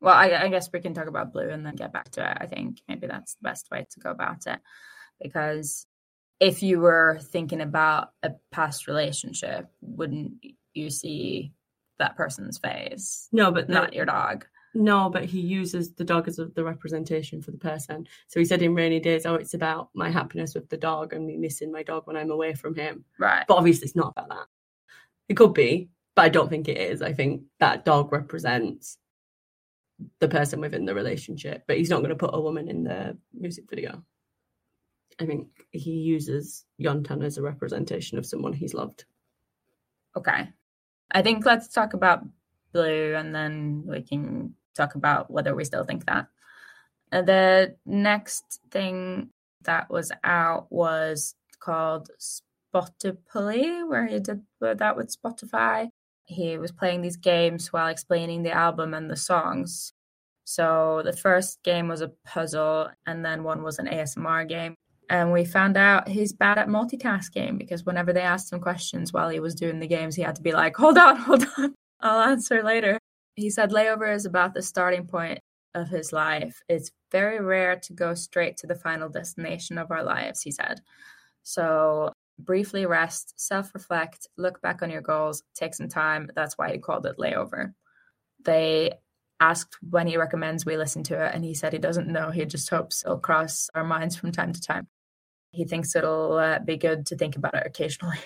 Well, 0.00 0.14
I, 0.14 0.30
I 0.30 0.48
guess 0.48 0.70
we 0.72 0.80
can 0.80 0.94
talk 0.94 1.06
about 1.06 1.32
blue 1.32 1.48
and 1.48 1.64
then 1.64 1.76
get 1.76 1.92
back 1.92 2.10
to 2.12 2.28
it. 2.28 2.38
I 2.40 2.46
think 2.46 2.80
maybe 2.88 3.06
that's 3.06 3.34
the 3.34 3.42
best 3.42 3.70
way 3.70 3.86
to 3.90 4.00
go 4.00 4.10
about 4.10 4.46
it. 4.46 4.58
Because 5.20 5.86
if 6.40 6.62
you 6.62 6.80
were 6.80 7.18
thinking 7.20 7.60
about 7.60 8.08
a 8.22 8.32
past 8.50 8.86
relationship, 8.86 9.68
wouldn't 9.82 10.42
you 10.72 10.90
see 10.90 11.52
that 12.00 12.16
person's 12.16 12.58
face, 12.58 13.28
No, 13.32 13.50
but 13.52 13.68
the- 13.68 13.72
not 13.74 13.94
your 13.94 14.06
dog? 14.06 14.46
no, 14.74 15.08
but 15.10 15.24
he 15.24 15.40
uses 15.40 15.94
the 15.94 16.04
dog 16.04 16.28
as 16.28 16.38
a, 16.38 16.46
the 16.46 16.62
representation 16.64 17.42
for 17.42 17.50
the 17.50 17.58
person. 17.58 18.06
So 18.28 18.38
he 18.38 18.44
said 18.46 18.62
in 18.62 18.74
rainy 18.74 19.00
days, 19.00 19.26
oh, 19.26 19.34
it's 19.34 19.54
about 19.54 19.90
my 19.94 20.10
happiness 20.10 20.54
with 20.54 20.68
the 20.68 20.76
dog 20.76 21.12
and 21.12 21.26
me 21.26 21.36
missing 21.36 21.72
my 21.72 21.82
dog 21.82 22.06
when 22.06 22.16
I'm 22.16 22.30
away 22.30 22.54
from 22.54 22.74
him. 22.76 23.04
Right. 23.18 23.44
But 23.48 23.56
obviously, 23.56 23.86
it's 23.86 23.96
not 23.96 24.12
about 24.16 24.28
that. 24.28 24.46
It 25.28 25.34
could 25.34 25.54
be, 25.54 25.88
but 26.14 26.22
I 26.24 26.28
don't 26.28 26.48
think 26.48 26.68
it 26.68 26.76
is. 26.78 27.02
I 27.02 27.12
think 27.12 27.42
that 27.58 27.84
dog 27.84 28.12
represents 28.12 28.96
the 30.20 30.28
person 30.28 30.60
within 30.60 30.84
the 30.84 30.94
relationship, 30.94 31.64
but 31.66 31.76
he's 31.76 31.90
not 31.90 31.98
going 31.98 32.10
to 32.10 32.14
put 32.16 32.34
a 32.34 32.40
woman 32.40 32.68
in 32.68 32.84
the 32.84 33.16
music 33.34 33.64
video. 33.68 34.02
I 35.20 35.26
think 35.26 35.48
he 35.72 35.90
uses 35.92 36.64
Yeontan 36.80 37.24
as 37.24 37.38
a 37.38 37.42
representation 37.42 38.18
of 38.18 38.24
someone 38.24 38.52
he's 38.52 38.72
loved. 38.72 39.04
Okay. 40.16 40.48
I 41.10 41.22
think 41.22 41.44
let's 41.44 41.68
talk 41.68 41.94
about 41.94 42.24
blue 42.72 43.14
and 43.14 43.34
then 43.34 43.84
we 43.86 44.02
can 44.02 44.54
talk 44.74 44.94
about 44.94 45.30
whether 45.30 45.54
we 45.54 45.64
still 45.64 45.84
think 45.84 46.06
that. 46.06 46.28
Uh, 47.12 47.22
the 47.22 47.76
next 47.84 48.60
thing 48.70 49.30
that 49.62 49.90
was 49.90 50.12
out 50.22 50.70
was 50.70 51.34
called 51.58 52.10
Spotify, 52.18 53.86
where 53.88 54.06
he 54.06 54.20
did 54.20 54.42
that 54.60 54.96
with 54.96 55.14
Spotify. 55.16 55.90
he 56.24 56.56
was 56.58 56.70
playing 56.70 57.02
these 57.02 57.16
games 57.16 57.72
while 57.72 57.88
explaining 57.88 58.42
the 58.44 58.52
album 58.52 58.94
and 58.94 59.10
the 59.10 59.16
songs. 59.16 59.92
So 60.44 61.02
the 61.04 61.12
first 61.12 61.62
game 61.64 61.88
was 61.88 62.00
a 62.00 62.12
puzzle, 62.24 62.90
and 63.06 63.24
then 63.24 63.42
one 63.42 63.62
was 63.62 63.78
an 63.78 63.86
ASMR 63.86 64.48
game. 64.48 64.74
And 65.10 65.32
we 65.32 65.44
found 65.44 65.76
out 65.76 66.06
he's 66.06 66.32
bad 66.32 66.56
at 66.56 66.68
multitasking 66.68 67.58
because 67.58 67.84
whenever 67.84 68.12
they 68.12 68.20
asked 68.20 68.52
him 68.52 68.60
questions 68.60 69.12
while 69.12 69.28
he 69.28 69.40
was 69.40 69.56
doing 69.56 69.80
the 69.80 69.88
games, 69.88 70.14
he 70.14 70.22
had 70.22 70.36
to 70.36 70.42
be 70.42 70.52
like, 70.52 70.76
hold 70.76 70.96
on, 70.96 71.16
hold 71.28 71.44
on, 71.58 71.74
I'll 72.00 72.30
answer 72.30 72.62
later. 72.62 72.96
He 73.34 73.50
said 73.50 73.72
layover 73.72 74.14
is 74.14 74.24
about 74.24 74.54
the 74.54 74.62
starting 74.62 75.08
point 75.08 75.40
of 75.74 75.88
his 75.88 76.12
life. 76.12 76.62
It's 76.68 76.92
very 77.10 77.40
rare 77.40 77.76
to 77.80 77.92
go 77.92 78.14
straight 78.14 78.56
to 78.58 78.68
the 78.68 78.76
final 78.76 79.08
destination 79.08 79.78
of 79.78 79.90
our 79.90 80.04
lives, 80.04 80.42
he 80.42 80.52
said. 80.52 80.80
So 81.42 82.12
briefly 82.38 82.86
rest, 82.86 83.34
self 83.36 83.74
reflect, 83.74 84.28
look 84.36 84.62
back 84.62 84.80
on 84.80 84.90
your 84.90 85.02
goals, 85.02 85.42
take 85.56 85.74
some 85.74 85.88
time. 85.88 86.30
That's 86.36 86.56
why 86.56 86.70
he 86.70 86.78
called 86.78 87.06
it 87.06 87.18
layover. 87.18 87.74
They 88.44 88.92
asked 89.40 89.76
when 89.82 90.06
he 90.06 90.16
recommends 90.16 90.64
we 90.64 90.76
listen 90.76 91.02
to 91.04 91.24
it, 91.24 91.34
and 91.34 91.44
he 91.44 91.54
said 91.54 91.72
he 91.72 91.80
doesn't 91.80 92.06
know. 92.06 92.30
He 92.30 92.44
just 92.44 92.70
hopes 92.70 93.02
it'll 93.04 93.18
cross 93.18 93.68
our 93.74 93.84
minds 93.84 94.14
from 94.14 94.30
time 94.30 94.52
to 94.52 94.60
time. 94.60 94.86
He 95.52 95.64
thinks 95.64 95.96
it'll 95.96 96.34
uh, 96.34 96.58
be 96.60 96.76
good 96.76 97.06
to 97.06 97.16
think 97.16 97.36
about 97.36 97.54
it 97.54 97.66
occasionally. 97.66 98.18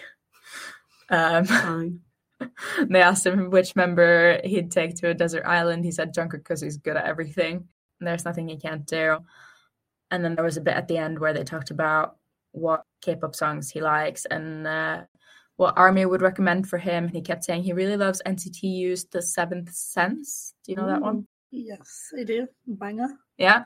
um, 1.10 2.00
they 2.88 3.02
asked 3.02 3.26
him 3.26 3.50
which 3.50 3.76
member 3.76 4.40
he'd 4.44 4.70
take 4.70 4.96
to 4.96 5.08
a 5.08 5.14
desert 5.14 5.44
island. 5.46 5.84
He 5.84 5.90
said 5.90 6.14
Jungkook 6.14 6.38
because 6.38 6.60
he's 6.60 6.76
good 6.76 6.96
at 6.96 7.06
everything. 7.06 7.68
And 8.00 8.08
there's 8.08 8.24
nothing 8.24 8.48
he 8.48 8.56
can't 8.56 8.86
do. 8.86 9.18
And 10.10 10.24
then 10.24 10.34
there 10.34 10.44
was 10.44 10.56
a 10.56 10.62
bit 10.62 10.76
at 10.76 10.88
the 10.88 10.98
end 10.98 11.18
where 11.18 11.32
they 11.32 11.44
talked 11.44 11.70
about 11.70 12.16
what 12.52 12.84
K-pop 13.02 13.34
songs 13.34 13.70
he 13.70 13.80
likes 13.80 14.26
and 14.26 14.66
uh, 14.66 15.02
what 15.56 15.76
Army 15.76 16.04
would 16.04 16.22
recommend 16.22 16.68
for 16.68 16.78
him. 16.78 17.04
And 17.04 17.14
he 17.14 17.22
kept 17.22 17.44
saying 17.44 17.62
he 17.62 17.72
really 17.72 17.96
loves 17.96 18.22
NCT 18.26 18.62
U's 18.62 19.04
The 19.06 19.22
Seventh 19.22 19.72
Sense. 19.72 20.54
Do 20.64 20.72
you 20.72 20.76
know 20.76 20.86
that 20.86 21.00
one? 21.00 21.26
Yes, 21.56 22.12
I 22.18 22.24
do. 22.24 22.48
Banger. 22.66 23.08
Yeah. 23.38 23.64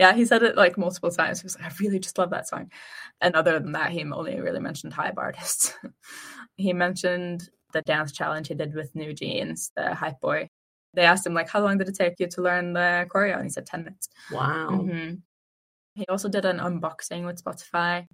Yeah, 0.00 0.14
he 0.14 0.24
said 0.24 0.42
it 0.42 0.56
like 0.56 0.78
multiple 0.78 1.10
times. 1.10 1.40
He 1.40 1.44
was 1.44 1.58
like, 1.58 1.70
I 1.70 1.74
really 1.80 1.98
just 1.98 2.16
love 2.16 2.30
that 2.30 2.48
song. 2.48 2.70
And 3.20 3.34
other 3.34 3.58
than 3.58 3.72
that, 3.72 3.90
he 3.90 4.02
only 4.04 4.40
really 4.40 4.60
mentioned 4.60 4.94
hype 4.94 5.18
artists. 5.18 5.74
he 6.56 6.72
mentioned 6.72 7.48
the 7.72 7.82
dance 7.82 8.12
challenge 8.12 8.48
he 8.48 8.54
did 8.54 8.74
with 8.74 8.94
NewJeans, 8.94 9.70
the 9.76 9.94
hype 9.94 10.18
boy. 10.20 10.48
They 10.94 11.02
asked 11.02 11.26
him 11.26 11.34
like, 11.34 11.50
how 11.50 11.60
long 11.60 11.76
did 11.76 11.88
it 11.90 11.96
take 11.96 12.14
you 12.18 12.26
to 12.28 12.42
learn 12.42 12.72
the 12.72 13.06
choreo? 13.10 13.34
And 13.34 13.44
he 13.44 13.50
said 13.50 13.66
10 13.66 13.84
minutes. 13.84 14.08
Wow. 14.30 14.68
hmm 14.70 15.14
He 15.94 16.06
also 16.08 16.28
did 16.28 16.46
an 16.46 16.58
unboxing 16.58 17.26
with 17.26 17.42
Spotify. 17.44 18.06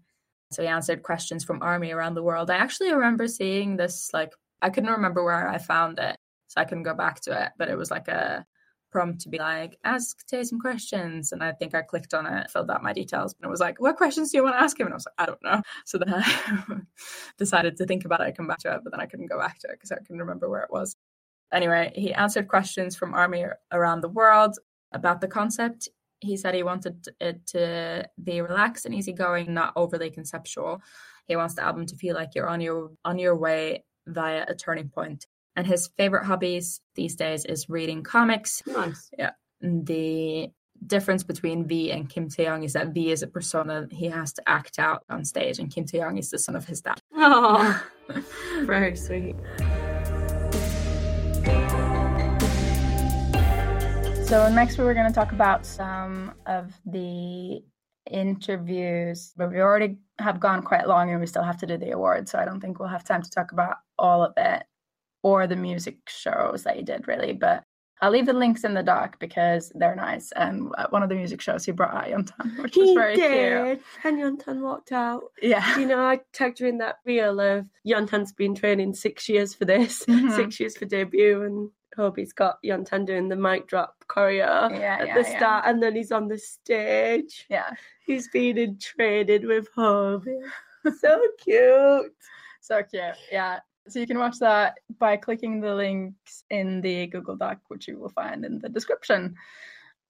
So 0.53 0.63
he 0.63 0.69
answered 0.69 1.03
questions 1.03 1.45
from 1.45 1.63
Army 1.63 1.93
around 1.93 2.15
the 2.15 2.23
world. 2.25 2.51
I 2.51 2.57
actually 2.57 2.93
remember 2.93 3.29
seeing 3.29 3.77
this, 3.77 4.11
like, 4.13 4.33
I 4.63 4.71
couldn't 4.71 4.91
remember 4.91 5.25
where 5.25 5.49
I 5.49 5.59
found 5.59 5.99
it, 6.01 6.17
so 6.49 6.61
I 6.61 6.65
couldn't 6.65 6.85
go 6.85 6.95
back 6.95 7.21
to 7.23 7.45
it, 7.45 7.53
but 7.59 7.69
it 7.69 7.77
was 7.79 7.91
like 7.91 8.09
a 8.09 8.45
prompt 8.93 9.23
to 9.23 9.29
be 9.29 9.39
like, 9.39 9.79
ask 9.85 10.25
Tae 10.27 10.45
some 10.45 10.61
questions. 10.61 11.33
And 11.33 11.43
I 11.43 11.53
think 11.53 11.75
I 11.75 11.83
clicked 11.83 12.15
on 12.15 12.27
it, 12.27 12.51
filled 12.51 12.71
out 12.71 12.83
my 12.83 12.93
details, 12.93 13.35
and 13.35 13.47
it 13.47 13.51
was 13.51 13.61
like, 13.61 13.81
what 13.81 13.97
questions 13.97 14.31
do 14.31 14.37
you 14.37 14.45
want 14.45 14.55
to 14.55 14.63
ask 14.63 14.79
him? 14.79 14.87
And 14.87 14.95
I 14.95 14.97
was 14.97 15.07
like, 15.07 15.15
I 15.19 15.27
don't 15.27 15.43
know. 15.43 15.63
So 15.87 15.99
then 15.99 16.15
I 16.15 16.81
decided 17.39 17.77
to 17.79 17.87
think 17.87 18.05
about 18.05 18.21
it, 18.21 18.37
come 18.37 18.47
back 18.47 18.59
to 18.59 18.75
it, 18.75 18.81
but 18.85 18.93
then 18.93 19.01
I 19.01 19.07
couldn't 19.07 19.27
go 19.27 19.39
back 19.39 19.59
to 19.61 19.69
it 19.69 19.73
because 19.73 19.91
I 19.91 19.97
couldn't 19.97 20.21
remember 20.21 20.49
where 20.49 20.63
it 20.63 20.71
was. 20.71 20.97
Anyway, 21.53 21.93
he 21.97 22.15
answered 22.15 22.49
questions 22.49 22.95
from 22.95 23.15
Army 23.15 23.45
around 23.73 24.03
the 24.03 24.09
world 24.09 24.59
about 24.93 25.21
the 25.21 25.29
concept 25.29 25.89
he 26.23 26.37
said 26.37 26.55
he 26.55 26.63
wanted 26.63 27.09
it 27.21 27.47
to 27.49 28.09
be 28.23 28.41
relaxed 28.41 28.87
and 28.87 28.95
easygoing, 28.95 29.53
not 29.53 29.73
overly 29.75 30.11
conceptual. 30.11 30.81
He 31.27 31.37
wants 31.37 31.55
the 31.55 31.65
album 31.65 31.87
to 31.87 31.97
feel 31.97 32.15
like 32.15 32.35
you're 32.35 32.49
on 32.49 32.61
your 32.61 32.93
on 33.05 33.19
your 33.19 33.37
way 33.37 33.85
via 34.07 34.45
a 34.49 34.55
turning 34.55 34.89
point. 34.89 35.27
And 35.55 35.67
his 35.67 35.91
favorite 35.99 36.25
hobbies 36.25 36.81
these 36.95 37.15
days 37.15 37.45
is 37.45 37.69
reading 37.69 38.03
comics. 38.03 38.63
Nice. 38.67 39.11
Yeah. 39.19 39.33
The 39.61 40.51
difference 40.87 41.23
between 41.23 41.67
V 41.67 41.93
and 41.93 42.09
Kim 42.09 42.29
Taehyung 42.29 42.65
is 42.65 42.73
that 42.73 42.89
V 42.89 43.11
is 43.13 43.23
a 43.23 43.27
persona 43.27 43.87
he 43.91 44.07
has 44.07 44.33
to 44.35 44.49
act 44.49 44.79
out 44.79 45.05
on 45.09 45.25
stage, 45.25 45.59
and 45.59 45.71
Kim 45.71 45.85
Taehyung 45.85 46.19
is 46.19 46.31
the 46.31 46.39
son 46.39 46.57
of 46.57 46.65
his 46.65 46.81
dad. 46.81 46.99
Oh, 47.15 47.83
very 48.63 48.97
sweet. 48.97 49.37
So 54.27 54.49
next 54.49 54.79
we 54.79 54.85
were 54.85 54.95
going 54.95 55.07
to 55.07 55.15
talk 55.15 55.33
about 55.33 55.67
some 55.67 56.33
of 56.47 56.73
the 56.87 57.63
interviews, 58.11 59.35
but 59.37 59.51
we 59.51 59.61
already 59.61 59.99
have 60.19 60.41
gone 60.41 60.63
quite 60.63 60.89
long 60.89 61.11
and 61.11 61.21
we 61.21 61.27
still 61.27 61.43
have 61.43 61.59
to 61.59 61.67
do 61.67 61.77
the 61.77 61.91
awards. 61.91 62.31
So 62.31 62.39
I 62.39 62.47
don't 62.47 62.59
think 62.59 62.79
we'll 62.79 62.89
have 62.89 63.05
time 63.05 63.23
to 63.23 63.31
talk 63.31 63.53
about 63.53 63.77
all 63.99 64.25
of 64.25 64.33
it 64.39 64.65
or 65.23 65.47
the 65.47 65.57
music 65.57 65.97
shows 66.09 66.65
that 66.65 66.77
he 66.77 66.83
did 66.83 67.07
really. 67.09 67.33
But 67.33 67.65
I'll 68.01 68.11
leave 68.11 68.27
the 68.27 68.33
links 68.33 68.65
in 68.65 68.75
the 68.75 68.83
doc 68.83 69.21
because 69.21 69.71
they're 69.77 69.95
nice. 69.95 70.33
And 70.33 70.73
at 70.77 70.91
one 70.91 71.05
of 71.05 71.09
the 71.09 71.15
music 71.15 71.41
shows, 71.41 71.65
he 71.65 71.71
brought 71.71 71.95
out 71.95 72.07
Yeontan, 72.09 72.59
which 72.63 72.75
was 72.77 72.89
He 72.89 72.95
very 72.97 73.15
cute. 73.15 73.31
did. 73.31 73.81
And 74.03 74.19
Yeontan 74.19 74.61
walked 74.61 74.91
out. 74.91 75.23
Yeah. 75.41 75.79
You 75.79 75.87
know, 75.87 76.01
I 76.01 76.19
tagged 76.33 76.59
her 76.59 76.67
in 76.67 76.79
that 76.79 76.97
reel 77.07 77.39
of 77.39 77.67
Yeontan's 77.87 78.33
been 78.33 78.57
training 78.57 78.95
six 78.95 79.29
years 79.29 79.55
for 79.55 79.67
this, 79.67 80.05
Mhm. 80.09 80.35
six 80.35 80.59
years 80.59 80.77
for 80.77 80.85
debut, 80.87 81.45
and 81.45 81.71
Hobi's 81.97 82.33
got 82.33 82.57
Yeontan 82.65 83.07
doing 83.07 83.29
the 83.29 83.37
mic 83.37 83.69
drop 83.69 83.95
choreo 84.09 84.71
Yeah, 84.71 84.97
at 85.01 85.07
yeah, 85.07 85.15
the 85.23 85.31
yeah. 85.31 85.37
start, 85.39 85.65
and 85.69 85.81
then 85.81 85.95
he's 85.95 86.11
on 86.11 86.27
the 86.27 86.39
stage. 86.39 87.47
Yeah. 87.49 87.71
He's 88.05 88.27
been 88.31 88.59
in 88.59 88.79
training 88.79 89.47
with 89.47 89.69
Hobie. 89.77 90.43
So 90.99 91.23
cute. 91.39 92.13
So 92.61 92.83
cute. 92.83 93.15
Yeah. 93.31 93.61
So 93.89 93.99
you 93.99 94.07
can 94.07 94.19
watch 94.19 94.39
that 94.39 94.79
by 94.99 95.17
clicking 95.17 95.61
the 95.61 95.75
links 95.75 96.45
in 96.51 96.81
the 96.81 97.07
Google 97.09 97.37
Doc, 97.37 97.59
which 97.69 97.89
you 97.89 97.99
will 97.99 98.11
find 98.11 98.45
in 98.45 98.59
the 98.61 98.69
description. 98.69 99.35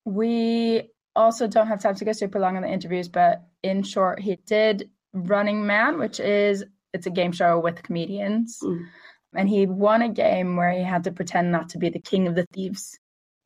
We 0.05 0.91
also 1.17 1.47
don't 1.47 1.69
have 1.69 1.81
time 1.81 1.95
to 1.95 2.05
go 2.05 2.13
super 2.13 2.39
long 2.39 2.57
on 2.57 2.63
the 2.63 2.69
interviews, 2.69 3.09
but 3.09 3.43
in 3.63 3.83
short, 3.83 4.21
he 4.21 4.37
did 4.47 4.91
Running 5.15 5.67
Man, 5.67 5.99
which 5.99 6.21
is 6.21 6.65
it's 6.93 7.07
a 7.07 7.11
game 7.11 7.33
show 7.33 7.59
with 7.59 7.83
comedians. 7.83 8.59
Mm. 8.63 8.87
And 9.35 9.49
he 9.49 9.65
won 9.65 10.03
a 10.03 10.11
game 10.11 10.57
where 10.57 10.73
he 10.73 10.83
had 10.83 11.05
to 11.05 11.13
pretend 11.13 11.51
not 11.51 11.71
to 11.71 11.79
be 11.79 11.89
the 11.89 11.99
king 11.99 12.27
of 12.29 12.35
the 12.35 12.47
thieves. 12.53 12.99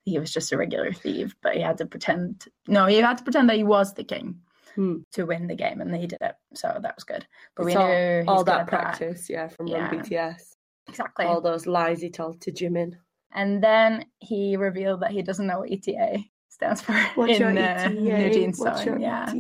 He 0.05 0.19
was 0.19 0.33
just 0.33 0.53
a 0.53 0.57
regular 0.57 0.93
thief, 0.93 1.35
but 1.43 1.55
he 1.55 1.61
had 1.61 1.79
to 1.79 1.87
pretend 1.87 2.45
no, 2.67 2.87
he 2.87 2.97
had 2.97 3.19
to 3.19 3.25
pretend 3.25 3.49
that 3.49 3.57
he 3.57 3.65
was 3.65 3.95
the 3.95 4.05
king 4.05 4.41
Hmm. 4.77 4.99
to 5.13 5.25
win 5.25 5.47
the 5.47 5.57
game, 5.57 5.81
and 5.81 5.95
he 5.97 6.07
did 6.07 6.19
it. 6.21 6.35
So 6.55 6.69
that 6.81 6.95
was 6.95 7.05
good. 7.05 7.27
But 7.57 7.67
we 7.67 7.73
It's 7.73 7.79
knew 7.79 7.85
all, 7.85 8.21
he's 8.21 8.29
all 8.29 8.45
that 8.45 8.61
at 8.61 8.67
practice, 8.69 9.29
yeah, 9.29 9.49
from 9.49 9.67
Yeah. 9.67 9.89
Run 9.89 10.01
BTS. 10.01 10.55
Exactly. 10.89 11.25
All 11.25 11.41
those 11.41 11.67
lies 11.67 12.01
he 12.01 12.11
told 12.11 12.41
to 12.43 12.53
Jimin. 12.53 12.93
And 13.33 13.63
then 13.63 14.05
he 14.21 14.57
revealed 14.57 15.01
that 15.01 15.11
he 15.11 15.23
doesn't 15.23 15.47
know 15.47 15.61
what 15.61 15.71
ETA 15.73 16.23
stands 16.49 16.83
for 16.83 16.93
What's 17.17 17.41
in 17.41 17.59
uh, 17.59 17.61
ETA? 17.61 17.91
NewJeans 17.97 18.59
What's 18.59 18.85
song. 18.85 19.01
Yeah, 19.01 19.33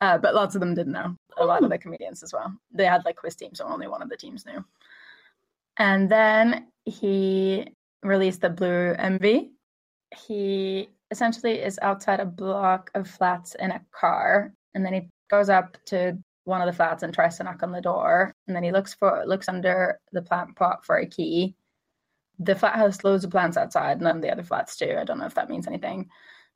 uh, 0.00 0.18
but 0.18 0.34
lots 0.34 0.54
of 0.54 0.60
them 0.60 0.74
didn't 0.74 0.92
know. 0.92 1.16
A 1.36 1.44
lot 1.44 1.64
of 1.64 1.70
the 1.70 1.78
comedians 1.78 2.22
as 2.22 2.32
well. 2.32 2.54
They 2.72 2.86
had 2.86 3.04
like 3.04 3.16
quiz 3.16 3.34
teams, 3.36 3.58
so 3.58 3.66
only 3.66 3.88
one 3.88 4.02
of 4.02 4.08
the 4.08 4.16
teams 4.16 4.46
knew. 4.46 4.64
And 5.76 6.08
then 6.08 6.68
he 6.84 7.66
released 8.02 8.40
the 8.40 8.50
Blue 8.50 8.94
MV. 8.94 9.50
He 10.26 10.88
essentially 11.14 11.60
is 11.60 11.78
outside 11.80 12.18
a 12.18 12.26
block 12.26 12.90
of 12.94 13.08
flats 13.08 13.54
in 13.54 13.70
a 13.70 13.80
car, 13.92 14.52
and 14.74 14.84
then 14.84 14.92
he 14.92 15.08
goes 15.30 15.48
up 15.48 15.78
to 15.86 16.18
one 16.42 16.60
of 16.60 16.66
the 16.66 16.72
flats 16.72 17.04
and 17.04 17.14
tries 17.14 17.36
to 17.38 17.44
knock 17.44 17.62
on 17.62 17.70
the 17.70 17.80
door. 17.80 18.34
And 18.46 18.54
then 18.54 18.64
he 18.64 18.72
looks 18.72 18.94
for 18.94 19.24
looks 19.24 19.48
under 19.48 20.00
the 20.12 20.22
plant 20.22 20.56
pot 20.56 20.84
for 20.84 20.96
a 20.96 21.06
key. 21.06 21.54
The 22.40 22.56
flat 22.56 22.74
has 22.74 23.04
loads 23.04 23.24
of 23.24 23.30
plants 23.30 23.56
outside, 23.56 24.00
none 24.00 24.16
of 24.16 24.22
the 24.22 24.32
other 24.32 24.42
flats 24.42 24.76
do. 24.76 24.96
I 24.98 25.04
don't 25.04 25.18
know 25.20 25.26
if 25.26 25.34
that 25.36 25.48
means 25.48 25.68
anything. 25.68 26.08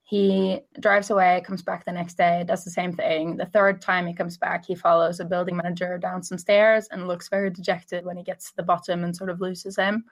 He 0.03 0.61
drives 0.81 1.11
away, 1.11 1.43
comes 1.47 1.63
back 1.63 1.85
the 1.85 1.93
next 1.93 2.17
day, 2.17 2.43
does 2.47 2.65
the 2.65 2.71
same 2.71 2.93
thing. 2.95 3.37
The 3.37 3.47
third 3.47 3.81
time 3.81 4.07
he 4.07 4.15
comes 4.15 4.39
back, 4.39 4.67
he 4.67 4.75
follows 4.75 5.21
a 5.21 5.25
building 5.25 5.57
manager 5.57 5.99
down 5.99 6.23
some 6.23 6.39
stairs 6.39 6.89
and 6.91 7.07
looks 7.07 7.29
very 7.29 7.51
dejected 7.51 8.05
when 8.05 8.17
he 8.17 8.25
gets 8.25 8.49
to 8.49 8.57
the 8.57 8.63
bottom 8.65 9.05
and 9.05 9.15
sort 9.15 9.31
of 9.31 9.41
loses 9.41 9.77
him. 9.77 10.05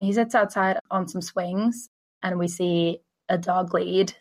He 0.00 0.12
sits 0.12 0.34
outside 0.34 0.78
on 0.90 1.08
some 1.08 1.22
swings, 1.22 1.88
and 2.22 2.38
we 2.38 2.48
see 2.48 3.00
a 3.30 3.38
dog 3.38 3.72
lead. 3.72 4.12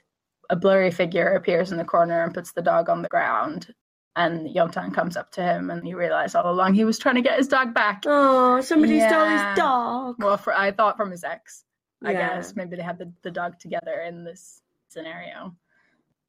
A 0.50 0.56
blurry 0.56 0.90
figure 0.92 1.34
appears 1.34 1.72
in 1.72 1.78
the 1.78 1.84
corner 1.84 2.24
and 2.24 2.34
puts 2.34 2.54
the 2.54 2.62
dog 2.62 2.90
on 2.90 3.02
the 3.02 3.10
ground. 3.10 3.74
And 4.16 4.48
Yeontan 4.48 4.94
comes 4.94 5.16
up 5.16 5.32
to 5.34 5.44
him, 5.44 5.70
and 5.70 5.88
you 5.88 5.98
realize 5.98 6.34
all 6.36 6.50
along 6.52 6.74
he 6.74 6.84
was 6.84 6.98
trying 6.98 7.16
to 7.16 7.22
get 7.22 7.38
his 7.38 7.48
dog 7.48 7.74
back. 7.74 8.04
Oh, 8.08 8.60
somebody 8.62 9.00
stole 9.00 9.26
his 9.26 9.42
dog. 9.58 10.16
Well, 10.20 10.38
for 10.38 10.54
I 10.54 10.72
thought 10.72 10.98
from 10.98 11.12
his 11.12 11.24
ex. 11.24 11.64
I 12.04 12.12
Yeah. 12.14 12.36
guess 12.36 12.56
maybe 12.56 12.76
they 12.76 12.82
had 12.84 12.98
the, 12.98 13.14
the 13.22 13.32
dog 13.32 13.60
together 13.60 14.02
in 14.08 14.24
this 14.24 14.62
scenario. 14.90 15.56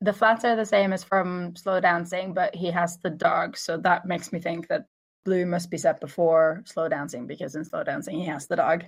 The 0.03 0.13
flats 0.13 0.45
are 0.45 0.57
the 0.57 0.67
same 0.67 0.93
as 0.93 1.03
from 1.05 1.57
Slow 1.57 1.81
Dancing, 1.81 2.33
but 2.35 2.55
he 2.55 2.71
has 2.71 2.99
the 2.99 3.11
dog, 3.11 3.57
so 3.57 3.77
that 3.79 4.07
makes 4.07 4.33
me 4.33 4.41
think 4.41 4.69
that 4.69 4.87
Blue 5.25 5.45
must 5.47 5.71
be 5.71 5.79
set 5.79 6.01
before 6.01 6.63
Slow 6.67 6.89
Dancing 6.89 7.27
because 7.27 7.55
in 7.55 7.65
Slow 7.65 7.83
Dancing 7.85 8.19
he 8.19 8.27
has 8.27 8.47
the 8.47 8.57
dog. 8.57 8.85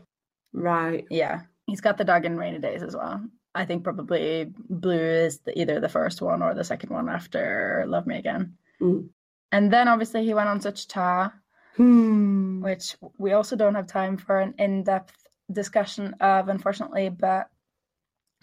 Right. 0.53 1.07
Yeah, 1.11 1.43
he's 1.67 1.81
got 1.81 1.99
the 1.99 2.05
dog 2.05 2.25
in 2.25 2.37
Rainy 2.37 2.59
Days 2.59 2.83
as 2.83 2.95
well. 2.97 3.23
I 3.55 3.65
think 3.65 3.85
probably 3.85 4.53
Blue 4.69 4.99
is 4.99 5.41
the, 5.41 5.59
either 5.59 5.81
the 5.81 5.89
first 5.89 6.23
one 6.23 6.43
or 6.43 6.55
the 6.55 6.65
second 6.65 6.91
one 6.91 7.09
after 7.09 7.85
Love 7.87 8.07
Me 8.07 8.19
Again. 8.19 8.55
Mm. 8.81 9.09
And 9.51 9.73
then 9.73 9.89
obviously 9.89 10.25
he 10.25 10.35
went 10.35 10.49
on 10.49 10.61
Suchwita. 10.61 11.33
Hmm. 11.77 12.61
which 12.61 12.97
we 13.17 13.33
also 13.33 13.57
don't 13.57 13.77
have 13.77 13.87
time 13.87 14.19
for 14.19 14.39
an 14.39 14.55
in-depth 14.59 15.17
discussion 15.51 16.15
of, 16.21 16.49
unfortunately. 16.49 17.09
But 17.09 17.49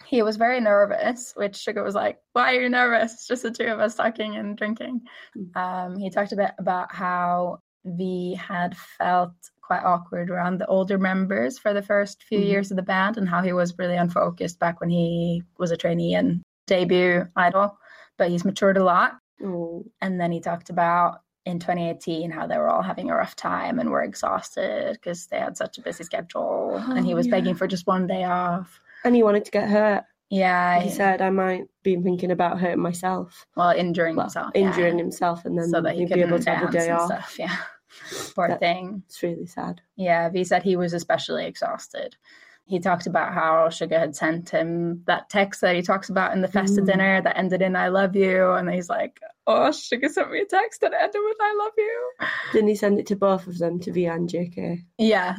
he 0.04 0.22
was 0.22 0.36
very 0.36 0.60
nervous, 0.60 1.32
which 1.36 1.52
Suga 1.52 1.84
was 1.84 1.94
like, 1.94 2.18
"Why 2.32 2.56
are 2.56 2.60
you 2.60 2.68
nervous? 2.68 3.12
It's 3.12 3.28
just 3.28 3.42
the 3.44 3.52
two 3.52 3.66
of 3.66 3.78
us 3.78 3.94
talking 3.94 4.34
and 4.36 4.56
drinking." 4.56 5.02
Um, 5.54 5.96
he 5.96 6.10
talked 6.10 6.32
a 6.32 6.36
bit 6.36 6.52
about 6.58 6.92
how 6.92 7.60
V 7.84 8.34
had 8.34 8.76
felt 8.76 9.34
quite 9.70 9.84
awkward 9.84 10.30
around 10.30 10.58
the 10.58 10.66
older 10.66 10.98
members 10.98 11.56
for 11.56 11.72
the 11.72 11.80
first 11.82 12.24
few 12.24 12.40
Mhm. 12.40 12.46
years 12.46 12.70
of 12.72 12.76
the 12.76 12.82
band, 12.82 13.16
and 13.16 13.28
how 13.28 13.40
he 13.40 13.52
was 13.52 13.78
really 13.78 13.94
unfocused 13.96 14.58
back 14.58 14.80
when 14.80 14.90
he 14.90 15.44
was 15.58 15.70
a 15.70 15.76
trainee 15.76 16.14
and 16.16 16.42
debut 16.66 17.24
idol. 17.36 17.78
But 18.18 18.30
he's 18.30 18.44
matured 18.44 18.76
a 18.76 18.82
lot. 18.82 19.12
Oh. 19.44 19.84
And 20.00 20.20
then 20.20 20.32
he 20.32 20.40
talked 20.40 20.70
about 20.70 21.20
in 21.46 21.60
2018 21.60 22.32
how 22.32 22.48
they 22.48 22.58
were 22.58 22.68
all 22.68 22.82
having 22.82 23.10
a 23.10 23.14
rough 23.14 23.36
time 23.36 23.78
and 23.78 23.90
were 23.90 24.02
exhausted 24.02 24.94
because 24.94 25.28
they 25.28 25.38
had 25.38 25.56
such 25.56 25.78
a 25.78 25.82
busy 25.82 26.02
schedule. 26.02 26.74
and 26.88 27.06
he 27.06 27.12
Oh, 27.12 27.16
was 27.16 27.26
yeah. 27.28 27.30
begging 27.36 27.54
for 27.54 27.68
just 27.68 27.86
one 27.86 28.08
day 28.08 28.24
off. 28.24 28.80
And 29.04 29.14
he 29.14 29.22
wanted 29.22 29.44
to 29.44 29.50
get 29.52 29.68
hurt. 29.68 30.02
Yeah. 30.30 30.80
He 30.80 30.90
said, 30.90 31.22
I 31.22 31.30
might 31.30 31.64
be 31.84 31.94
thinking 31.96 32.32
about 32.32 32.58
hurting 32.60 32.80
myself. 32.82 33.46
well, 33.56 33.70
injuring 33.70 34.16
Well, 34.16 34.26
himself. 34.26 34.50
injuring 34.54 34.98
yeah. 34.98 35.04
himself 35.04 35.44
and 35.44 35.56
then 35.56 35.68
so 35.68 35.80
that 35.80 35.94
he 35.94 36.00
he'd 36.00 36.08
could 36.08 36.14
be 36.16 36.22
able 36.22 36.40
to 36.40 36.50
have 36.50 36.68
a 36.68 36.72
day 36.72 36.90
off. 36.90 37.06
stuff. 37.06 37.38
Yeah. 37.38 37.56
Poor 38.34 38.48
That- 38.48 38.60
thing. 38.60 39.02
It's 39.06 39.22
really 39.22 39.46
sad. 39.46 39.80
Yeah. 39.96 40.28
V 40.28 40.44
said 40.44 40.62
he 40.62 40.76
was 40.76 40.92
especially 40.92 41.46
exhausted. 41.46 42.16
He 42.66 42.78
talked 42.78 43.06
about 43.08 43.32
how 43.34 43.66
Suga 43.68 43.98
had 43.98 44.14
sent 44.14 44.50
him 44.50 45.02
that 45.06 45.28
text 45.28 45.60
that 45.62 45.74
he 45.74 45.82
talks 45.82 46.08
about 46.08 46.32
in 46.34 46.40
the 46.40 46.46
Festa 46.46 46.80
Mm. 46.82 46.86
dinner 46.86 47.20
that 47.22 47.36
ended 47.36 47.62
in 47.62 47.74
I 47.74 47.88
love 47.88 48.14
you. 48.14 48.52
And 48.52 48.70
he's 48.70 48.88
like, 48.88 49.20
Oh, 49.46 49.70
Suga 49.70 50.08
sent 50.08 50.30
me 50.30 50.40
a 50.40 50.44
text 50.44 50.80
that 50.82 50.92
ended 50.94 51.20
with 51.24 51.36
I 51.40 51.54
love 51.58 51.72
you. 51.76 52.12
Didn't 52.52 52.68
he 52.68 52.76
send 52.76 53.00
it 53.00 53.06
to 53.08 53.16
both 53.16 53.48
of 53.48 53.58
them, 53.58 53.80
to 53.80 53.92
V 53.92 54.06
and 54.06 54.28
JK? 54.28 54.84
Yeah, 54.98 55.36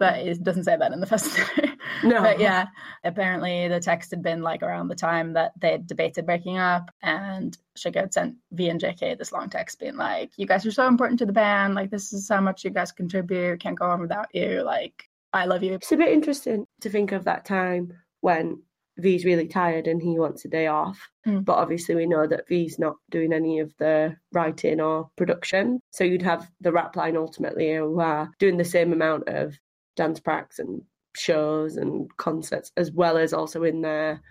but 0.00 0.18
it 0.18 0.42
doesn't 0.42 0.64
say 0.64 0.76
that 0.76 0.92
in 0.92 0.98
the 0.98 1.06
festival. 1.06 1.46
No. 2.02 2.22
but 2.22 2.40
yeah, 2.40 2.68
apparently 3.04 3.68
the 3.68 3.78
text 3.78 4.10
had 4.10 4.22
been 4.22 4.40
like 4.40 4.62
around 4.62 4.88
the 4.88 4.94
time 4.94 5.34
that 5.34 5.52
they 5.60 5.76
debated 5.84 6.24
breaking 6.24 6.56
up, 6.56 6.90
and 7.02 7.58
Suga 7.76 7.96
had 7.96 8.14
sent 8.14 8.36
V 8.52 8.70
and 8.70 8.80
JK 8.80 9.18
this 9.18 9.32
long 9.32 9.50
text 9.50 9.78
being 9.78 9.96
like, 9.96 10.30
"You 10.38 10.46
guys 10.46 10.64
are 10.64 10.70
so 10.70 10.86
important 10.86 11.18
to 11.18 11.26
the 11.26 11.32
band. 11.32 11.74
Like, 11.74 11.90
this 11.90 12.14
is 12.14 12.26
how 12.26 12.40
much 12.40 12.64
you 12.64 12.70
guys 12.70 12.90
contribute. 12.90 13.60
Can't 13.60 13.78
go 13.78 13.84
on 13.84 14.00
without 14.00 14.28
you. 14.32 14.62
Like, 14.62 15.10
I 15.34 15.44
love 15.44 15.62
you." 15.62 15.74
It's 15.74 15.92
a 15.92 15.96
bit 15.96 16.08
interesting 16.08 16.64
to 16.80 16.88
think 16.88 17.12
of 17.12 17.24
that 17.24 17.44
time 17.44 17.92
when 18.22 18.62
V's 18.96 19.26
really 19.26 19.48
tired 19.48 19.86
and 19.86 20.00
he 20.00 20.18
wants 20.18 20.46
a 20.46 20.48
day 20.48 20.68
off. 20.68 21.10
Mm. 21.26 21.44
But 21.44 21.58
obviously, 21.58 21.96
we 21.96 22.06
know 22.06 22.26
that 22.26 22.48
V's 22.48 22.78
not 22.78 22.96
doing 23.10 23.34
any 23.34 23.58
of 23.58 23.74
the 23.78 24.16
writing 24.32 24.80
or 24.80 25.10
production. 25.16 25.80
So 25.90 26.04
you'd 26.04 26.22
have 26.22 26.50
the 26.62 26.72
rap 26.72 26.96
line 26.96 27.16
ultimately 27.16 27.74
who 27.74 28.00
are 28.00 28.30
doing 28.38 28.56
the 28.56 28.64
same 28.64 28.92
amount 28.92 29.28
of 29.28 29.58
dance 30.00 30.18
practice 30.18 30.58
and 30.58 30.82
shows 31.14 31.76
and 31.76 32.08
concerts, 32.16 32.72
as 32.76 32.90
well 32.90 33.18
as 33.18 33.32
also 33.32 33.64
in 33.64 33.82
their 33.82 34.22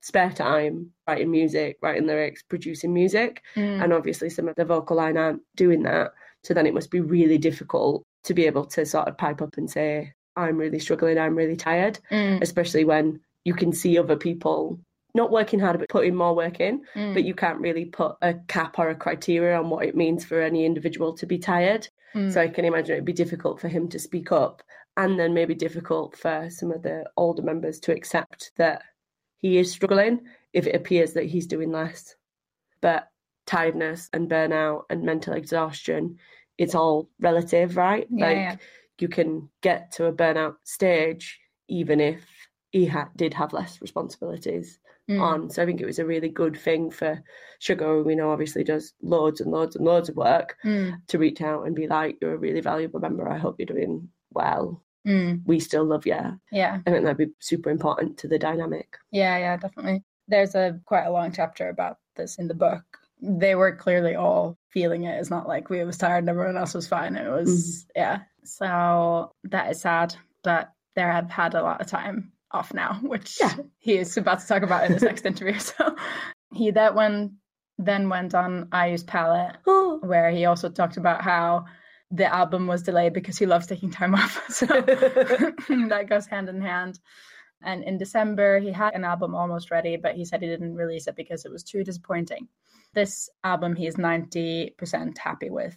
spare 0.00 0.32
time 0.32 0.90
writing 1.06 1.30
music, 1.30 1.78
writing 1.80 2.08
lyrics, 2.08 2.42
producing 2.42 2.92
music. 2.92 3.42
Mm. 3.54 3.84
And 3.84 3.92
obviously, 3.92 4.30
some 4.30 4.48
of 4.48 4.56
the 4.56 4.64
vocal 4.64 4.96
line 4.96 5.16
aren't 5.16 5.42
doing 5.54 5.84
that. 5.84 6.10
So 6.42 6.54
then 6.54 6.66
it 6.66 6.74
must 6.74 6.90
be 6.90 7.00
really 7.00 7.38
difficult 7.38 8.02
to 8.24 8.34
be 8.34 8.46
able 8.46 8.66
to 8.66 8.84
sort 8.84 9.06
of 9.06 9.16
pipe 9.16 9.40
up 9.40 9.56
and 9.56 9.70
say, 9.70 10.12
I'm 10.34 10.56
really 10.56 10.80
struggling, 10.80 11.18
I'm 11.18 11.36
really 11.36 11.56
tired, 11.56 12.00
Mm, 12.10 12.42
especially 12.42 12.84
when 12.84 13.20
you 13.44 13.54
can 13.54 13.72
see 13.72 13.98
other 13.98 14.16
people 14.16 14.80
not 15.14 15.30
working 15.30 15.60
harder 15.60 15.78
but 15.78 15.88
putting 15.88 16.14
more 16.14 16.34
work 16.34 16.58
in, 16.58 16.82
mm, 16.96 17.12
but 17.14 17.24
you 17.24 17.34
can't 17.34 17.60
really 17.60 17.84
put 17.84 18.16
a 18.22 18.34
cap 18.48 18.78
or 18.78 18.88
a 18.88 18.94
criteria 18.94 19.58
on 19.58 19.68
what 19.68 19.84
it 19.84 19.94
means 19.94 20.24
for 20.24 20.40
any 20.40 20.64
individual 20.64 21.12
to 21.12 21.26
be 21.26 21.38
tired. 21.38 21.86
mm. 22.14 22.32
So 22.32 22.40
I 22.40 22.48
can 22.48 22.64
imagine 22.64 22.94
it'd 22.94 23.04
be 23.04 23.12
difficult 23.12 23.60
for 23.60 23.68
him 23.68 23.88
to 23.88 23.98
speak 23.98 24.32
up 24.32 24.62
and 24.96 25.18
then 25.18 25.34
maybe 25.34 25.54
difficult 25.54 26.16
for 26.16 26.48
some 26.50 26.70
of 26.70 26.82
the 26.82 27.04
older 27.16 27.42
members 27.42 27.80
to 27.80 27.92
accept 27.92 28.52
that 28.56 28.82
he 29.38 29.58
is 29.58 29.70
struggling 29.72 30.20
if 30.52 30.66
it 30.66 30.74
appears 30.74 31.12
that 31.14 31.24
he's 31.26 31.46
doing 31.46 31.70
less. 31.72 32.14
But 32.80 33.08
tiredness 33.46 34.08
and 34.12 34.28
burnout 34.30 34.82
and 34.90 35.02
mental 35.02 35.34
exhaustion, 35.34 36.18
it's 36.58 36.74
all 36.74 37.08
relative, 37.20 37.76
right? 37.76 38.06
Yeah, 38.10 38.26
like 38.26 38.36
yeah. 38.36 38.56
you 39.00 39.08
can 39.08 39.48
get 39.62 39.92
to 39.92 40.06
a 40.06 40.12
burnout 40.12 40.56
stage 40.64 41.40
even 41.68 42.00
if 42.00 42.22
he 42.70 42.86
ha- 42.86 43.10
did 43.16 43.34
have 43.34 43.52
less 43.52 43.80
responsibilities 43.80 44.78
Mm. 45.10 45.20
on. 45.20 45.50
So 45.50 45.60
I 45.60 45.66
think 45.66 45.80
it 45.80 45.86
was 45.86 45.98
a 45.98 46.06
really 46.06 46.28
good 46.28 46.56
thing 46.56 46.88
for 46.88 47.20
Suga, 47.60 47.80
who 47.86 48.04
we 48.04 48.14
know 48.14 48.30
obviously 48.30 48.62
does 48.62 48.94
loads 49.02 49.40
and 49.40 49.50
loads 49.50 49.74
and 49.74 49.84
loads 49.84 50.08
of 50.08 50.14
work, 50.14 50.56
Mm, 50.64 51.04
to 51.08 51.18
reach 51.18 51.40
out 51.42 51.66
and 51.66 51.74
be 51.74 51.88
like, 51.88 52.18
"You're 52.20 52.34
a 52.34 52.38
really 52.38 52.60
valuable 52.60 53.00
member. 53.00 53.28
I 53.28 53.36
hope 53.36 53.56
you're 53.58 53.66
doing 53.66 54.08
well. 54.34 54.82
mm. 55.06 55.40
We 55.46 55.60
still 55.60 55.84
love 55.84 56.06
you." 56.06 56.40
Yeah. 56.50 56.78
I 56.86 56.90
think 56.90 57.04
that'd 57.04 57.16
be 57.16 57.32
super 57.40 57.70
important 57.70 58.18
to 58.18 58.28
the 58.28 58.38
dynamic. 58.38 58.96
Yeah, 59.10 59.36
yeah, 59.38 59.56
definitely. 59.56 60.02
There's 60.28 60.54
a 60.54 60.80
quite 60.84 61.04
a 61.04 61.10
long 61.12 61.32
chapter 61.32 61.68
about 61.68 61.98
this 62.16 62.36
in 62.38 62.48
the 62.48 62.54
book. 62.54 62.82
They 63.20 63.54
were 63.54 63.74
clearly 63.76 64.14
all 64.14 64.56
feeling 64.70 65.04
it. 65.04 65.18
It's 65.18 65.30
not 65.30 65.46
like 65.48 65.70
we 65.70 65.82
was 65.84 65.98
tired 65.98 66.18
and 66.18 66.28
everyone 66.28 66.56
else 66.56 66.74
was 66.74 66.86
fine. 66.88 67.16
It 67.16 67.28
was 67.30 67.86
yeah. 67.96 68.20
So 68.44 69.32
that 69.44 69.70
is 69.70 69.80
sad, 69.80 70.14
but 70.42 70.72
they 70.94 71.02
have 71.02 71.30
had 71.30 71.54
a 71.54 71.62
lot 71.62 71.80
of 71.80 71.86
time 71.86 72.32
off 72.50 72.74
now, 72.74 72.98
which 73.02 73.38
Yeah. 73.40 73.54
he 73.78 73.96
is 73.98 74.16
about 74.16 74.40
to 74.40 74.46
talk 74.46 74.62
about 74.62 74.84
in 74.84 74.92
his 74.92 75.02
next 75.02 75.24
interview. 75.30 75.58
So 75.58 75.96
he 76.52 76.70
that 76.72 76.94
one 76.94 77.36
then 77.78 78.08
went 78.08 78.34
on 78.34 78.68
IU's 78.72 79.02
Palette, 79.04 79.56
where 79.64 80.30
he 80.30 80.44
also 80.44 80.68
talked 80.68 80.96
about 80.96 81.22
how 81.22 81.64
the 82.12 82.32
album 82.32 82.66
was 82.66 82.82
delayed 82.82 83.14
because 83.14 83.38
he 83.38 83.46
loves 83.46 83.66
taking 83.66 83.90
time 83.90 84.14
off. 84.14 84.40
So 84.48 84.66
that 84.66 86.06
goes 86.08 86.26
hand 86.26 86.48
in 86.48 86.60
hand. 86.60 87.00
And 87.64 87.82
in 87.84 87.96
December, 87.96 88.58
he 88.58 88.70
had 88.70 88.94
an 88.94 89.04
album 89.04 89.34
almost 89.34 89.70
ready, 89.70 89.96
but 89.96 90.14
he 90.14 90.24
said 90.24 90.42
he 90.42 90.48
didn't 90.48 90.74
release 90.74 91.06
it 91.06 91.16
because 91.16 91.44
it 91.44 91.52
was 91.52 91.62
too 91.62 91.84
disappointing. 91.84 92.48
This 92.92 93.30
album 93.44 93.74
he's 93.74 93.96
90% 93.96 95.16
happy 95.16 95.48
with, 95.48 95.76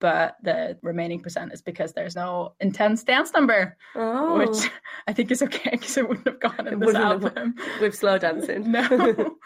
but 0.00 0.36
the 0.42 0.78
remaining 0.82 1.20
percent 1.20 1.52
is 1.52 1.60
because 1.62 1.92
there's 1.92 2.16
no 2.16 2.54
intense 2.58 3.04
dance 3.04 3.32
number, 3.32 3.76
oh. 3.94 4.38
which 4.38 4.70
I 5.06 5.12
think 5.12 5.30
is 5.30 5.42
okay 5.42 5.70
because 5.72 5.96
it 5.96 6.08
wouldn't 6.08 6.26
have 6.26 6.40
gone 6.40 6.66
in 6.66 6.74
It 6.74 6.80
this 6.80 6.94
album. 6.94 7.54
with 7.80 7.94
slow 7.94 8.18
dancing. 8.18 8.70
No, 8.80 9.36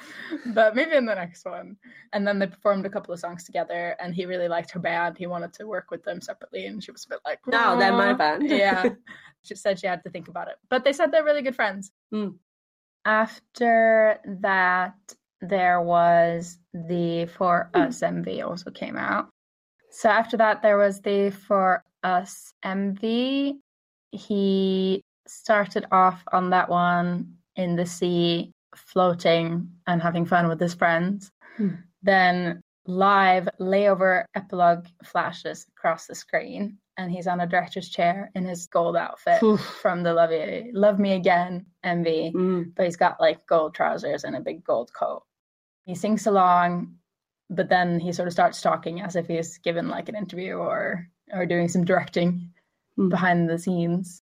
but 0.47 0.77
maybe 0.77 0.95
in 0.95 1.07
the 1.07 1.15
next 1.15 1.45
one. 1.45 1.77
And 2.13 2.27
then 2.27 2.39
they 2.39 2.47
performed 2.47 2.87
a 2.87 2.91
couple 2.91 3.13
of 3.13 3.21
songs 3.21 3.45
together, 3.45 3.97
and 3.99 4.15
he 4.15 4.27
really 4.27 4.49
liked 4.49 4.71
her 4.73 4.81
band. 4.81 5.19
He 5.19 5.27
wanted 5.27 5.53
to 5.55 5.67
work 5.67 5.91
with 5.91 6.05
them 6.05 6.21
separately, 6.21 6.67
and 6.67 6.83
she 6.83 6.93
was 6.93 7.05
a 7.05 7.09
bit 7.09 7.21
like, 7.25 7.41
No, 7.47 7.79
they're 7.79 7.93
my 7.93 8.13
band. 8.13 8.49
yeah, 8.49 8.91
she 9.43 9.55
said 9.57 9.81
she 9.81 9.87
had 9.87 10.03
to 10.05 10.11
think 10.11 10.29
about 10.29 10.49
it, 10.49 10.57
but 10.71 10.85
they 10.85 10.93
said 10.93 11.11
they're 11.11 11.25
really 11.25 11.43
good 11.43 11.57
friends. 11.57 11.91
Hmm. 12.13 12.29
After 13.05 14.21
that, 14.41 14.95
there 15.41 15.81
was 15.83 16.59
the 16.73 17.27
For 17.27 17.71
Us 17.75 18.01
MV 18.01 18.47
also 18.47 18.71
came 18.71 18.97
out. 18.97 19.29
So 19.95 20.09
after 20.09 20.37
that, 20.39 20.61
there 20.61 20.77
was 20.77 21.01
the 21.01 21.31
For 21.31 21.85
Us 22.03 22.53
MV. 22.65 23.55
He 24.11 25.03
started 25.29 25.87
off 25.93 26.23
on 26.33 26.51
that 26.51 26.69
one 26.69 27.35
in 27.55 27.77
the 27.77 27.87
sea, 27.87 28.51
floating 28.75 29.69
and 29.87 30.03
having 30.03 30.27
fun 30.27 30.49
with 30.49 30.59
his 30.61 30.75
friends. 30.75 31.31
Hmm. 31.57 31.75
Then 32.03 32.61
live 32.87 33.49
layover 33.61 34.25
epilogue 34.35 34.87
flashes 35.05 35.65
across 35.77 36.07
the 36.07 36.15
screen, 36.17 36.77
and 36.97 37.11
he's 37.13 37.29
on 37.29 37.41
a 37.41 37.47
director's 37.47 37.89
chair 37.89 38.33
in 38.35 38.45
his 38.45 38.67
gold 38.67 38.97
outfit 38.97 39.43
Oof. 39.45 39.61
from 39.81 40.03
the 40.03 40.13
Love, 40.13 40.33
You, 40.33 40.71
Love 40.75 40.99
Me 40.99 41.13
Again 41.13 41.67
MV 41.85 42.33
Mm. 42.35 42.75
but 42.75 42.85
he's 42.85 42.97
got 42.97 43.21
like 43.21 43.47
gold 43.47 43.75
trousers 43.75 44.25
and 44.25 44.35
a 44.35 44.41
big 44.41 44.65
gold 44.65 44.91
coat. 44.93 45.23
He 45.87 45.95
sings 45.95 46.27
along, 46.27 46.97
but 47.51 47.69
then 47.69 48.01
he 48.01 48.13
sort 48.13 48.29
of 48.29 48.33
starts 48.33 48.61
talking 48.63 49.01
as 49.01 49.17
if 49.17 49.27
he's 49.27 49.59
given 49.59 49.89
like 49.89 50.09
an 50.09 50.17
interview 50.17 50.55
or 50.55 51.07
or 51.33 51.47
doing 51.47 51.69
some 51.69 51.85
directing 51.85 52.51
Hmm. 52.97 53.09
behind 53.09 53.49
the 53.51 53.59
scenes. 53.59 54.23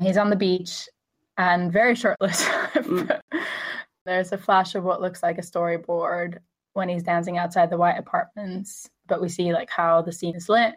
He's 0.00 0.16
on 0.16 0.30
the 0.30 0.36
beach 0.36 0.88
and 1.36 1.70
very 1.72 1.94
shirtless. 1.94 2.42
Mm. 2.44 3.20
There's 4.06 4.32
a 4.32 4.38
flash 4.38 4.74
of 4.74 4.84
what 4.84 5.02
looks 5.02 5.22
like 5.22 5.36
a 5.38 5.42
storyboard 5.42 6.38
when 6.72 6.88
he's 6.88 7.02
dancing 7.02 7.36
outside 7.36 7.68
the 7.68 7.76
white 7.76 7.98
apartments, 7.98 8.88
but 9.06 9.20
we 9.20 9.28
see 9.28 9.52
like 9.52 9.68
how 9.70 10.00
the 10.00 10.12
scene 10.12 10.34
is 10.34 10.48
lit, 10.48 10.74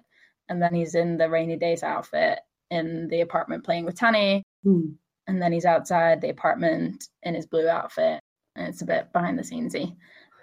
and 0.49 0.61
then 0.61 0.73
he's 0.73 0.95
in 0.95 1.17
the 1.17 1.29
rainy 1.29 1.55
days 1.55 1.81
outfit 1.83 2.39
in 2.69 3.07
the 3.07 3.21
apartment 3.21 3.63
playing 3.63 3.85
with 3.85 3.95
Tanny, 3.97 4.43
Mm. 4.65 4.95
and 5.27 5.41
then 5.41 5.51
he's 5.53 5.65
outside 5.65 6.19
the 6.19 6.29
apartment 6.29 7.07
in 7.23 7.35
his 7.35 7.45
blue 7.45 7.67
outfit 7.69 8.19
and 8.55 8.67
it's 8.67 8.81
a 8.81 8.85
bit 8.85 9.11
behind 9.13 9.37
the 9.37 9.43
scenesy 9.43 9.95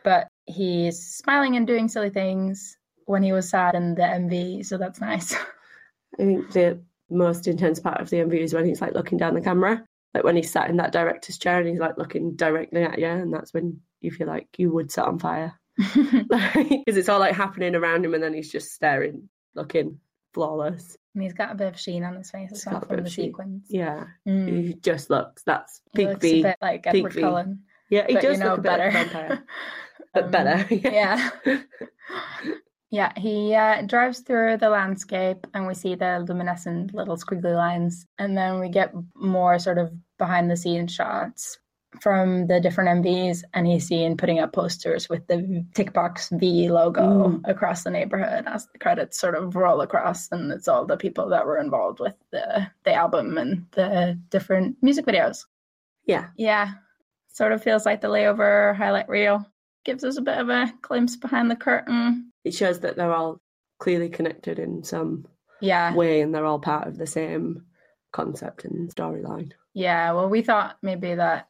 but 0.05 0.29
he's 0.51 0.99
smiling 1.17 1.57
and 1.57 1.67
doing 1.67 1.89
silly 1.89 2.11
things 2.11 2.77
when 3.07 3.23
he 3.23 3.33
was 3.33 3.49
sad 3.49 3.75
in 3.75 3.95
the 3.95 4.03
mv 4.03 4.65
so 4.67 4.77
that's 4.79 5.01
nice 5.01 5.35
I 6.15 6.17
think 6.25 6.53
the 6.53 6.81
most 7.09 7.47
intense 7.47 7.79
part 7.81 8.01
of 8.01 8.11
the 8.11 8.17
MV 8.19 8.35
is 8.39 8.53
when 8.53 8.67
he's 8.67 8.81
like 8.81 8.95
looking 8.95 9.17
down 9.17 9.35
the 9.35 9.41
camera, 9.41 9.85
like 10.13 10.25
when 10.25 10.35
he's 10.37 10.51
sat 10.51 10.69
in 10.69 10.77
that 10.79 10.93
director's 10.93 11.39
chair 11.39 11.59
and 11.61 11.69
he's 11.69 11.79
like 11.79 11.99
looking 11.99 12.35
directly 12.35 12.83
at 12.83 12.99
you, 12.99 13.07
and 13.07 13.33
that's 13.33 13.55
when 13.55 13.81
you 14.01 14.11
feel 14.11 14.27
like 14.27 14.49
you 14.59 14.73
would 14.73 14.91
set 14.91 15.07
on 15.07 15.19
fire 15.21 15.55
because 15.77 16.97
it's 16.97 17.09
all 17.09 17.21
like 17.21 17.35
happening 17.35 17.75
around 17.77 18.05
him, 18.05 18.15
and 18.15 18.23
then 18.23 18.35
he's 18.35 18.51
just 18.51 18.73
staring, 18.73 19.29
looking 19.55 19.99
flawless. 20.35 20.97
And 21.15 21.23
he's 21.23 21.33
got 21.33 21.53
a 21.53 21.55
bit 21.55 21.69
of 21.69 21.81
sheen 21.81 22.03
on 22.05 22.17
his 22.17 22.31
face 22.31 22.51
as 22.53 22.67
well 22.67 22.75
got 22.81 22.83
a 22.85 22.87
bit 22.89 22.95
from 22.97 23.05
the 23.05 23.11
sheen. 23.11 23.25
sequins. 23.27 23.67
Yeah, 23.69 24.05
Mm. 24.29 24.67
he 24.67 24.75
just 24.75 25.11
looks. 25.11 25.43
That's 25.45 25.81
He 25.97 26.07
looks 26.07 26.21
V. 26.23 26.41
a 26.41 26.43
bit 26.43 26.57
like 26.61 26.83
peak 26.85 26.95
Edward. 27.07 27.15
Cullen. 27.17 27.63
Yeah, 27.89 28.07
he 28.09 28.15
but 28.15 28.23
does 28.23 28.39
you 28.39 28.45
know 28.45 28.51
look 28.51 28.59
a 28.59 28.63
bit 28.63 28.93
better. 29.13 29.45
Like 30.15 30.25
a 30.25 30.29
vampire, 30.29 30.31
but 30.31 30.31
Um, 30.31 30.31
better. 30.31 30.75
yeah. 30.91 31.31
Yeah, 32.93 33.13
he 33.17 33.55
uh, 33.55 33.83
drives 33.83 34.19
through 34.21 34.57
the 34.57 34.69
landscape 34.69 35.47
and 35.55 35.69
we 35.69 35.75
see 35.75 35.95
the 35.95 36.25
luminescent 36.29 36.93
little 36.93 37.17
squiggly 37.17 37.55
lines. 37.55 38.05
And 38.19 38.37
then 38.37 38.59
we 38.59 38.69
get 38.69 38.93
more 39.15 39.61
sort 39.61 39.79
of 39.79 39.93
behind 40.19 40.51
the 40.51 40.57
scenes 40.57 40.93
shots 40.93 41.57
from 42.01 42.49
the 42.49 42.61
different 42.61 43.05
MVs. 43.05 43.45
And 43.55 43.65
he's 43.65 43.87
seen 43.87 44.17
putting 44.17 44.41
up 44.41 44.53
posters 44.53 45.09
with 45.09 45.25
the 45.29 45.65
Tickbox 45.77 46.37
V 46.41 46.69
logo 46.69 47.29
Mm. 47.29 47.49
across 47.49 47.85
the 47.85 47.91
neighborhood 47.91 48.45
as 48.49 48.67
the 48.73 48.79
credits 48.81 49.21
sort 49.21 49.37
of 49.37 49.55
roll 49.55 49.83
across. 49.83 50.29
And 50.33 50.51
it's 50.51 50.67
all 50.67 50.85
the 50.85 50.97
people 50.97 51.29
that 51.29 51.47
were 51.47 51.59
involved 51.59 52.01
with 52.01 52.15
the, 52.33 52.67
the 52.85 52.93
album 52.93 53.39
and 53.39 53.67
the 53.71 54.19
different 54.31 54.79
music 54.83 55.07
videos. 55.07 55.45
yeah, 56.07 56.31
Yeah, 56.37 56.73
sort 57.29 57.53
of 57.53 57.63
feels 57.63 57.87
like 57.87 58.01
the 58.01 58.09
layover 58.09 58.75
highlight 58.75 59.09
reel. 59.09 59.47
Gives 59.85 60.05
us 60.05 60.17
a 60.19 60.23
bit 60.23 60.39
of 60.39 60.49
a 60.49 60.73
glimpse 60.83 61.17
behind 61.17 61.51
the 61.51 61.57
curtain. 61.57 62.33
it 62.45 62.55
shows 62.55 62.81
that 62.81 62.97
they're 62.97 63.13
all 63.15 63.41
clearly 63.79 64.09
connected 64.09 64.59
in 64.59 64.83
some 64.85 65.27
Yeah, 65.61 65.95
way, 65.95 66.21
and 66.21 66.35
they're 66.35 66.45
all 66.47 66.59
part 66.59 66.87
of 66.87 66.99
the 66.99 67.07
same 67.07 67.65
concept 68.13 68.65
and 68.65 68.95
storyline. 68.95 69.53
yeah. 69.75 70.13
Well, 70.13 70.29
we 70.29 70.43
thought 70.43 70.77
maybe 70.83 71.15
that 71.15 71.49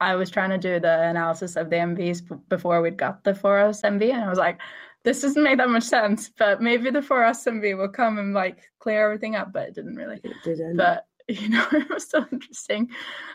I 0.00 0.14
was 0.16 0.30
trying 0.30 0.50
to 0.50 0.58
do 0.58 0.78
the 0.80 1.02
analysis 1.08 1.56
of 1.56 1.70
the 1.70 1.76
MVs 1.76 2.48
before 2.48 2.82
we'd 2.82 2.96
got 2.98 3.24
the 3.24 3.34
For 3.34 3.58
Us 3.58 3.82
MV, 3.82 4.12
and 4.12 4.22
I 4.24 4.28
was 4.28 4.38
like, 4.38 4.60
this 5.02 5.20
doesn't 5.22 5.42
make 5.42 5.58
that 5.58 5.68
much 5.68 5.84
sense. 5.84 6.30
But 6.38 6.60
maybe 6.62 6.90
the 6.90 7.02
For 7.02 7.24
Us 7.24 7.44
MV 7.44 7.76
will 7.76 7.88
come 7.88 8.18
and 8.18 8.34
like 8.34 8.70
clear 8.80 9.04
everything 9.04 9.34
up, 9.36 9.52
but 9.52 9.68
it 9.68 9.74
didn't 9.74 9.96
really. 9.96 10.20
It 10.22 10.32
didn't. 10.44 10.76
But 10.76 11.06
you 11.28 11.48
know, 11.48 11.66
it 11.72 11.88
was 11.90 12.04
still 12.04 12.26
interesting. 12.32 12.90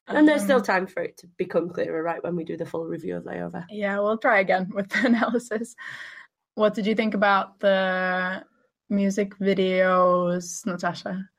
and 0.08 0.28
there's 0.28 0.44
still 0.44 0.58
Um, 0.58 0.64
time 0.64 0.88
for 0.88 1.02
it 1.02 1.18
to 1.18 1.28
become 1.38 1.70
clearer, 1.70 2.04
right? 2.04 2.24
When 2.24 2.36
we 2.36 2.44
do 2.44 2.58
the 2.58 2.66
full 2.66 2.86
review 2.86 3.18
of 3.18 3.24
Layover. 3.24 3.66
Yeah, 3.70 4.00
we'll 4.00 4.18
try 4.18 4.40
again 4.40 4.70
with 4.74 4.90
the 4.90 5.06
analysis. 5.08 5.76
What 6.56 6.74
did 6.74 6.86
you 6.86 6.96
think 6.96 7.14
about 7.14 7.60
the 7.60 8.44
music 8.90 9.38
videos, 9.40 10.66
Natasha? 10.66 11.30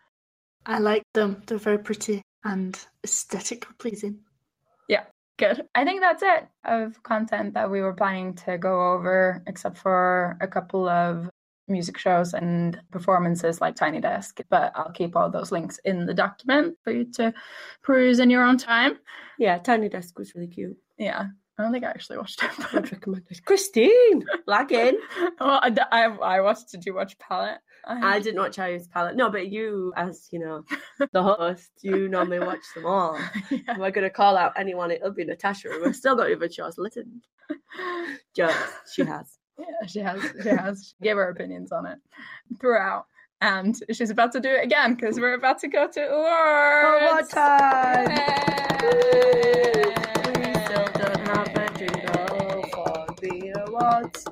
I 0.67 0.79
like 0.79 1.05
them. 1.15 1.43
They're 1.47 1.59
very 1.59 1.79
pretty 1.79 2.23
and 2.45 2.79
aesthetically 3.05 3.75
pleasing. 3.79 4.21
Yeah, 4.89 5.05
good. 5.39 5.67
I 5.75 5.85
think 5.85 6.01
that's 6.01 6.23
it 6.23 6.49
of 6.65 7.03
content 7.03 7.55
that 7.55 7.71
we 7.71 7.81
were 7.81 7.93
planning 7.95 8.35
to 8.47 8.59
go 8.59 8.93
over, 8.95 9.43
except 9.47 9.79
for 9.79 10.37
a 10.41 10.49
couple 10.49 10.89
of 10.89 11.29
music 11.71 11.97
shows 11.97 12.35
and 12.35 12.81
performances 12.91 13.61
like 13.61 13.77
Tiny 13.77 14.01
Desk. 14.01 14.41
But 14.51 14.73
I'll 14.75 14.93
keep 14.93 15.17
all 15.17 15.31
those 15.31 15.53
links 15.53 15.79
in 15.85 16.07
the 16.07 16.15
document 16.15 16.77
for 16.83 16.93
you 16.93 17.05
to 17.13 17.33
peruse 17.83 18.19
in 18.19 18.31
your 18.31 18.43
own 18.43 18.59
time. 18.59 18.99
Yeah, 19.39 19.59
Tiny 19.59 19.89
Desk 19.89 20.19
was 20.19 20.35
really 20.35 20.49
cute. 20.49 20.77
Yeah, 20.99 21.27
I 21.59 21.63
don't 21.63 21.73
think 21.73 21.85
I 21.85 21.91
actually 21.91 22.19
watched 22.19 22.43
it. 22.43 22.51
But... 22.59 22.75
I'd 22.75 22.93
recommend 22.93 23.25
it. 23.31 23.45
Christine, 23.45 24.25
lagging. 24.47 24.99
well, 25.41 25.61
I, 25.63 25.75
I, 25.93 26.05
I 26.07 26.41
watched. 26.41 26.71
Did 26.71 26.85
you 26.85 26.95
watch 26.95 27.19
Palette? 27.19 27.61
I 27.85 28.21
didn't 28.21 28.41
watch 28.41 28.59
IU's 28.59 28.89
Palette. 28.89 29.17
No, 29.17 29.31
but 29.31 29.49
you, 29.49 29.93
as 29.97 30.29
you 30.31 30.39
know, 30.39 30.65
the 31.13 31.23
host, 31.23 31.71
you 31.83 32.09
normally 32.09 32.39
watch 32.39 32.63
them 32.75 32.87
all. 32.87 33.19
yeah. 33.51 33.59
If 33.69 33.79
we're 33.79 33.91
going 33.91 34.05
to 34.05 34.11
call 34.11 34.37
out 34.37 34.53
anyone, 34.57 34.91
it'll 34.91 35.13
be 35.13 35.25
Natasha. 35.25 35.69
We're 35.81 35.93
still 35.93 36.17
not 36.17 36.31
even 36.31 36.51
sure. 36.51 36.71
Listen, 36.77 37.23
jokes. 38.37 38.73
She 38.93 39.05
has. 39.05 39.40
Yeah, 39.61 39.87
she 39.87 40.01
has. 40.01 40.23
She 40.43 40.49
has. 40.49 40.87
She 40.99 41.05
gave 41.05 41.17
her 41.17 41.29
opinions 41.31 41.73
on 41.73 41.87
it 41.87 41.99
throughout. 42.61 43.07
And 43.43 43.75
she's 43.93 44.11
about 44.11 44.33
to 44.33 44.41
do 44.41 44.51
it 44.51 44.65
again 44.65 44.95
because 44.95 45.19
we're 45.19 45.35
about 45.35 45.59
to 45.61 45.69
go 45.69 45.89
to 45.89 46.09
Oh, 46.11 46.99
awards. 47.01 47.29
what 47.29 47.31
time? 47.31 48.11
Yay! 48.83 49.85
We 50.37 50.65
still 50.65 50.87
don't 50.95 51.27
have 51.27 51.49
a 51.57 51.79
jingle 51.79 52.63
for 52.71 53.07
the 53.21 53.65
awards. 53.67 54.27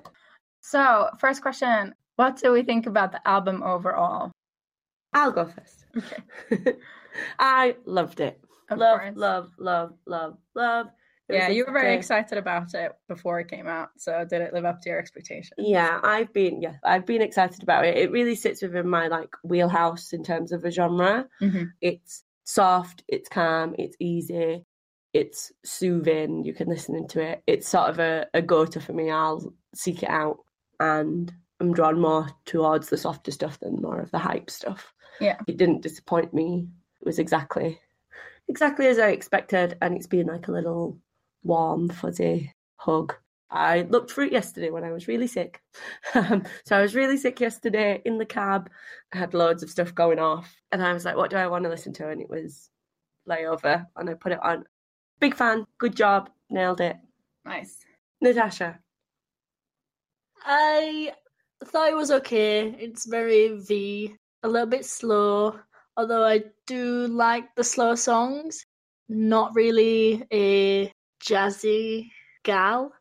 So, 0.61 1.09
first 1.19 1.41
question 1.43 1.95
What 2.17 2.37
do 2.37 2.53
we 2.53 2.63
think 2.63 2.87
about 2.87 3.13
the 3.13 3.27
album 3.27 3.63
overall? 3.63 4.31
I'll 5.15 5.33
go 5.33 5.47
first. 5.47 5.87
Okay. 5.97 6.75
I 7.39 7.77
loved 7.87 8.21
it. 8.21 8.39
Of 8.71 8.77
love, 8.79 9.01
course. 9.01 9.17
love, 9.17 9.51
love, 9.59 9.95
love, 10.07 10.37
love. 10.55 10.89
Yeah, 11.29 11.49
you 11.49 11.65
were 11.67 11.73
very 11.73 11.95
excited 11.95 12.39
about 12.39 12.75
it 12.75 12.93
before 13.09 13.39
it 13.41 13.49
came 13.49 13.67
out. 13.67 13.91
So, 13.99 14.25
did 14.29 14.41
it 14.41 14.55
live 14.55 14.65
up 14.65 14.81
to 14.83 14.89
your 14.89 14.99
expectations? 14.99 15.53
Yeah, 15.59 16.01
I've 16.03 16.33
been 16.33 16.63
yeah, 16.63 16.77
I've 16.85 17.07
been 17.07 17.23
excited 17.23 17.63
about 17.63 17.85
it. 17.85 17.97
It 17.97 18.11
really 18.11 18.35
sits 18.35 18.63
within 18.63 18.89
my 18.89 19.09
like 19.09 19.31
wheelhouse 19.43 20.13
in 20.13 20.25
terms 20.25 20.53
of 20.53 20.65
a 20.65 20.71
genre. 20.71 21.27
Mhm. 21.43 21.71
It's 21.81 22.25
soft, 22.45 23.05
it's 23.09 23.29
calm, 23.29 23.75
it's 23.79 23.97
easy, 24.01 24.65
it's 25.13 25.53
soothing. 25.65 26.45
You 26.45 26.55
can 26.55 26.69
listen 26.69 26.95
into 26.97 27.21
it. 27.21 27.43
It's 27.47 27.69
sort 27.69 27.91
of 27.91 27.99
a, 27.99 28.27
a 28.33 28.41
go-to 28.41 28.81
for 28.81 28.93
me. 28.95 29.11
I'll 29.11 29.53
seek 29.75 30.03
it 30.03 30.09
out, 30.09 30.39
and 30.81 31.31
I'm 31.61 31.75
drawn 31.75 32.01
more 32.01 32.29
towards 32.47 32.89
the 32.89 32.97
softer 32.97 33.33
stuff 33.33 33.61
than 33.61 33.83
more 33.83 34.01
of 34.01 34.11
the 34.11 34.19
hype 34.19 34.49
stuff. 34.51 34.95
Yeah. 35.21 35.37
it 35.49 35.57
didn't 35.57 35.83
disappoint 35.83 36.33
me. 36.33 36.69
It 37.01 37.07
was 37.07 37.19
exactly 37.19 37.81
exactly 38.49 38.87
as 38.87 38.99
I 38.99 39.11
expected, 39.11 39.77
and 39.83 39.95
it's 39.95 40.07
been 40.07 40.27
like 40.29 40.49
a 40.49 40.53
little 40.53 40.99
warm, 41.49 41.89
fuzzy 41.89 42.55
hug. 42.77 43.15
I 43.51 43.83
looked 43.83 44.11
for 44.11 44.23
it 44.23 44.33
yesterday 44.33 44.71
when 44.71 44.85
I 44.85 44.93
was 44.93 45.09
really 45.09 45.27
sick. 45.27 45.61
Um, 46.15 46.45
so 46.65 46.77
I 46.77 46.83
was 46.83 46.95
really 46.95 47.17
sick 47.17 47.41
yesterday 47.41 48.01
in 48.05 48.19
the 48.19 48.27
cab. 48.27 48.71
I 49.13 49.19
had 49.19 49.35
loads 49.35 49.63
of 49.63 49.71
stuff 49.71 49.95
going 49.95 50.19
off, 50.19 50.55
and 50.73 50.83
I 50.83 50.93
was 50.93 51.05
like, 51.05 51.17
"What 51.17 51.31
do 51.31 51.37
I 51.37 51.47
want 51.49 51.65
to 51.65 51.71
listen 51.71 51.93
to?" 51.95 52.09
And 52.09 52.21
it 52.21 52.31
was 52.31 52.71
Layover, 53.29 53.87
and 53.97 54.11
I 54.11 54.15
put 54.15 54.33
it 54.33 54.43
on. 54.43 54.65
Big 55.21 55.35
fan, 55.35 55.67
good 55.79 55.97
job, 55.97 56.31
nailed 56.51 56.81
it. 56.81 56.97
Nice. 57.45 57.79
Natasha, 58.21 58.79
I 60.45 61.13
thought 61.65 61.91
it 61.91 61.97
was 61.97 62.11
okay. 62.11 62.75
It's 62.79 63.07
very 63.07 63.59
V, 63.61 64.17
a 64.43 64.49
little 64.49 64.69
bit 64.69 64.85
slow. 64.85 65.59
Although 65.97 66.25
I 66.25 66.45
do 66.67 67.07
like 67.09 67.55
the 67.55 67.65
slow 67.65 67.95
songs. 67.95 68.65
Not 69.09 69.55
really 69.55 70.25
a 70.33 70.93
jazzy 71.25 72.11
gal, 72.45 72.93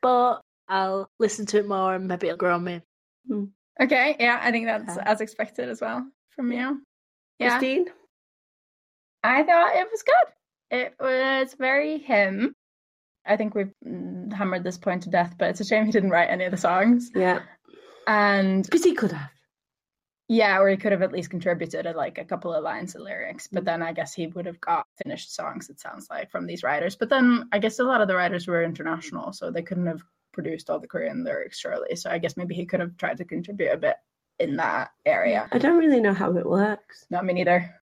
but 0.00 0.40
I'll 0.68 1.08
listen 1.18 1.46
to 1.46 1.58
it 1.58 1.68
more 1.68 1.94
and 1.94 2.08
maybe 2.08 2.26
it'll 2.28 2.38
grow 2.38 2.54
on 2.54 2.64
me. 2.64 2.80
Okay. 3.80 4.16
Yeah, 4.18 4.38
I 4.42 4.50
think 4.50 4.66
that's 4.66 4.96
Okay. 4.96 5.02
as 5.04 5.20
expected 5.20 5.68
as 5.68 5.80
well 5.80 6.06
from 6.30 6.52
you. 6.52 6.82
Yeah. 7.38 7.58
Christine, 7.58 7.86
I 9.22 9.42
thought 9.42 9.74
it 9.76 9.88
was 9.90 10.02
good. 10.02 10.78
It 10.78 10.94
was 11.00 11.54
very 11.58 11.98
him. 11.98 12.54
I 13.26 13.36
think 13.36 13.54
we've 13.54 13.72
mm, 13.86 14.32
hammered 14.32 14.64
this 14.64 14.78
point 14.78 15.02
to 15.04 15.10
death, 15.10 15.34
but 15.38 15.50
it's 15.50 15.60
a 15.60 15.64
shame 15.64 15.84
he 15.86 15.92
didn't 15.92 16.10
write 16.10 16.28
any 16.30 16.44
of 16.44 16.50
the 16.50 16.56
songs. 16.56 17.10
yeah, 17.14 17.40
And 18.06 18.64
because 18.64 18.82
he 18.84 18.94
could 18.94 19.12
have. 19.12 19.30
Yeah, 20.32 20.60
or 20.60 20.68
he 20.70 20.78
could 20.78 20.92
have 20.92 21.02
at 21.02 21.12
least 21.12 21.28
contributed 21.28 21.84
a, 21.84 21.92
like 21.92 22.16
a 22.16 22.24
couple 22.24 22.54
of 22.54 22.64
lines 22.64 22.94
of 22.94 23.02
lyrics. 23.02 23.48
But 23.52 23.66
then 23.66 23.82
I 23.82 23.92
guess 23.92 24.14
he 24.14 24.28
would 24.28 24.46
have 24.46 24.58
got 24.62 24.86
finished 25.02 25.34
songs. 25.34 25.68
It 25.68 25.78
sounds 25.78 26.08
like 26.08 26.30
from 26.30 26.46
these 26.46 26.62
writers. 26.62 26.96
But 26.96 27.10
then 27.10 27.50
I 27.52 27.58
guess 27.58 27.80
a 27.80 27.84
lot 27.84 28.00
of 28.00 28.08
the 28.08 28.16
writers 28.16 28.46
were 28.46 28.64
international, 28.64 29.34
so 29.34 29.50
they 29.50 29.60
couldn't 29.60 29.88
have 29.88 30.02
produced 30.32 30.70
all 30.70 30.80
the 30.80 30.88
Korean 30.88 31.22
lyrics 31.22 31.58
surely. 31.58 31.96
So 31.96 32.08
I 32.08 32.16
guess 32.16 32.38
maybe 32.38 32.54
he 32.54 32.64
could 32.64 32.80
have 32.80 32.96
tried 32.96 33.18
to 33.18 33.26
contribute 33.26 33.72
a 33.72 33.76
bit 33.76 33.96
in 34.38 34.56
that 34.56 34.92
area. 35.04 35.50
I 35.52 35.58
don't 35.58 35.76
really 35.76 36.00
know 36.00 36.14
how 36.14 36.34
it 36.38 36.46
works. 36.48 37.04
Not 37.10 37.26
me 37.26 37.34
neither. 37.34 37.78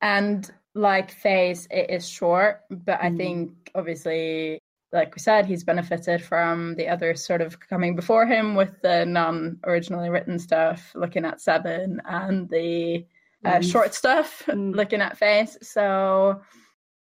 And 0.00 0.48
like 0.76 1.10
Face, 1.10 1.66
it 1.72 1.90
is 1.90 2.08
short, 2.08 2.60
but 2.70 3.02
I 3.02 3.10
Mm. 3.10 3.16
think 3.16 3.70
obviously, 3.74 4.60
like 4.92 5.14
we 5.14 5.20
said, 5.20 5.46
he's 5.46 5.64
benefited 5.64 6.22
from 6.22 6.74
the 6.76 6.88
others 6.88 7.24
sort 7.24 7.40
of 7.42 7.58
coming 7.60 7.94
before 7.94 8.26
him 8.26 8.54
with 8.54 8.80
the 8.82 9.04
non 9.04 9.58
originally 9.64 10.08
written 10.08 10.38
stuff, 10.38 10.92
looking 10.94 11.24
at 11.24 11.40
Seven, 11.40 12.00
and 12.06 12.48
the 12.48 13.06
uh, 13.44 13.58
Mm. 13.58 13.70
short 13.70 13.94
stuff, 13.94 14.42
Mm. 14.48 14.74
looking 14.74 15.00
at 15.02 15.18
Face. 15.18 15.58
So 15.62 16.40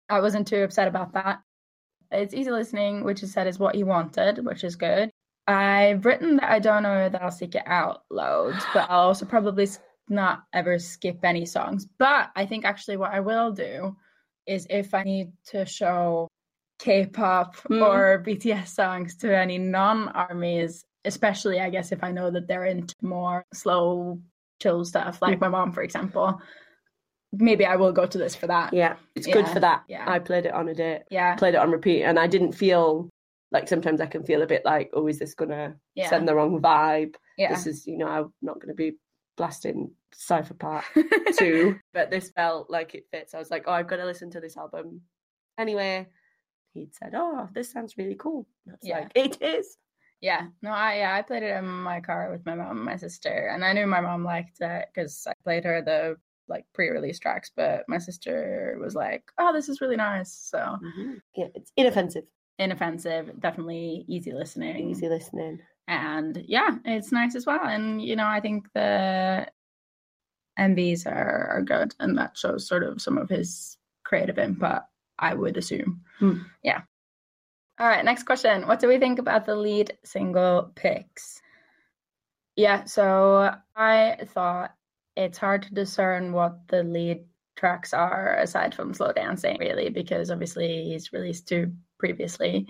I 0.10 0.22
wasn't 0.22 0.48
too 0.48 0.64
upset 0.64 0.88
about 0.88 1.14
that. 1.14 1.42
It's 2.12 2.34
easy 2.34 2.52
listening, 2.52 3.04
which 3.04 3.24
is 3.24 3.34
said 3.34 3.48
is 3.48 3.60
what 3.60 3.76
he 3.76 3.84
wanted, 3.84 4.46
which 4.46 4.64
is 4.64 4.76
good. 4.76 5.10
I've 5.48 6.06
written 6.06 6.38
that 6.38 6.50
I 6.52 6.60
don't 6.60 6.84
know 6.84 7.10
that 7.10 7.22
I'll 7.22 7.32
seek 7.32 7.56
it 7.56 7.64
out 7.66 8.04
loads, 8.10 8.64
but 8.74 8.90
I'll 8.90 9.08
also 9.10 9.26
probably 9.26 9.68
not 10.10 10.44
ever 10.54 10.80
skip 10.80 11.20
any 11.24 11.46
songs. 11.46 11.86
But 11.98 12.32
I 12.36 12.46
think 12.46 12.64
actually 12.66 12.98
what 12.98 13.12
I 13.12 13.20
will 13.20 13.52
do 13.52 13.98
is 14.46 14.68
if 14.70 14.94
I 14.94 15.04
need 15.04 15.34
to 15.48 15.66
show 15.66 16.28
K-pop 16.84 17.56
Mm. 17.70 17.82
or 17.82 18.22
BTS 18.26 18.68
songs 18.68 19.16
to 19.18 19.36
any 19.36 19.58
non-armies, 19.58 20.84
especially 21.06 21.60
I 21.62 21.70
guess 21.70 21.92
if 21.94 22.04
I 22.04 22.12
know 22.12 22.30
that 22.32 22.48
they're 22.48 22.66
into 22.66 22.94
more 23.02 23.46
slow, 23.54 24.20
chill 24.62 24.84
stuff, 24.84 25.22
like 25.22 25.40
my 25.40 25.48
mom, 25.48 25.72
for 25.72 25.82
example, 25.82 26.42
maybe 27.32 27.66
I 27.66 27.78
will 27.78 27.92
go 27.94 28.06
to 28.06 28.18
this 28.18 28.36
for 28.36 28.48
that. 28.48 28.74
Yeah, 28.74 28.96
it's 29.16 29.28
good 29.28 29.48
for 29.48 29.60
that. 29.62 29.84
yeah. 29.88 30.04
I 30.08 30.20
played 30.20 30.46
it 30.46 30.54
on 30.54 30.68
a 30.68 30.74
date, 30.76 31.04
Yeah, 31.10 31.36
played 31.36 31.56
it 31.56 31.62
on 31.62 31.72
repeat, 31.72 32.04
and 32.04 32.20
I 32.20 32.28
didn't 32.28 32.52
feel 32.52 33.10
like 33.52 33.68
sometimes 33.70 34.02
I 34.02 34.06
can 34.08 34.24
feel 34.24 34.42
a 34.42 34.48
bit 34.48 34.66
like, 34.66 34.90
oh, 34.94 35.08
is 35.08 35.20
this 35.20 35.36
gonna 35.36 35.76
yeah, 35.96 36.10
send 36.10 36.28
the 36.28 36.36
wrong 36.36 36.62
vibe? 36.62 37.16
yeah. 37.38 37.50
This 37.54 37.66
is, 37.68 37.88
you 37.88 37.98
know, 37.98 38.08
I'm 38.08 38.34
not 38.42 38.60
gonna 38.60 38.74
be 38.74 38.98
blasting 39.38 39.92
Cypher 40.14 40.54
Part 40.56 40.84
two, 41.40 41.80
but 41.94 42.12
this 42.12 42.32
felt 42.36 42.70
like 42.70 42.94
it 42.94 43.06
fits. 43.12 43.34
I 43.34 43.40
was 43.40 43.50
like, 43.52 43.64
oh, 43.68 43.72
I've 43.72 43.88
got 43.88 43.98
to 43.98 44.06
listen 44.06 44.30
to 44.32 44.40
this 44.40 44.58
album. 44.58 45.02
Anyway, 45.58 46.08
he'd 46.74 46.96
said, 46.96 47.14
oh, 47.16 47.50
this 47.54 47.72
sounds 47.72 47.98
really 47.98 48.16
cool. 48.16 48.48
Yeah. 48.82 49.00
like, 49.00 49.12
it 49.16 49.42
is. 49.42 49.78
Yeah, 50.22 50.48
no, 50.62 50.72
I 50.72 51.00
yeah, 51.00 51.16
I 51.16 51.22
played 51.22 51.44
it 51.44 51.54
in 51.58 51.68
my 51.68 52.00
car 52.00 52.32
with 52.32 52.46
my 52.46 52.56
mom 52.56 52.78
and 52.78 52.86
my 52.86 52.96
sister, 52.96 53.52
and 53.54 53.66
I 53.66 53.74
knew 53.74 53.86
my 53.86 54.00
mom 54.00 54.24
liked 54.24 54.62
it 54.62 54.86
because 54.94 55.28
I 55.28 55.34
played 55.44 55.66
her 55.66 55.82
the 55.82 56.16
like 56.48 56.64
pre-release 56.74 57.20
tracks, 57.20 57.52
but 57.54 57.84
my 57.90 57.98
sister 57.98 58.78
was 58.82 58.96
like, 58.96 59.24
"Oh, 59.38 59.52
this 59.52 59.68
is 59.68 59.82
really 59.82 59.98
nice." 59.98 60.32
So 60.32 60.58
mm-hmm. 60.58 61.16
Yeah, 61.36 61.48
it's 61.56 61.74
inoffensive, 61.76 62.24
inoffensive, 62.58 63.32
definitely 63.42 64.06
easy 64.08 64.32
listening, 64.32 64.90
easy 64.90 65.10
listening. 65.10 65.60
and 65.90 66.42
yeah, 66.48 66.78
it's 66.86 67.12
nice 67.12 67.36
as 67.36 67.46
well. 67.46 67.66
And 67.66 68.02
you 68.02 68.16
know, 68.16 68.28
I 68.28 68.40
think 68.40 68.72
the 68.74 69.46
MVs 70.58 71.06
are 71.06 71.48
are 71.50 71.62
good, 71.64 71.96
and 72.00 72.18
that 72.18 72.38
shows 72.38 72.66
sort 72.66 72.84
of 72.84 73.02
some 73.02 73.18
of 73.18 73.28
his 73.28 73.78
creative 74.06 74.40
input. 74.40 74.84
I 75.24 75.34
would 75.34 75.56
assume. 75.56 76.02
Hmm. 76.20 76.40
Yeah. 76.64 76.82
All 77.80 77.88
right, 77.88 78.04
next 78.04 78.24
question. 78.24 78.68
What 78.68 78.80
do 78.80 78.88
we 78.88 79.00
think 79.00 79.20
about 79.20 79.46
the 79.46 79.56
lead 79.56 79.98
single 80.04 80.72
picks? 80.76 81.42
Yeah, 82.56 82.84
so 82.84 83.56
I 83.76 84.18
thought 84.28 84.76
it's 85.16 85.38
hard 85.38 85.64
to 85.64 85.74
discern 85.74 86.34
what 86.34 86.68
the 86.68 86.84
lead 86.84 87.24
tracks 87.56 87.94
are 87.94 88.38
aside 88.38 88.76
from 88.76 88.94
Slow 88.94 89.14
Dancing, 89.14 89.58
really, 89.60 89.90
because 89.90 90.30
obviously 90.30 90.84
he's 90.90 91.14
released 91.14 91.48
two 91.48 91.74
previously. 91.98 92.68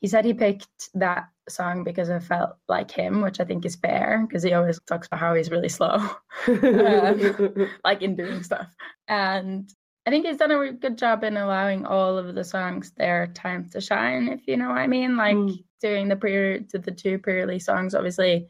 He 0.00 0.06
said 0.06 0.24
he 0.24 0.34
picked 0.34 0.68
that 0.94 1.28
song 1.48 1.82
because 1.82 2.08
it 2.08 2.22
felt 2.22 2.56
like 2.68 2.92
him, 2.92 3.20
which 3.20 3.40
I 3.40 3.44
think 3.44 3.66
is 3.66 3.74
fair 3.74 4.24
because 4.26 4.44
he 4.44 4.52
always 4.54 4.78
talks 4.86 5.08
about 5.08 5.18
how 5.18 5.34
he's 5.34 5.50
really 5.50 5.68
slow, 5.68 5.98
like 7.84 8.02
in 8.02 8.14
doing 8.14 8.44
stuff. 8.44 8.68
And 9.08 9.68
I 10.08 10.10
think 10.10 10.24
he's 10.24 10.38
done 10.38 10.50
a 10.50 10.72
good 10.72 10.96
job 10.96 11.22
in 11.22 11.36
allowing 11.36 11.84
all 11.84 12.16
of 12.16 12.34
the 12.34 12.42
songs 12.42 12.92
their 12.92 13.26
time 13.26 13.68
to 13.72 13.80
shine, 13.82 14.28
if 14.28 14.48
you 14.48 14.56
know 14.56 14.68
what 14.68 14.78
I 14.78 14.86
mean. 14.86 15.18
Like 15.18 15.36
Mm. 15.36 15.62
doing 15.82 16.08
the 16.08 16.16
pre 16.16 16.64
to 16.70 16.78
the 16.78 16.92
two 16.92 17.18
pre-release 17.18 17.66
songs, 17.66 17.94
obviously 17.94 18.48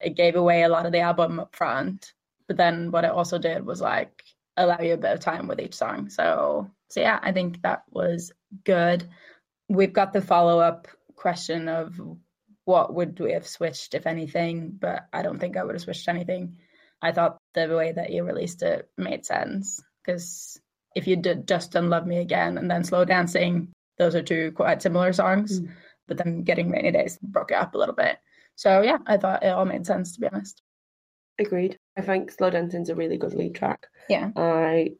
it 0.00 0.16
gave 0.16 0.36
away 0.36 0.64
a 0.64 0.68
lot 0.68 0.84
of 0.84 0.92
the 0.92 1.00
album 1.00 1.40
up 1.40 1.56
front. 1.56 2.12
But 2.46 2.58
then 2.58 2.90
what 2.90 3.04
it 3.04 3.10
also 3.10 3.38
did 3.38 3.64
was 3.64 3.80
like 3.80 4.22
allow 4.54 4.80
you 4.80 4.92
a 4.92 4.98
bit 4.98 5.14
of 5.14 5.20
time 5.20 5.48
with 5.48 5.60
each 5.60 5.76
song. 5.76 6.10
So 6.10 6.70
so 6.90 7.00
yeah, 7.00 7.18
I 7.22 7.32
think 7.32 7.62
that 7.62 7.84
was 7.90 8.30
good. 8.64 9.08
We've 9.66 9.94
got 9.94 10.12
the 10.12 10.20
follow-up 10.20 10.88
question 11.16 11.68
of 11.70 11.98
what 12.66 12.92
would 12.92 13.18
we 13.18 13.32
have 13.32 13.48
switched 13.48 13.94
if 13.94 14.06
anything, 14.06 14.76
but 14.78 15.08
I 15.10 15.22
don't 15.22 15.38
think 15.38 15.56
I 15.56 15.64
would 15.64 15.74
have 15.74 15.80
switched 15.80 16.06
anything. 16.06 16.58
I 17.00 17.12
thought 17.12 17.38
the 17.54 17.74
way 17.74 17.92
that 17.92 18.10
you 18.10 18.24
released 18.24 18.62
it 18.62 18.90
made 18.98 19.24
sense 19.24 19.82
because 20.04 20.60
if 20.94 21.06
you 21.06 21.16
did 21.16 21.46
just 21.46 21.72
done 21.72 21.90
Love 21.90 22.06
Me 22.06 22.18
Again 22.18 22.58
and 22.58 22.70
then 22.70 22.84
Slow 22.84 23.04
Dancing, 23.04 23.68
those 23.98 24.14
are 24.14 24.22
two 24.22 24.52
quite 24.52 24.82
similar 24.82 25.12
songs. 25.12 25.60
Mm. 25.60 25.70
But 26.06 26.16
then 26.18 26.42
Getting 26.42 26.70
Rainy 26.70 26.90
Days 26.90 27.18
broke 27.22 27.50
it 27.50 27.58
up 27.58 27.74
a 27.74 27.78
little 27.78 27.94
bit. 27.94 28.16
So 28.54 28.82
yeah, 28.82 28.98
I 29.06 29.16
thought 29.16 29.42
it 29.42 29.48
all 29.48 29.64
made 29.64 29.86
sense 29.86 30.14
to 30.14 30.20
be 30.20 30.28
honest. 30.28 30.62
Agreed. 31.38 31.78
I 31.96 32.00
think 32.00 32.30
Slow 32.30 32.50
Dancing's 32.50 32.88
a 32.88 32.94
really 32.94 33.18
good 33.18 33.34
lead 33.34 33.54
track. 33.54 33.86
Yeah. 34.08 34.30
I 34.34 34.92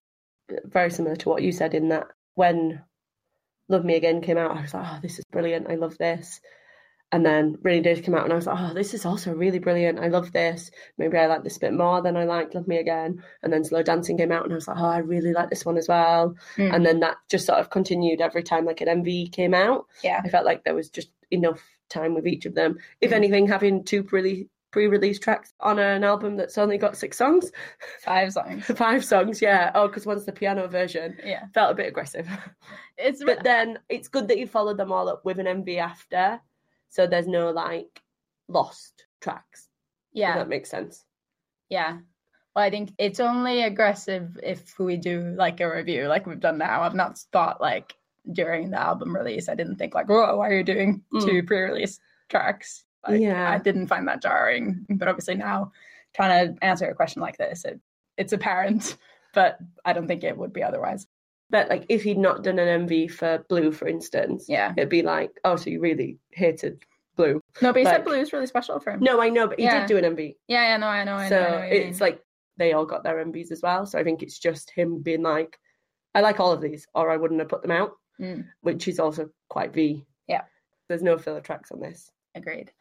very 0.65 0.91
similar 0.91 1.17
to 1.17 1.29
what 1.29 1.43
you 1.43 1.53
said 1.53 1.75
in 1.75 1.89
that 1.89 2.07
when 2.35 2.83
Love 3.69 3.85
Me 3.85 3.97
Again 3.97 4.21
came 4.21 4.39
out, 4.39 4.57
I 4.57 4.63
was 4.63 4.75
like, 4.75 4.87
oh, 4.87 4.99
this 5.03 5.19
is 5.19 5.25
brilliant. 5.31 5.69
I 5.69 5.75
love 5.75 5.99
this. 5.99 6.41
And 7.11 7.25
then 7.25 7.57
Rainy 7.63 7.81
Days 7.81 8.03
came 8.03 8.15
out, 8.15 8.25
and 8.25 8.33
I 8.33 8.37
was 8.37 8.47
like, 8.47 8.59
oh, 8.61 8.75
this 8.75 8.93
is 8.93 9.07
also 9.07 9.33
really 9.33 9.59
brilliant. 9.59 9.99
I 9.99 10.09
love 10.09 10.31
this. 10.33 10.71
Maybe 10.99 11.17
I 11.17 11.27
like 11.27 11.43
this 11.43 11.57
a 11.57 11.61
bit 11.61 11.73
more 11.73 12.03
than 12.03 12.17
I 12.19 12.25
liked 12.25 12.55
Love 12.55 12.69
Me 12.69 12.77
Again. 12.77 13.23
And 13.43 13.51
then 13.51 13.65
Slow 13.65 13.83
Dancing 13.83 14.19
came 14.19 14.31
out, 14.31 14.45
and 14.45 14.53
I 14.53 14.57
was 14.57 14.69
like, 14.69 14.77
oh, 14.79 14.85
I 14.85 14.99
really 14.99 15.33
like 15.33 15.49
this 15.49 15.65
one 15.65 15.79
as 15.79 15.89
well. 15.89 16.35
Mm. 16.57 16.75
And 16.75 16.85
then 16.87 17.01
that 17.01 17.17
just 17.31 17.47
sort 17.47 17.61
of 17.61 17.71
continued 17.71 18.21
every 18.21 18.43
time 18.43 18.67
like 18.67 18.83
an 18.83 19.03
MV 19.03 19.33
came 19.33 19.55
out. 19.55 19.87
Yeah. 20.05 20.21
I 20.23 20.29
felt 20.29 20.45
like 20.45 20.65
there 20.65 20.75
was 20.75 20.91
just 20.91 21.09
enough 21.31 21.63
time 21.89 22.15
with 22.15 22.27
each 22.27 22.45
of 22.45 22.55
them. 22.55 22.77
If 23.01 23.11
Mm. 23.13 23.17
anything, 23.17 23.47
having 23.49 23.85
two 23.85 24.03
pre 24.03 24.47
pre-release 24.71 25.19
tracks 25.19 25.55
on 25.61 25.79
an 25.79 26.05
album 26.05 26.37
that's 26.37 26.59
only 26.59 26.77
got 26.77 26.95
six 26.95 27.17
songs, 27.17 27.51
Five 28.05 28.35
songs. 28.35 28.67
five 28.77 29.03
songs, 29.03 29.41
yeah. 29.41 29.71
Oh, 29.75 29.89
because 29.89 30.05
one's 30.05 30.27
the 30.27 30.33
piano 30.33 30.69
version. 30.69 31.17
Yeah. 31.25 31.47
Felt 31.55 31.73
a 31.73 31.75
bit 31.75 31.87
aggressive. 31.89 32.29
It's 32.99 33.25
but 33.25 33.43
then 33.43 33.79
it's 33.89 34.09
good 34.09 34.29
that 34.29 34.37
you 34.39 34.47
followed 34.47 34.77
them 34.77 34.93
all 34.93 35.09
up 35.09 35.25
with 35.25 35.39
an 35.39 35.47
MV 35.47 35.79
after, 35.79 36.39
so 36.89 37.07
there's 37.07 37.29
no 37.29 37.51
like 37.51 38.01
lost 38.49 39.05
tracks. 39.21 39.69
Yeah. 40.13 40.37
that 40.39 40.49
makes 40.49 40.71
sense. 40.71 41.05
Yeah. 41.69 41.99
Well, 42.57 42.65
I 42.65 42.71
think 42.71 42.93
it's 42.99 43.21
only 43.21 43.63
aggressive 43.63 44.39
if 44.43 44.79
we 44.79 44.97
do 44.97 45.35
like 45.37 45.61
a 45.61 45.73
review, 45.73 46.09
like 46.09 46.27
we've 46.27 46.41
done 46.41 46.59
now. 46.59 46.83
I've 46.83 46.95
not 46.95 47.19
thought 47.33 47.61
like 47.61 47.95
during 48.33 48.71
the 48.71 48.81
album 48.81 49.15
release, 49.15 49.49
I 49.49 49.55
didn't 49.55 49.77
think 49.77 49.95
like, 49.95 50.09
whoa, 50.09 50.37
why 50.37 50.49
are 50.49 50.57
you 50.57 50.65
doing 50.65 51.03
mm. 51.13 51.25
two 51.25 51.43
pre-release 51.43 52.01
tracks? 52.29 52.85
Like, 53.07 53.21
Yeah. 53.21 53.51
I 53.51 53.59
didn't 53.59 53.87
find 53.87 54.09
that 54.09 54.23
jarring. 54.23 54.87
But 54.89 55.09
obviously 55.09 55.37
now, 55.37 55.73
trying 56.15 56.55
to 56.55 56.65
answer 56.65 56.87
a 56.89 56.95
question 56.95 57.23
like 57.23 57.37
this, 57.37 57.65
it, 57.65 57.81
it's 58.17 58.33
apparent. 58.33 58.97
But 59.35 59.59
I 59.85 59.93
don't 59.93 60.09
think 60.09 60.25
it 60.25 60.37
would 60.37 60.55
be 60.55 60.63
otherwise. 60.63 61.07
But 61.51 61.69
like 61.71 61.87
if 61.89 62.03
he'd 62.03 62.19
not 62.19 62.43
done 62.45 62.59
an 62.59 62.87
MV 62.87 63.11
for 63.11 63.39
Blue, 63.49 63.73
for 63.73 63.89
instance, 63.89 64.47
Yeah. 64.49 64.73
it'd 64.77 64.89
be 64.91 65.03
like, 65.03 65.31
oh, 65.45 65.57
so 65.57 65.71
you 65.71 65.81
really 65.81 66.19
hated 66.31 66.83
Blue. 67.17 67.41
No, 67.63 67.73
but 67.73 67.79
he 67.81 67.85
Like- 67.85 68.07
said 68.07 68.19
is 68.19 68.33
really 68.33 68.47
special 68.47 68.79
for 68.81 68.91
him. 68.93 69.01
No, 69.01 69.21
I 69.21 69.29
know, 69.31 69.47
but 69.49 69.59
he 69.59 69.65
Yeah. 69.65 69.81
did 69.81 69.89
do 69.89 69.97
an 69.97 70.05
MV. 70.15 70.37
Yeah, 70.47 70.63
yeah, 70.63 70.77
no, 70.77 70.87
I 70.87 71.05
know. 71.05 71.15
I 71.17 71.29
so 71.29 71.41
know, 71.41 71.47
I 71.47 71.51
know 71.71 71.75
it's 71.75 72.01
mean. 72.01 72.11
like 72.11 72.23
they 72.59 72.73
all 72.75 72.85
got 72.87 73.03
their 73.03 73.19
MVs 73.25 73.51
as 73.51 73.63
well. 73.63 73.87
So 73.87 73.99
I 73.99 74.05
think 74.05 74.23
it's 74.23 74.39
just 74.39 74.71
him 74.71 75.01
being 75.01 75.23
like, 75.23 75.59
I 76.15 76.21
like 76.21 76.39
all 76.41 76.53
of 76.53 76.61
these, 76.61 76.87
or 76.95 77.11
I 77.11 77.17
wouldn't 77.17 77.41
have 77.41 77.49
put 77.49 77.63
them 77.63 77.71
out, 77.71 77.93
Mm, 78.21 78.49
which 78.63 78.89
is 78.89 78.99
also 78.99 79.31
quite 79.49 79.73
V. 79.73 80.05
Yeah. 80.27 80.43
There's 80.89 81.03
no 81.03 81.17
filler 81.19 81.41
tracks 81.41 81.71
on 81.71 81.81
this. 81.81 82.11
agreed. 82.35 82.73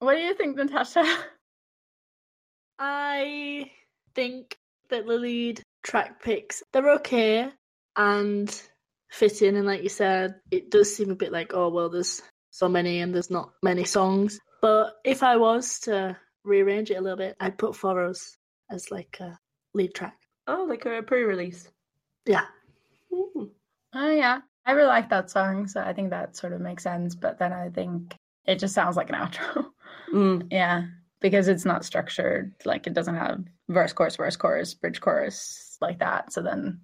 What 0.00 0.14
do 0.14 0.20
you 0.20 0.34
think, 0.34 0.56
Natasha? 0.56 1.04
I 2.78 3.70
think 4.14 4.58
that 4.88 5.06
the 5.06 5.14
lead 5.14 5.62
track 5.82 6.22
picks 6.22 6.62
they're 6.72 6.90
okay 6.90 7.50
and 7.96 8.62
fit 9.10 9.42
in 9.42 9.56
and 9.56 9.66
like 9.66 9.82
you 9.82 9.88
said, 9.88 10.36
it 10.50 10.70
does 10.70 10.94
seem 10.94 11.10
a 11.10 11.16
bit 11.16 11.32
like, 11.32 11.52
oh 11.54 11.68
well 11.68 11.88
there's 11.88 12.22
so 12.50 12.68
many 12.68 13.00
and 13.00 13.14
there's 13.14 13.30
not 13.30 13.52
many 13.62 13.84
songs. 13.84 14.38
But 14.60 14.94
if 15.04 15.22
I 15.22 15.36
was 15.36 15.80
to 15.80 16.16
rearrange 16.44 16.90
it 16.90 16.96
a 16.96 17.00
little 17.00 17.16
bit, 17.16 17.36
I'd 17.40 17.58
put 17.58 17.76
For 17.76 18.04
Us 18.04 18.36
as 18.70 18.90
like 18.90 19.18
a 19.20 19.38
lead 19.74 19.94
track. 19.94 20.16
Oh, 20.46 20.66
like 20.68 20.84
a 20.84 21.02
pre-release. 21.02 21.68
Yeah. 22.26 22.46
Hmm. 23.12 23.44
Oh 23.94 24.10
yeah, 24.10 24.40
I 24.64 24.72
really 24.72 24.88
like 24.88 25.10
that 25.10 25.30
song, 25.30 25.66
so 25.66 25.80
I 25.80 25.92
think 25.92 26.10
that 26.10 26.36
sort 26.36 26.52
of 26.52 26.60
makes 26.60 26.82
sense. 26.82 27.14
But 27.14 27.38
then 27.38 27.52
I 27.52 27.70
think 27.70 28.14
it 28.46 28.58
just 28.58 28.74
sounds 28.74 28.96
like 28.96 29.10
an 29.10 29.16
outro. 29.16 29.66
Mm. 30.12 30.48
yeah, 30.50 30.86
because 31.20 31.46
it's 31.46 31.64
not 31.64 31.84
structured. 31.84 32.52
Like 32.64 32.88
it 32.88 32.94
doesn't 32.94 33.14
have 33.14 33.44
verse, 33.68 33.92
chorus, 33.92 34.16
verse, 34.16 34.36
chorus, 34.36 34.74
bridge, 34.74 35.00
chorus 35.00 35.76
like 35.80 36.00
that. 36.00 36.32
So 36.32 36.42
then, 36.42 36.80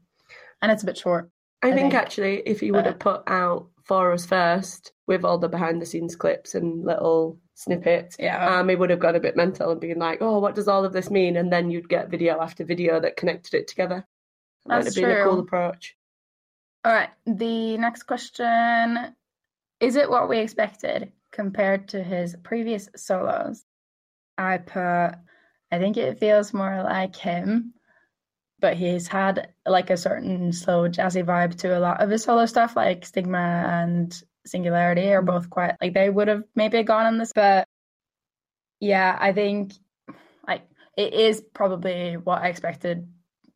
and 0.63 0.73
it's 0.73 0.83
a 0.83 0.87
bit 0.87 0.99
short. 0.99 1.31
I, 1.63 1.69
I 1.69 1.71
think, 1.73 1.93
think, 1.93 1.95
actually, 1.95 2.43
if 2.47 2.61
he 2.61 2.71
would 2.71 2.87
have 2.87 2.99
put 2.99 3.23
out 3.27 3.69
for 3.85 4.13
us 4.13 4.27
first 4.27 4.93
with 5.07 5.25
all 5.25 5.39
the 5.39 5.49
behind-the-scenes 5.49 6.17
clips 6.17 6.55
and 6.55 6.85
little 6.85 7.39
snippets, 7.55 8.17
Yeah, 8.19 8.59
um, 8.59 8.69
he 8.69 8.77
would 8.77 8.91
have 8.91 8.99
got 8.99 9.17
a 9.17 9.21
bit 9.21 9.37
mental 9.37 9.71
and 9.71 9.81
been 9.81 9.99
like, 9.99 10.19
"Oh, 10.21 10.39
what 10.39 10.55
does 10.55 10.69
all 10.69 10.85
of 10.85 10.93
this 10.93 11.11
mean?" 11.11 11.37
And 11.37 11.53
then 11.53 11.71
you'd 11.71 11.89
get 11.89 12.11
video 12.11 12.41
after 12.41 12.65
video 12.65 13.01
that 13.01 13.17
connected 13.17 13.55
it 13.55 13.69
together. 13.69 14.07
That 14.67 14.85
That's 14.85 14.97
have 14.97 15.05
been 15.05 15.19
a 15.19 15.25
cool 15.25 15.41
approach. 15.41 15.97
All 16.85 16.93
right. 16.93 17.11
The 17.27 17.79
next 17.79 18.05
question 18.05 19.17
is 19.81 19.97
it 19.97 20.11
what 20.11 20.29
we 20.29 20.39
expected 20.39 21.13
compared 21.33 21.89
to 21.89 22.03
his 22.03 22.37
previous 22.43 22.89
solos? 22.97 23.65
I 24.39 24.59
put, 24.59 24.81
I 24.81 25.79
think 25.79 25.97
it 25.97 26.19
feels 26.19 26.55
more 26.55 26.83
like 26.83 27.17
him, 27.17 27.75
but 28.61 28.77
he's 28.77 29.07
had 29.07 29.53
like 29.67 29.91
a 29.91 29.97
certain 29.97 30.53
slow 30.53 30.89
jazzy 30.89 31.25
vibe 31.25 31.57
to 31.59 31.77
a 31.77 31.81
lot 31.81 32.03
of 32.03 32.11
his 32.11 32.25
solo 32.25 32.47
stuff, 32.47 32.77
like 32.77 33.05
Stigma 33.05 33.39
and 33.39 34.23
Singularity 34.47 35.13
are 35.13 35.21
mm-hmm. 35.21 35.27
both 35.27 35.51
quite 35.51 35.75
like 35.81 35.95
they 35.95 36.09
would 36.09 36.29
have 36.29 36.45
maybe 36.55 36.83
gone 36.83 37.07
on 37.07 37.19
this, 37.19 37.33
but 37.35 37.67
yeah, 38.81 39.17
I 39.19 39.33
think 39.33 39.73
like 40.47 40.63
it 40.97 41.13
is 41.13 41.43
probably 41.53 42.17
what 42.17 42.43
I 42.43 42.49
expected 42.49 43.09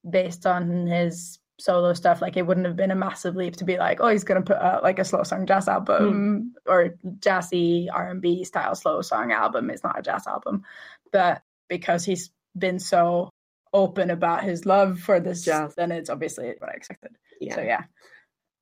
based 0.09 0.47
on 0.47 0.86
his 0.86 1.39
solo 1.59 1.93
stuff. 1.93 2.20
Like 2.20 2.36
it 2.36 2.47
wouldn't 2.47 2.66
have 2.66 2.77
been 2.77 2.90
a 2.90 2.97
massive 2.97 3.36
leap 3.36 3.56
to 3.56 3.64
be 3.64 3.78
like, 3.78 4.01
oh, 4.01 4.09
he's 4.09 4.24
gonna 4.24 4.43
put 4.43 4.56
out 4.56 4.82
like 4.82 4.98
a 4.98 5.05
slow 5.05 5.22
song 5.22 5.47
jazz 5.47 5.68
album 5.68 6.55
hmm. 6.66 6.70
or 6.70 6.97
jazzy 7.20 7.89
R 7.93 8.10
and 8.10 8.20
B 8.20 8.44
style 8.44 8.74
slow 8.74 9.01
song 9.02 9.32
album. 9.32 9.70
It's 9.70 9.85
not 9.85 9.98
a 9.98 10.02
jazz 10.02 10.27
album, 10.27 10.64
but 11.12 11.43
because 11.68 12.05
he's 12.05 12.31
been 12.59 12.81
so 12.81 13.31
open 13.73 14.11
about 14.11 14.43
his 14.45 14.67
love 14.67 14.99
for 15.01 15.21
this 15.21 15.45
Jazz. 15.45 15.75
then 15.77 15.93
it's 15.93 16.11
obviously 16.11 16.55
what 16.59 16.71
I 16.71 16.75
expected. 16.75 17.13
Yeah. 17.41 17.55
So 17.55 17.63
yeah, 17.63 17.85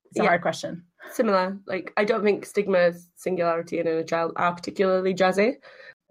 it's 0.05 0.19
a 0.19 0.23
Yeah. 0.23 0.29
hard 0.29 0.41
question. 0.41 0.85
similar. 1.11 1.57
Like 1.65 1.91
I 1.97 2.03
don't 2.05 2.23
think 2.23 2.45
Stigma's 2.45 3.09
Singularity 3.15 3.79
and 3.79 3.87
Inner 3.89 4.03
Child 4.03 4.33
are 4.35 4.53
particularly 4.53 5.13
jazzy. 5.15 5.55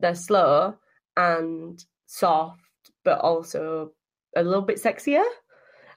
They're 0.01 0.15
slow 0.15 0.75
and 1.17 1.85
soft, 2.07 2.61
but 3.05 3.19
also 3.21 3.93
a 4.37 4.43
little 4.43 4.63
bit 4.63 4.77
sexier. 4.83 5.25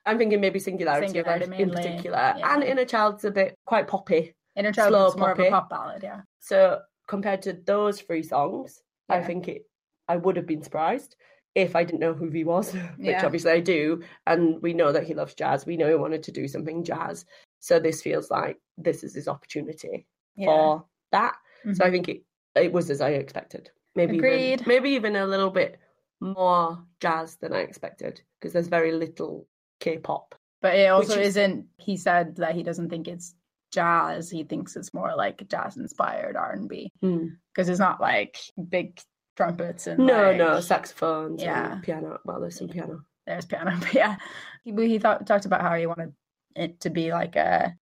I'm 0.05 0.17
thinking 0.17 0.41
maybe 0.41 0.59
Singularity, 0.59 1.07
Singularity 1.07 1.45
in 1.45 1.49
mainly, 1.51 1.75
particular, 1.75 2.35
yeah. 2.37 2.53
and 2.53 2.63
Inner 2.63 2.85
Child's 2.85 3.23
a 3.23 3.31
bit 3.31 3.55
quite 3.65 3.87
poppy. 3.87 4.33
Inner 4.55 4.71
Child 4.71 4.89
Slow 4.89 5.07
is 5.07 5.15
more 5.15 5.31
of 5.31 5.37
poppy. 5.37 5.47
a 5.47 5.51
pop 5.51 5.69
ballad, 5.69 6.03
yeah. 6.03 6.21
So 6.39 6.81
compared 7.07 7.41
to 7.43 7.53
those 7.53 8.01
three 8.01 8.23
songs, 8.23 8.81
I 9.09 9.21
think 9.23 9.47
it. 9.47 9.63
I 10.07 10.17
would 10.17 10.35
have 10.35 10.47
been 10.47 10.63
surprised 10.63 11.15
if 11.55 11.75
I 11.75 11.83
didn't 11.83 11.99
know 11.99 12.13
who 12.13 12.29
he 12.29 12.43
was, 12.43 12.71
which 12.97 13.07
Yeah. 13.07 13.25
obviously 13.25 13.51
I 13.51 13.59
do, 13.59 14.01
and 14.27 14.61
we 14.61 14.73
know 14.73 14.91
that 14.91 15.03
he 15.05 15.13
loves 15.13 15.35
jazz. 15.35 15.65
We 15.65 15.77
know 15.77 15.89
he 15.89 15.95
wanted 15.95 16.23
to 16.23 16.31
do 16.31 16.47
something 16.47 16.83
jazz, 16.83 17.25
so 17.59 17.79
this 17.79 18.01
feels 18.01 18.31
like 18.31 18.57
this 18.77 19.03
is 19.03 19.13
his 19.15 19.27
opportunity 19.27 20.07
Yeah. 20.35 20.45
for 20.47 20.85
that. 21.11 21.35
So 21.63 21.69
Mhm. 21.71 21.81
I 21.81 21.91
think 21.91 22.09
it 22.09 22.23
it 22.55 22.73
was 22.73 22.89
as 22.89 22.99
I 22.99 23.11
expected. 23.11 23.71
Maybe 23.95 24.17
Agreed. 24.17 24.53
even, 24.53 24.65
maybe 24.67 24.89
even 24.89 25.15
a 25.15 25.25
little 25.25 25.49
bit 25.51 25.79
more 26.19 26.85
jazz 26.99 27.37
than 27.37 27.53
I 27.53 27.59
expected 27.59 28.21
because 28.39 28.51
there's 28.53 28.67
very 28.67 28.91
little 28.91 29.47
K-pop. 29.79 30.35
But 30.61 30.75
it 30.75 30.87
also 30.87 31.13
is- 31.13 31.29
isn't. 31.37 31.67
He 31.77 31.95
said 31.97 32.35
that 32.37 32.53
he 32.55 32.63
doesn't 32.63 32.89
think 32.89 33.07
it's 33.07 33.35
jazz. 33.71 34.29
He 34.29 34.43
thinks 34.43 34.75
it's 34.75 34.93
more 34.93 35.15
like 35.15 35.47
jazz 35.47 35.77
inspired 35.77 36.35
R 36.35 36.51
and 36.51 36.67
B 36.69 36.91
because 36.99 37.69
it's 37.69 37.79
not 37.79 38.01
like 38.01 38.37
big 38.69 38.99
trumpets 39.41 39.87
and 39.87 39.99
No, 40.05 40.21
like, 40.29 40.37
no 40.37 40.59
saxophones 40.59 41.41
Yeah. 41.41 41.73
and 41.73 41.83
piano. 41.83 42.19
Well, 42.25 42.39
there's 42.41 42.57
some 42.57 42.67
piano. 42.69 43.01
There's 43.25 43.45
piano, 43.45 43.75
but 43.79 43.93
yeah, 44.01 44.17
he, 44.63 44.71
he 44.87 44.99
thought 44.99 45.25
talked 45.27 45.45
about 45.45 45.61
how 45.61 45.75
he 45.75 45.85
wanted 45.87 46.13
it 46.55 46.79
to 46.81 46.89
be 46.89 47.11
like 47.11 47.35
a 47.35 47.75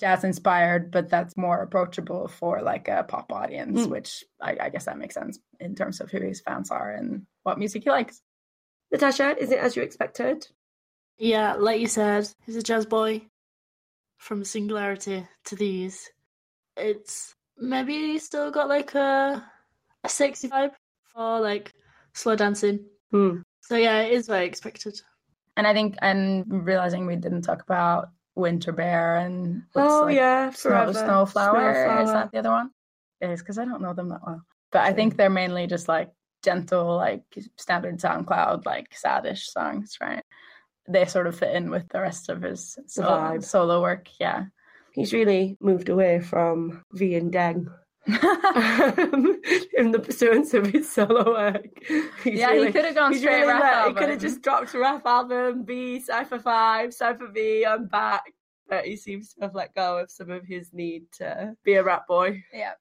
jazz 0.00 0.24
inspired, 0.24 0.90
but 0.90 1.08
that's 1.08 1.36
more 1.36 1.62
approachable 1.62 2.26
for 2.28 2.60
like 2.62 2.88
a 2.88 3.04
pop 3.04 3.32
audience, 3.32 3.82
Mm. 3.86 3.90
which 3.90 4.24
I, 4.40 4.56
I 4.60 4.68
guess 4.70 4.86
that 4.86 4.98
makes 4.98 5.14
sense 5.14 5.38
in 5.60 5.74
terms 5.74 6.00
of 6.00 6.10
who 6.10 6.20
his 6.20 6.40
fans 6.40 6.70
are 6.70 6.90
and 6.90 7.26
what 7.44 7.58
music 7.58 7.84
he 7.84 7.90
likes. 7.90 8.20
Natasha, 8.90 9.36
is 9.38 9.50
it 9.52 9.58
as 9.58 9.76
you 9.76 9.82
expected? 9.82 10.46
Yeah, 11.18 11.54
like 11.54 11.80
you 11.80 11.86
said, 11.86 12.28
he's 12.44 12.56
a 12.56 12.62
jazz 12.62 12.84
boy. 12.86 13.22
From 14.18 14.44
Singularity 14.44 15.26
to 15.46 15.56
these, 15.56 16.08
it's 16.76 17.34
maybe 17.58 18.18
still 18.18 18.50
got 18.52 18.68
like 18.68 18.94
a 18.94 19.44
a 20.04 20.08
sexy 20.08 20.48
vibe 20.48 20.72
for 21.14 21.40
like 21.40 21.72
slow 22.14 22.36
dancing. 22.36 22.84
Hmm. 23.10 23.38
So 23.60 23.76
yeah, 23.76 24.00
it 24.00 24.12
is 24.12 24.28
what 24.28 24.38
I 24.38 24.42
expected. 24.42 25.00
And 25.56 25.66
I 25.66 25.74
think 25.74 25.96
and 26.00 26.66
realizing 26.66 27.06
we 27.06 27.16
didn't 27.16 27.42
talk 27.42 27.62
about 27.62 28.08
Winter 28.34 28.72
Bear 28.72 29.16
and 29.16 29.62
what's, 29.72 29.92
Oh 29.92 30.02
like, 30.02 30.16
yeah, 30.16 30.50
Snow, 30.50 30.70
forever. 30.70 30.92
Snowflower. 30.94 32.02
Is 32.02 32.10
that 32.10 32.32
the 32.32 32.38
other 32.38 32.50
one? 32.50 32.70
It 33.20 33.30
is 33.30 33.40
because 33.40 33.58
I 33.58 33.64
don't 33.64 33.82
know 33.82 33.92
them 33.92 34.08
that 34.08 34.20
well. 34.26 34.42
But 34.70 34.82
I 34.82 34.92
think 34.92 35.16
they're 35.16 35.30
mainly 35.30 35.66
just 35.66 35.86
like 35.86 36.10
gentle, 36.42 36.96
like 36.96 37.22
standard 37.58 37.98
SoundCloud, 38.00 38.64
like 38.64 38.88
sadish 38.90 39.44
songs, 39.44 39.98
right? 40.00 40.24
They 40.88 41.04
sort 41.04 41.26
of 41.26 41.38
fit 41.38 41.54
in 41.54 41.70
with 41.70 41.88
the 41.88 42.00
rest 42.00 42.28
of 42.30 42.42
his 42.42 42.78
solo, 42.86 43.38
solo 43.40 43.80
work. 43.82 44.08
Yeah. 44.18 44.46
He's 44.92 45.12
really 45.12 45.56
moved 45.60 45.88
away 45.88 46.20
from 46.20 46.82
V 46.92 47.14
and 47.14 47.32
Deng 47.32 47.72
in 48.06 49.92
the 49.92 50.00
pursuance 50.04 50.54
of 50.54 50.66
his 50.66 50.90
solo 50.90 51.32
work. 51.32 51.66
He's 52.24 52.38
yeah, 52.40 52.50
really, 52.50 52.66
he 52.66 52.72
could 52.72 52.84
have 52.84 52.94
gone 52.94 53.14
straight 53.14 53.42
really 53.42 53.48
rap 53.48 53.62
let- 53.62 53.88
He 53.88 53.94
could 53.94 54.10
have 54.10 54.20
just 54.20 54.42
dropped 54.42 54.74
a 54.74 54.78
rap 54.78 55.06
album, 55.06 55.62
B, 55.62 56.00
Cypher 56.00 56.38
5, 56.38 56.92
Cypher 56.92 57.28
V, 57.28 57.64
I'm 57.64 57.86
back. 57.86 58.22
But 58.68 58.86
he 58.86 58.96
seems 58.96 59.34
to 59.34 59.42
have 59.42 59.54
let 59.54 59.74
go 59.74 59.98
of 59.98 60.10
some 60.10 60.30
of 60.30 60.44
his 60.44 60.72
need 60.72 61.04
to 61.18 61.54
be 61.62 61.74
a 61.74 61.84
rap 61.84 62.06
boy. 62.08 62.42
Yeah. 62.52 62.72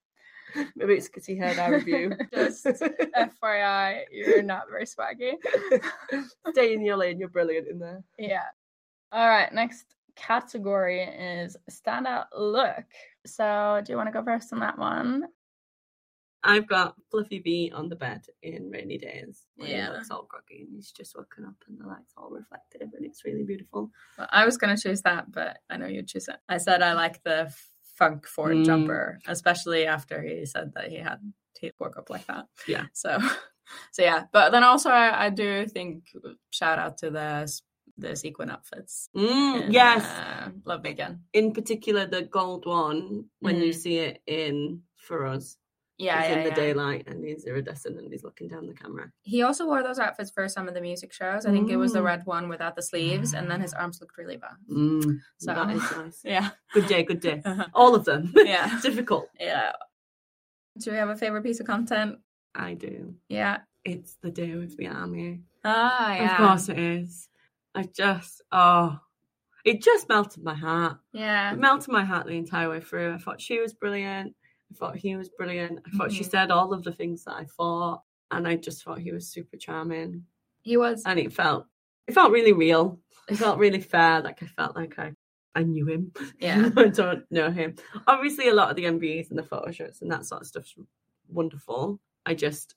Maybe 0.76 0.94
it's 0.94 1.08
because 1.08 1.26
he 1.26 1.36
heard 1.36 1.60
our 1.60 1.74
review. 1.74 2.14
Just 2.34 2.66
FYI, 2.66 4.04
you're 4.12 4.42
not 4.42 4.70
very 4.70 4.86
swaggy. 4.86 5.34
Stay 6.50 6.74
in 6.74 6.82
your 6.84 6.98
lane, 6.98 7.20
you're 7.20 7.30
brilliant 7.30 7.68
in 7.68 7.80
there. 7.80 8.04
Yeah. 8.18 8.46
All 9.12 9.28
right. 9.28 9.54
Next 9.54 9.86
category 10.16 11.02
is 11.04 11.58
standout 11.70 12.26
look. 12.38 12.84
So, 13.26 13.82
do 13.84 13.92
you 13.92 13.98
want 13.98 14.08
to 14.08 14.14
go 14.14 14.24
first 14.24 14.52
on 14.54 14.60
that 14.60 14.78
one? 14.78 15.26
I've 16.44 16.68
got 16.68 16.96
Fluffy 17.12 17.38
B 17.40 17.72
on 17.74 17.88
the 17.88 17.96
bed 17.96 18.26
in 18.42 18.72
rainy 18.72 18.98
days. 18.98 19.44
he 19.58 19.74
Yeah. 19.74 19.92
looks 19.92 20.10
all 20.10 20.24
groggy 20.28 20.62
and 20.64 20.70
he's 20.74 20.92
just 20.92 21.16
woken 21.16 21.46
up 21.46 21.54
and 21.68 21.80
the 21.80 21.86
light's 21.86 22.14
all 22.18 22.32
reflective 22.32 22.90
and 22.96 23.06
it's 23.06 23.24
really 23.24 23.44
beautiful. 23.44 23.92
Well, 24.18 24.28
I 24.32 24.44
was 24.46 24.58
going 24.58 24.76
to 24.76 24.82
choose 24.82 25.04
that, 25.04 25.32
but 25.32 25.60
I 25.70 25.78
know 25.78 25.86
you'd 25.86 26.08
choose 26.08 26.28
it. 26.28 26.38
I 26.50 26.58
said 26.58 26.82
I 26.82 26.94
like 26.94 27.22
the 27.24 27.54
funk 27.96 28.26
Ford 28.26 28.56
Mm. 28.58 28.66
jumper, 28.66 29.20
especially 29.28 29.86
after 29.86 30.24
he 30.24 30.46
said 30.48 30.72
that 30.74 30.90
he 30.90 30.96
had 30.98 31.20
he 31.60 31.72
woke 31.80 31.96
up 31.98 32.10
like 32.10 32.26
that. 32.26 32.48
Yeah. 32.68 32.86
So, 32.94 33.20
so 33.92 34.02
yeah. 34.02 34.24
But 34.34 34.50
then 34.50 34.64
also, 34.64 34.90
I, 34.90 35.26
I 35.28 35.30
do 35.30 35.68
think 35.68 36.06
shout 36.50 36.80
out 36.80 36.98
to 37.00 37.12
the 37.12 37.48
the 38.02 38.16
sequin 38.16 38.50
outfits. 38.50 39.10
Mm, 39.16 39.72
yes, 39.72 40.04
uh, 40.06 40.50
love 40.66 40.84
me 40.84 40.90
again. 40.92 41.24
in 41.34 41.54
particular 41.54 42.06
the 42.06 42.24
gold 42.24 42.66
one 42.66 43.26
when 43.40 43.58
you 43.58 43.72
Mhm. 43.72 43.76
see 43.84 43.98
it 43.98 44.22
in 44.28 44.82
for 44.98 45.26
us. 45.26 45.58
Yeah, 45.98 46.20
he's 46.22 46.30
yeah, 46.32 46.38
in 46.38 46.44
the 46.46 46.50
yeah. 46.50 46.56
daylight 46.56 47.04
and 47.08 47.24
he's 47.24 47.46
iridescent 47.46 48.00
and 48.00 48.12
he's 48.12 48.24
looking 48.24 48.48
down 48.48 48.66
the 48.66 48.74
camera. 48.74 49.12
He 49.22 49.44
also 49.44 49.68
wore 49.68 49.84
those 49.84 50.00
outfits 50.00 50.32
for 50.32 50.50
some 50.50 50.68
of 50.68 50.74
the 50.74 50.82
music 50.82 51.14
shows. 51.14 51.46
I 51.46 51.52
think 51.52 51.70
it 51.70 51.78
was 51.78 51.94
the 51.94 52.00
Mm. 52.00 52.06
red 52.06 52.26
one 52.26 52.50
without 52.50 52.76
the 52.76 52.82
sleeves, 52.82 53.36
and 53.36 53.50
then 53.52 53.62
his 53.62 53.74
arms 53.82 54.02
looked 54.02 54.18
really 54.18 54.38
bad. 54.38 54.58
Mm, 54.68 55.20
So- 55.38 55.54
that 55.54 55.70
is 55.70 55.82
nice. 55.98 56.22
Yeah, 56.26 56.50
Good 56.74 56.88
day, 56.88 57.04
good 57.04 57.20
day. 57.20 57.42
Uh-huh. 57.46 57.68
All 57.76 57.94
of 57.94 58.04
them. 58.06 58.34
Yeah. 58.36 58.80
Difficult. 58.90 59.30
yeah. 59.40 59.74
Do 60.80 60.90
we 60.92 60.98
have 60.98 61.10
a 61.10 61.16
favorite 61.16 61.44
piece 61.44 61.60
of 61.60 61.68
content? 61.68 62.18
I 62.56 62.74
do. 62.74 63.14
Yeah. 63.30 63.60
It's 63.86 64.16
the 64.24 64.32
day 64.32 64.56
with 64.56 64.78
the 64.78 64.88
army. 64.88 65.42
Ah, 65.64 66.16
yeah. 66.16 66.32
Of 66.32 66.38
course 66.38 66.70
it 66.70 66.80
is. 66.80 67.28
I 67.76 67.84
just 67.84 68.42
oh 68.52 69.00
it 69.64 69.82
just 69.84 70.10
melted 70.10 70.44
my 70.44 70.56
heart. 70.56 70.98
Yeah. 71.14 71.54
It 71.54 71.60
melted 71.60 71.90
my 71.90 72.04
heart 72.04 72.26
the 72.26 72.34
entire 72.38 72.70
way 72.70 72.82
through. 72.82 73.14
I 73.14 73.18
thought 73.20 73.40
she 73.40 73.60
was 73.60 73.74
brilliant. 73.74 74.36
I 74.72 74.76
thought 74.76 74.96
he 74.96 75.16
was 75.16 75.30
brilliant. 75.30 75.80
I 75.86 75.96
thought 75.98 76.12
she 76.12 76.24
Mhm. 76.24 76.32
said 76.32 76.52
all 76.52 76.74
of 76.74 76.84
the 76.84 76.92
things 76.94 77.26
that 77.26 77.36
I 77.36 77.46
thought. 77.46 78.02
And 78.32 78.48
I 78.48 78.56
just 78.56 78.84
thought 78.84 78.98
he 79.00 79.12
was 79.12 79.28
super 79.32 79.58
charming. 79.58 80.26
He 80.64 80.78
was. 80.78 81.04
And 81.06 81.20
it 81.20 81.32
felt 81.34 81.68
it 82.08 82.14
felt 82.14 82.32
really 82.32 82.54
real. 82.54 83.00
It 83.30 83.36
felt 83.36 83.60
really 83.66 83.82
fair. 83.82 84.22
Like 84.22 84.42
I 84.42 84.48
felt 84.48 84.76
like 84.76 84.98
I 84.98 85.14
I 85.54 85.64
knew 85.64 85.86
him. 85.88 86.12
Yeah. 86.40 86.70
I 86.78 86.88
don't 86.88 87.30
know 87.32 87.52
him. 87.52 87.76
Obviously 88.08 88.48
a 88.50 88.54
lot 88.56 88.70
of 88.72 88.76
the 88.78 88.86
MVs 88.86 89.30
and 89.30 89.38
the 89.38 89.44
photo 89.44 89.70
shoots 89.72 90.02
and 90.02 90.10
that 90.12 90.26
sort 90.26 90.42
of 90.42 90.48
stuff's 90.48 90.74
wonderful. 91.28 92.00
I 92.26 92.34
just 92.34 92.74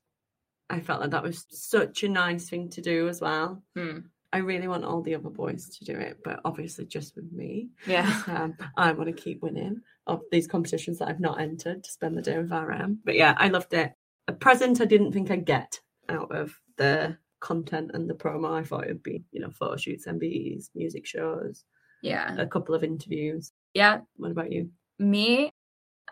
I 0.68 0.80
felt 0.80 1.00
like 1.00 1.10
that 1.12 1.22
was 1.22 1.46
such 1.50 2.02
a 2.02 2.08
nice 2.08 2.48
thing 2.50 2.68
to 2.70 2.80
do 2.82 3.08
as 3.08 3.20
well. 3.20 3.62
Hmm. 3.76 3.98
I 4.34 4.38
really 4.38 4.66
want 4.66 4.84
all 4.84 5.00
the 5.00 5.14
other 5.14 5.30
boys 5.30 5.68
to 5.78 5.84
do 5.84 5.92
it, 5.96 6.18
but 6.24 6.40
obviously 6.44 6.86
just 6.86 7.14
with 7.14 7.30
me. 7.30 7.68
Yeah. 7.86 8.22
Um, 8.26 8.56
I 8.76 8.90
want 8.90 9.06
to 9.08 9.22
keep 9.22 9.40
winning 9.42 9.80
of 10.08 10.22
these 10.32 10.48
competitions 10.48 10.98
that 10.98 11.06
I've 11.08 11.20
not 11.20 11.40
entered 11.40 11.84
to 11.84 11.90
spend 11.90 12.18
the 12.18 12.22
day 12.22 12.36
with 12.38 12.50
RM. 12.50 12.98
But 13.04 13.14
yeah, 13.14 13.34
I 13.38 13.46
loved 13.46 13.72
it. 13.74 13.92
A 14.26 14.32
present 14.32 14.80
I 14.80 14.86
didn't 14.86 15.12
think 15.12 15.30
I'd 15.30 15.46
get 15.46 15.78
out 16.08 16.34
of 16.34 16.52
the 16.78 17.16
content 17.38 17.92
and 17.94 18.10
the 18.10 18.14
promo. 18.14 18.58
I 18.58 18.64
thought 18.64 18.84
it 18.84 18.88
would 18.88 19.04
be, 19.04 19.22
you 19.30 19.40
know, 19.40 19.50
photo 19.50 19.76
shoots, 19.76 20.06
MVs, 20.08 20.70
music 20.74 21.06
shows, 21.06 21.62
Yeah. 22.02 22.34
a 22.36 22.46
couple 22.46 22.74
of 22.74 22.82
interviews. 22.82 23.52
Yeah. 23.72 24.00
What 24.16 24.32
about 24.32 24.50
you? 24.50 24.70
Me, 24.98 25.52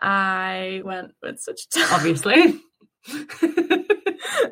I 0.01 0.81
went 0.85 1.11
with 1.21 1.39
such 1.41 1.63
a 1.75 1.93
Obviously. 1.93 2.61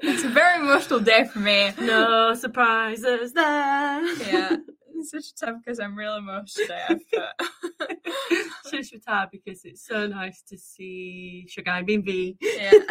it's 0.01 0.23
a 0.23 0.30
very 0.30 0.59
emotional 0.59 0.99
day 0.99 1.26
for 1.26 1.39
me. 1.39 1.72
no 1.80 2.34
surprises 2.34 3.34
there. 3.34 4.05
Yeah. 4.27 4.57
It's 5.03 5.09
such 5.09 5.26
a 5.31 5.45
tough 5.47 5.55
because 5.65 5.80
I'm 5.80 5.97
real 5.97 6.15
emotional 6.15 6.68
today. 6.68 6.84
I've 6.88 6.99
got- 7.11 7.41
Shush 8.69 8.91
because 9.31 9.65
it's 9.65 9.84
so 9.84 10.05
nice 10.05 10.43
to 10.49 10.59
see 10.59 11.47
Suga 11.49 11.84
being 11.84 12.03
V. 12.05 12.38
Yeah. 12.39 12.72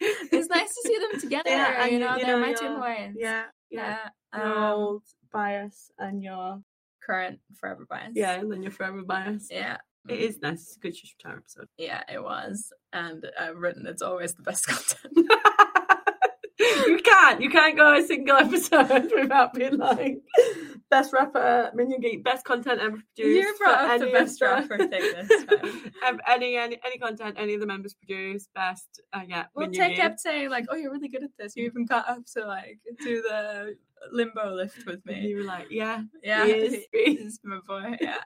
It's 0.00 0.48
nice 0.48 0.68
to 0.74 0.82
see 0.84 0.98
them 0.98 1.20
together. 1.20 1.50
Yeah, 1.50 1.82
and 1.82 1.92
you 1.92 1.98
you- 1.98 2.04
know, 2.04 2.16
you 2.16 2.24
they're 2.24 2.36
know, 2.40 2.42
my 2.46 2.48
you're- 2.60 2.76
boys. 3.06 3.14
yeah, 3.16 3.44
yeah. 3.70 3.98
Yeah. 4.32 4.38
Your 4.40 4.56
Um, 4.58 4.64
old 4.64 5.02
bias 5.32 5.90
and 5.98 6.22
your 6.24 6.60
current 7.04 7.38
forever 7.54 7.86
bias. 7.88 8.12
yeah, 8.14 8.32
and 8.34 8.50
then 8.50 8.62
your 8.62 8.72
forever 8.72 9.02
bias. 9.02 9.48
Yeah. 9.50 9.76
It 10.08 10.20
is 10.20 10.38
nice. 10.40 10.62
It's 10.62 10.76
a 10.76 10.80
good 10.80 10.94
retire 11.18 11.38
episode. 11.38 11.68
Yeah, 11.76 12.02
it 12.12 12.22
was. 12.22 12.72
And 12.92 13.26
I've 13.38 13.56
written 13.56 13.86
it's 13.86 14.02
always 14.02 14.34
the 14.34 14.42
best 14.42 14.66
content. 14.68 15.14
you 16.86 16.98
can't. 17.04 17.40
You 17.40 17.50
can't 17.50 17.76
go 17.76 17.96
a 17.96 18.02
single 18.02 18.36
episode 18.36 19.10
without 19.16 19.54
being 19.54 19.76
like 19.78 20.18
best 20.90 21.12
rapper, 21.12 21.70
Min 21.74 21.92
Yoongi, 21.92 22.22
best 22.24 22.44
content 22.44 22.80
ever 22.80 22.96
produced. 22.96 23.16
You 23.16 23.54
brought 23.58 23.90
up 23.90 24.00
the 24.00 24.06
best 24.10 24.40
rapper 24.40 24.78
thing 24.78 24.88
this 24.90 25.44
time. 25.44 25.92
Um, 26.06 26.20
any, 26.26 26.56
any 26.56 26.78
any 26.84 26.98
content 26.98 27.36
any 27.38 27.54
of 27.54 27.60
the 27.60 27.66
members 27.66 27.94
produce 27.94 28.48
best. 28.54 29.00
Uh, 29.12 29.20
yeah, 29.28 29.46
Well, 29.54 29.66
Minion 29.66 29.80
Ted 29.82 29.90
Geek. 29.90 29.98
kept 29.98 30.20
saying 30.20 30.50
like, 30.50 30.66
"Oh, 30.70 30.74
you're 30.76 30.92
really 30.92 31.08
good 31.08 31.22
at 31.22 31.30
this. 31.38 31.54
You 31.56 31.66
even 31.66 31.84
got 31.86 32.08
up 32.08 32.24
to 32.34 32.44
like 32.46 32.78
do 33.04 33.22
the 33.22 33.76
limbo 34.10 34.54
lift 34.54 34.84
with 34.86 35.00
And 35.06 35.22
me." 35.22 35.28
you 35.28 35.36
were 35.38 35.44
like, 35.44 35.66
yeah, 35.70 36.02
Yeah, 36.24 36.44
he 36.46 36.52
is. 36.52 36.84
he's 36.92 37.40
my 37.44 37.58
boy. 37.66 37.96
Yeah. 38.00 38.18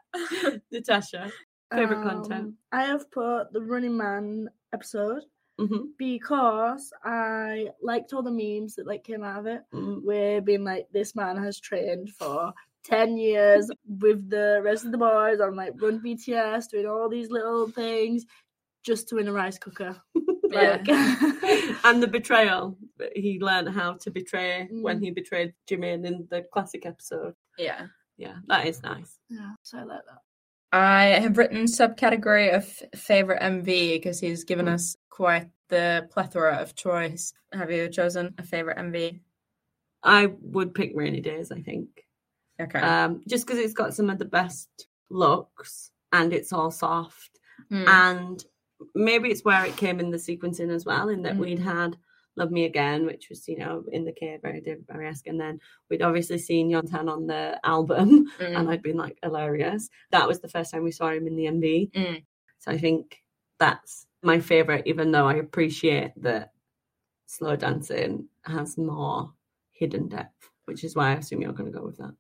Natasha, 0.71 1.31
favorite 1.77 2.03
content. 2.03 2.33
Um, 2.47 2.57
I 2.73 2.85
have 2.85 3.11
put 3.11 3.53
the 3.53 3.61
Running 3.63 3.97
Man 3.97 4.49
episode 4.73 5.23
hmm 5.59 5.85
because 5.99 6.93
I 7.05 7.69
liked 7.83 8.13
all 8.15 8.23
the 8.23 8.31
memes 8.31 8.75
that 8.77 8.87
like 8.87 9.05
came 9.05 9.23
out 9.23 9.41
of 9.41 9.47
it. 9.47 9.63
mm 9.75 10.03
Where 10.03 10.41
being 10.41 10.65
like, 10.65 10.87
this 10.93 11.15
man 11.15 11.37
has 11.37 11.61
trained 11.61 12.11
for 12.11 12.53
10 12.85 13.17
years 13.17 13.71
with 13.87 14.29
the 14.31 14.61
rest 14.65 14.85
of 14.85 14.93
the 14.93 14.99
boys 14.99 15.41
on 15.41 15.55
like 15.55 15.81
Run 15.81 16.01
BTS, 16.01 16.71
doing 16.71 16.87
all 16.87 17.09
these 17.09 17.31
little 17.31 17.69
things 17.69 18.25
just 18.85 19.09
to 19.09 19.17
win 19.17 19.29
a 19.29 19.33
rice 19.33 19.59
cooker. 19.59 19.97
Yeah. 20.51 20.83
Like, 20.87 20.89
and 21.85 22.03
the 22.03 22.07
betrayal. 22.07 22.77
He 23.17 23.39
learned 23.41 23.71
how 23.71 23.95
to 23.95 24.11
betray 24.11 24.69
when 24.71 24.99
Mm. 24.99 25.03
he 25.05 25.11
betrayed 25.11 25.55
Jimin 25.67 26.05
in 26.05 26.29
the 26.31 26.43
classic 26.53 26.85
episode. 26.85 27.33
Yeah. 27.57 27.87
Yeah, 28.19 28.37
that 28.49 28.67
is 28.67 28.83
nice. 28.83 29.19
yeah, 29.31 29.53
so 29.63 29.79
I 29.79 29.85
like 29.85 30.05
that. 30.07 30.19
I 30.73 31.05
have 31.21 31.37
written 31.37 31.65
subcategory 31.67 32.55
of 32.55 32.65
favorite 32.99 33.43
MV 33.43 33.65
because 33.95 34.19
he's 34.21 34.45
given 34.45 34.69
us 34.69 34.97
quite 35.11 35.49
the 35.69 36.09
plethora 36.11 36.57
of 36.57 36.75
choice. 36.75 37.33
Have 37.53 37.71
you 37.71 37.89
chosen 37.89 38.35
a 38.39 38.43
favorite 38.43 38.79
MV? 38.79 39.21
I 40.03 40.27
would 40.41 40.75
pick 40.75 40.93
Rainy 40.95 41.21
Days, 41.21 41.53
I 41.53 41.61
think. 41.61 41.89
Okay. 42.61 42.79
Um, 42.81 43.23
just 43.29 43.47
because 43.47 43.59
it's 43.59 43.75
got 43.75 43.95
some 43.95 44.09
of 44.11 44.19
the 44.19 44.25
best 44.25 44.69
looks 45.11 45.91
and 46.13 46.33
it's 46.33 46.53
all 46.53 46.71
soft. 46.71 47.39
Hmm. 47.69 47.85
And 47.87 48.45
maybe 48.95 49.31
it's 49.31 49.45
where 49.45 49.65
it 49.65 49.77
came 49.77 50.01
in 50.01 50.11
the 50.11 50.17
sequencing 50.17 50.71
as 50.75 50.85
well, 50.85 51.09
in 51.09 51.23
that 51.23 51.37
we'd 51.37 51.59
Mm. 51.59 51.65
had 51.65 51.97
Love 52.37 52.51
Me 52.51 52.65
Again, 52.65 53.05
which 53.07 53.29
was, 53.29 53.47
you 53.47 53.59
know, 53.59 53.85
in 53.93 54.05
the 54.05 54.13
cave, 54.13 54.41
very 54.43 54.61
David 54.61 54.87
Bowie 54.87 55.07
esque. 55.07 55.27
And 55.27 55.39
then 55.41 55.61
we'd 55.91 56.03
obviously 56.03 56.39
seen 56.39 56.71
Yeontan 56.71 57.09
on 57.11 57.27
the 57.27 57.61
album, 57.65 58.27
Mm. 58.39 58.59
and 58.59 58.71
I'd 58.71 58.83
been 58.83 58.97
like 58.97 59.19
hilarious. 59.23 59.91
That 60.11 60.27
was 60.27 60.41
the 60.41 60.49
first 60.49 60.71
time 60.71 60.83
we 60.85 60.93
saw 60.93 61.11
him 61.11 61.27
in 61.27 61.37
the 61.37 61.45
MV. 61.47 61.93
Mm. 61.93 62.23
So 62.59 62.71
I 62.73 62.79
think 62.79 63.23
that's 63.59 64.07
my 64.23 64.41
favorite, 64.41 64.87
even 64.87 65.11
though 65.13 65.27
I 65.29 65.35
appreciate 65.35 66.13
that 66.23 66.53
slow 67.27 67.57
dancing 67.57 68.29
has 68.45 68.79
more 68.79 69.33
hidden 69.73 70.09
depth, 70.09 70.49
which 70.65 70.85
is 70.85 70.95
why 70.97 71.11
I 71.11 71.17
assume 71.17 71.43
you're 71.43 71.53
going 71.53 71.71
to 71.73 71.79
go 71.79 71.85
with 71.85 71.99
that. 71.99 72.15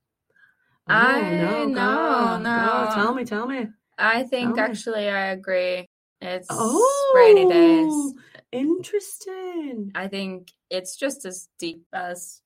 I- 0.88 1.20
go, 1.40 1.68
no, 1.68 1.74
go, 1.74 2.38
no. 2.38 2.90
Tell 2.94 3.14
me, 3.14 3.24
tell 3.24 3.46
me. 3.46 3.68
I 3.98 4.24
think 4.24 4.56
Tell 4.56 4.66
me. 4.66 4.70
actually 4.72 5.08
I 5.08 5.26
agree. 5.32 5.86
It's 6.20 6.46
Oh, 6.50 7.12
rainy 7.14 7.46
days. 7.48 8.14
Interesting. 8.52 9.92
I 9.94 10.08
think 10.08 10.52
it's 10.70 10.96
just 10.96 11.24
as 11.24 11.48
deep 11.58 11.86
as 11.92 12.42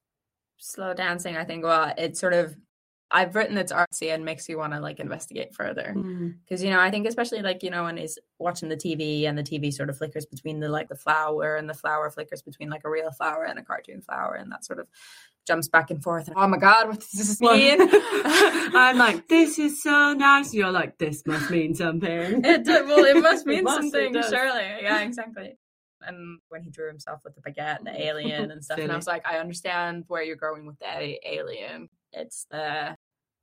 slow 0.57 0.95
dancing. 0.95 1.37
I 1.37 1.45
think 1.45 1.65
well, 1.65 1.93
it's 1.99 2.21
sort 2.21 2.33
of 2.33 2.57
I've 3.11 3.37
written 3.37 3.57
it's 3.57 3.73
artsy 3.73 4.13
and 4.13 4.25
makes 4.25 4.49
you 4.49 4.59
want 4.59 4.73
to 4.73 4.81
like 4.81 4.99
investigate 4.99 5.55
further. 5.55 5.95
Mm. 5.97 6.35
because 6.45 6.63
you 6.63 6.71
know 6.71 6.81
i 6.81 6.91
think 6.91 7.07
especially 7.07 7.41
like 7.41 7.63
you 7.63 7.71
know 7.71 7.85
when 7.85 7.97
he's 7.97 8.19
watching 8.39 8.69
the 8.69 8.77
tv 8.77 9.29
and 9.29 9.39
the 9.39 9.43
tv 9.43 9.73
sort 9.73 9.89
of 9.91 9.97
flickers 9.97 10.27
between 10.27 10.61
the 10.61 10.69
like 10.69 10.89
the 10.89 10.97
flower 10.97 11.57
and 11.57 11.69
the 11.69 11.75
flower 11.75 12.11
flickers 12.11 12.43
between 12.43 12.69
like 12.69 12.83
a 12.85 12.91
real 12.91 13.11
flower 13.13 13.45
and 13.45 13.59
a 13.59 13.63
cartoon 13.63 14.03
flower 14.03 14.35
and 14.35 14.51
that 14.51 14.65
sort 14.65 14.81
of 14.81 14.89
jumps 15.47 15.69
back 15.69 15.91
and 15.91 16.03
forth 16.03 16.27
and, 16.27 16.37
oh 16.37 16.49
my 16.49 16.57
god 16.57 16.89
what 16.89 16.99
does 16.99 17.11
this 17.13 17.41
mean 17.41 17.79
I'm 18.75 18.99
like, 19.07 19.29
this 19.29 19.59
is 19.59 19.83
so 19.83 20.13
nice. 20.13 20.53
You're 20.53 20.73
like, 20.73 20.99
this 20.99 21.25
must 21.27 21.51
mean 21.51 21.75
something. 21.75 22.45
it 22.45 22.67
well 22.67 23.05
it 23.05 23.23
must 23.23 23.47
mean 23.51 23.65
must, 23.65 23.77
something 23.77 24.13
surely 24.29 24.83
yeah 24.83 25.01
exactly 25.03 25.57
and 26.03 26.39
when 26.49 26.63
he 26.63 26.71
drew 26.71 26.89
himself 26.89 27.21
with 27.25 27.35
the 27.35 27.41
baguette 27.43 27.79
and 27.79 27.87
the 27.87 28.03
alien 28.07 28.51
and 28.51 28.65
stuff 28.65 28.79
and 28.79 28.93
i 28.93 28.97
was 28.97 29.07
like 29.07 29.27
i 29.27 29.39
understand 29.39 30.05
where 30.09 30.23
you're 30.23 30.37
going 30.37 30.67
with 30.67 30.79
that 30.79 31.01
alien 31.25 31.89
it's 32.13 32.47
the 32.51 32.95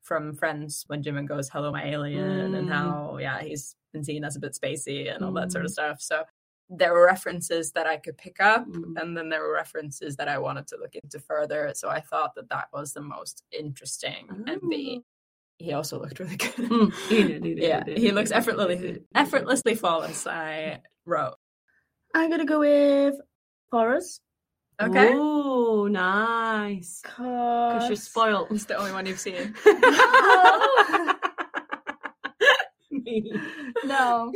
from 0.01 0.33
friends 0.35 0.83
when 0.87 1.01
Jimin 1.01 1.25
goes 1.27 1.49
hello 1.49 1.71
my 1.71 1.85
alien 1.85 2.55
and 2.55 2.67
Mm. 2.67 2.71
how 2.71 3.17
yeah 3.19 3.41
he's 3.41 3.75
been 3.93 4.03
seen 4.03 4.23
as 4.25 4.35
a 4.35 4.39
bit 4.39 4.53
spacey 4.53 5.13
and 5.13 5.23
all 5.23 5.31
that 5.33 5.51
sort 5.51 5.65
of 5.65 5.71
Mm. 5.71 5.73
stuff 5.73 6.01
so 6.01 6.23
there 6.69 6.93
were 6.93 7.05
references 7.05 7.71
that 7.73 7.87
i 7.87 7.97
could 7.97 8.17
pick 8.17 8.39
up 8.41 8.65
Mm. 8.67 8.99
and 9.01 9.15
then 9.17 9.29
there 9.29 9.41
were 9.41 9.53
references 9.53 10.15
that 10.17 10.27
i 10.27 10.37
wanted 10.37 10.67
to 10.67 10.77
look 10.77 10.95
into 10.95 11.19
further 11.19 11.71
so 11.75 11.89
i 11.89 11.99
thought 12.01 12.35
that 12.35 12.49
that 12.49 12.67
was 12.73 12.93
the 12.93 13.01
most 13.01 13.43
interesting 13.51 14.27
mv 14.29 14.97
Oh. 14.99 15.03
he 15.59 15.71
also 15.73 15.99
looked 15.99 16.19
really 16.19 16.35
good 16.45 16.53
Mm, 16.55 16.93
he 17.09 17.23
did, 17.23 17.43
he 17.45 17.53
did, 17.55 17.63
yeah 17.63 17.83
did, 17.83 17.97
he 17.97 18.11
looks 18.11 18.29
did, 18.29 18.35
he 18.35 18.39
effortlessly 18.39 18.77
did. 18.77 19.03
effortlessly 19.15 19.75
flawless 19.75 20.25
i 20.27 20.81
wrote 21.05 21.35
I'm 22.13 22.29
gonna 22.29 22.45
go 22.45 22.59
with 22.59 23.15
For 23.69 23.95
Us. 23.95 24.19
okay 24.81 25.11
Oh, 25.13 25.87
nice. 25.89 27.01
Because 27.03 27.83
you're 27.83 27.89
Cause 27.97 28.03
spoiled. 28.03 28.47
it's 28.51 28.65
the 28.65 28.75
only 28.77 28.91
one 28.91 29.05
you've 29.05 29.19
seen 29.19 29.53
Me. 32.91 33.31
no, 33.85 34.31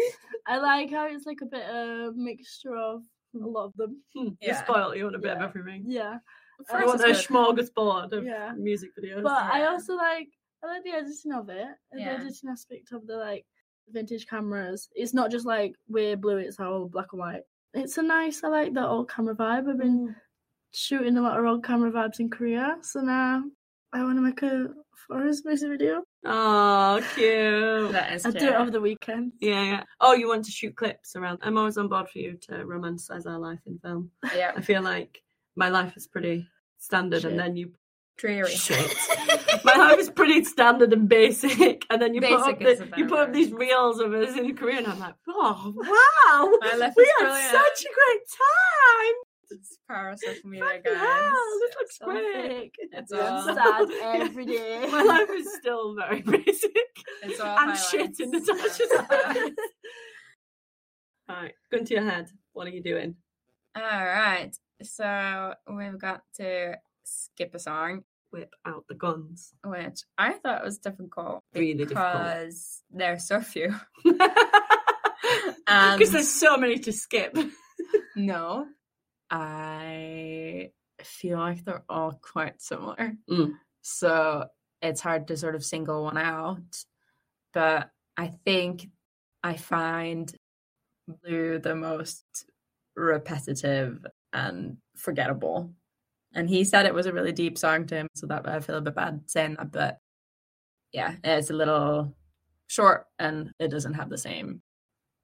I 0.48 0.58
like 0.58 0.90
how 0.90 1.06
it's 1.08 1.28
like 1.28 1.42
a 1.44 1.46
bit 1.46 1.64
of 1.70 2.16
mixture 2.16 2.76
of 2.76 3.04
a 3.36 3.46
lot 3.46 3.66
of 3.66 3.74
them. 3.76 4.02
Hmm, 4.16 4.30
You're 4.42 4.54
Yeah. 4.56 4.64
spoiled. 4.64 4.98
You 4.98 5.04
want 5.04 5.16
a 5.16 5.20
bit 5.20 5.38
of 5.38 5.44
everything. 5.44 5.84
Yeah, 5.88 6.18
You 6.60 6.66
First 6.68 6.88
want 6.88 7.06
is 7.06 7.14
a 7.26 7.28
good. 7.32 7.38
smorgasbord 7.38 8.14
of 8.14 8.26
Yeah. 8.26 8.54
music 8.58 8.90
videos. 8.98 9.22
but 9.22 9.44
I 9.44 9.68
also 9.68 9.96
like 9.96 10.30
I 10.64 10.68
like 10.68 10.84
the 10.84 10.90
editing 10.92 11.34
of 11.34 11.50
it. 11.50 11.68
and 11.92 12.02
Yeah. 12.02 12.18
The 12.18 12.24
editing 12.26 12.50
aspect 12.50 12.92
of 12.94 13.06
the 13.06 13.18
like 13.18 13.46
vintage 13.90 14.26
cameras. 14.26 14.90
It's 14.96 15.14
not 15.14 15.30
just 15.30 15.46
like 15.46 15.76
we're 15.88 16.18
blue. 16.18 16.38
It's 16.38 16.60
all 16.60 16.88
black 16.90 17.14
and 17.14 17.20
white. 17.20 17.44
It's 17.74 17.98
a 17.98 18.02
nice. 18.02 18.44
I 18.44 18.48
like 18.48 18.74
the 18.74 18.88
old 18.88 19.10
camera 19.10 19.36
vibe. 19.36 19.70
I've 19.70 19.78
been 19.78 20.10
mm. 20.10 20.16
shooting 20.72 21.18
a 21.18 21.22
lot 21.22 21.40
of 21.40 21.46
old 21.46 21.64
camera 21.64 21.92
vibes 21.92 22.20
in 22.20 22.30
Korea, 22.30 22.78
so 22.82 23.02
now 23.02 23.44
I 23.94 24.04
want 24.04 24.18
to 24.18 24.22
make 24.22 24.42
a 24.42 24.70
For 24.96 25.28
Us 25.28 25.44
music 25.46 25.70
video. 25.70 26.04
Oh, 26.26 27.02
cute. 27.16 27.92
that 27.92 28.14
is 28.14 28.26
I 28.26 28.32
do 28.32 28.48
it 28.48 28.56
over 28.56 28.72
the 28.72 28.82
weekend. 28.82 29.34
Yeah, 29.40 29.64
yeah. 29.64 29.84
Oh, 30.02 30.14
you 30.14 30.28
want 30.28 30.46
to 30.46 30.52
shoot 30.52 30.76
clips 30.76 31.16
around? 31.16 31.40
I'm 31.42 31.58
always 31.58 31.78
on 31.78 31.88
board 31.88 32.10
for 32.10 32.20
you 32.20 32.38
to 32.44 32.66
romanticize 32.66 33.26
our 33.26 33.40
life 33.40 33.60
in 33.66 33.80
film. 33.80 34.12
yeah 34.36 34.52
I 34.56 34.62
feel 34.62 34.82
like 34.82 35.22
my 35.56 35.70
life 35.70 35.96
is 35.98 36.08
pretty 36.08 36.48
standard, 36.78 37.22
Shit. 37.22 37.32
and 37.32 37.40
then 37.40 37.56
you 37.56 37.72
dreary 38.18 38.52
shit. 38.52 38.96
my 39.64 39.76
life 39.76 40.00
is 40.00 40.10
pretty 40.10 40.44
standard 40.44 40.92
and 40.94 41.08
basic, 41.08 41.86
and 41.90 42.02
then 42.02 42.14
you 42.14 42.22
put 42.22 42.32
up 42.42 42.60
the, 42.60 42.90
you 42.98 43.06
put 43.08 43.20
up 43.20 43.34
these 43.34 43.52
reels 43.52 44.00
of 44.00 44.14
us 44.14 44.36
in 44.38 44.56
Korea, 44.56 44.80
and 44.80 44.88
I'm 44.88 45.00
like, 45.00 45.16
oh 45.28 45.74
wow, 45.76 46.58
My 46.62 46.76
life 46.78 46.94
we 46.98 47.04
is 47.04 47.10
had 47.20 47.26
brilliant. 47.26 47.52
such 47.52 47.86
a 47.86 47.90
great 47.94 48.24
time. 48.44 49.16
it's 49.52 49.78
power 49.88 50.10
of 50.10 50.20
social 50.20 50.50
media 50.50 50.66
Fucking 50.66 50.82
guys 50.94 50.98
hell, 50.98 51.60
this 51.62 51.76
looks 51.80 51.98
So 51.98 52.06
great. 52.06 52.34
fake. 52.34 52.76
It's 52.80 53.12
I'm 53.14 53.22
all- 53.22 53.44
sad 53.56 53.90
every 54.22 54.46
day. 54.46 54.88
My 54.92 55.04
life 55.04 55.30
is 55.32 55.54
still 55.60 55.96
very 55.96 56.22
basic. 56.22 56.76
It's 57.24 57.40
all 57.40 57.58
and 57.58 57.78
shit 57.78 58.20
in 58.20 58.32
highlights. 58.34 58.48
Natasha's 58.80 58.92
eyes. 59.10 59.52
Alright, 61.30 61.54
gun 61.72 61.86
to 61.86 61.94
your 61.94 62.04
head. 62.04 62.30
What 62.54 62.68
are 62.68 62.72
you 62.72 62.82
doing? 62.82 63.16
all 63.76 63.84
right 63.84 64.56
so 64.82 65.54
we've 65.72 66.00
got 66.00 66.22
to 66.36 66.74
skip 67.08 67.56
a 67.56 67.60
song 67.60 68.04
Whip 68.32 68.54
out 68.66 68.84
the 68.90 68.96
guns. 68.96 69.54
which 69.64 70.02
i 70.18 70.34
thought 70.34 70.64
was 70.64 70.78
difficult 70.80 71.44
Really 71.56 71.74
difficult. 71.86 72.12
because 72.14 72.84
there's 72.92 73.26
so 73.28 73.42
few 73.42 73.74
Because 75.66 76.12
there's 76.12 76.30
so 76.32 76.58
many 76.58 76.78
to 76.80 76.92
skip. 76.94 77.38
no 78.16 78.66
i 79.30 80.72
feel 81.04 81.38
like 81.38 81.64
they're 81.64 81.84
all 81.90 82.14
quite 82.22 82.62
similar 82.62 83.14
Mm. 83.30 83.54
so 83.82 84.46
it's 84.82 85.02
hard 85.02 85.28
to 85.28 85.38
sort 85.38 85.56
of 85.56 85.64
single 85.66 86.04
one 86.04 86.18
out 86.18 86.84
but 87.54 87.90
i 88.16 88.28
think 88.46 88.88
i 89.44 89.56
find 89.56 90.34
blue 91.24 91.60
the 91.60 91.76
most 91.76 92.24
repetitive 92.96 94.06
and 94.34 94.78
forgettable 94.96 95.74
and 96.38 96.48
he 96.48 96.64
said 96.64 96.86
it 96.86 96.94
was 96.94 97.06
a 97.08 97.12
really 97.14 97.32
deep 97.34 97.58
song 97.58 97.86
to 97.88 97.96
him 97.96 98.08
so 98.16 98.28
that 98.28 98.48
i 98.48 98.60
feel 98.60 98.78
a 98.78 98.82
bit 98.82 98.96
bad 98.96 99.20
saying 99.26 99.56
that 99.58 99.72
but 99.72 99.98
yeah 100.94 101.16
it's 101.24 101.50
a 101.50 101.54
little 101.54 102.16
short 102.68 103.06
and 103.20 103.52
it 103.60 103.70
doesn't 103.70 103.96
have 103.96 104.10
the 104.10 104.18
same 104.18 104.62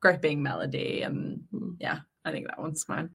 gripping 0.01 0.43
melody 0.43 1.03
and 1.03 1.43
Mm. 1.53 1.75
yeah 1.79 1.99
i 2.25 2.31
think 2.31 2.47
that 2.47 2.59
one's 2.59 2.83
fine 2.83 3.09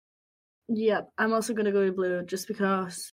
Yep, 0.70 1.12
I'm 1.16 1.33
also 1.33 1.55
gonna 1.55 1.73
go 1.73 1.87
with 1.87 1.97
blue 1.97 2.23
just 2.25 2.47
because 2.47 3.11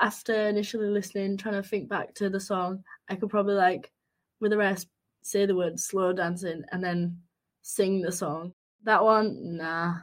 after 0.00 0.48
initially 0.48 0.88
listening, 0.88 1.36
trying 1.36 1.60
to 1.62 1.68
think 1.68 1.88
back 1.88 2.14
to 2.14 2.30
the 2.30 2.40
song, 2.40 2.82
I 3.10 3.16
could 3.16 3.28
probably 3.28 3.54
like 3.54 3.92
with 4.40 4.52
the 4.52 4.56
rest 4.56 4.88
say 5.22 5.44
the 5.44 5.54
word 5.54 5.78
slow 5.78 6.12
dancing 6.14 6.62
and 6.72 6.82
then 6.82 7.20
sing 7.60 8.00
the 8.00 8.10
song. 8.12 8.52
That 8.84 9.04
one, 9.04 9.58
nah, 9.58 9.96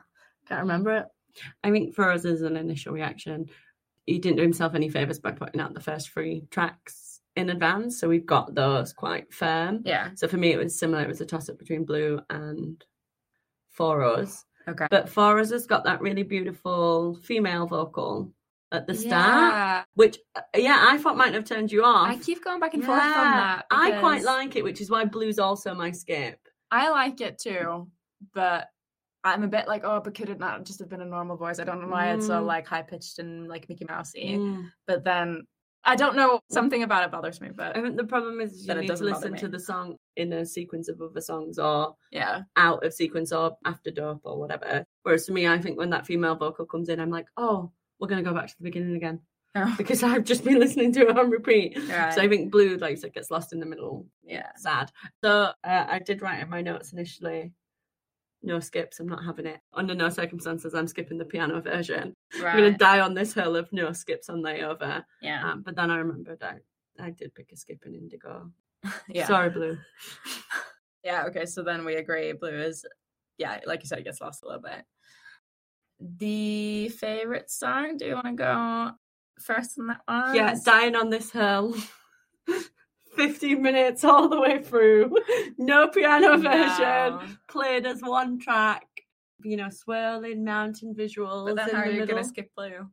can't 0.47 0.61
remember 0.61 0.95
it. 0.97 1.05
I 1.63 1.71
think 1.71 1.95
for 1.95 2.11
us 2.11 2.23
as 2.25 2.41
an 2.43 2.55
initial 2.55 2.93
reaction, 2.93 3.47
he 4.05 4.19
didn't 4.19 4.37
do 4.37 4.43
himself 4.43 4.75
any 4.75 4.89
favours 4.89 5.19
by 5.19 5.31
putting 5.31 5.61
out 5.61 5.73
the 5.73 5.79
first 5.79 6.09
three 6.09 6.43
tracks 6.51 7.21
in 7.35 7.49
advance. 7.49 7.99
So 7.99 8.07
we've 8.09 8.25
got 8.25 8.53
those 8.53 8.93
quite 8.93 9.33
firm. 9.33 9.81
yeah 9.85 10.09
So 10.15 10.27
for 10.27 10.37
me, 10.37 10.51
it 10.51 10.57
was 10.57 10.77
similar. 10.77 11.01
It 11.03 11.07
was 11.07 11.21
a 11.21 11.25
toss 11.25 11.49
up 11.49 11.57
between 11.57 11.83
Blue 11.85 12.19
and 12.29 12.83
For 13.69 14.03
Us. 14.03 14.45
okay 14.67 14.87
But 14.91 15.09
For 15.09 15.39
Us 15.39 15.49
has 15.51 15.65
got 15.65 15.83
that 15.85 16.01
really 16.01 16.23
beautiful 16.23 17.15
female 17.23 17.65
vocal 17.65 18.31
at 18.71 18.87
the 18.87 18.93
start, 18.95 19.53
Yeah. 19.53 19.83
which, 19.93 20.17
yeah, 20.55 20.83
I 20.89 20.97
thought 20.97 21.15
might 21.15 21.33
have 21.35 21.45
turned 21.45 21.71
you 21.71 21.83
off. 21.83 22.07
I 22.09 22.17
keep 22.17 22.43
going 22.43 22.59
back 22.59 22.73
and 22.73 22.83
forth 22.83 22.99
on 22.99 23.07
Yeah, 23.07 23.33
that. 23.57 23.65
I 23.69 23.99
quite 23.99 24.23
like 24.23 24.55
it, 24.55 24.63
which 24.63 24.81
is 24.81 24.89
why 24.89 25.05
Blue's 25.05 25.37
also 25.39 25.75
my 25.75 25.91
skip. 25.91 26.39
I 26.71 26.89
like 26.89 27.21
it 27.21 27.37
too, 27.37 27.87
but 28.33 28.69
I'm 29.23 29.43
a 29.43 29.47
bit 29.47 29.67
like, 29.67 29.83
oh, 29.85 30.01
but 30.03 30.15
could 30.15 30.29
it 30.29 30.39
not 30.39 30.65
just 30.65 30.79
have 30.79 30.89
been 30.89 31.01
a 31.01 31.05
normal 31.05 31.37
voice? 31.37 31.59
I 31.59 31.63
don't 31.63 31.81
know 31.81 31.87
why 31.87 32.11
it's 32.13 32.27
so 32.27 32.41
Mm. 32.41 32.45
like 32.45 32.67
high 32.67 32.81
pitched 32.81 33.19
and 33.19 33.47
like 33.47 33.69
Mickey 33.69 33.85
Mousey. 33.85 34.35
Mm. 34.37 34.69
But 34.87 35.03
then 35.03 35.43
I 35.85 35.95
don't 35.97 36.15
know, 36.15 36.39
something 36.49 36.83
about 36.83 37.03
it 37.03 37.11
bothers 37.11 37.41
me. 37.41 37.49
But 37.55 37.75
I 37.77 37.81
think 37.81 37.97
the 37.97 38.05
problem 38.05 38.39
is 38.41 38.65
you 38.65 38.73
it 38.73 38.79
need 38.81 38.87
to 38.95 39.03
listen 39.03 39.35
to 39.35 39.47
the 39.49 39.59
song 39.59 39.97
in 40.15 40.31
a 40.33 40.45
sequence 40.45 40.87
of 40.87 41.01
other 41.01 41.19
songs 41.21 41.59
or 41.59 41.95
yeah, 42.11 42.43
out 42.55 42.85
of 42.85 42.93
sequence 42.93 43.31
or 43.33 43.57
after 43.65 43.91
dope 43.91 44.21
or 44.23 44.39
whatever. 44.39 44.85
Whereas 45.03 45.25
to 45.25 45.33
me, 45.33 45.47
I 45.47 45.57
think 45.59 45.77
when 45.77 45.89
that 45.89 46.05
female 46.05 46.35
vocal 46.35 46.65
comes 46.65 46.87
in, 46.89 46.99
I'm 47.01 47.09
like, 47.09 47.27
oh, 47.37 47.71
we're 47.99 48.07
gonna 48.07 48.23
go 48.23 48.33
back 48.33 48.47
to 48.47 48.55
the 48.57 48.63
beginning 48.63 48.95
again 48.95 49.19
Oh, 49.55 49.73
because 49.77 50.03
I've 50.03 50.23
just 50.23 50.43
been 50.43 50.59
listening 50.59 50.91
to 50.93 51.01
it 51.07 51.17
on 51.17 51.29
repeat. 51.29 51.77
right. 51.89 52.13
So 52.13 52.21
I 52.21 52.27
think 52.29 52.51
blue, 52.51 52.77
like 52.77 52.91
you 52.91 52.97
said, 52.97 53.13
gets 53.13 53.29
lost 53.29 53.51
in 53.53 53.59
the 53.59 53.65
middle. 53.65 54.07
yeah. 54.23 54.47
Sad. 54.55 54.89
So 55.23 55.51
uh, 55.63 55.85
I 55.89 55.99
did 55.99 56.21
write 56.21 56.41
in 56.41 56.49
my 56.49 56.61
notes 56.61 56.91
initially. 56.93 57.51
No 58.43 58.59
skips. 58.59 58.99
I'm 58.99 59.07
not 59.07 59.23
having 59.23 59.45
it. 59.45 59.59
Under 59.73 59.95
no 59.95 60.09
circumstances, 60.09 60.75
I'm 60.75 60.87
skipping 60.87 61.17
the 61.17 61.25
piano 61.25 61.61
version. 61.61 62.13
I'm 62.35 62.41
gonna 62.41 62.77
die 62.77 62.99
on 62.99 63.13
this 63.13 63.33
hill 63.33 63.55
of 63.55 63.71
no 63.71 63.93
skips 63.93 64.29
on 64.29 64.43
layover. 64.43 65.03
Yeah. 65.21 65.43
Um, 65.43 65.61
but 65.61 65.75
then 65.75 65.89
I 65.89 65.97
remembered 65.97 66.43
I, 66.43 66.57
I 66.99 67.11
did 67.11 67.33
pick 67.33 67.51
a 67.53 67.55
skip 67.55 67.83
in 67.85 67.95
Indigo. 67.95 68.51
yeah. 69.09 69.27
Sorry, 69.27 69.49
Blue. 69.49 69.77
Yeah, 71.03 71.25
okay, 71.25 71.45
so 71.45 71.63
then 71.63 71.83
we 71.83 71.95
agree 71.95 72.31
blue 72.31 72.61
is 72.61 72.85
yeah, 73.37 73.59
like 73.65 73.81
you 73.81 73.87
said, 73.87 73.99
it 73.99 74.05
gets 74.05 74.21
lost 74.21 74.43
a 74.43 74.47
little 74.47 74.61
bit. 74.61 74.85
The 75.99 76.89
favorite 76.89 77.49
song, 77.49 77.97
do 77.97 78.05
you 78.05 78.13
want 78.13 78.27
to 78.27 78.33
go 78.33 78.91
first 79.39 79.77
on 79.79 79.87
that 79.87 80.01
one? 80.05 80.35
Yeah, 80.35 80.55
dying 80.63 80.95
on 80.95 81.09
this 81.09 81.31
hill. 81.31 81.75
15 83.15 83.61
minutes 83.61 84.03
all 84.03 84.29
the 84.29 84.39
way 84.39 84.61
through. 84.61 85.15
No 85.57 85.87
piano 85.87 86.37
version. 86.37 86.79
No. 86.79 87.21
Played 87.47 87.85
as 87.85 88.01
one 88.01 88.39
track. 88.39 88.85
You 89.43 89.57
know, 89.57 89.69
swirling 89.69 90.45
mountain 90.45 90.95
visuals 90.95 91.47
But 91.47 91.55
then 91.57 91.75
how 91.75 91.81
are 91.81 91.91
you 91.91 92.05
gonna 92.05 92.23
skip 92.23 92.49
blue? 92.55 92.87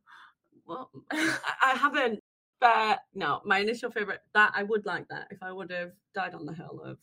Well, 0.65 0.91
I, 1.11 1.37
I 1.63 1.69
haven't. 1.75 2.19
But 2.59 2.99
no, 3.13 3.41
my 3.45 3.59
initial 3.59 3.89
favorite 3.89 4.19
that 4.33 4.51
I 4.55 4.63
would 4.63 4.85
like 4.85 5.07
that 5.09 5.27
if 5.31 5.41
I 5.41 5.51
would 5.51 5.71
have 5.71 5.91
died 6.13 6.35
on 6.35 6.45
the 6.45 6.53
hill 6.53 6.81
of 6.85 6.97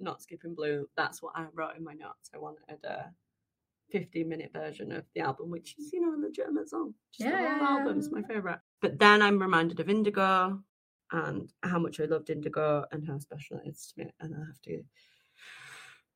not 0.00 0.22
skipping 0.22 0.54
blue. 0.54 0.88
That's 0.96 1.22
what 1.22 1.32
I 1.36 1.46
wrote 1.54 1.76
in 1.76 1.84
my 1.84 1.92
notes. 1.94 2.30
I 2.34 2.38
wanted 2.38 2.84
a 2.84 3.10
15 3.92 4.28
minute 4.28 4.50
version 4.52 4.92
of 4.92 5.04
the 5.14 5.20
album, 5.20 5.50
which 5.50 5.76
is 5.78 5.92
you 5.92 6.00
know 6.00 6.14
a 6.14 6.20
legitimate 6.20 6.68
song. 6.68 6.94
Just 7.12 7.28
Yeah, 7.28 7.58
the 7.58 7.64
whole 7.64 7.78
album's 7.78 8.10
my 8.10 8.22
favorite. 8.22 8.58
But 8.80 8.98
then 8.98 9.22
I'm 9.22 9.40
reminded 9.40 9.80
of 9.80 9.88
Indigo 9.88 10.60
and 11.14 11.52
how 11.62 11.78
much 11.78 12.00
I 12.00 12.04
loved 12.06 12.28
Indigo 12.30 12.84
and 12.90 13.06
how 13.06 13.18
special 13.20 13.60
it 13.64 13.68
is 13.68 13.92
to 13.96 14.04
me, 14.04 14.10
and 14.20 14.34
I 14.34 14.40
have 14.40 14.60
to 14.62 14.82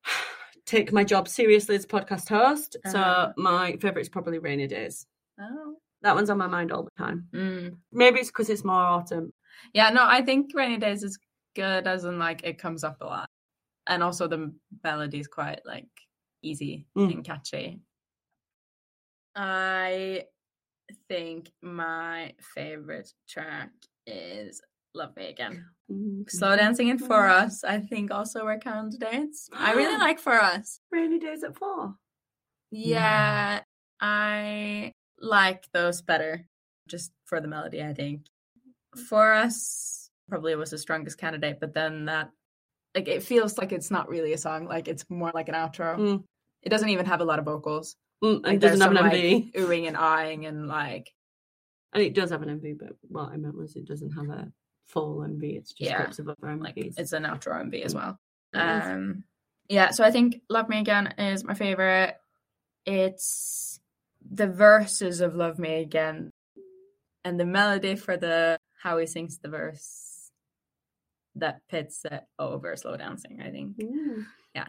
take 0.65 0.91
my 0.91 1.03
job 1.03 1.27
seriously 1.27 1.75
as 1.75 1.85
a 1.85 1.87
podcast 1.87 2.27
host. 2.27 2.75
Uh-huh. 2.85 2.91
So 2.91 3.33
my 3.41 3.77
favorite 3.81 4.01
is 4.01 4.09
probably 4.09 4.39
Rainy 4.39 4.67
Days. 4.67 5.05
Oh. 5.39 5.75
That 6.01 6.15
one's 6.15 6.29
on 6.29 6.37
my 6.37 6.47
mind 6.47 6.71
all 6.71 6.83
the 6.83 7.03
time. 7.03 7.27
Mm. 7.33 7.77
Maybe 7.91 8.19
it's 8.19 8.29
because 8.29 8.49
it's 8.49 8.63
more 8.63 8.75
autumn. 8.75 9.33
Yeah, 9.73 9.89
no, 9.89 10.05
I 10.05 10.21
think 10.21 10.51
Rainy 10.53 10.77
Days 10.77 11.03
is 11.03 11.17
good 11.55 11.87
as 11.87 12.05
in 12.05 12.19
like 12.19 12.41
it 12.43 12.57
comes 12.57 12.83
up 12.83 12.97
a 13.01 13.05
lot. 13.05 13.29
And 13.87 14.03
also 14.03 14.27
the 14.27 14.53
melody 14.83 15.19
is 15.19 15.27
quite 15.27 15.61
like 15.65 15.87
easy 16.41 16.85
Mm. 16.97 17.13
and 17.15 17.23
catchy. 17.25 17.81
I 19.35 20.25
think 21.07 21.51
my 21.61 22.33
favorite 22.55 23.11
track 23.27 23.71
is 24.07 24.61
Love 24.93 25.15
Me 25.15 25.27
Again. 25.29 25.65
Slow 26.27 26.55
dancing 26.55 26.89
in 26.89 26.99
For 26.99 27.27
Us, 27.27 27.63
I 27.63 27.79
think 27.79 28.11
also 28.11 28.45
were 28.45 28.57
candidates. 28.57 29.49
I 29.53 29.73
really 29.73 29.97
like 30.07 30.19
For 30.19 30.33
Us. 30.39 30.79
Rainy 30.91 31.19
days 31.19 31.43
at 31.43 31.57
four. 31.57 31.95
Yeah, 32.71 33.61
I 33.99 34.91
like 35.19 35.65
those 35.73 36.01
better 36.01 36.45
just 36.87 37.11
for 37.25 37.41
the 37.41 37.47
melody, 37.47 37.83
I 37.83 37.93
think. 37.93 38.25
For 39.07 39.33
Us 39.33 40.09
probably 40.29 40.55
was 40.55 40.69
the 40.71 40.77
strongest 40.77 41.17
candidate, 41.17 41.59
but 41.59 41.73
then 41.73 42.05
that 42.05 42.29
like 42.95 43.07
it 43.07 43.23
feels 43.23 43.57
like 43.57 43.71
it's 43.71 43.91
not 43.91 44.09
really 44.09 44.33
a 44.33 44.37
song, 44.37 44.65
like 44.67 44.87
it's 44.87 45.05
more 45.09 45.31
like 45.33 45.49
an 45.49 45.55
outro. 45.55 45.97
Mm. 45.97 46.23
It 46.63 46.69
doesn't 46.69 46.89
even 46.89 47.05
have 47.05 47.21
a 47.21 47.25
lot 47.25 47.39
of 47.39 47.45
vocals. 47.45 47.95
Mm, 48.23 48.43
Like 48.43 48.51
and 48.53 48.61
doesn't 48.61 48.81
have 48.81 48.93
there's 48.93 49.05
an 49.05 49.11
MV. 49.11 49.45
like, 49.45 49.53
oohing 49.63 49.87
and 49.87 49.95
eyeing 49.97 50.45
and 50.45 50.67
like 50.67 51.09
And 51.93 52.03
it 52.03 52.13
does 52.13 52.31
have 52.31 52.41
an 52.41 52.59
MV, 52.59 52.77
but 52.79 52.89
what 53.07 53.29
I 53.31 53.37
meant 53.37 53.55
was 53.55 53.75
it 53.75 53.85
doesn't 53.85 54.11
have 54.11 54.29
a 54.29 54.51
full 54.89 55.19
MV. 55.19 55.43
It's 55.57 55.71
just 55.73 55.89
Yeah. 55.89 55.97
clips 55.97 56.19
of 56.19 56.27
other 56.29 56.47
MVs. 56.47 56.61
like 56.63 56.77
it's 56.77 57.13
an 57.13 57.23
outro 57.23 57.61
MV 57.61 57.83
as 57.83 57.95
well. 57.95 58.19
Um 58.53 59.23
yeah, 59.69 59.91
so 59.91 60.03
I 60.03 60.09
think 60.11 60.41
Love 60.49 60.67
Me 60.67 60.79
Again 60.79 61.13
is 61.19 61.43
my 61.43 61.53
favorite. 61.53 62.15
It's 62.85 63.79
the 64.31 64.47
verses 64.47 65.21
of 65.21 65.35
Love 65.35 65.59
Me 65.59 65.75
Again 65.81 66.31
and 67.23 67.39
the 67.39 67.45
melody 67.45 67.95
for 67.95 68.17
the 68.17 68.57
how 68.81 68.97
he 68.97 69.05
sings 69.05 69.37
the 69.39 69.49
verse 69.49 70.31
that 71.35 71.61
pits 71.69 72.03
it 72.05 72.23
over 72.39 72.75
slow 72.75 72.97
dancing, 72.97 73.41
I 73.41 73.51
think. 73.51 73.77
Mm. 73.77 74.25
Yeah. 74.55 74.67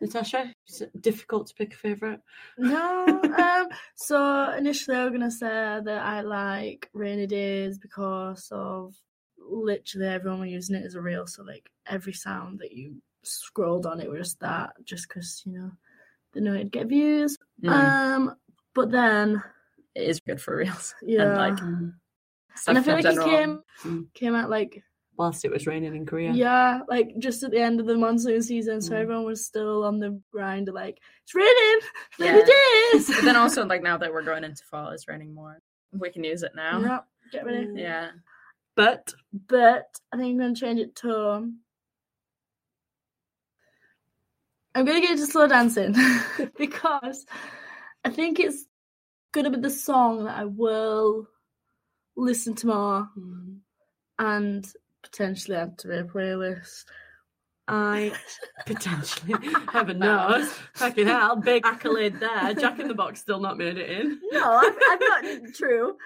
Natasha, 0.00 0.54
is 0.68 0.80
it 0.82 1.02
difficult 1.02 1.48
to 1.48 1.54
pick 1.54 1.74
a 1.74 1.76
favourite? 1.76 2.20
No. 2.56 3.04
um. 3.36 3.68
So 3.96 4.50
initially, 4.52 4.96
I 4.96 5.04
was 5.04 5.12
gonna 5.12 5.30
say 5.30 5.48
that 5.84 5.88
I 6.02 6.20
like 6.22 6.88
rainy 6.94 7.26
days 7.26 7.78
because 7.78 8.48
of 8.52 8.94
literally 9.50 10.06
everyone 10.06 10.40
was 10.40 10.50
using 10.50 10.76
it 10.76 10.84
as 10.86 10.94
a 10.94 11.00
reel. 11.00 11.26
So 11.26 11.42
like 11.42 11.68
every 11.86 12.12
sound 12.12 12.58
that 12.60 12.72
you 12.72 12.96
scrolled 13.22 13.86
on, 13.86 14.00
it 14.00 14.10
was 14.10 14.34
that, 14.36 14.72
just 14.84 15.08
because 15.08 15.42
you 15.44 15.52
know 15.58 15.70
they 16.32 16.40
know 16.40 16.54
it'd 16.54 16.70
get 16.72 16.86
views. 16.88 17.36
Mm. 17.62 17.70
Um. 17.70 18.34
But 18.74 18.92
then, 18.92 19.42
it 19.96 20.02
is 20.08 20.20
good 20.20 20.40
for 20.40 20.56
reals. 20.56 20.94
yeah, 21.02 21.22
And 21.22 21.36
like 21.36 21.58
and 22.68 22.78
I 22.78 22.82
feel 22.82 22.94
like 22.94 23.04
it 23.04 23.18
came 23.24 23.62
Mm. 23.82 24.06
came 24.14 24.34
out 24.34 24.50
like 24.50 24.82
Whilst 25.16 25.44
it 25.44 25.50
was 25.50 25.66
raining 25.66 25.94
in 25.94 26.06
Korea. 26.06 26.32
Yeah, 26.32 26.80
like 26.88 27.12
just 27.18 27.42
at 27.42 27.50
the 27.50 27.58
end 27.60 27.78
of 27.78 27.86
the 27.86 27.96
monsoon 27.96 28.40
season, 28.42 28.80
so 28.80 28.92
Mm. 28.92 29.00
everyone 29.02 29.24
was 29.26 29.44
still 29.44 29.84
on 29.84 29.98
the 29.98 30.18
grind, 30.32 30.68
like 30.72 30.98
it's 31.24 31.34
raining, 31.34 31.80
Yeah. 32.18 32.32
rainy 32.36 32.44
days. 32.92 33.06
but 33.08 33.24
then 33.24 33.36
also 33.42 33.66
like 33.66 33.82
now 33.82 33.98
that 33.98 34.10
we're 34.12 34.22
going 34.22 34.44
into 34.44 34.64
fall, 34.64 34.90
it's 34.90 35.08
raining 35.08 35.34
more. 35.34 35.60
We 35.92 36.08
can 36.10 36.24
use 36.24 36.42
it 36.42 36.52
now. 36.54 36.80
yeah, 36.80 37.00
get 37.32 37.44
ready. 37.44 37.68
Yeah. 37.74 38.10
But 38.80 39.12
But 39.46 40.00
I 40.10 40.16
think 40.16 40.32
I'm 40.32 40.38
gonna 40.38 40.54
change 40.54 40.80
it 40.80 40.96
to. 40.96 41.52
I'm 44.74 44.84
gonna 44.86 45.00
get 45.02 45.18
to 45.18 45.26
slow 45.26 45.46
dancing 45.46 45.94
because 46.56 47.26
I 48.04 48.10
think 48.10 48.40
it's 48.40 48.64
gonna 49.32 49.50
be 49.50 49.60
the 49.60 49.68
song 49.68 50.24
that 50.24 50.38
I 50.38 50.46
will 50.46 51.28
listen 52.16 52.54
to 52.54 52.66
more 52.68 53.08
mm, 53.18 53.58
and 54.18 54.66
potentially 55.02 55.58
add 55.58 55.76
to 55.78 55.88
my 55.88 56.02
playlist. 56.02 56.84
I 57.72 58.12
potentially 58.66 59.34
heaven 59.72 59.98
knows. 60.00 60.50
Fucking 60.74 61.06
hell, 61.06 61.36
big 61.36 61.64
accolade 61.64 62.18
there. 62.18 62.52
Jack 62.54 62.78
in 62.80 62.88
the 62.88 62.94
Box 62.94 63.20
still 63.20 63.38
not 63.40 63.56
made 63.58 63.78
it 63.78 63.88
in. 63.90 64.18
No, 64.32 64.52
I've, 64.54 64.74
I've 64.90 65.00
got 65.00 65.22
true. 65.22 65.46
True. 65.54 65.96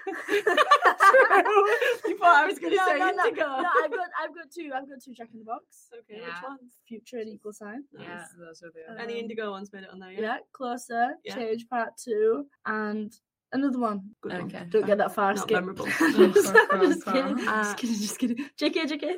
You 2.05 2.17
thought 2.17 2.35
I 2.35 2.45
was 2.45 2.59
going 2.59 2.71
to 2.71 2.77
No, 2.77 2.85
say 2.87 2.99
no, 2.99 3.11
no, 3.11 3.25
Indigo. 3.25 3.45
No, 3.47 3.69
I've 3.83 3.91
got 3.91 4.07
I've 4.21 4.35
got 4.35 4.51
two. 4.53 4.71
I've 4.75 4.87
got 4.89 5.01
two 5.03 5.13
Jack 5.13 5.29
in 5.33 5.39
the 5.39 5.45
Box. 5.45 5.87
Okay, 5.93 6.19
Yeah. 6.21 6.27
which 6.27 6.43
ones? 6.43 6.71
Future 6.87 7.17
and 7.17 7.29
equal 7.29 7.53
sign. 7.53 7.83
Yeah, 7.97 8.07
Nice. 8.17 8.27
those 8.37 8.63
are 8.63 8.71
the 8.71 8.93
Uh, 8.93 9.03
Any 9.03 9.13
Um, 9.13 9.19
Indigo 9.19 9.51
ones 9.51 9.71
made 9.73 9.83
it 9.83 9.89
on 9.91 9.99
there? 9.99 10.11
Yeah, 10.11 10.21
Yeah. 10.21 10.37
closer. 10.53 11.15
Yeah. 11.23 11.35
Change 11.35 11.67
part 11.69 11.89
two 11.97 12.45
and 12.65 13.11
another 13.53 13.79
one. 13.79 14.11
Good 14.21 14.33
one. 14.33 14.41
Okay. 14.43 14.65
Don't 14.69 14.85
get 14.85 14.97
that 14.99 15.13
far. 15.15 15.33
Not 15.33 15.43
skip. 15.43 15.55
memorable. 15.55 15.85
just, 15.99 15.99
Cool, 15.99 16.31
just 16.33 17.05
kidding. 17.05 17.35
cool. 17.37 17.45
just 17.45 17.77
kidding. 17.77 17.95
Just 17.97 18.19
kidding. 18.19 18.37
JK, 18.59 18.85
JK. 18.91 19.15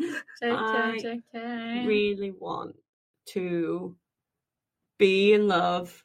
JK, 0.42 0.52
I 0.52 0.98
JK. 1.34 1.86
really 1.86 2.32
want 2.32 2.76
to 3.28 3.96
be 4.98 5.32
in 5.32 5.48
love 5.48 6.04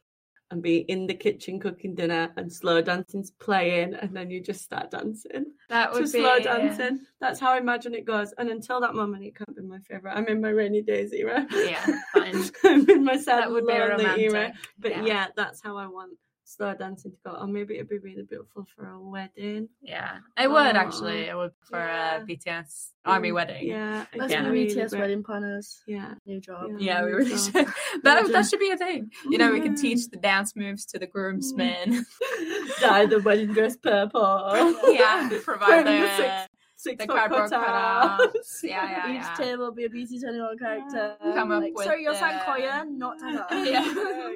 and 0.52 0.62
be 0.62 0.78
in 0.78 1.08
the 1.08 1.14
kitchen 1.14 1.60
cooking 1.60 1.96
dinner 1.96 2.32
and 2.38 2.52
slow 2.54 2.80
dancing's 2.82 3.32
playing 3.32 3.96
and 3.96 4.16
then 4.16 4.30
you 4.30 4.40
just 4.40 4.62
start 4.62 4.92
dancing 4.92 5.46
that 5.70 5.92
would 5.92 6.06
to 6.06 6.12
be 6.14 6.20
slow 6.20 6.38
dancing 6.40 7.00
that's 7.20 7.40
how 7.40 7.52
i 7.52 7.58
imagine 7.58 7.96
it 7.96 8.06
goes 8.06 8.32
and 8.38 8.50
until 8.50 8.80
that 8.80 8.94
moment 8.94 9.24
it 9.24 9.36
can't 9.36 9.56
be 9.56 9.64
my 9.64 9.80
favorite 9.80 10.14
i'm 10.16 10.28
in 10.28 10.40
my 10.40 10.50
rainy 10.50 10.84
days 10.84 11.12
era 11.14 11.48
Yeah, 11.52 11.84
fine. 12.14 12.44
i'm 12.64 12.88
in 12.90 13.04
my 13.04 13.18
sad 13.18 13.40
That 13.42 13.52
would 13.52 13.66
be 13.66 13.74
lonely 13.74 14.06
romantic. 14.06 14.32
era 14.34 14.54
but 14.78 14.92
yeah. 14.92 15.04
yeah. 15.06 15.28
that's 15.36 15.62
how 15.64 15.78
i 15.78 15.88
want 15.88 16.12
slow 16.48 16.74
dancing 16.76 17.12
to 17.12 17.18
go 17.26 17.32
or 17.42 17.48
maybe 17.48 17.74
it'd 17.76 17.90
be 17.90 17.98
really 17.98 18.22
beautiful 18.22 18.66
for 18.76 18.88
a 18.88 19.00
wedding 19.00 19.68
Yeah, 19.82 20.20
I 20.38 20.46
would 20.48 20.76
Aw. 20.76 20.80
actually. 20.80 21.30
I 21.30 21.36
would 21.36 21.52
for 21.68 21.80
Yeah. 21.80 22.22
a 22.22 22.26
BTS 22.26 22.92
army 23.04 23.32
Mm, 23.32 23.34
wedding. 23.34 23.68
yeah 23.68 24.06
Let's 24.16 24.32
Yeah. 24.32 24.44
be 24.44 24.50
really 24.50 24.68
BTS 24.76 24.90
great. 24.92 25.02
wedding 25.02 25.24
planners. 25.24 25.82
yeah 25.88 26.14
New 26.26 26.40
job. 26.40 26.70
Yeah, 26.70 26.76
we 26.78 26.86
Yeah, 26.86 27.00
really 27.02 27.36
so- 27.36 27.52
should. 27.52 27.68
That, 28.04 28.18
Imagine. 28.20 28.32
that 28.34 28.46
should 28.48 28.60
be 28.60 28.70
a 28.72 28.78
thing. 28.78 29.12
You 29.30 29.38
know, 29.40 29.52
we 29.52 29.60
can 29.62 29.76
teach 29.76 30.08
the 30.10 30.18
dance 30.18 30.56
moves 30.56 30.86
to 30.88 31.00
the 31.00 31.08
groomsmen. 31.08 32.06
dye 32.80 33.06
the 33.08 33.20
wedding 33.22 33.52
dress 33.54 33.76
purple 33.78 34.76
yeah, 34.94 35.30
provide 35.44 35.86
the 35.86 35.92
the 35.92 36.48
six- 36.76 36.84
six 36.84 37.06
the 37.06 37.08
foot 37.08 37.18
cardboard 37.18 37.52
cutouts. 37.52 38.18
cutouts. 38.20 38.32
Yeah, 38.64 38.90
yeah, 39.08 39.12
Each 39.12 39.22
yeah. 39.24 39.36
table 39.36 39.66
will 39.66 39.72
be 39.74 39.86
a 39.86 39.90
BT21 39.90 40.60
character. 40.60 41.16
Come 41.22 41.52
up 41.52 41.62
like, 41.64 41.74
with 41.76 41.86
sorry, 41.86 42.04
you're 42.04 42.14
the- 42.14 42.20
Sankoya, 42.20 42.88
not 42.90 43.20
Tata. 43.20 43.46
Yeah. 43.72 43.84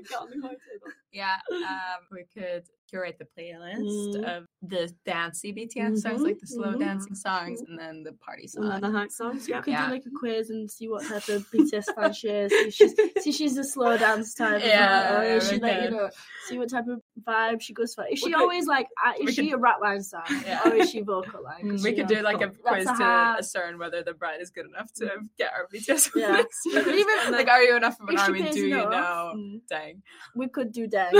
Get 0.10 0.18
on 0.20 0.30
the 0.30 0.48
high 0.48 0.54
table. 0.54 0.94
Yeah, 1.12 1.36
um, 1.52 2.02
we 2.12 2.26
could 2.34 2.64
curate 2.90 3.18
the 3.20 3.26
playlist 3.38 4.16
Mm. 4.16 4.38
of 4.38 4.46
the 4.62 4.92
dancey 5.06 5.54
BTS 5.54 6.02
songs, 6.02 6.20
Mhm, 6.22 6.24
like 6.24 6.40
the 6.40 6.48
slow 6.48 6.74
mhm. 6.74 6.80
dancing 6.80 7.16
songs, 7.16 7.62
and 7.62 7.78
then 7.80 8.04
the 8.04 8.14
party 8.14 8.44
And 8.44 8.50
songs. 8.52 8.70
then 8.72 8.82
the 8.82 8.92
hype 9.00 9.12
songs. 9.12 9.48
Yeah. 9.48 9.58
We 9.58 9.64
could 9.64 9.72
Yeah. 9.74 9.86
do 9.88 9.92
like 9.94 10.06
a 10.06 10.20
quiz 10.20 10.50
and 10.50 10.70
see 10.70 10.88
what 10.90 11.04
type 11.06 11.28
of 11.30 11.46
BTS 11.52 11.94
fan 11.96 12.14
she 12.14 12.28
is. 12.30 12.52
See 12.52 12.72
she's, 12.72 12.96
see 13.24 13.32
she's 13.32 13.58
a 13.58 13.64
slow 13.64 13.98
dance 13.98 14.34
type. 14.34 14.62
Yeah, 14.64 15.20
or 15.20 15.24
yeah, 15.24 15.40
she 15.40 15.60
like 15.60 15.82
you 15.84 15.92
know? 15.92 16.10
See 16.48 16.58
what 16.58 16.70
type 16.70 16.88
of 16.88 17.02
vibe 17.28 17.62
she 17.62 17.74
goes 17.74 17.94
for. 17.94 18.04
Is 18.06 18.10
We 18.12 18.16
she 18.18 18.32
could- 18.32 18.42
always 18.42 18.66
like? 18.66 18.88
uh, 19.06 19.14
Is 19.22 19.36
she 19.36 19.50
could- 19.50 19.56
a 19.56 19.58
rap 19.60 19.80
line 19.82 20.02
star 20.02 20.24
Yeah. 20.46 20.62
or 20.66 20.74
is 20.76 20.90
she 20.90 21.02
vocal 21.02 21.44
line? 21.44 21.64
Mm, 21.64 21.84
we 21.84 21.94
could 21.94 22.08
do 22.08 22.22
like 22.22 22.42
a 22.42 22.50
quiz 22.50 22.86
That's 22.86 22.98
to 23.00 23.04
hard- 23.06 23.38
discern 23.38 23.78
whether 23.78 24.02
the 24.04 24.14
bride 24.14 24.42
is 24.42 24.50
good 24.50 24.66
enough 24.66 24.92
to 24.94 25.12
get 25.38 25.52
our 25.54 25.68
BTS. 25.72 26.12
Yeah. 26.16 26.44
We 26.66 26.82
could 26.84 26.96
even- 27.04 27.32
like, 27.32 27.48
are 27.48 27.62
you 27.64 27.76
enough 27.78 28.00
of 28.00 28.10
an 28.10 28.18
army? 28.18 28.50
Do 28.52 28.60
you 28.68 28.76
know? 28.76 29.34
mm, 29.36 29.62
Dang. 29.70 30.02
we 30.36 30.48
could 30.48 30.72
do 30.72 30.88
Dang. 30.88 31.14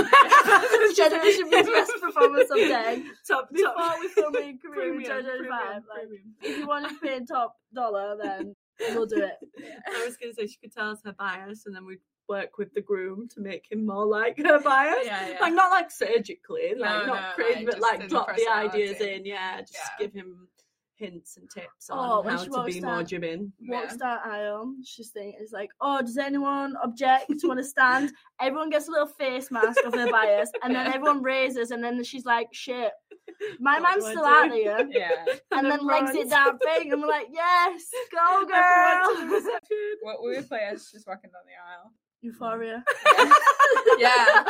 Generation 0.96 1.48
BTS 1.66 2.00
performance 2.00 2.50
of 2.50 2.56
day. 2.56 3.02
Top, 3.28 3.50
Before 3.52 3.72
we 4.00 4.08
film 4.08 4.34
in 4.36 4.58
Korea 4.62 4.90
in 4.92 4.96
Premium, 4.96 5.22
2025. 5.22 5.38
premium, 5.38 5.84
Like, 5.88 6.08
premium. 6.08 6.34
if 6.42 6.58
you 6.58 6.66
want 6.66 6.88
to 6.88 6.94
pay 7.06 7.24
top 7.24 7.56
dollar, 7.74 8.16
then 8.22 8.54
we'll 8.90 9.06
do 9.06 9.22
it. 9.22 9.36
I 9.94 10.04
was 10.04 10.16
going 10.16 10.32
to 10.32 10.36
say 10.40 10.46
she 10.46 10.56
could 10.58 10.72
tell 10.72 10.90
us 10.90 10.98
her 11.04 11.12
bias, 11.12 11.66
and 11.66 11.74
then 11.74 11.84
we'd 11.86 11.98
work 12.28 12.58
with 12.58 12.72
the 12.74 12.80
groom 12.80 13.28
to 13.34 13.40
make 13.40 13.66
him 13.70 13.84
more 13.86 14.06
like 14.06 14.38
her 14.38 14.60
bias. 14.60 14.98
Yeah, 15.04 15.30
yeah. 15.30 15.38
Like 15.40 15.52
not 15.52 15.70
like 15.70 15.90
surgically, 15.90 16.74
like 16.78 17.06
no, 17.06 17.14
not 17.14 17.34
crazy, 17.34 17.66
like, 17.66 17.66
but 17.66 17.80
like 17.80 18.08
drop 18.08 18.36
the 18.36 18.46
ideas 18.48 19.00
in. 19.00 19.26
Yeah, 19.26 19.60
just 19.60 19.74
Yeah. 19.74 20.04
give 20.06 20.12
him 20.14 20.46
hints 21.00 21.36
and 21.38 21.48
tips 21.50 21.88
Oh, 21.90 21.96
on 22.20 22.24
when 22.26 22.34
how 22.34 22.40
she 22.40 22.46
to 22.46 22.50
walks 22.52 22.74
be 22.74 22.80
more 22.80 22.90
down- 23.02 23.06
Jimin. 23.06 23.52
walks 23.68 23.92
Yeah. 23.92 23.96
down 23.96 24.18
aisle, 24.24 24.74
she's 24.84 25.10
saying 25.12 25.34
it's 25.40 25.52
like, 25.52 25.70
oh, 25.80 26.00
does 26.02 26.18
anyone 26.18 26.76
object? 26.84 27.24
Want 27.42 27.58
to 27.58 27.64
stand? 27.64 28.12
Everyone 28.40 28.70
gets 28.70 28.86
a 28.88 28.90
little 28.90 29.06
face 29.06 29.50
mask 29.50 29.82
of 29.84 29.92
their 29.92 30.10
bias, 30.10 30.50
and 30.62 30.74
then 30.74 30.86
everyone 30.94 31.22
raises, 31.22 31.70
and 31.72 31.82
then 31.82 32.02
she's 32.04 32.24
like, 32.26 32.48
shit, 32.52 32.92
my 33.58 33.80
What 33.80 33.82
man's 33.82 34.04
still 34.06 34.22
do? 34.22 34.28
out 34.28 34.50
there. 34.50 34.86
Yeah. 34.90 35.24
And 35.52 35.70
then 35.70 35.84
legs 35.84 36.14
it 36.14 36.30
down 36.30 36.58
big, 36.62 36.92
and 36.92 37.00
we're 37.02 37.08
like, 37.08 37.28
yes, 37.32 37.82
go 38.12 38.42
Everyone 38.42 38.46
to 38.46 39.26
girl. 39.26 39.34
reception. 39.36 39.76
What 40.02 40.22
we 40.22 40.36
would 40.36 40.48
play 40.48 40.60
as 40.70 40.88
she's 40.90 41.04
walking 41.06 41.30
down 41.30 41.42
the 41.46 41.56
aisle. 41.58 41.92
Euphoria. 42.22 42.84
Yeah. 43.98 44.44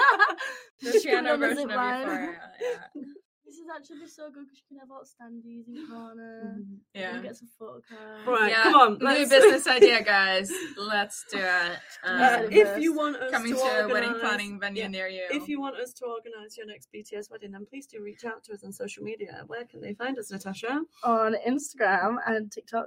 The 0.82 0.92
Just 0.92 1.04
piano 1.06 1.36
put 1.36 1.42
it 1.42 1.50
on 1.50 1.54
version 1.54 1.70
of 1.70 1.76
line. 1.76 2.00
Euphoria. 2.00 2.40
Yeah. 2.60 3.02
This 3.50 3.58
is 3.58 3.66
actually 3.76 4.06
so 4.06 4.30
good 4.30 4.44
because 4.46 4.58
you 4.60 4.64
can 4.68 4.78
have 4.78 4.92
all 4.92 5.02
standees 5.02 5.66
in 5.66 5.84
corner. 5.90 6.56
Yeah. 6.94 7.00
Everyone 7.02 7.22
gets 7.24 7.42
a 7.42 7.46
photo 7.58 7.80
card. 7.88 8.26
Right, 8.28 8.50
Yeah, 8.52 8.62
come 8.62 8.74
on. 8.76 8.92
New 8.98 9.04
let's- 9.04 9.28
business 9.28 9.66
idea, 9.76 10.04
guys. 10.04 10.52
Let's 10.78 11.24
do 11.32 11.38
it. 11.38 11.78
Uh, 12.04 12.42
Um, 12.44 12.52
if 12.52 12.80
you 12.80 12.92
want 12.94 13.16
us 13.16 13.32
coming 13.32 13.54
to, 13.54 13.58
to 13.58 13.84
a 13.86 13.88
wedding 13.88 14.14
planning 14.20 14.60
venue 14.60 14.82
yeah, 14.82 14.88
near 14.88 15.08
you. 15.08 15.24
If 15.32 15.48
you 15.48 15.60
want 15.60 15.74
us 15.78 15.92
to 15.94 16.04
organise 16.04 16.56
your 16.56 16.66
next 16.68 16.90
BTS 16.94 17.28
wedding, 17.28 17.50
then 17.50 17.66
please 17.66 17.88
do 17.88 18.00
reach 18.00 18.24
out 18.24 18.44
to 18.44 18.52
us 18.52 18.62
on 18.62 18.70
social 18.72 19.02
media. 19.02 19.42
Where 19.48 19.64
can 19.64 19.80
they 19.80 19.94
find 19.94 20.16
us, 20.16 20.30
Natasha? 20.30 20.82
on 21.02 21.34
Instagram 21.44 22.18
and 22.28 22.52
TikTok 22.52 22.86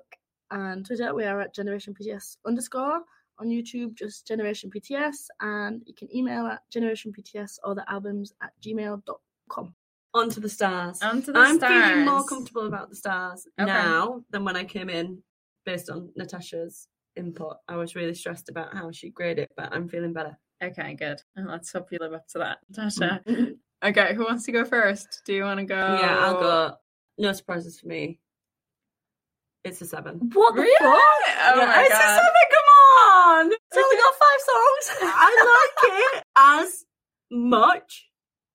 and 0.50 0.86
Twitter, 0.86 1.14
we 1.14 1.26
are 1.26 1.42
at 1.42 1.54
Generation 1.54 1.94
BTS 1.94 2.38
underscore. 2.46 3.02
On 3.40 3.48
YouTube, 3.48 3.96
just 3.96 4.26
Generation 4.26 4.72
BTS, 4.74 5.28
and 5.42 5.82
you 5.86 5.94
can 5.94 6.08
email 6.16 6.46
at 6.46 6.62
Generation 6.70 7.12
BTS 7.12 7.60
or 7.66 7.76
the 7.76 7.84
albums 7.92 8.32
at 8.42 8.52
gmail.com. 8.62 9.76
On 10.16 10.30
to 10.30 10.40
the 10.40 10.50
stars. 10.50 11.02
Onto 11.02 11.32
the 11.34 11.44
stars. 11.58 11.64
I'm 11.64 11.90
feeling 11.92 12.06
more 12.06 12.24
comfortable 12.24 12.68
about 12.68 12.90
the 12.90 12.96
stars 12.96 13.48
Okay. 13.60 13.72
now 13.72 14.24
than 14.30 14.44
when 14.46 14.56
I 14.56 14.64
came 14.64 14.90
in, 14.90 15.24
based 15.66 15.90
on 15.90 16.12
Natasha's 16.16 16.88
input. 17.16 17.58
I 17.68 17.76
was 17.78 17.96
really 17.96 18.14
stressed 18.14 18.50
about 18.50 18.76
how 18.76 18.92
she 18.92 19.10
graded 19.10 19.46
it, 19.46 19.52
but 19.58 19.74
I'm 19.74 19.88
feeling 19.90 20.14
better. 20.14 20.38
Okay, 20.64 20.94
good. 20.94 21.20
And 21.36 21.48
let's 21.48 21.72
hope 21.72 21.88
you 21.92 21.98
live 22.00 22.14
up 22.14 22.28
to 22.30 22.40
that, 22.40 22.60
Natasha. 22.70 23.22
Okay, 23.84 24.14
who 24.16 24.24
wants 24.24 24.46
to 24.46 24.54
go 24.54 24.64
first? 24.64 25.24
Do 25.26 25.34
you 25.34 25.44
want 25.44 25.60
to 25.60 25.66
go? 25.66 25.76
Yeah, 25.76 26.18
I'll 26.20 26.40
go. 26.40 26.76
No 27.18 27.34
surprises 27.34 27.82
for 27.82 27.88
me. 27.88 28.18
It's 29.66 29.82
a 29.82 29.86
seven. 29.86 30.30
What 30.34 30.56
the 30.56 30.62
Really? 30.62 30.76
fuck? 30.80 30.88
Oh 30.88 31.54
Yeah, 31.58 31.66
my 31.66 31.82
it's 31.82 31.90
god. 31.90 32.00
a 32.02 32.16
seven. 32.16 32.32
Come 32.54 32.70
on. 33.10 33.52
It's 33.52 33.78
only 33.78 33.98
got 33.98 34.16
five 34.16 34.40
songs. 34.40 34.98
I 35.02 35.74
like 35.84 36.16
it 36.18 36.24
as 36.38 36.86
much 37.30 38.08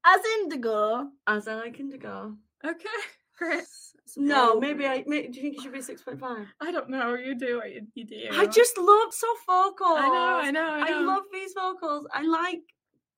As 0.05 0.21
Indigo. 0.41 1.09
as 1.27 1.49
I 1.49 1.55
like 1.55 1.81
Indigo. 1.81 2.37
Okay, 2.65 2.89
Chris. 3.37 3.93
No, 4.17 4.55
oh, 4.55 4.61
maybe 4.61 4.87
I. 4.87 5.05
Maybe, 5.07 5.29
do 5.29 5.37
you 5.37 5.43
think 5.43 5.57
it 5.57 5.63
should 5.63 5.73
be 5.73 5.83
six 5.83 6.03
point 6.03 6.19
five? 6.19 6.47
I 6.61 6.71
don't 6.73 6.89
know. 6.89 7.15
You 7.15 7.35
do 7.35 7.59
what 7.59 7.71
you, 7.71 7.83
you 7.95 8.07
do. 8.07 8.17
I 8.33 8.47
just 8.47 8.79
love 8.79 9.13
soft 9.13 9.41
vocals. 9.47 9.99
I 10.01 10.09
know, 10.09 10.41
I 10.43 10.51
know, 10.51 10.71
I 10.71 10.93
I 10.93 11.01
love 11.01 11.25
these 11.33 11.53
vocals. 11.53 12.07
I 12.13 12.23
like 12.23 12.63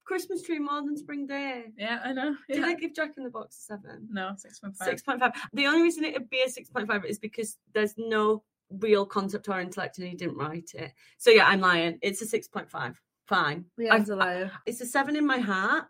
Christmas 0.04 0.42
Tree 0.42 0.58
more 0.58 0.82
than 0.82 0.96
Spring 0.96 1.26
Day. 1.26 1.66
Yeah, 1.78 2.00
I 2.04 2.12
know. 2.12 2.34
Did 2.50 2.64
I 2.64 2.74
give 2.74 2.94
Jack 2.94 3.12
in 3.16 3.22
the 3.22 3.30
Box 3.30 3.58
a 3.58 3.60
seven? 3.60 4.08
No, 4.10 4.32
six 4.36 4.58
point 4.58 4.76
five. 4.76 4.88
Six 4.88 5.02
point 5.02 5.20
five. 5.20 5.32
The 5.52 5.66
only 5.66 5.82
reason 5.82 6.04
it 6.04 6.14
would 6.14 6.28
be 6.28 6.42
a 6.44 6.48
six 6.50 6.68
point 6.68 6.88
five 6.88 7.04
is 7.04 7.18
because 7.20 7.58
there's 7.72 7.94
no 7.96 8.42
real 8.78 9.06
concept 9.06 9.48
or 9.48 9.60
intellect 9.60 9.98
and 9.98 10.08
he 10.08 10.14
didn't 10.14 10.36
write 10.36 10.70
it. 10.74 10.92
So 11.18 11.30
yeah, 11.30 11.46
I'm 11.46 11.60
lying. 11.60 11.98
It's 12.02 12.20
a 12.22 12.26
six 12.26 12.48
point 12.48 12.68
five. 12.68 13.00
Fine. 13.26 13.66
The 13.78 13.90
I- 13.90 13.94
answer 13.96 14.16
liar. 14.16 14.50
It's 14.66 14.80
a 14.80 14.86
seven 14.86 15.14
in 15.14 15.24
my 15.24 15.38
heart. 15.38 15.86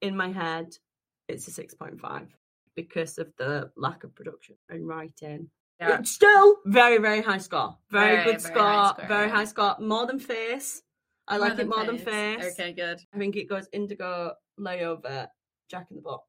In 0.00 0.16
my 0.16 0.30
head, 0.30 0.76
it's 1.28 1.48
a 1.48 1.50
six 1.50 1.74
point 1.74 2.00
five 2.00 2.28
because 2.76 3.18
of 3.18 3.28
the 3.38 3.70
lack 3.76 4.04
of 4.04 4.14
production 4.14 4.54
and 4.68 4.86
writing. 4.86 5.50
Yeah. 5.80 5.98
It's 5.98 6.10
still 6.12 6.56
very, 6.66 6.98
very 6.98 7.22
high 7.22 7.38
score. 7.38 7.76
Very, 7.90 8.16
Very, 8.16 8.24
good 8.32 8.40
very 8.42 8.54
score. 8.54 8.62
high 8.62 8.92
score, 8.94 9.06
very 9.08 9.26
yeah. 9.28 9.34
high 9.34 9.44
score. 9.44 9.76
More 9.80 10.06
than 10.06 10.18
face. 10.18 10.82
I 11.28 11.36
like 11.36 11.58
it 11.58 11.68
more 11.68 11.84
than 11.84 11.98
face. 11.98 12.52
Okay, 12.58 12.72
good. 12.72 13.00
I 13.14 13.18
think 13.18 13.36
it 13.36 13.48
goes 13.48 13.68
indigo, 13.72 14.32
layover, 14.58 15.28
Jack 15.70 15.86
in 15.90 15.96
the 15.96 16.02
Box, 16.02 16.24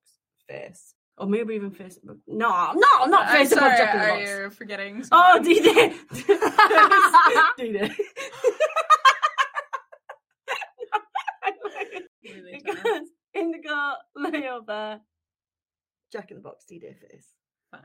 face. 0.48 0.94
Or 1.18 1.26
maybe 1.28 1.54
even 1.56 1.72
face. 1.72 2.00
No, 2.04 2.16
no, 2.28 2.74
not 3.06 3.28
I'm 3.28 3.38
face 3.38 3.52
above 3.52 3.64
sorry, 3.64 3.78
Jack 3.78 3.94
in 3.96 4.00
the 4.02 4.06
are 4.06 4.18
Box. 4.18 4.30
you 4.30 4.50
forgetting? 4.58 5.04
Oh, 5.12 5.34
something? 5.36 5.54
D 5.54 5.62
Day. 5.62 5.94
D 7.58 7.72
Day. 7.74 7.96
Really 12.24 12.54
It 12.54 12.66
tough. 12.66 12.84
goes 12.84 13.08
indigo, 13.40 13.94
layover, 14.18 15.00
Jack 16.12 16.32
in 16.32 16.38
the 16.38 16.44
Box, 16.44 16.66
D 16.66 16.80
Day 16.80 16.94
face. 16.94 17.28
Fine. 17.72 17.82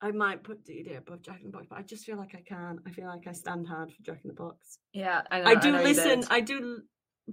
I 0.00 0.10
might 0.10 0.42
put 0.42 0.64
D 0.64 0.82
Day 0.82 0.96
above 0.96 1.22
Jack 1.22 1.40
in 1.40 1.46
the 1.46 1.52
Box, 1.52 1.66
but 1.68 1.78
I 1.78 1.82
just 1.82 2.04
feel 2.04 2.16
like 2.16 2.34
I 2.34 2.42
can't. 2.46 2.80
I 2.86 2.90
feel 2.90 3.06
like 3.06 3.26
I 3.26 3.32
stand 3.32 3.66
hard 3.66 3.92
for 3.92 4.02
Jack 4.02 4.20
in 4.24 4.28
the 4.28 4.34
Box. 4.34 4.78
Yeah, 4.92 5.22
I, 5.30 5.40
know, 5.40 5.46
I 5.46 5.54
do 5.54 5.68
you 5.68 5.74
listen. 5.74 6.24
I 6.30 6.40
do 6.40 6.82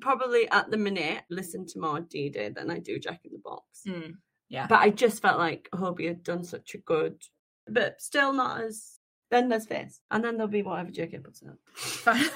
probably 0.02 0.50
at 0.50 0.72
the 0.72 0.78
minute 0.78 1.24
listen 1.30 1.66
to 1.68 1.80
more 1.80 2.00
D 2.00 2.30
Day 2.30 2.50
than 2.50 2.72
I 2.72 2.80
do 2.80 3.00
Jack 3.00 3.22
in 3.26 3.34
the 3.34 3.42
Box. 3.44 3.66
Mm, 3.88 4.14
yeah. 4.50 4.68
But 4.68 4.80
I 4.80 4.90
just 4.90 5.22
felt 5.22 5.40
like 5.40 5.70
Hobi 5.74 6.08
had 6.08 6.24
done 6.24 6.44
such 6.44 6.74
a 6.74 6.78
good, 6.80 7.22
but 7.68 8.02
still 8.02 8.34
not 8.34 8.62
as. 8.62 9.00
Then 9.34 9.50
there's 9.50 9.66
face, 9.66 10.00
and 10.12 10.24
then 10.24 10.38
there'll 10.38 10.48
be 10.48 10.62
whatever 10.62 10.92
JK 10.92 11.24
puts 11.24 11.42
out. 11.42 11.58
Fine. 11.74 12.22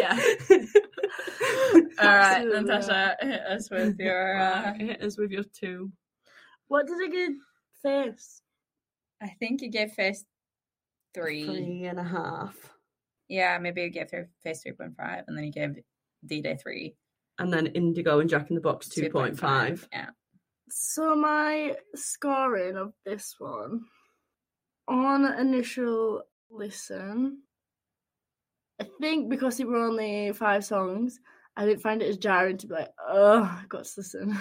yeah. 0.00 0.18
All 2.00 2.06
right, 2.06 2.46
Absolutely. 2.46 2.62
Natasha, 2.62 3.16
hit 3.20 3.40
us 3.42 3.70
with 3.70 3.98
your. 3.98 4.38
Uh, 4.40 4.72
hit 4.72 5.02
us 5.02 5.18
with 5.18 5.30
your 5.30 5.42
two. 5.42 5.92
What 6.68 6.86
did 6.86 6.96
I 7.04 7.08
give 7.10 7.32
face? 7.82 8.40
I 9.22 9.36
think 9.38 9.60
you 9.60 9.70
gave 9.70 9.90
face 9.90 10.24
three. 11.12 11.44
Three 11.44 11.84
and 11.84 11.98
a 11.98 12.04
half. 12.04 12.56
Yeah, 13.28 13.58
maybe 13.58 13.82
you 13.82 13.90
gave 13.90 14.10
her 14.12 14.30
face 14.42 14.62
three 14.62 14.72
point 14.72 14.96
five, 14.96 15.24
and 15.28 15.36
then 15.36 15.44
you 15.44 15.52
gave 15.52 15.76
D 16.24 16.40
Day 16.40 16.56
three. 16.56 16.96
And 17.38 17.52
then 17.52 17.66
Indigo 17.66 18.20
and 18.20 18.30
Jack 18.30 18.48
in 18.48 18.54
the 18.54 18.62
Box 18.62 18.88
2.5. 18.88 19.88
Yeah. 19.92 20.08
So 20.70 21.14
my 21.16 21.76
scoring 21.94 22.76
of 22.76 22.94
this 23.04 23.34
one 23.38 23.82
on 24.90 25.24
initial 25.38 26.22
listen, 26.50 27.42
I 28.80 28.86
think 29.00 29.30
because 29.30 29.60
it 29.60 29.66
were 29.68 29.76
only 29.84 30.32
five 30.32 30.64
songs, 30.64 31.20
I 31.56 31.64
didn't 31.64 31.82
find 31.82 32.02
it 32.02 32.08
as 32.08 32.16
jarring 32.18 32.58
to 32.58 32.66
be 32.66 32.74
like, 32.74 32.90
oh, 33.08 33.42
I've 33.60 33.68
got 33.68 33.84
to 33.84 33.90
listen. 33.96 34.36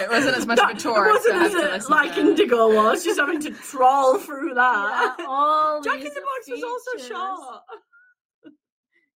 It 0.00 0.10
wasn't 0.10 0.36
as 0.36 0.46
much 0.46 0.58
of 0.58 0.70
a 0.70 0.72
That- 0.72 0.80
chore 0.80 1.08
It 1.08 1.12
wasn't 1.12 1.52
to 1.52 1.72
as 1.72 1.84
it- 1.86 1.90
like 1.90 2.14
to. 2.14 2.20
Indigo 2.20 2.68
was, 2.74 3.04
just 3.04 3.20
having 3.20 3.40
to 3.40 3.50
trawl 3.52 4.18
through 4.18 4.54
that. 4.54 5.14
Yeah, 5.18 5.26
all 5.28 5.80
Jack 5.82 5.98
in 5.98 6.04
the 6.04 6.10
Box 6.20 6.48
was 6.50 6.62
also 6.62 6.90
features. 6.92 7.08
short. 7.08 7.62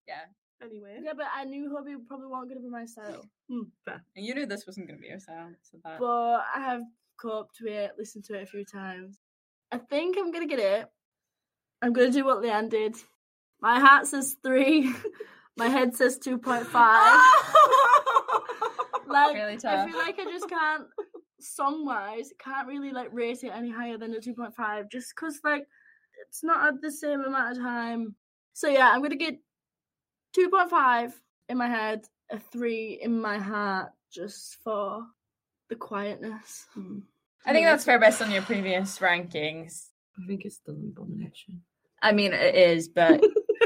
Yeah. 0.07 0.15
Anyway. 0.63 0.99
Yeah, 1.03 1.11
but 1.15 1.25
I 1.35 1.43
knew 1.43 1.69
Hobi 1.69 1.95
probably 2.07 2.27
weren't 2.27 2.47
going 2.49 2.57
to 2.57 2.63
be 2.63 2.69
my 2.69 2.85
style. 2.85 3.25
Hmm, 3.49 3.63
fair. 3.85 4.03
And 4.15 4.25
you 4.25 4.33
knew 4.33 4.45
this 4.45 4.65
wasn't 4.65 4.87
going 4.87 4.97
to 4.97 5.01
be 5.01 5.09
your 5.09 5.19
sound, 5.19 5.55
so 5.61 5.77
that. 5.83 5.99
But 5.99 6.43
I 6.55 6.59
have 6.61 6.81
coped 7.21 7.57
with 7.61 7.73
it, 7.73 7.91
listened 7.97 8.23
to 8.25 8.35
it 8.35 8.43
a 8.43 8.45
few 8.45 8.63
times. 8.65 9.19
I 9.71 9.77
think 9.77 10.17
I'm 10.17 10.31
going 10.31 10.47
to 10.47 10.55
get 10.55 10.63
it. 10.63 10.87
I'm 11.81 11.93
going 11.93 12.11
to 12.11 12.17
do 12.17 12.25
what 12.25 12.43
Leanne 12.43 12.69
did. 12.69 12.95
My 13.61 13.79
heart 13.79 14.07
says 14.07 14.35
three, 14.43 14.93
my 15.57 15.67
head 15.67 15.95
says 15.95 16.19
2.5. 16.19 17.19
Like, 19.09 19.35
Really 19.35 19.57
I 19.65 19.89
feel 19.89 19.97
like 19.97 20.19
I 20.19 20.25
just 20.25 20.49
can't 20.49 20.83
song 21.39 21.85
wise, 21.85 22.33
can't 22.39 22.67
really 22.67 22.91
like 22.91 23.09
rate 23.11 23.43
it 23.43 23.51
any 23.53 23.71
higher 23.71 23.97
than 23.97 24.13
a 24.13 24.19
2.5 24.19 24.91
just 24.91 25.13
because 25.15 25.39
like 25.43 25.65
it's 26.27 26.43
not 26.43 26.67
at 26.67 26.81
the 26.81 26.91
same 26.91 27.21
amount 27.21 27.57
of 27.57 27.63
time. 27.63 28.15
So 28.53 28.67
yeah, 28.67 28.91
I'm 28.91 29.01
gonna 29.01 29.15
get 29.15 29.37
2.5 30.37 31.13
in 31.49 31.57
my 31.57 31.67
head, 31.67 32.05
a 32.31 32.39
three 32.39 32.99
in 33.01 33.19
my 33.19 33.37
heart, 33.37 33.91
just 34.11 34.57
for 34.63 35.05
the 35.69 35.75
quietness. 35.75 36.65
Hmm. 36.73 36.99
I 37.47 37.53
think 37.53 37.65
that's 37.65 37.85
fair 37.85 37.99
based 37.99 38.21
on 38.21 38.29
your 38.31 38.41
previous 38.43 38.99
rankings. 38.99 39.85
I 40.21 40.27
think 40.27 40.43
it's 40.45 40.55
still 40.57 40.75
an 40.75 40.93
abomination. 40.95 41.61
I 42.01 42.11
mean, 42.11 42.33
it 42.33 42.53
is, 42.55 42.89
but 42.89 43.23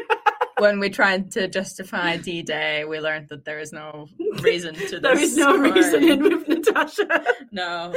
when 0.59 0.79
we 0.79 0.89
tried 0.89 1.31
to 1.31 1.47
justify 1.47 2.17
D 2.17 2.43
Day, 2.43 2.85
we 2.85 2.99
learned 2.99 3.27
that 3.29 3.43
there 3.43 3.59
is 3.59 3.73
no 3.73 4.07
reason 4.41 4.75
to 4.75 4.99
There 5.01 5.15
this 5.15 5.31
is 5.31 5.37
no 5.37 5.53
scoring. 5.55 5.73
reasoning 5.73 6.21
with 6.23 6.47
Natasha. 6.47 7.25
No. 7.53 7.93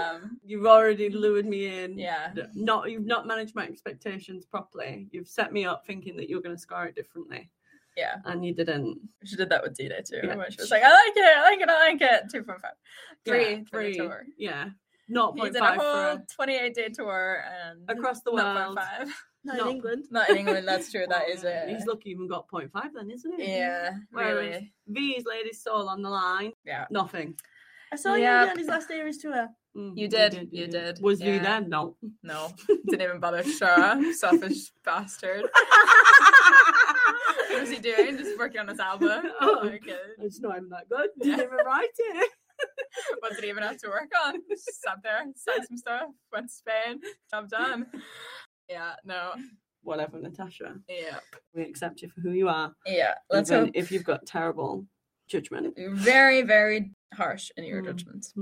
Um, 0.00 0.38
You've 0.44 0.66
already 0.66 1.08
lured 1.08 1.44
me 1.46 1.82
in. 1.82 1.98
yeah. 1.98 2.32
Not 2.54 2.88
you've 2.90 3.04
not 3.06 3.26
managed 3.26 3.56
my 3.56 3.64
expectations 3.66 4.44
properly. 4.46 5.08
You've 5.10 5.26
set 5.26 5.52
me 5.52 5.64
up 5.64 5.84
thinking 5.86 6.16
that 6.18 6.28
you 6.28 6.36
were 6.36 6.42
going 6.42 6.54
to 6.54 6.60
score 6.60 6.84
it 6.84 6.94
differently, 6.94 7.50
Yeah. 7.96 8.16
and 8.26 8.44
you 8.44 8.54
didn't. 8.54 9.00
She 9.24 9.34
did 9.34 9.48
that 9.50 9.62
with 9.64 9.74
D 9.74 9.88
Day 9.88 10.02
too. 10.08 10.20
Yeah. 10.22 10.44
She 10.50 10.60
was 10.60 10.70
like, 10.70 10.84
I 10.84 10.90
like 10.90 11.16
it, 11.16 11.36
I 11.36 11.42
like 11.42 11.60
it, 11.60 11.68
I 11.68 11.88
like 11.90 12.00
it. 12.00 12.22
2.5. 12.32 12.60
Three 13.24 13.50
Yeah, 13.54 13.60
for 13.70 13.82
the 13.82 13.94
tour. 13.94 14.24
Yeah, 14.38 14.68
not 15.08 15.34
He 15.34 15.40
point 15.40 15.52
did 15.54 15.62
a 15.62 15.66
whole 15.74 16.16
for 16.18 16.24
28 16.34 16.74
day 16.74 16.88
tour 16.88 17.44
and 17.68 17.88
across 17.90 18.20
the 18.22 18.32
not 18.32 18.56
world. 18.76 18.78
0.5. 18.78 19.08
Not 19.44 19.56
No. 19.56 19.64
in 19.64 19.70
England. 19.74 20.04
Not 20.12 20.30
in 20.30 20.36
England, 20.36 20.68
that's 20.68 20.92
true. 20.92 21.04
That 21.08 21.22
Well, 21.26 21.36
is 21.36 21.42
it. 21.42 21.68
He's 21.68 21.84
lucky 21.84 22.10
even 22.10 22.28
got 22.28 22.46
point 22.46 22.70
five 22.70 22.94
then, 22.94 23.10
isn't 23.10 23.40
it? 23.40 23.48
Yeah, 23.48 23.90
Whereas 24.12 24.36
really. 24.36 24.72
V's 24.86 25.24
laid 25.26 25.46
his 25.46 25.60
soul 25.60 25.88
on 25.88 26.00
the 26.00 26.10
line. 26.10 26.52
Yeah. 26.64 26.84
Nothing. 26.92 27.34
I 27.92 27.96
saw 27.96 28.14
Yep. 28.14 28.44
you 28.44 28.50
on 28.52 28.58
his 28.58 28.68
last 28.68 28.88
day 28.88 29.00
of 29.00 29.06
his 29.08 29.18
tour. 29.18 29.48
Mm, 29.76 29.98
You 29.98 30.06
did, 30.06 30.48
you 30.52 30.68
did, 30.68 31.00
Was 31.02 31.18
V 31.20 31.26
yeah. 31.26 31.42
then? 31.42 31.68
No. 31.68 31.96
No, 32.22 32.50
didn't 32.86 33.02
even 33.02 33.18
bother 33.18 33.42
to 33.42 33.50
show 33.50 33.66
up. 33.66 33.98
Selfish 34.14 34.70
bastard. 34.84 35.42
What 37.50 37.60
was 37.60 37.70
he 37.70 37.78
doing? 37.78 38.16
Just 38.16 38.38
working 38.38 38.60
on 38.60 38.68
his 38.68 38.78
album. 38.80 39.22
Oh. 39.40 39.60
Okay. 39.64 39.96
It's 40.20 40.40
not 40.40 40.56
even 40.56 40.68
that 40.70 40.88
good. 40.88 41.08
Didn't 41.20 41.40
even 41.40 41.58
write 41.66 41.88
it. 41.98 42.30
What 43.20 43.32
did 43.34 43.44
he 43.44 43.50
even 43.50 43.62
have 43.62 43.78
to 43.78 43.88
work 43.88 44.10
on? 44.26 44.34
Just 44.50 44.82
sat 44.82 44.98
there, 45.02 45.22
sang 45.36 45.64
some 45.68 45.76
stuff, 45.76 46.02
went 46.32 46.48
to 46.48 46.52
Spain, 46.54 47.00
job 47.32 47.48
done. 47.48 47.86
Yeah, 48.68 48.92
no. 49.04 49.32
Whatever, 49.82 50.18
Natasha. 50.20 50.76
Yeah. 50.88 51.18
We 51.54 51.62
accept 51.62 52.02
you 52.02 52.08
for 52.08 52.20
who 52.20 52.30
you 52.32 52.48
are. 52.48 52.72
Yeah. 52.86 53.14
Let's 53.30 53.50
even 53.50 53.66
hope 53.66 53.72
if 53.74 53.90
you've 53.90 54.04
got 54.04 54.26
terrible 54.26 54.86
judgment. 55.28 55.74
very, 55.76 56.42
very 56.42 56.92
harsh 57.14 57.50
in 57.56 57.64
your 57.64 57.82
Mm. 57.82 57.86
judgments. 57.86 58.32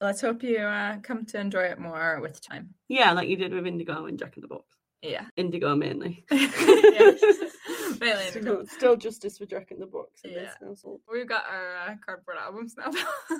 Let's 0.00 0.20
hope 0.20 0.42
you 0.42 0.58
uh, 0.58 0.98
come 1.02 1.24
to 1.26 1.38
enjoy 1.40 1.62
it 1.64 1.78
more 1.78 2.20
with 2.20 2.40
time. 2.40 2.74
Yeah, 2.88 3.12
like 3.12 3.28
you 3.28 3.36
did 3.36 3.52
with 3.54 3.66
Indigo 3.66 4.06
and 4.06 4.18
Jack 4.18 4.36
in 4.36 4.42
the 4.42 4.48
Box. 4.48 4.76
Yeah. 5.02 5.26
Indigo 5.36 5.74
mainly. 5.76 6.24
Yeah. 6.30 7.12
Still, 8.30 8.66
still 8.66 8.96
justice 8.96 9.38
for 9.38 9.46
Jack 9.46 9.70
in 9.70 9.78
the 9.78 9.86
Box 9.86 10.20
Yeah. 10.24 10.50
We've 11.12 11.28
got 11.28 11.44
our 11.50 11.76
uh, 11.76 11.94
cardboard 12.04 12.36
albums 12.38 12.74
now. 12.76 12.90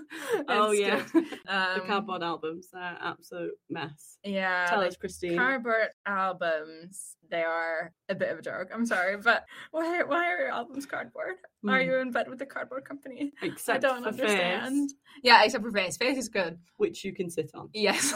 Oh 0.49 0.71
yeah, 0.73 1.03
good. 1.13 1.25
the 1.47 1.55
Um, 1.81 1.87
cardboard 1.87 2.23
albums. 2.23 2.69
They're 2.73 2.99
absolute 3.01 3.53
mess. 3.71 4.19
Yeah. 4.25 4.67
Tell 4.69 4.79
like, 4.79 4.89
us, 4.89 4.97
Christine. 4.97 5.37
cardboard 5.37 5.89
albums 6.07 7.17
they 7.31 7.43
are 7.43 7.93
a 8.11 8.15
bit 8.15 8.29
of 8.31 8.39
a 8.39 8.43
joke 8.43 8.69
i'm 8.75 8.85
sorry 8.85 9.17
but 9.17 9.47
why 9.71 10.03
why 10.03 10.27
are 10.31 10.39
your 10.39 10.51
albums 10.51 10.85
cardboard 10.85 11.37
are 11.67 11.81
Hmm. 11.81 11.89
you 11.89 11.97
in 11.97 12.11
bed 12.11 12.29
with 12.29 12.39
the 12.39 12.45
cardboard 12.45 12.85
company 12.85 13.33
Except 13.41 13.83
i 13.83 13.89
don't 13.89 14.03
for 14.03 14.09
understand 14.11 14.91
Face, 14.91 14.95
yeah 15.23 15.43
except 15.43 15.65
for 15.65 15.71
face 15.71 15.97
face 15.97 16.19
is 16.19 16.29
good 16.29 16.59
which 16.77 17.05
you 17.05 17.15
can 17.15 17.31
sit 17.31 17.51
on. 17.55 17.71
yes 17.73 18.13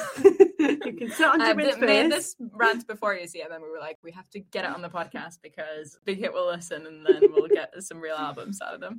you 0.84 0.92
can 0.96 1.10
sit 1.10 1.26
on 1.26 1.40
Jimin's 1.40 1.78
made 1.78 2.10
face. 2.10 2.12
this 2.12 2.36
rant 2.52 2.86
before 2.86 3.14
you 3.14 3.26
see 3.26 3.40
it, 3.40 3.44
and 3.44 3.52
then 3.52 3.62
we 3.62 3.68
were 3.68 3.80
like, 3.80 3.98
we 4.02 4.10
have 4.12 4.28
to 4.30 4.40
get 4.40 4.64
it 4.64 4.70
on 4.70 4.82
the 4.82 4.88
podcast 4.88 5.38
because 5.42 5.98
Big 6.04 6.18
Hit 6.18 6.32
will 6.32 6.46
listen, 6.46 6.86
and 6.86 7.06
then 7.06 7.22
we'll 7.32 7.48
get 7.48 7.72
some 7.80 8.00
real 8.00 8.16
albums 8.16 8.60
out 8.60 8.74
of 8.74 8.80
them. 8.80 8.98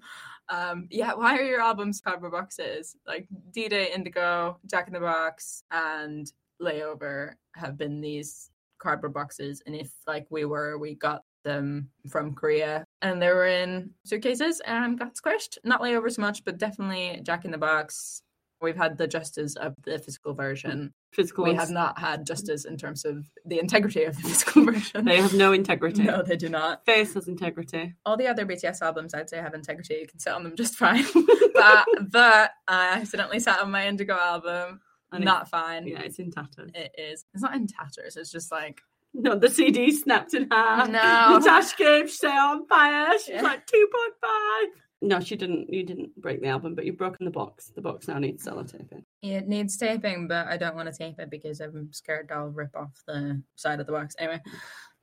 Um, 0.49 0.87
yeah, 0.91 1.13
why 1.13 1.37
are 1.37 1.43
your 1.43 1.61
albums 1.61 2.01
cardboard 2.01 2.31
boxes? 2.31 2.95
Like 3.05 3.27
D 3.51 3.67
Day, 3.67 3.91
Indigo, 3.93 4.59
Jack 4.69 4.87
in 4.87 4.93
the 4.93 4.99
Box, 4.99 5.63
and 5.71 6.31
Layover 6.61 7.33
have 7.55 7.77
been 7.77 8.01
these 8.01 8.51
cardboard 8.79 9.13
boxes, 9.13 9.61
and 9.65 9.75
if 9.75 9.91
like 10.05 10.27
we 10.29 10.45
were, 10.45 10.77
we 10.77 10.95
got 10.95 11.23
them 11.43 11.89
from 12.09 12.35
Korea, 12.35 12.83
and 13.01 13.21
they 13.21 13.29
were 13.29 13.47
in 13.47 13.91
suitcases 14.05 14.61
and 14.65 14.99
got 14.99 15.15
squished. 15.15 15.57
Not 15.63 15.81
Layover 15.81 16.11
so 16.11 16.21
much, 16.21 16.43
but 16.43 16.57
definitely 16.57 17.21
Jack 17.23 17.45
in 17.45 17.51
the 17.51 17.57
Box. 17.57 18.21
We've 18.61 18.75
had 18.75 18.97
the 18.97 19.07
justice 19.07 19.55
of 19.55 19.75
the 19.83 19.99
physical 19.99 20.33
version 20.33 20.93
Physical. 21.13 21.43
we 21.43 21.51
ones. 21.51 21.61
have 21.61 21.69
not 21.69 21.99
had 21.99 22.25
justice 22.25 22.65
in 22.65 22.75
terms 22.77 23.05
of 23.05 23.25
the 23.45 23.59
integrity 23.59 24.03
of 24.03 24.15
the 24.15 24.21
physical 24.29 24.65
version. 24.65 25.05
They 25.05 25.21
have 25.21 25.33
no 25.33 25.53
integrity. 25.53 26.03
no, 26.03 26.23
they 26.23 26.35
do 26.37 26.49
not. 26.49 26.83
Face 26.85 27.13
has 27.13 27.27
integrity. 27.27 27.93
All 28.05 28.17
the 28.17 28.27
other 28.27 28.45
BTS 28.45 28.81
albums, 28.81 29.13
I'd 29.13 29.29
say, 29.29 29.37
have 29.37 29.53
integrity. 29.53 29.95
You 30.01 30.07
can 30.07 30.19
sit 30.19 30.33
on 30.33 30.43
them 30.43 30.55
just 30.55 30.75
fine. 30.83 31.05
but 31.53 31.85
but 32.09 32.51
I 32.67 32.89
accidentally 32.97 33.39
sat 33.39 33.61
on 33.61 33.69
my 33.71 33.87
Indigo 33.87 34.15
album. 34.15 34.81
And 35.11 35.23
not 35.23 35.49
fine. 35.49 35.87
Yeah, 35.87 36.01
it's 36.01 36.19
in 36.19 36.31
tatters. 36.31 36.71
It 36.75 36.91
is. 36.97 37.23
It's 37.33 37.41
not 37.43 37.55
in 37.55 37.65
tatters. 37.67 38.17
It's 38.17 38.29
just 38.31 38.51
like 38.51 38.81
No, 39.13 39.35
the 39.37 39.49
CD 39.49 39.91
snapped 39.91 40.33
in 40.33 40.47
half. 40.51 40.89
No. 40.89 41.37
Natasha 41.37 41.75
gave 41.77 42.09
Say 42.11 42.27
on 42.27 42.67
fire. 42.67 43.17
She's 43.19 43.29
Yeah. 43.35 43.41
like 43.41 43.65
2.5. 43.67 44.65
No, 45.01 45.19
she 45.19 45.35
didn't. 45.35 45.71
You 45.71 45.83
didn't 45.83 46.19
break 46.19 46.41
the 46.41 46.47
album, 46.47 46.73
but 46.73 46.85
you've 46.85 46.97
broken 46.97 47.25
the 47.25 47.31
box. 47.31 47.71
The 47.75 47.81
box 47.81 48.07
now 48.07 48.17
needs 48.17 48.45
sellotaping. 48.45 49.03
it 49.21 49.47
needs 49.47 49.77
taping, 49.77 50.27
but 50.27 50.47
I 50.47 50.57
don't 50.57 50.75
want 50.75 50.91
to 50.91 50.97
tape 50.97 51.19
it 51.19 51.29
because 51.29 51.59
I'm 51.59 51.93
scared 51.93 52.31
I'll 52.31 52.47
rip 52.47 52.75
off 52.75 53.01
the 53.05 53.41
side 53.55 53.79
of 53.79 53.85
the 53.85 53.91
box. 53.91 54.15
Anyway, 54.17 54.41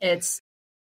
it's 0.00 0.40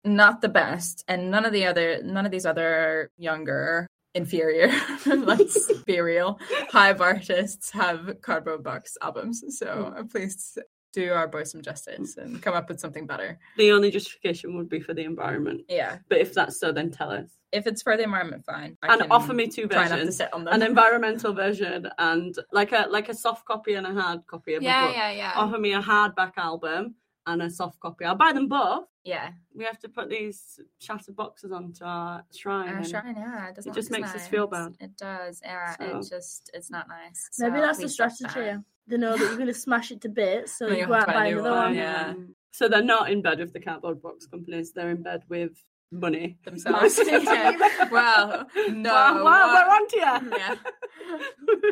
not 0.03 0.41
the 0.41 0.49
best, 0.49 1.03
and 1.07 1.29
none 1.29 1.45
of 1.45 1.53
the 1.53 1.65
other 1.65 2.01
none 2.03 2.25
of 2.25 2.31
these 2.31 2.45
other 2.45 3.11
younger 3.17 3.87
inferior 4.15 4.71
let's 5.05 5.71
be 5.83 5.99
real 5.99 6.39
HYBE 6.71 7.01
artists 7.01 7.69
have 7.71 8.15
cardboard 8.21 8.63
box 8.63 8.97
albums 9.01 9.43
so 9.49 9.93
please 10.09 10.57
do 10.95 11.11
our 11.13 11.27
boys 11.27 11.51
some 11.51 11.61
justice 11.61 12.17
and 12.17 12.41
come 12.41 12.55
up 12.59 12.67
with 12.69 12.79
something 12.79 13.05
better 13.05 13.37
The 13.57 13.71
only 13.71 13.89
justification 13.91 14.55
would 14.57 14.69
be 14.75 14.79
for 14.79 14.93
the 14.93 15.03
environment. 15.03 15.61
yeah 15.69 15.97
But 16.09 16.19
if 16.25 16.33
that's 16.33 16.59
so, 16.61 16.71
then 16.71 16.89
tell 16.99 17.11
us. 17.11 17.29
if 17.51 17.63
it's 17.69 17.81
for 17.85 17.95
the 17.97 18.03
environment 18.03 18.43
fine 18.45 18.71
I 18.81 18.93
and 18.93 19.01
offer 19.11 19.33
me 19.33 19.45
two 19.47 19.67
try 19.67 19.83
not 19.83 19.89
to 19.89 19.95
versions. 19.95 20.17
sit 20.17 20.33
on 20.33 20.41
them 20.45 20.53
An 20.55 20.61
environmental 20.71 21.33
version 21.33 21.79
and 22.09 22.33
like 22.59 22.71
a 22.79 22.81
like 22.97 23.09
a 23.09 23.13
soft 23.25 23.43
copy 23.51 23.73
and 23.79 23.85
a 23.91 23.93
hard 24.01 24.19
copy 24.33 24.53
of 24.55 24.63
yeah 24.63 24.91
yeah 24.99 25.11
yeah 25.21 25.33
Offer 25.35 25.59
me 25.65 25.73
a 25.73 25.81
hardback 25.91 26.33
album 26.37 26.95
and 27.27 27.41
a 27.41 27.49
soft 27.49 27.79
copy. 27.79 28.05
I'll 28.05 28.15
buy 28.15 28.31
them 28.33 28.47
both. 28.47 28.85
yeah 29.03 29.29
We 29.55 29.63
have 29.65 29.79
to 29.79 29.89
put 29.89 30.09
these 30.09 30.59
shattered 30.79 31.15
boxes 31.15 31.51
onto 31.51 31.83
our 31.83 32.23
shrine. 32.35 32.69
Our 32.69 32.83
shrine, 32.83 33.15
yeah, 33.17 33.49
it, 33.49 33.55
doesn't 33.55 33.73
just 33.73 33.91
look 33.91 34.01
makes 34.01 34.13
us 34.15 34.27
feel 34.27 34.47
bad. 34.47 34.75
It 34.79 34.95
does, 34.97 35.41
yeah. 35.43 35.75
So- 35.77 35.99
It 35.99 36.09
just, 36.09 36.51
it's 36.53 36.69
not 36.71 36.87
nice. 36.87 37.29
Maybe 37.39 37.59
that's 37.59 37.79
the 37.79 37.89
strategy. 37.89 38.25
that. 38.35 38.63
They 38.87 38.97
know 38.97 39.11
that 39.17 39.19
you're 39.19 39.35
going 39.35 39.47
to 39.47 39.53
smash 39.53 39.91
it 39.91 40.01
to 40.01 40.09
bits, 40.09 40.57
so 40.57 40.67
you 40.67 40.77
you 40.77 40.85
go 40.87 40.93
out 40.93 41.07
and 41.07 41.07
buy 41.07 41.13
buy 41.13 41.25
a 41.27 41.31
new 41.31 41.39
another 41.39 41.55
one, 41.55 41.63
one. 41.65 41.75
yeah. 41.75 42.09
Um, 42.09 42.35
So 42.51 42.67
they're 42.69 42.83
not 42.83 43.09
in 43.11 43.21
bed 43.23 43.39
with 43.39 43.51
the 43.53 43.59
cardboard 43.59 43.99
box 44.01 44.27
companies. 44.27 44.71
They're 44.73 44.91
in 44.91 45.01
bed 45.01 45.23
with 45.27 45.53
money 45.99 46.37
Themselves. 46.45 46.99
Okay. 46.99 47.55
Well, 47.91 48.47
no. 48.69 48.93
Wow, 48.93 49.23
wow, 49.23 49.53
what? 49.53 49.67
we're 49.67 49.73
on 49.73 49.87
to 49.87 49.97
you. 49.97 50.37
Yeah. 50.37 50.55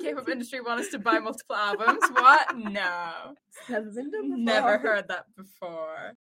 K-pop 0.01 0.29
industry 0.29 0.61
want 0.61 0.79
us 0.81 0.89
to 0.89 0.99
buy 0.99 1.19
multiple 1.19 1.55
albums. 1.55 2.03
What? 2.11 2.55
No. 2.57 3.35
Never 3.69 3.89
been 3.91 4.11
done 4.11 4.29
before. 4.29 4.37
Never 4.37 4.77
heard 4.77 5.07
that 5.09 5.25
before. 5.35 6.13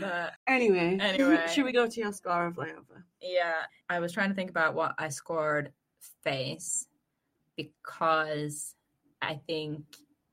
But 0.00 0.34
Anyway, 0.46 0.98
Anyway. 1.00 1.44
should 1.52 1.64
we 1.64 1.72
go 1.72 1.86
to 1.86 2.00
your 2.00 2.12
score 2.12 2.46
of 2.46 2.56
layover? 2.56 3.02
yeah, 3.20 3.62
I 3.88 4.00
was 4.00 4.12
trying 4.12 4.28
to 4.30 4.34
think 4.34 4.50
about 4.50 4.74
what 4.74 4.94
I 4.98 5.08
scored 5.08 5.72
face 6.22 6.86
because 7.56 8.74
I 9.22 9.40
think 9.46 9.82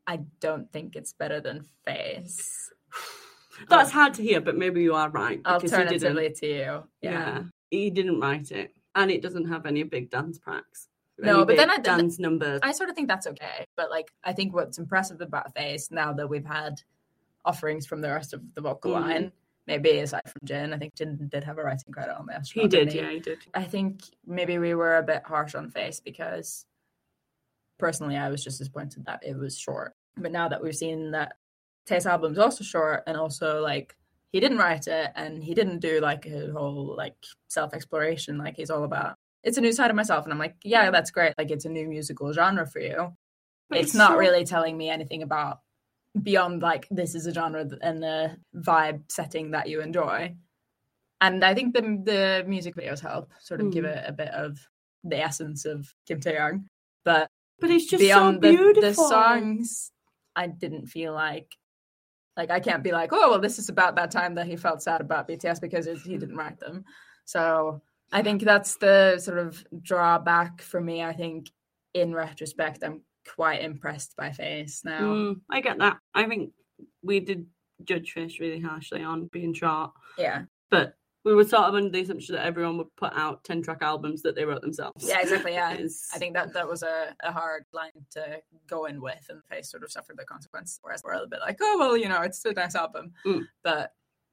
I 0.08 0.20
don't 0.40 0.72
think 0.72 0.96
it's 0.96 1.14
better 1.14 1.40
than 1.42 1.66
face. 1.86 2.72
That's 3.70 3.92
hard 3.92 4.14
to 4.16 4.24
hear, 4.24 4.42
but 4.42 4.56
maybe 4.58 4.82
you 4.82 4.94
are 4.96 5.10
right 5.10 5.42
because 5.42 5.62
he 5.64 5.68
didn't. 5.70 5.84
Alternatively 5.94 6.34
to 6.34 6.48
you. 6.48 6.84
Yeah. 7.02 7.12
Yeah. 7.12 7.44
he 7.72 7.90
didn't 7.90 8.20
write 8.20 8.52
it, 8.52 8.74
and 8.96 9.10
it 9.12 9.22
doesn't 9.22 9.46
have 9.48 9.66
any 9.66 9.84
big 9.84 10.10
dance 10.12 10.40
tracks. 10.40 10.88
No, 11.18 11.46
but 11.46 11.56
then 11.58 11.70
I- 11.72 11.78
dance 11.78 12.20
numbers. 12.20 12.60
I 12.64 12.72
sort 12.74 12.90
of 12.90 12.96
think 12.96 13.08
that's 13.08 13.28
okay. 13.28 13.66
But 13.78 13.90
like 13.90 14.12
I 14.24 14.34
think 14.34 14.54
what's 14.54 14.78
impressive 14.78 15.22
about 15.22 15.54
Face 15.56 15.90
now 15.92 16.12
that 16.14 16.28
we've 16.28 16.46
had 16.46 16.82
offerings 17.46 17.86
from 17.86 18.02
the 18.02 18.10
rest 18.10 18.34
of 18.34 18.42
the 18.56 18.62
vocal 18.62 18.92
Mhm. 18.92 19.02
line, 19.02 19.32
maybe 19.68 20.00
aside 20.00 20.24
from 20.26 20.42
Jin, 20.46 20.74
I 20.74 20.78
think 20.78 20.96
Jin 20.96 21.28
did 21.32 21.44
have 21.44 21.58
a 21.58 21.64
writing 21.64 21.94
credit 21.94 22.18
on 22.18 22.26
the 22.26 22.40
he 22.54 22.62
did, 22.68 22.90
didn't 22.90 22.96
yeah, 22.96 23.12
he 23.12 23.20
did. 23.20 23.40
I 23.54 23.64
think 23.64 24.02
maybe 24.26 24.58
we 24.58 24.74
were 24.74 24.98
a 24.98 25.04
bit 25.04 25.24
harsh 25.26 25.56
on 25.56 25.70
Face 25.70 26.00
because 26.00 26.66
personally 27.78 28.18
I 28.18 28.30
was 28.30 28.44
just 28.44 28.58
disappointed 28.60 29.06
that 29.06 29.22
it 29.26 29.36
was 29.38 29.58
short. 29.58 29.94
But 30.18 30.32
now 30.32 30.48
that 30.50 30.62
we've 30.64 30.76
seen 30.76 31.12
that 31.12 31.38
Tae's 31.86 32.06
album's 32.06 32.38
also 32.40 32.64
short 32.64 33.04
and 33.08 33.16
also 33.18 33.62
like 33.62 33.96
he 34.32 34.40
didn't 34.40 34.58
write 34.58 34.88
it 34.88 35.12
and 35.16 35.44
he 35.44 35.54
didn't 35.54 35.80
do 35.80 36.00
like 36.02 36.26
a 36.26 36.52
whole 36.52 36.96
like 36.98 37.16
self 37.48 37.74
exploration 37.74 38.38
like 38.38 38.56
he's 38.58 38.70
all 38.70 38.84
about 38.84 39.16
it's 39.44 39.58
a 39.58 39.62
new 39.62 39.72
side 39.72 39.92
of 39.92 39.96
myself 39.96 40.26
and 40.26 40.34
I'm 40.34 40.40
like, 40.40 40.56
yeah, 40.64 40.90
that's 40.90 41.12
great. 41.12 41.36
Like 41.38 41.52
it's 41.52 41.66
a 41.66 41.70
new 41.70 41.88
musical 41.88 42.34
genre 42.34 42.66
for 42.66 42.80
you. 42.80 43.14
But 43.70 43.78
it's, 43.80 43.94
not 43.94 44.14
so- 44.14 44.18
really 44.18 44.44
telling 44.44 44.76
me 44.76 44.90
anything 44.90 45.22
about 45.22 45.60
beyond 46.20 46.62
like 46.64 46.88
this 46.90 47.14
is 47.14 47.28
a 47.28 47.34
genre 47.34 47.68
and 47.82 48.02
the 48.02 48.38
vibe 48.56 49.04
setting 49.10 49.52
that 49.52 49.70
you 49.70 49.82
enjoy. 49.82 50.36
And 51.22 51.44
I 51.46 51.54
think 51.54 51.74
the 51.76 51.82
the 51.82 52.44
music 52.48 52.76
videos 52.76 53.00
help 53.02 53.32
sort 53.40 53.62
of 53.62 53.72
give 53.72 53.86
Mm. 53.86 53.96
it 53.98 54.04
a 54.08 54.12
bit 54.12 54.30
of 54.30 54.58
the 55.04 55.18
essence 55.24 55.66
of 55.66 55.94
Kim 56.08 56.20
Taehyung. 56.20 56.66
But 57.04 57.30
But 57.60 57.70
it's 57.70 57.86
just 57.86 58.02
beyond 58.02 58.38
so 58.38 58.50
the, 58.50 58.58
beautiful. 58.58 58.82
the 58.82 58.94
songs, 58.96 59.92
I 60.36 60.48
didn't 60.48 60.88
feel 60.88 61.14
like 61.14 61.56
like 62.38 62.52
I 62.52 62.60
can't 62.60 62.84
be 62.84 62.92
like, 62.92 63.12
oh 63.14 63.32
well, 63.32 63.40
this 63.40 63.60
is 63.60 63.70
about 63.70 63.96
that 63.96 64.12
time 64.12 64.36
that 64.36 64.48
he 64.48 64.56
felt 64.56 64.82
sad 64.82 65.02
about 65.02 65.28
BTS 65.28 65.62
because 65.62 65.88
it, 65.88 66.00
he 66.00 66.18
didn't 66.18 66.36
write 66.36 66.60
them. 66.60 66.84
So 67.26 67.82
I 68.12 68.22
think 68.22 68.44
that's 68.44 68.78
the 68.78 69.18
sort 69.20 69.38
of 69.38 69.64
drawback 69.82 70.62
for 70.62 70.80
me. 70.80 71.04
I 71.04 71.14
think 71.14 71.50
in 71.94 72.14
retrospect, 72.14 72.84
I'm 72.84 73.02
quite 73.36 73.62
impressed 73.62 74.16
by 74.16 74.32
Face 74.32 74.82
now. 74.84 75.02
Mm, 75.02 75.42
I 75.50 75.62
get 75.62 75.80
that. 75.80 75.98
I 76.14 76.26
think 76.26 76.52
we 77.02 77.20
did 77.20 77.48
judge 77.84 78.12
Fish 78.12 78.40
really 78.40 78.60
harshly 78.60 79.04
on 79.04 79.28
being 79.28 79.54
short, 79.54 79.92
Yeah, 80.18 80.44
but 80.70 80.96
we 81.26 81.34
were 81.34 81.44
sort 81.44 81.64
of 81.66 81.74
under 81.76 81.90
the 81.90 82.02
assumption 82.02 82.36
that 82.36 82.46
everyone 82.46 82.78
would 82.78 82.96
put 82.96 83.12
out 83.14 83.44
10 83.44 83.62
track 83.64 83.80
albums 83.82 84.22
that 84.22 84.36
they 84.36 84.46
wrote 84.46 84.62
themselves. 84.62 85.06
yeah, 85.08 85.20
exactly. 85.22 85.54
Yeah, 85.54 85.74
It's- 85.74 86.10
I 86.14 86.18
think 86.20 86.36
that 86.36 86.54
that 86.54 86.68
was 86.70 86.84
a, 86.84 87.14
a 87.24 87.32
hard 87.32 87.66
line 87.74 87.92
to 88.12 88.42
go 88.68 88.86
in 88.86 89.02
with, 89.02 89.26
and 89.30 89.44
Face 89.50 89.70
sort 89.72 89.84
of 89.84 89.92
suffered 89.92 90.18
the 90.18 90.24
consequence. 90.26 90.80
Whereas 90.82 91.02
we're 91.04 91.12
a 91.12 91.16
little 91.16 91.30
bit 91.30 91.40
like, 91.42 91.58
oh 91.62 91.78
well, 91.80 91.98
you 91.98 92.08
know, 92.08 92.22
it's 92.22 92.46
a 92.46 92.54
nice 92.54 92.76
album, 92.76 93.12
Mm. 93.26 93.42
but 93.64 93.92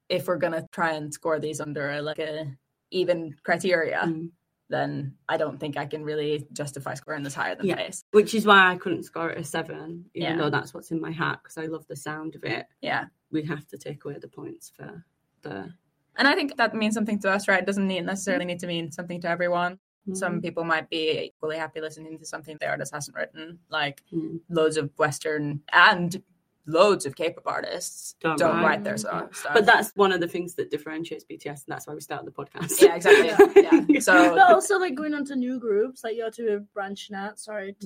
if 0.09 0.27
we're 0.29 0.37
gonna 0.37 0.67
try 0.73 0.93
and 0.93 1.13
score 1.13 1.41
these 1.41 1.61
under 1.61 1.91
a, 1.91 2.03
like 2.03 2.19
a 2.19 2.47
even 2.91 3.35
criteria, 3.43 4.03
Mm. 4.05 4.31
then 4.69 5.15
I 5.29 5.39
don't 5.39 5.59
think 5.59 5.77
I 5.79 5.87
can 5.87 6.05
really 6.05 6.47
justify 6.53 6.93
scoring 6.95 7.23
this 7.23 7.35
higher 7.35 7.55
than 7.55 7.67
Yeah. 7.67 7.77
Face. 7.77 8.05
Which 8.11 8.35
is 8.35 8.45
why 8.47 8.71
I 8.71 8.77
couldn't 8.77 9.05
score 9.05 9.31
it 9.31 9.39
a 9.39 9.45
seven, 9.45 10.11
even 10.15 10.33
Yeah. 10.33 10.37
though 10.37 10.51
that's 10.51 10.75
what's 10.75 10.91
in 10.91 11.01
my 11.01 11.13
heart 11.13 11.41
because 11.43 11.57
I 11.57 11.67
love 11.67 11.87
the 11.87 11.97
sound 11.97 12.35
of 12.35 12.45
it. 12.45 12.67
Yeah. 12.83 13.07
We 13.31 13.43
have 13.45 13.67
to 13.69 13.79
take 13.79 14.05
away 14.05 14.19
the 14.21 14.29
points 14.29 14.71
for 14.77 15.05
the. 15.41 15.73
And 16.17 16.29
I 16.29 16.35
think 16.35 16.57
that 16.57 16.75
means 16.75 16.95
something 16.95 17.19
to 17.21 17.31
us, 17.31 17.49
right? 17.49 17.61
It 17.61 17.67
doesn't 17.67 17.87
need, 17.87 18.05
necessarily 18.05 18.45
need 18.45 18.61
to 18.61 18.67
mean 18.67 18.93
something 18.93 19.21
to 19.23 19.29
everyone. 19.29 19.79
Some 20.15 20.41
Mm, 20.41 20.43
people 20.43 20.65
might 20.65 20.91
be 20.91 21.21
equally 21.27 21.57
happy 21.57 21.81
listening 21.81 22.19
to 22.19 22.27
something 22.27 22.57
the 22.61 22.67
artist 22.67 22.93
hasn't 22.93 23.17
written, 23.17 23.61
like 23.69 24.03
mm. 24.13 24.41
loads 24.49 24.77
of 24.77 24.91
Western 24.99 25.61
and 25.73 26.21
loads 26.67 27.07
of 27.07 27.15
K-pop 27.15 27.47
artists 27.47 28.15
Don't 28.21 28.37
don't, 28.37 28.57
write. 28.57 28.65
write 28.65 28.85
their 28.85 28.97
song 28.97 29.29
stuff. 29.33 29.55
But 29.55 29.65
that's 29.67 29.93
one 29.95 30.11
of 30.13 30.21
the 30.21 30.27
things 30.27 30.55
that 30.57 30.71
differentiates 30.71 31.25
BTS, 31.25 31.47
and 31.47 31.63
that's 31.69 31.87
why 31.87 31.95
we 31.95 32.01
started 32.01 32.27
the 32.27 32.33
podcast. 32.33 32.81
yeah, 32.83 32.97
exactly. 32.97 33.63
Yeah. 33.63 33.85
yeah. 33.89 34.01
So 34.01 34.35
But 34.35 34.53
also 34.53 34.79
like 34.79 34.97
going 34.97 35.15
on 35.15 35.25
to 35.27 35.37
new 35.37 35.61
groups, 35.61 36.03
like 36.03 36.17
you're 36.17 36.31
to 36.33 36.67
branching 36.75 37.15
out. 37.15 37.39
Sorry 37.39 37.77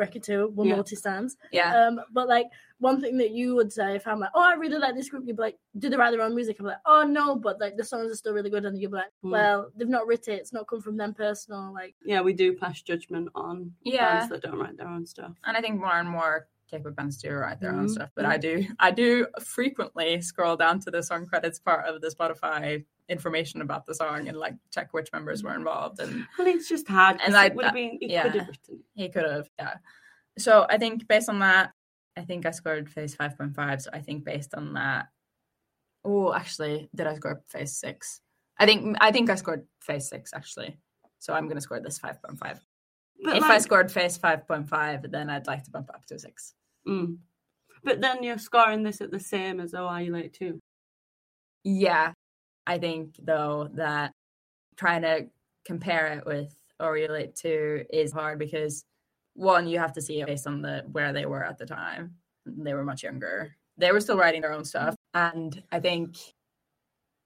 to 0.00 0.12
break 0.12 0.28
it 0.28 0.52
one 0.52 0.68
Yeah. 0.68 0.74
multi 0.76 0.96
stands. 0.96 1.36
yeah, 1.52 1.86
Um, 1.86 2.00
but 2.12 2.28
like 2.28 2.46
one 2.78 3.00
thing 3.00 3.18
that 3.18 3.30
you 3.30 3.54
would 3.54 3.72
say 3.72 3.94
if 3.94 4.06
I'm 4.06 4.20
like, 4.20 4.30
oh, 4.34 4.42
I 4.42 4.54
really 4.54 4.78
like 4.78 4.94
this 4.94 5.08
group, 5.10 5.24
you'd 5.26 5.36
be 5.36 5.42
like, 5.42 5.58
do 5.78 5.88
they 5.90 5.96
write 5.96 6.12
their 6.12 6.22
own 6.22 6.34
music? 6.34 6.58
I'm 6.60 6.66
like, 6.66 6.78
oh 6.86 7.02
no, 7.04 7.36
but 7.36 7.60
like 7.60 7.76
the 7.76 7.84
songs 7.84 8.10
are 8.10 8.14
still 8.16 8.32
really 8.32 8.50
good, 8.50 8.64
and 8.64 8.78
you'd 8.80 8.90
be 8.90 8.96
like, 8.96 9.12
Mm. 9.24 9.30
well, 9.32 9.70
they've 9.76 9.88
not 9.88 10.06
written 10.06 10.34
it, 10.34 10.38
it's 10.40 10.52
not 10.52 10.66
come 10.68 10.80
from 10.80 10.96
them 10.96 11.14
personal. 11.14 11.72
Like, 11.72 11.94
yeah, 12.04 12.20
we 12.20 12.32
do 12.32 12.56
pass 12.56 12.80
judgment 12.82 13.28
on 13.34 13.72
Yeah. 13.82 14.14
bands 14.14 14.30
that 14.30 14.42
don't 14.42 14.58
write 14.58 14.76
their 14.76 14.88
own 14.88 15.06
stuff. 15.06 15.32
and 15.44 15.56
I 15.56 15.60
think 15.60 15.78
more 15.80 15.94
and 15.98 16.08
more 16.08 16.48
K-pop 16.70 16.94
bands 16.94 17.16
do 17.20 17.32
write 17.32 17.60
their 17.60 17.72
own 17.72 17.86
Mhm. 17.86 17.90
stuff. 17.90 18.10
But 18.14 18.26
I 18.26 18.36
do, 18.36 18.64
I 18.78 18.92
do 18.92 19.26
frequently 19.42 20.20
scroll 20.22 20.56
down 20.56 20.78
to 20.80 20.90
the 20.90 21.02
song 21.02 21.26
credits 21.26 21.58
part 21.58 21.86
of 21.88 22.00
the 22.00 22.08
Spotify 22.08 22.84
information 23.10 23.60
about 23.60 23.84
the 23.84 23.94
song 23.94 24.28
and 24.28 24.38
like 24.38 24.54
check 24.72 24.88
which 24.94 25.10
members 25.12 25.42
were 25.42 25.54
involved 25.54 25.98
and 26.00 26.26
Well, 26.38 26.46
it's 26.48 26.68
just 26.68 26.88
hard. 26.88 27.20
And 27.24 27.36
I- 27.36 27.46
it 27.46 27.54
would 27.56 27.64
have 27.66 27.74
been. 27.74 27.98
He 28.00 28.12
yeah. 28.12 28.22
could 28.22 28.34
have 28.36 28.48
written. 28.48 28.84
he 28.94 29.08
could 29.10 29.24
have 29.28 29.48
yeah 29.58 29.74
so 30.38 30.64
i 30.70 30.78
think 30.78 31.06
based 31.08 31.28
on 31.28 31.40
that 31.40 31.72
i 32.16 32.22
think 32.22 32.46
i 32.46 32.50
scored 32.52 32.88
Face 32.88 33.14
5.5 33.16 33.82
so 33.82 33.90
i 33.92 33.98
think 33.98 34.24
based 34.24 34.54
on 34.54 34.74
that 34.74 35.08
oh 36.04 36.32
actually 36.32 36.88
did 36.94 37.06
i 37.08 37.14
score 37.14 37.42
Face 37.48 37.76
6 37.78 38.20
i 38.58 38.64
think 38.64 38.96
i 39.00 39.10
think 39.10 39.28
i 39.28 39.34
scored 39.34 39.66
Face 39.80 40.08
6 40.08 40.32
actually 40.32 40.78
so 41.18 41.34
i'm 41.34 41.44
going 41.46 41.56
to 41.56 41.60
score 41.60 41.80
this 41.80 41.98
5.5 41.98 42.38
But 43.24 43.36
if 43.36 43.42
i 43.42 43.58
scored 43.58 43.90
Face 43.90 44.16
5.5 44.16 45.10
then 45.10 45.28
i'd 45.30 45.48
like 45.48 45.64
to 45.64 45.70
bump 45.70 45.90
up 45.92 46.06
to 46.06 46.14
a 46.14 46.18
6 46.18 46.54
Mm. 46.88 47.18
But 47.84 48.00
then 48.00 48.22
you're 48.22 48.38
scoring 48.38 48.82
this 48.84 49.00
at 49.02 49.10
the 49.10 49.20
same 49.20 49.58
as 49.60 49.74
Oh 49.74 49.88
Late 49.90 50.32
Too? 50.32 50.60
yeah 51.64 52.12
i 52.66 52.78
think 52.78 53.14
though 53.22 53.68
that 53.74 54.12
trying 54.76 55.02
to 55.02 55.26
compare 55.64 56.06
it 56.08 56.26
with 56.26 56.54
O!RUL8,2 56.80 57.84
is 57.92 58.12
hard 58.12 58.38
because 58.38 58.84
one 59.34 59.68
you 59.68 59.78
have 59.78 59.92
to 59.92 60.02
see 60.02 60.20
it 60.20 60.26
based 60.26 60.46
on 60.46 60.62
the 60.62 60.84
where 60.90 61.12
they 61.12 61.26
were 61.26 61.44
at 61.44 61.58
the 61.58 61.66
time 61.66 62.14
they 62.46 62.74
were 62.74 62.84
much 62.84 63.02
younger 63.02 63.54
they 63.76 63.92
were 63.92 64.00
still 64.00 64.16
writing 64.16 64.40
their 64.40 64.52
own 64.52 64.64
stuff 64.64 64.94
and 65.14 65.62
i 65.70 65.78
think 65.78 66.16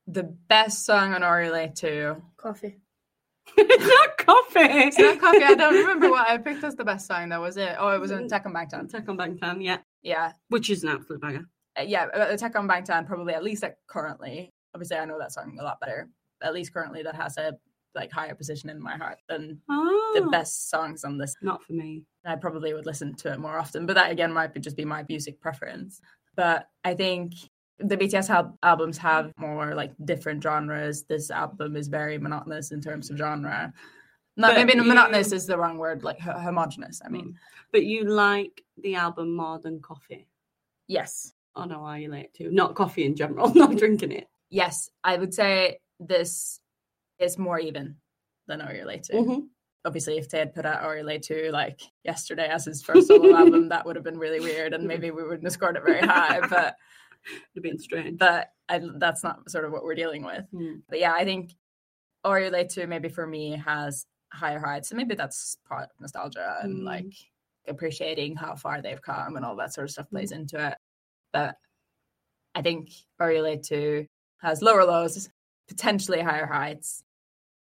the 0.06 0.22
best 0.22 0.84
song 0.84 1.14
on 1.14 1.22
O!RUL8,2 1.22 2.20
coffee. 2.36 2.78
it's 3.56 3.86
not 3.86 4.18
coffee. 4.18 4.60
it's 4.60 4.98
not 4.98 5.20
coffee 5.20 5.44
i 5.44 5.54
don't 5.54 5.74
remember 5.74 6.10
what 6.10 6.28
i 6.28 6.36
picked 6.38 6.64
as 6.64 6.74
the 6.74 6.84
best 6.84 7.06
song 7.06 7.28
that 7.28 7.40
was 7.40 7.56
it 7.56 7.74
oh 7.78 7.90
it 7.90 8.00
was 8.00 8.10
in 8.10 8.24
Attack 8.24 8.46
on 8.46 8.52
Bangtan. 8.52 8.84
Attack 8.84 9.08
on 9.08 9.16
Bangtan, 9.16 9.62
yeah, 9.62 9.78
yeah 10.02 10.32
which 10.48 10.70
is 10.70 10.82
an 10.82 10.90
absolute 10.90 11.20
banger. 11.20 11.46
Uh, 11.78 11.82
yeah 11.82 12.06
uh, 12.06 12.26
Attack 12.30 12.56
on 12.56 12.68
Bangtan 12.68 13.06
probably 13.06 13.34
at 13.34 13.44
least 13.44 13.62
like 13.62 13.76
currently 13.86 14.53
obviously 14.74 14.96
i 14.96 15.04
know 15.04 15.18
that 15.18 15.32
song 15.32 15.56
a 15.60 15.62
lot 15.62 15.80
better 15.80 16.08
at 16.42 16.52
least 16.54 16.72
currently 16.74 17.02
that 17.02 17.14
has 17.14 17.36
a 17.38 17.52
like 17.94 18.10
higher 18.10 18.34
position 18.34 18.68
in 18.70 18.82
my 18.82 18.96
heart 18.96 19.18
than 19.28 19.60
Oh, 19.68 20.12
the 20.16 20.24
ah. 20.26 20.30
best 20.30 20.68
songs 20.68 21.04
on 21.04 21.16
this 21.16 21.36
Not 21.42 21.62
for 21.62 21.74
me. 21.74 22.02
I 22.26 22.34
probably 22.34 22.74
would 22.74 22.86
listen 22.86 23.14
to 23.14 23.32
it 23.32 23.38
more 23.38 23.56
often, 23.56 23.86
but 23.86 23.94
that 23.94 24.10
again 24.10 24.32
might 24.32 24.52
be 24.52 24.58
just 24.58 24.76
be 24.76 24.84
my 24.84 25.04
music 25.08 25.40
preference. 25.40 26.00
But 26.34 26.68
I 26.82 26.94
think 26.94 27.34
the 27.78 27.96
BTS 27.96 28.30
al- 28.30 28.58
albums 28.64 28.98
have 28.98 29.32
more 29.38 29.76
like 29.76 29.92
different 30.04 30.42
genres. 30.42 31.04
This 31.04 31.30
album 31.30 31.76
is 31.76 31.86
very 31.86 32.18
monotonous 32.18 32.72
in 32.72 32.80
terms 32.80 33.10
of 33.10 33.16
genre. 33.16 33.72
Not 34.36 34.56
But 34.56 34.66
maybe 34.66 34.76
you- 34.76 34.88
monotonous 34.88 35.30
is 35.30 35.46
the 35.46 35.56
wrong 35.56 35.78
word, 35.78 36.02
like 36.02 36.18
ho- 36.18 36.36
homogenous. 36.36 37.00
I 37.06 37.08
mean, 37.10 37.26
mm. 37.28 37.34
But 37.70 37.84
you 37.84 38.02
like 38.06 38.64
the 38.82 38.96
album 38.96 39.36
more 39.36 39.60
than 39.60 39.78
coffee. 39.80 40.26
yes, 40.88 41.32
Oh 41.54 41.62
no, 41.62 41.76
O!RUL8,2? 41.76 42.50
Not 42.50 42.74
coffee 42.74 43.04
in 43.04 43.14
general. 43.14 43.54
Not 43.54 43.76
drinking 43.76 44.10
it. 44.10 44.26
Yes, 44.50 44.90
I 45.02 45.16
would 45.16 45.34
say 45.34 45.78
this 46.00 46.60
is 47.18 47.38
more 47.38 47.58
even 47.58 47.96
than 48.46 48.60
O!RUL8,2. 48.62 49.10
Mhm. 49.12 49.48
Obviously, 49.86 50.16
if 50.18 50.28
they 50.30 50.38
had 50.38 50.54
put 50.54 50.64
out 50.66 50.82
O!RUL8,2 50.84 51.50
like 51.52 51.80
yesterday 52.04 52.48
as 52.48 52.64
his 52.64 52.82
first 52.82 53.08
solo 53.08 53.34
album, 53.36 53.68
that 53.68 53.84
would 53.84 53.96
have 53.96 54.04
been 54.04 54.18
really 54.18 54.40
weird, 54.40 54.72
and 54.74 54.86
maybe 54.86 55.10
we 55.10 55.22
wouldn't 55.22 55.44
have 55.44 55.52
scored 55.52 55.76
it 55.76 55.82
very 55.84 56.00
high. 56.00 56.40
But 56.48 56.76
It'd 57.26 57.42
have 57.56 57.62
been 57.62 57.78
strange. 57.78 58.18
but 58.18 58.50
I, 58.68 58.82
that's 58.96 59.24
not 59.24 59.48
sort 59.50 59.64
of 59.64 59.72
what 59.72 59.82
we're 59.82 59.94
dealing 59.94 60.24
with. 60.24 60.44
Mm. 60.52 60.82
But 60.90 60.98
yeah, 61.00 61.12
I 61.14 61.24
think 61.24 61.52
O!RUL8,2 62.24 62.86
maybe 62.88 63.08
for 63.08 63.26
me 63.26 63.52
has 63.56 64.06
higher 64.32 64.58
heights, 64.58 64.90
and 64.90 64.98
maybe 64.98 65.14
that's 65.14 65.56
part 65.66 65.84
of 65.84 66.00
nostalgia 66.00 66.58
and 66.62 66.80
Mm. 66.82 66.84
like 66.84 67.12
appreciating 67.66 68.36
how 68.36 68.56
far 68.56 68.82
they've 68.82 69.00
come 69.00 69.36
and 69.36 69.44
all 69.44 69.56
that 69.56 69.72
sort 69.72 69.86
of 69.86 69.90
stuff 69.90 70.06
Mm. 70.06 70.10
plays 70.10 70.32
into 70.32 70.66
it. 70.68 70.76
But 71.32 71.56
I 72.54 72.60
think 72.62 72.90
O!RUL8,2 73.20 74.06
has 74.44 74.62
lower 74.62 74.84
lows, 74.84 75.28
potentially 75.68 76.20
higher 76.20 76.46
heights, 76.46 77.02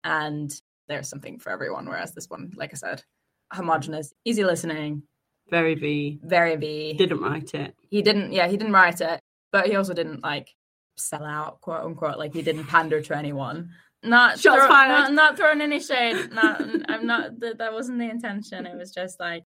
and 0.03 0.51
there's 0.87 1.07
something 1.09 1.39
for 1.39 1.51
everyone. 1.51 1.85
Whereas 1.87 2.13
this 2.13 2.29
one, 2.29 2.51
like 2.55 2.71
I 2.73 2.75
said, 2.77 3.03
homogenous, 3.51 4.13
easy 4.25 4.43
listening, 4.43 5.03
Very 5.49 5.75
V. 5.75 6.19
very 6.23 6.55
V. 6.55 6.93
Didn't 6.93 7.21
write 7.21 7.53
it. 7.53 7.75
he 7.89 8.01
didn't 8.01 8.31
yeah 8.31 8.47
he 8.47 8.55
didn't 8.57 8.73
write 8.73 9.01
it 9.01 9.19
but 9.51 9.65
he 9.67 9.75
also 9.75 9.93
didn't 9.95 10.21
like 10.23 10.53
sell 10.97 11.23
out 11.25 11.59
quote 11.61 11.83
unquote 11.83 12.19
like 12.19 12.33
he 12.33 12.43
didn't 12.43 12.65
pander 12.67 13.01
to 13.01 13.17
anyone 13.17 13.69
not 14.03 14.39
Shots 14.39 14.59
throw- 14.59 14.67
fired. 14.67 14.89
not, 14.89 15.13
not 15.13 15.37
throwing 15.37 15.61
any 15.61 15.79
shade 15.79 16.31
not 16.31 16.61
i'm 16.89 17.07
not 17.07 17.39
that, 17.39 17.57
that 17.57 17.73
wasn't 17.73 17.97
the 17.97 18.07
intention 18.09 18.67
it 18.67 18.77
was 18.77 18.91
just 18.91 19.19
like 19.19 19.43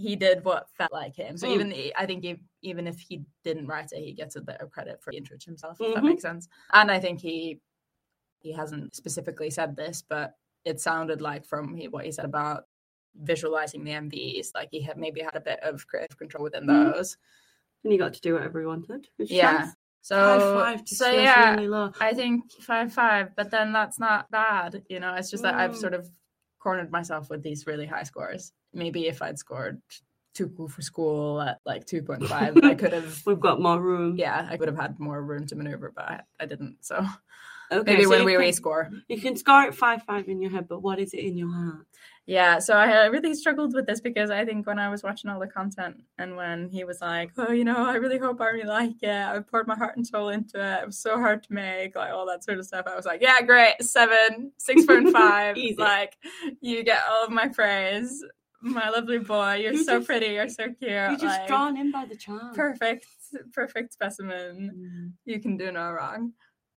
he 0.00 0.14
did 0.14 0.44
what 0.44 0.68
felt 0.78 0.92
like 0.92 1.16
him 1.16 1.36
so 1.36 1.46
Mm. 1.48 1.54
even 1.54 1.72
i- 1.96 2.06
think 2.06 2.24
even 2.62 2.86
if 2.86 2.98
he 3.00 3.24
didn't 3.42 3.66
write 3.66 3.90
it 3.92 4.02
he 4.04 4.12
gets 4.12 4.36
a 4.36 4.40
bit 4.40 4.60
of 4.60 4.70
credit 4.70 5.02
for 5.02 5.10
the 5.10 5.16
intro 5.18 5.36
to 5.36 5.46
himself 5.46 5.80
if 5.80 5.92
that 5.94 6.02
Mhm. 6.02 6.06
makes 6.10 6.22
sense 6.22 6.48
and 6.72 6.90
i 6.90 6.98
think 7.00 7.20
he 7.20 7.60
he 8.40 8.52
hasn't 8.52 8.94
specifically 8.94 9.50
said 9.50 9.74
this 9.74 10.02
but 10.02 10.34
it 10.64 10.80
sounded 10.80 11.20
like 11.20 11.44
from 11.44 11.74
he, 11.74 11.88
what 11.88 12.04
he 12.04 12.12
said 12.12 12.24
about 12.24 12.64
visualizing 13.16 13.82
the 13.84 13.90
mvs 13.90 14.54
like 14.54 14.68
he 14.70 14.80
had 14.80 14.96
maybe 14.96 15.20
had 15.20 15.34
a 15.34 15.40
bit 15.40 15.58
of 15.60 15.84
creative 15.88 16.16
control 16.16 16.44
within 16.44 16.64
Mhm. 16.64 16.92
those 16.94 17.16
And 17.84 17.92
you 17.92 17.98
got 17.98 18.14
to 18.14 18.20
do 18.20 18.34
whatever 18.34 18.60
you 18.60 18.66
wanted. 18.68 19.08
which 19.16 19.30
yeah. 19.30 19.52
nice. 19.52 19.74
So 20.00 20.16
Five, 20.16 20.78
five 20.78 20.88
so 20.88 21.10
yeah, 21.10 21.54
really. 21.56 21.92
I 22.00 22.12
think 22.14 22.50
five 22.60 22.92
five, 22.92 23.34
but 23.36 23.50
then 23.50 23.72
that's 23.72 23.98
not 24.00 24.28
bad. 24.30 24.84
You 24.88 24.98
know, 25.00 25.14
it's 25.14 25.30
just 25.30 25.42
that 25.44 25.54
I've 25.54 25.72
Mm. 25.72 25.80
sort 25.80 25.94
of 25.94 26.08
cornered 26.58 26.90
myself 26.90 27.30
with 27.30 27.42
these 27.42 27.66
really 27.68 27.86
high 27.86 28.02
scores. 28.04 28.52
Maybe 28.72 29.06
if 29.06 29.22
I'd 29.22 29.38
scored 29.38 29.80
2 30.34 30.48
Cool 30.56 30.68
4 30.68 30.82
Skool 30.82 31.46
at 31.48 31.58
like 31.64 31.84
two 31.86 32.02
point 32.02 32.26
five, 32.26 32.56
I 32.62 32.74
could 32.80 32.92
have. 32.92 33.22
We've 33.26 33.40
got 33.40 33.60
more 33.60 33.80
room. 33.80 34.16
Yeah, 34.16 34.46
I 34.50 34.56
would 34.56 34.68
have 34.68 34.78
had 34.78 34.98
more 35.00 35.20
room 35.22 35.46
to 35.46 35.56
maneuver, 35.56 35.92
but 35.94 36.04
I, 36.04 36.20
I 36.40 36.46
didn't. 36.46 36.78
So 36.84 37.04
Okay, 37.70 37.92
Maybe 37.92 38.04
so 38.04 38.08
when 38.10 38.24
we 38.24 38.32
can- 38.32 38.40
rescore. 38.42 38.88
You 39.08 39.20
can 39.20 39.36
score 39.36 39.72
five 39.72 40.02
five 40.04 40.26
in 40.28 40.40
your 40.40 40.50
head, 40.50 40.68
but 40.68 40.80
what 40.80 40.98
is 40.98 41.12
it 41.12 41.18
in 41.18 41.36
your 41.36 41.52
heart? 41.52 41.86
Yeah, 42.24 42.58
so 42.60 42.74
I 42.74 43.06
really 43.06 43.34
struggled 43.34 43.74
with 43.74 43.86
this 43.86 44.00
because 44.02 44.30
I 44.30 44.44
think 44.44 44.66
when 44.66 44.78
I 44.78 44.90
was 44.90 45.02
watching 45.02 45.30
all 45.30 45.40
the 45.40 45.46
content 45.46 46.02
and 46.18 46.36
when 46.36 46.68
he 46.70 46.84
was 46.84 47.00
like, 47.02 47.30
"Oh, 47.38 47.52
you 47.52 47.64
know, 47.64 47.86
I 47.86 47.94
really 47.96 48.18
hope 48.18 48.40
I 48.40 48.48
really 48.48 48.66
like 48.68 49.02
it. 49.02 49.10
I 49.10 49.38
poured 49.40 49.66
my 49.66 49.74
heart 49.76 49.96
and 49.96 50.06
soul 50.06 50.28
into 50.30 50.58
it. 50.58 50.82
It 50.82 50.86
was 50.86 50.98
so 50.98 51.16
hard 51.18 51.42
to 51.44 51.52
make, 51.52 51.94
like 51.96 52.10
all 52.12 52.26
that 52.26 52.42
sort 52.44 52.58
of 52.58 52.64
stuff." 52.66 52.86
I 52.86 52.94
was 52.96 53.04
like, 53.06 53.20
"Yeah, 53.22 53.40
great, 53.42 53.82
seven, 53.82 54.52
six 54.58 54.86
point 54.86 55.10
five. 55.10 55.56
Like, 55.78 56.16
you 56.62 56.82
get 56.84 57.02
all 57.10 57.24
of 57.24 57.30
my 57.30 57.48
praise, 57.48 58.22
my 58.60 58.88
lovely 58.90 59.18
boy. 59.18 59.54
You're 59.62 59.72
You 59.72 59.84
so 59.84 59.96
just- 59.98 60.06
pretty. 60.06 60.26
You're 60.34 60.48
so 60.48 60.64
cute. 60.66 60.90
You're 60.90 61.10
just 61.12 61.24
like, 61.24 61.46
drawn 61.48 61.76
in 61.76 61.90
by 61.92 62.04
the 62.06 62.16
charm. 62.16 62.54
perfect, 62.54 63.06
perfect 63.52 63.92
specimen. 63.92 64.70
Mm. 64.76 65.12
You 65.24 65.40
can 65.40 65.56
do 65.56 65.70
no 65.72 65.90
wrong." 65.92 66.32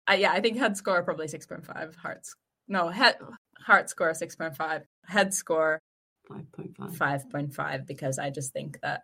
Uh, 0.09 0.13
yeah, 0.15 0.31
I 0.31 0.41
think 0.41 0.57
head 0.57 0.75
score 0.77 1.01
probably 1.03 1.27
six 1.27 1.45
point 1.45 1.65
five. 1.65 1.95
Hearts, 1.95 2.35
no 2.67 2.89
head 2.89 3.17
heart 3.59 3.89
score 3.89 4.13
six 4.13 4.35
point 4.35 4.55
five. 4.55 4.83
Head 5.05 5.33
score 5.33 5.79
Five 6.27 6.51
point 6.51 6.77
five. 6.77 7.23
5.5 7.31 7.85
because 7.87 8.17
I 8.19 8.29
just 8.29 8.53
think 8.53 8.79
that 8.81 9.01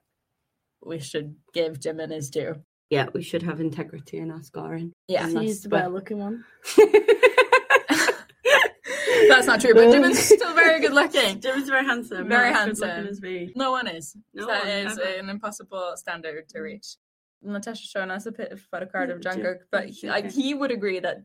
we 0.86 1.00
should 1.00 1.36
give 1.54 1.80
Jimin 1.80 2.12
his 2.12 2.30
due. 2.30 2.56
Yeah, 2.90 3.08
we 3.14 3.22
should 3.22 3.44
have 3.44 3.60
integrity 3.60 4.18
in 4.20 4.32
our 4.32 4.42
scoring. 4.44 4.94
Yeah, 5.10 5.28
He's 5.28 5.62
the 5.64 5.70
better 5.70 5.90
looking 5.90 6.20
one. 6.20 6.46
that's 9.28 9.48
not 9.48 9.62
true, 9.62 9.74
but 9.74 9.88
Jimin's 9.88 10.20
still 10.20 10.54
very 10.54 10.80
good 10.80 10.94
looking. 10.94 11.40
Jimin's 11.42 11.70
very 11.70 11.86
handsome. 11.86 12.28
Very 12.28 12.52
not 12.52 12.60
handsome. 12.62 13.08
as 13.08 13.22
me. 13.22 13.52
No 13.56 13.72
one 13.72 13.88
is. 13.88 14.16
No 14.34 14.48
that 14.48 14.64
one, 14.64 14.72
is 14.72 14.98
ever. 14.98 15.10
an 15.20 15.30
impossible 15.30 15.94
standard 15.96 16.48
to 16.50 16.60
reach. 16.60 16.96
Natasha 17.42 17.84
showing 17.86 18.10
us 18.12 18.26
a 18.26 18.32
bit 18.32 18.52
of 18.52 18.60
photo 18.62 18.86
card 18.88 19.10
of 19.12 19.22
Yeah, 19.24 19.34
Jim- 19.34 19.42
Jungkook, 19.44 19.58
but 19.72 19.90
he, 19.90 20.10
like, 20.10 20.32
he 20.32 20.54
would 20.54 20.72
agree 20.72 21.00
that 21.00 21.24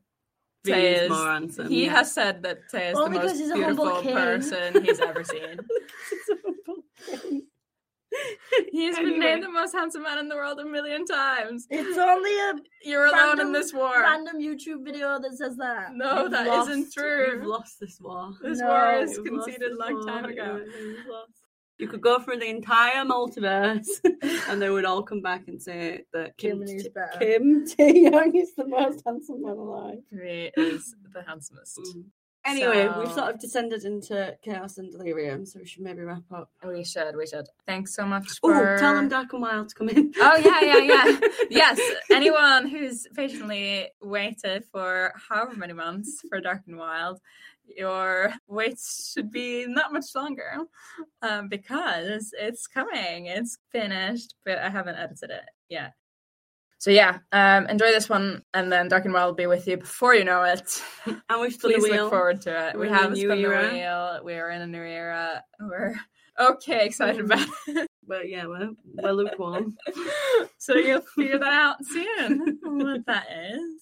V 0.64 0.72
Tae 0.72 0.94
is 0.94 1.02
is- 1.02 1.08
more 1.10 1.26
handsome. 1.26 1.68
he 1.68 1.84
yeah. 1.86 1.92
has 1.92 2.12
said 2.12 2.42
that 2.42 2.58
Tae 2.70 2.88
is 2.90 2.94
Well, 2.94 3.04
the 3.08 3.18
most 3.18 3.38
he's 3.38 3.50
a 3.50 3.54
beautiful 3.54 4.02
person 4.02 4.84
he's 4.84 5.00
ever 5.00 5.24
seen. 5.24 5.58
He's 8.70 8.96
been 8.96 9.18
named 9.18 9.42
the 9.42 9.50
most 9.50 9.72
handsome 9.72 10.02
man 10.02 10.18
in 10.18 10.28
the 10.28 10.34
world 10.34 10.58
a 10.60 10.64
million 10.64 11.04
times. 11.04 11.66
It's 11.70 11.98
only 11.98 12.30
a 12.30 12.54
You're 12.84 13.06
alone 13.06 13.40
in 13.40 13.52
this 13.52 13.72
war. 13.72 14.00
random 14.00 14.40
YouTube 14.40 14.84
video 14.84 15.18
that 15.20 15.36
says 15.36 15.56
that. 15.56 15.94
No, 15.94 16.22
You've 16.22 16.30
that 16.32 16.46
not 16.46 16.68
You've 16.68 17.44
lost 17.44 17.80
this 17.80 17.98
war. 18.00 18.32
This 18.42 18.58
No, 18.58 18.66
war 18.66 18.92
is 18.94 19.18
conceded 19.18 19.72
a 19.72 19.76
long 19.78 20.06
time 20.06 20.24
ago. 20.26 20.62
Yeah, 20.64 20.80
you've 20.80 21.06
lost. 21.06 21.32
You 21.78 21.88
could 21.88 22.00
go 22.00 22.20
through 22.20 22.38
the 22.38 22.48
entire 22.48 23.04
multiverse, 23.04 23.88
and 24.48 24.62
they 24.62 24.70
would 24.70 24.84
all 24.84 25.02
come 25.02 25.20
back 25.20 25.48
and 25.48 25.60
say 25.60 26.04
that 26.12 26.36
Kim, 26.36 26.64
Kim 26.64 26.78
T- 26.78 26.88
Kim 27.18 27.66
Taehyung 27.66 28.40
is 28.40 28.54
the 28.54 28.66
most 28.66 29.02
handsome 29.04 29.42
man 29.42 29.56
alive. 29.56 29.98
He 30.10 30.50
is 30.56 30.94
the 31.12 31.24
handsomest. 31.26 31.80
Mm. 31.96 32.04
Anyway, 32.44 32.88
we've 32.98 33.12
sort 33.12 33.32
of 33.34 33.40
descended 33.40 33.84
into 33.84 34.36
chaos 34.42 34.78
and 34.78 34.90
delirium, 34.90 35.46
so 35.46 35.60
we 35.60 35.66
should 35.66 35.82
maybe 35.82 36.02
wrap 36.02 36.24
up. 36.34 36.50
We 36.66 36.84
should, 36.84 37.16
we 37.16 37.26
should. 37.26 37.46
Thanks 37.66 37.94
so 37.94 38.04
much 38.04 38.28
Oh, 38.42 38.76
tell 38.78 38.94
them 38.94 39.08
Dark 39.08 39.32
and 39.32 39.42
Wild 39.42 39.68
to 39.68 39.74
come 39.74 39.88
in. 39.88 40.12
Oh 40.18 40.36
yeah, 40.36 40.60
yeah, 40.60 40.78
yeah. 40.78 41.20
yes, 41.50 41.80
anyone 42.10 42.66
who's 42.68 43.06
patiently 43.14 43.90
waited 44.00 44.64
for 44.72 45.12
however 45.28 45.54
many 45.56 45.72
months 45.72 46.20
for 46.28 46.40
Dark 46.40 46.62
and 46.66 46.76
Wild, 46.78 47.20
your 47.76 48.32
wait 48.48 48.78
should 48.80 49.30
be 49.30 49.66
not 49.66 49.92
much 49.92 50.06
longer, 50.14 50.58
um, 51.22 51.48
because 51.48 52.34
it's 52.38 52.66
coming. 52.66 53.26
It's 53.26 53.58
finished, 53.70 54.34
but 54.44 54.58
I 54.58 54.68
haven't 54.68 54.96
edited 54.96 55.30
it 55.30 55.44
yet. 55.68 55.92
So 56.82 56.90
yeah, 56.90 57.18
um, 57.30 57.68
enjoy 57.68 57.92
this 57.92 58.08
one, 58.08 58.42
and 58.54 58.72
then 58.72 58.88
Dark 58.88 59.04
and 59.04 59.14
Wild 59.14 59.28
will 59.28 59.34
be 59.36 59.46
with 59.46 59.68
you 59.68 59.76
before 59.76 60.16
you 60.16 60.24
know 60.24 60.42
it. 60.42 60.82
And 61.06 61.40
we've 61.40 61.52
spun 61.54 61.70
the 61.74 61.78
wheel. 61.78 62.02
look 62.02 62.10
forward 62.10 62.42
to 62.42 62.68
it. 62.70 62.74
We're 62.74 62.80
we 62.80 62.88
in 62.88 62.92
a 62.94 62.96
have 62.98 63.12
new 63.12 63.28
spun 63.28 63.36
the 63.38 63.44
era. 63.48 63.70
wheel. 63.72 64.20
We're 64.24 64.50
in 64.50 64.62
a 64.62 64.66
new 64.66 64.82
era. 64.82 65.44
We're 65.60 65.94
okay 66.40 66.84
excited 66.84 67.20
about 67.24 67.46
it. 67.68 67.88
But 68.04 68.28
yeah, 68.28 68.46
we're, 68.46 68.70
we're 69.00 69.12
lukewarm. 69.12 69.76
so 70.58 70.74
you'll 70.74 71.02
figure 71.14 71.38
that 71.38 71.52
out 71.52 71.76
soon 71.84 72.58
what 72.64 73.06
that 73.06 73.26
is. 73.30 73.80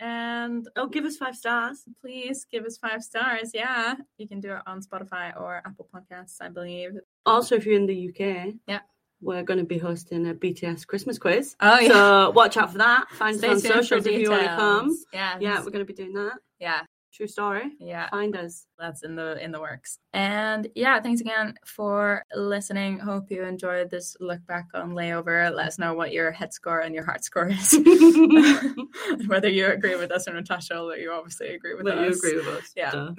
And 0.00 0.66
Oh, 0.76 0.86
give 0.86 1.04
us 1.04 1.18
five 1.18 1.36
stars. 1.36 1.82
please 2.00 2.46
give 2.50 2.64
us 2.64 2.78
five 2.78 3.02
stars. 3.02 3.50
Yeah, 3.52 3.96
you 4.16 4.26
can 4.26 4.40
do 4.40 4.52
it 4.52 4.62
on 4.66 4.80
Spotify 4.80 5.38
or 5.38 5.60
Apple 5.66 5.88
Podcasts, 5.94 6.36
I 6.40 6.48
believe. 6.48 6.92
Also, 7.26 7.54
if 7.56 7.66
you're 7.66 7.76
in 7.76 7.84
the 7.84 8.08
UK, 8.08 8.54
Yeah. 8.66 8.80
We're 9.24 9.42
going 9.42 9.58
to 9.58 9.64
be 9.64 9.78
hosting 9.78 10.28
a 10.28 10.34
BTS 10.34 10.86
Christmas 10.86 11.18
quiz. 11.18 11.56
Oh 11.60 11.78
yeah. 11.80 11.88
So 11.88 12.30
watch 12.34 12.56
out 12.56 12.72
for 12.72 12.78
that. 12.78 13.10
Find 13.12 13.36
Stay 13.36 13.48
us 13.48 13.64
on 13.64 13.72
socials 13.72 14.06
if 14.06 14.20
you 14.20 14.30
want 14.30 14.42
to 14.42 14.48
come. 14.48 14.96
Yeah. 15.12 15.38
Yeah, 15.40 15.58
we're 15.58 15.70
going 15.70 15.84
to 15.86 15.92
be 15.92 15.94
doing 15.94 16.12
that. 16.14 16.34
yeah. 16.58 16.82
True 17.12 17.28
story. 17.28 17.70
Yeah. 17.78 18.10
Find 18.10 18.34
us. 18.36 18.66
That's 18.76 19.04
in 19.04 19.14
the 19.14 19.40
in 19.40 19.52
the 19.52 19.60
works. 19.60 20.00
And 20.12 20.66
yeah, 20.74 21.00
thanks 21.00 21.20
again 21.20 21.54
for 21.64 22.24
listening. 22.34 22.98
Hope 22.98 23.30
you 23.30 23.44
enjoyed 23.44 23.88
this 23.88 24.16
look 24.18 24.44
back 24.48 24.66
on 24.74 24.94
layover. 24.94 25.54
Let 25.54 25.68
us 25.68 25.78
know 25.78 25.94
what 25.94 26.10
your 26.12 26.32
head 26.32 26.52
score 26.52 26.80
and 26.80 26.92
your 26.92 27.04
heart 27.04 27.22
score 27.22 27.46
is. 27.48 27.70
Whether 29.28 29.48
you 29.48 29.66
agree 29.68 29.94
with 29.94 30.10
us 30.10 30.26
or 30.26 30.32
Natasha, 30.34 30.74
although 30.74 30.94
you 30.94 31.12
obviously 31.12 31.54
agree 31.54 31.74
with 31.74 31.86
us. 31.86 32.00
you 32.00 32.18
agree 32.18 32.36
with 32.36 32.48
us. 32.48 32.72
Yeah. 32.74 32.90
So- 32.90 33.14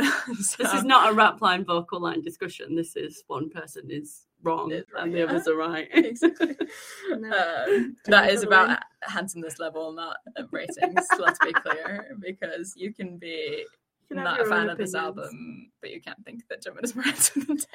This 0.58 0.74
is 0.74 0.84
not 0.84 1.12
a 1.12 1.14
rap 1.14 1.42
line, 1.42 1.64
vocal 1.64 2.02
line 2.02 2.22
discussion. 2.22 2.76
This 2.76 2.98
is 2.98 3.24
one 3.28 3.50
person 3.50 3.90
is 3.90 4.26
wrong 4.44 4.72
Is 4.72 4.84
right, 4.94 5.04
and 5.04 5.14
the 5.14 5.24
others 5.28 5.48
are 5.48 5.56
right. 5.56 5.88
exactly. 5.94 6.56
No. 7.10 7.66
Um, 7.68 7.96
that 8.06 8.32
is 8.32 8.44
about 8.44 8.68
win. 8.70 8.78
handsomeness 9.02 9.60
level, 9.60 9.94
not 9.94 10.18
uh, 10.38 10.44
ratings. 10.52 11.08
let's 11.20 11.40
be 11.40 11.54
clear, 11.54 12.16
because 12.20 12.74
you 12.76 12.94
can 12.94 13.18
be 13.18 13.66
You 14.10 14.16
can 14.16 14.24
not 14.24 14.42
a 14.42 14.46
fan 14.46 14.64
own 14.64 14.70
of 14.70 14.78
this 14.78 14.94
album, 14.96 15.72
but 15.82 15.92
you 15.92 16.02
can't 16.02 16.24
think 16.26 16.44
that 16.50 16.64
Jimin 16.64 16.84
is 16.84 16.96
more 16.96 17.04
handsome 17.06 17.44
than 17.48 17.58
Tae. 17.58 17.66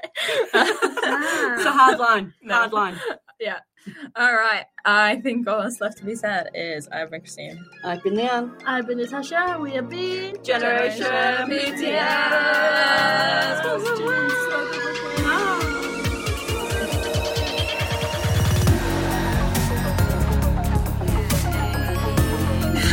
it's 0.55 1.65
a 1.65 1.73
hard 1.73 1.99
line. 1.99 2.35
No. 2.43 2.55
Hard 2.55 2.73
line. 2.73 3.01
yeah. 3.41 3.61
All 4.15 4.35
right. 4.35 4.67
I 4.85 5.17
think 5.17 5.49
all 5.49 5.63
that's 5.63 5.81
left 5.81 5.99
to 5.99 6.05
be 6.05 6.15
said 6.15 6.51
is 6.55 6.87
I've 6.89 7.11
been 7.11 7.21
Christine. 7.21 7.65
I've 7.85 8.03
been 8.03 8.15
Leanne. 8.15 8.61
I've 8.67 8.87
been 8.87 8.99
Natasha. 8.99 9.57
We 9.61 9.73
have 9.73 9.89
been 9.89 10.37
Generation 10.43 11.07
BTS. 11.07 11.81
BTS. 13.63 15.07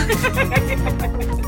ha 0.08 0.30
ha 0.36 1.42
ha 1.42 1.47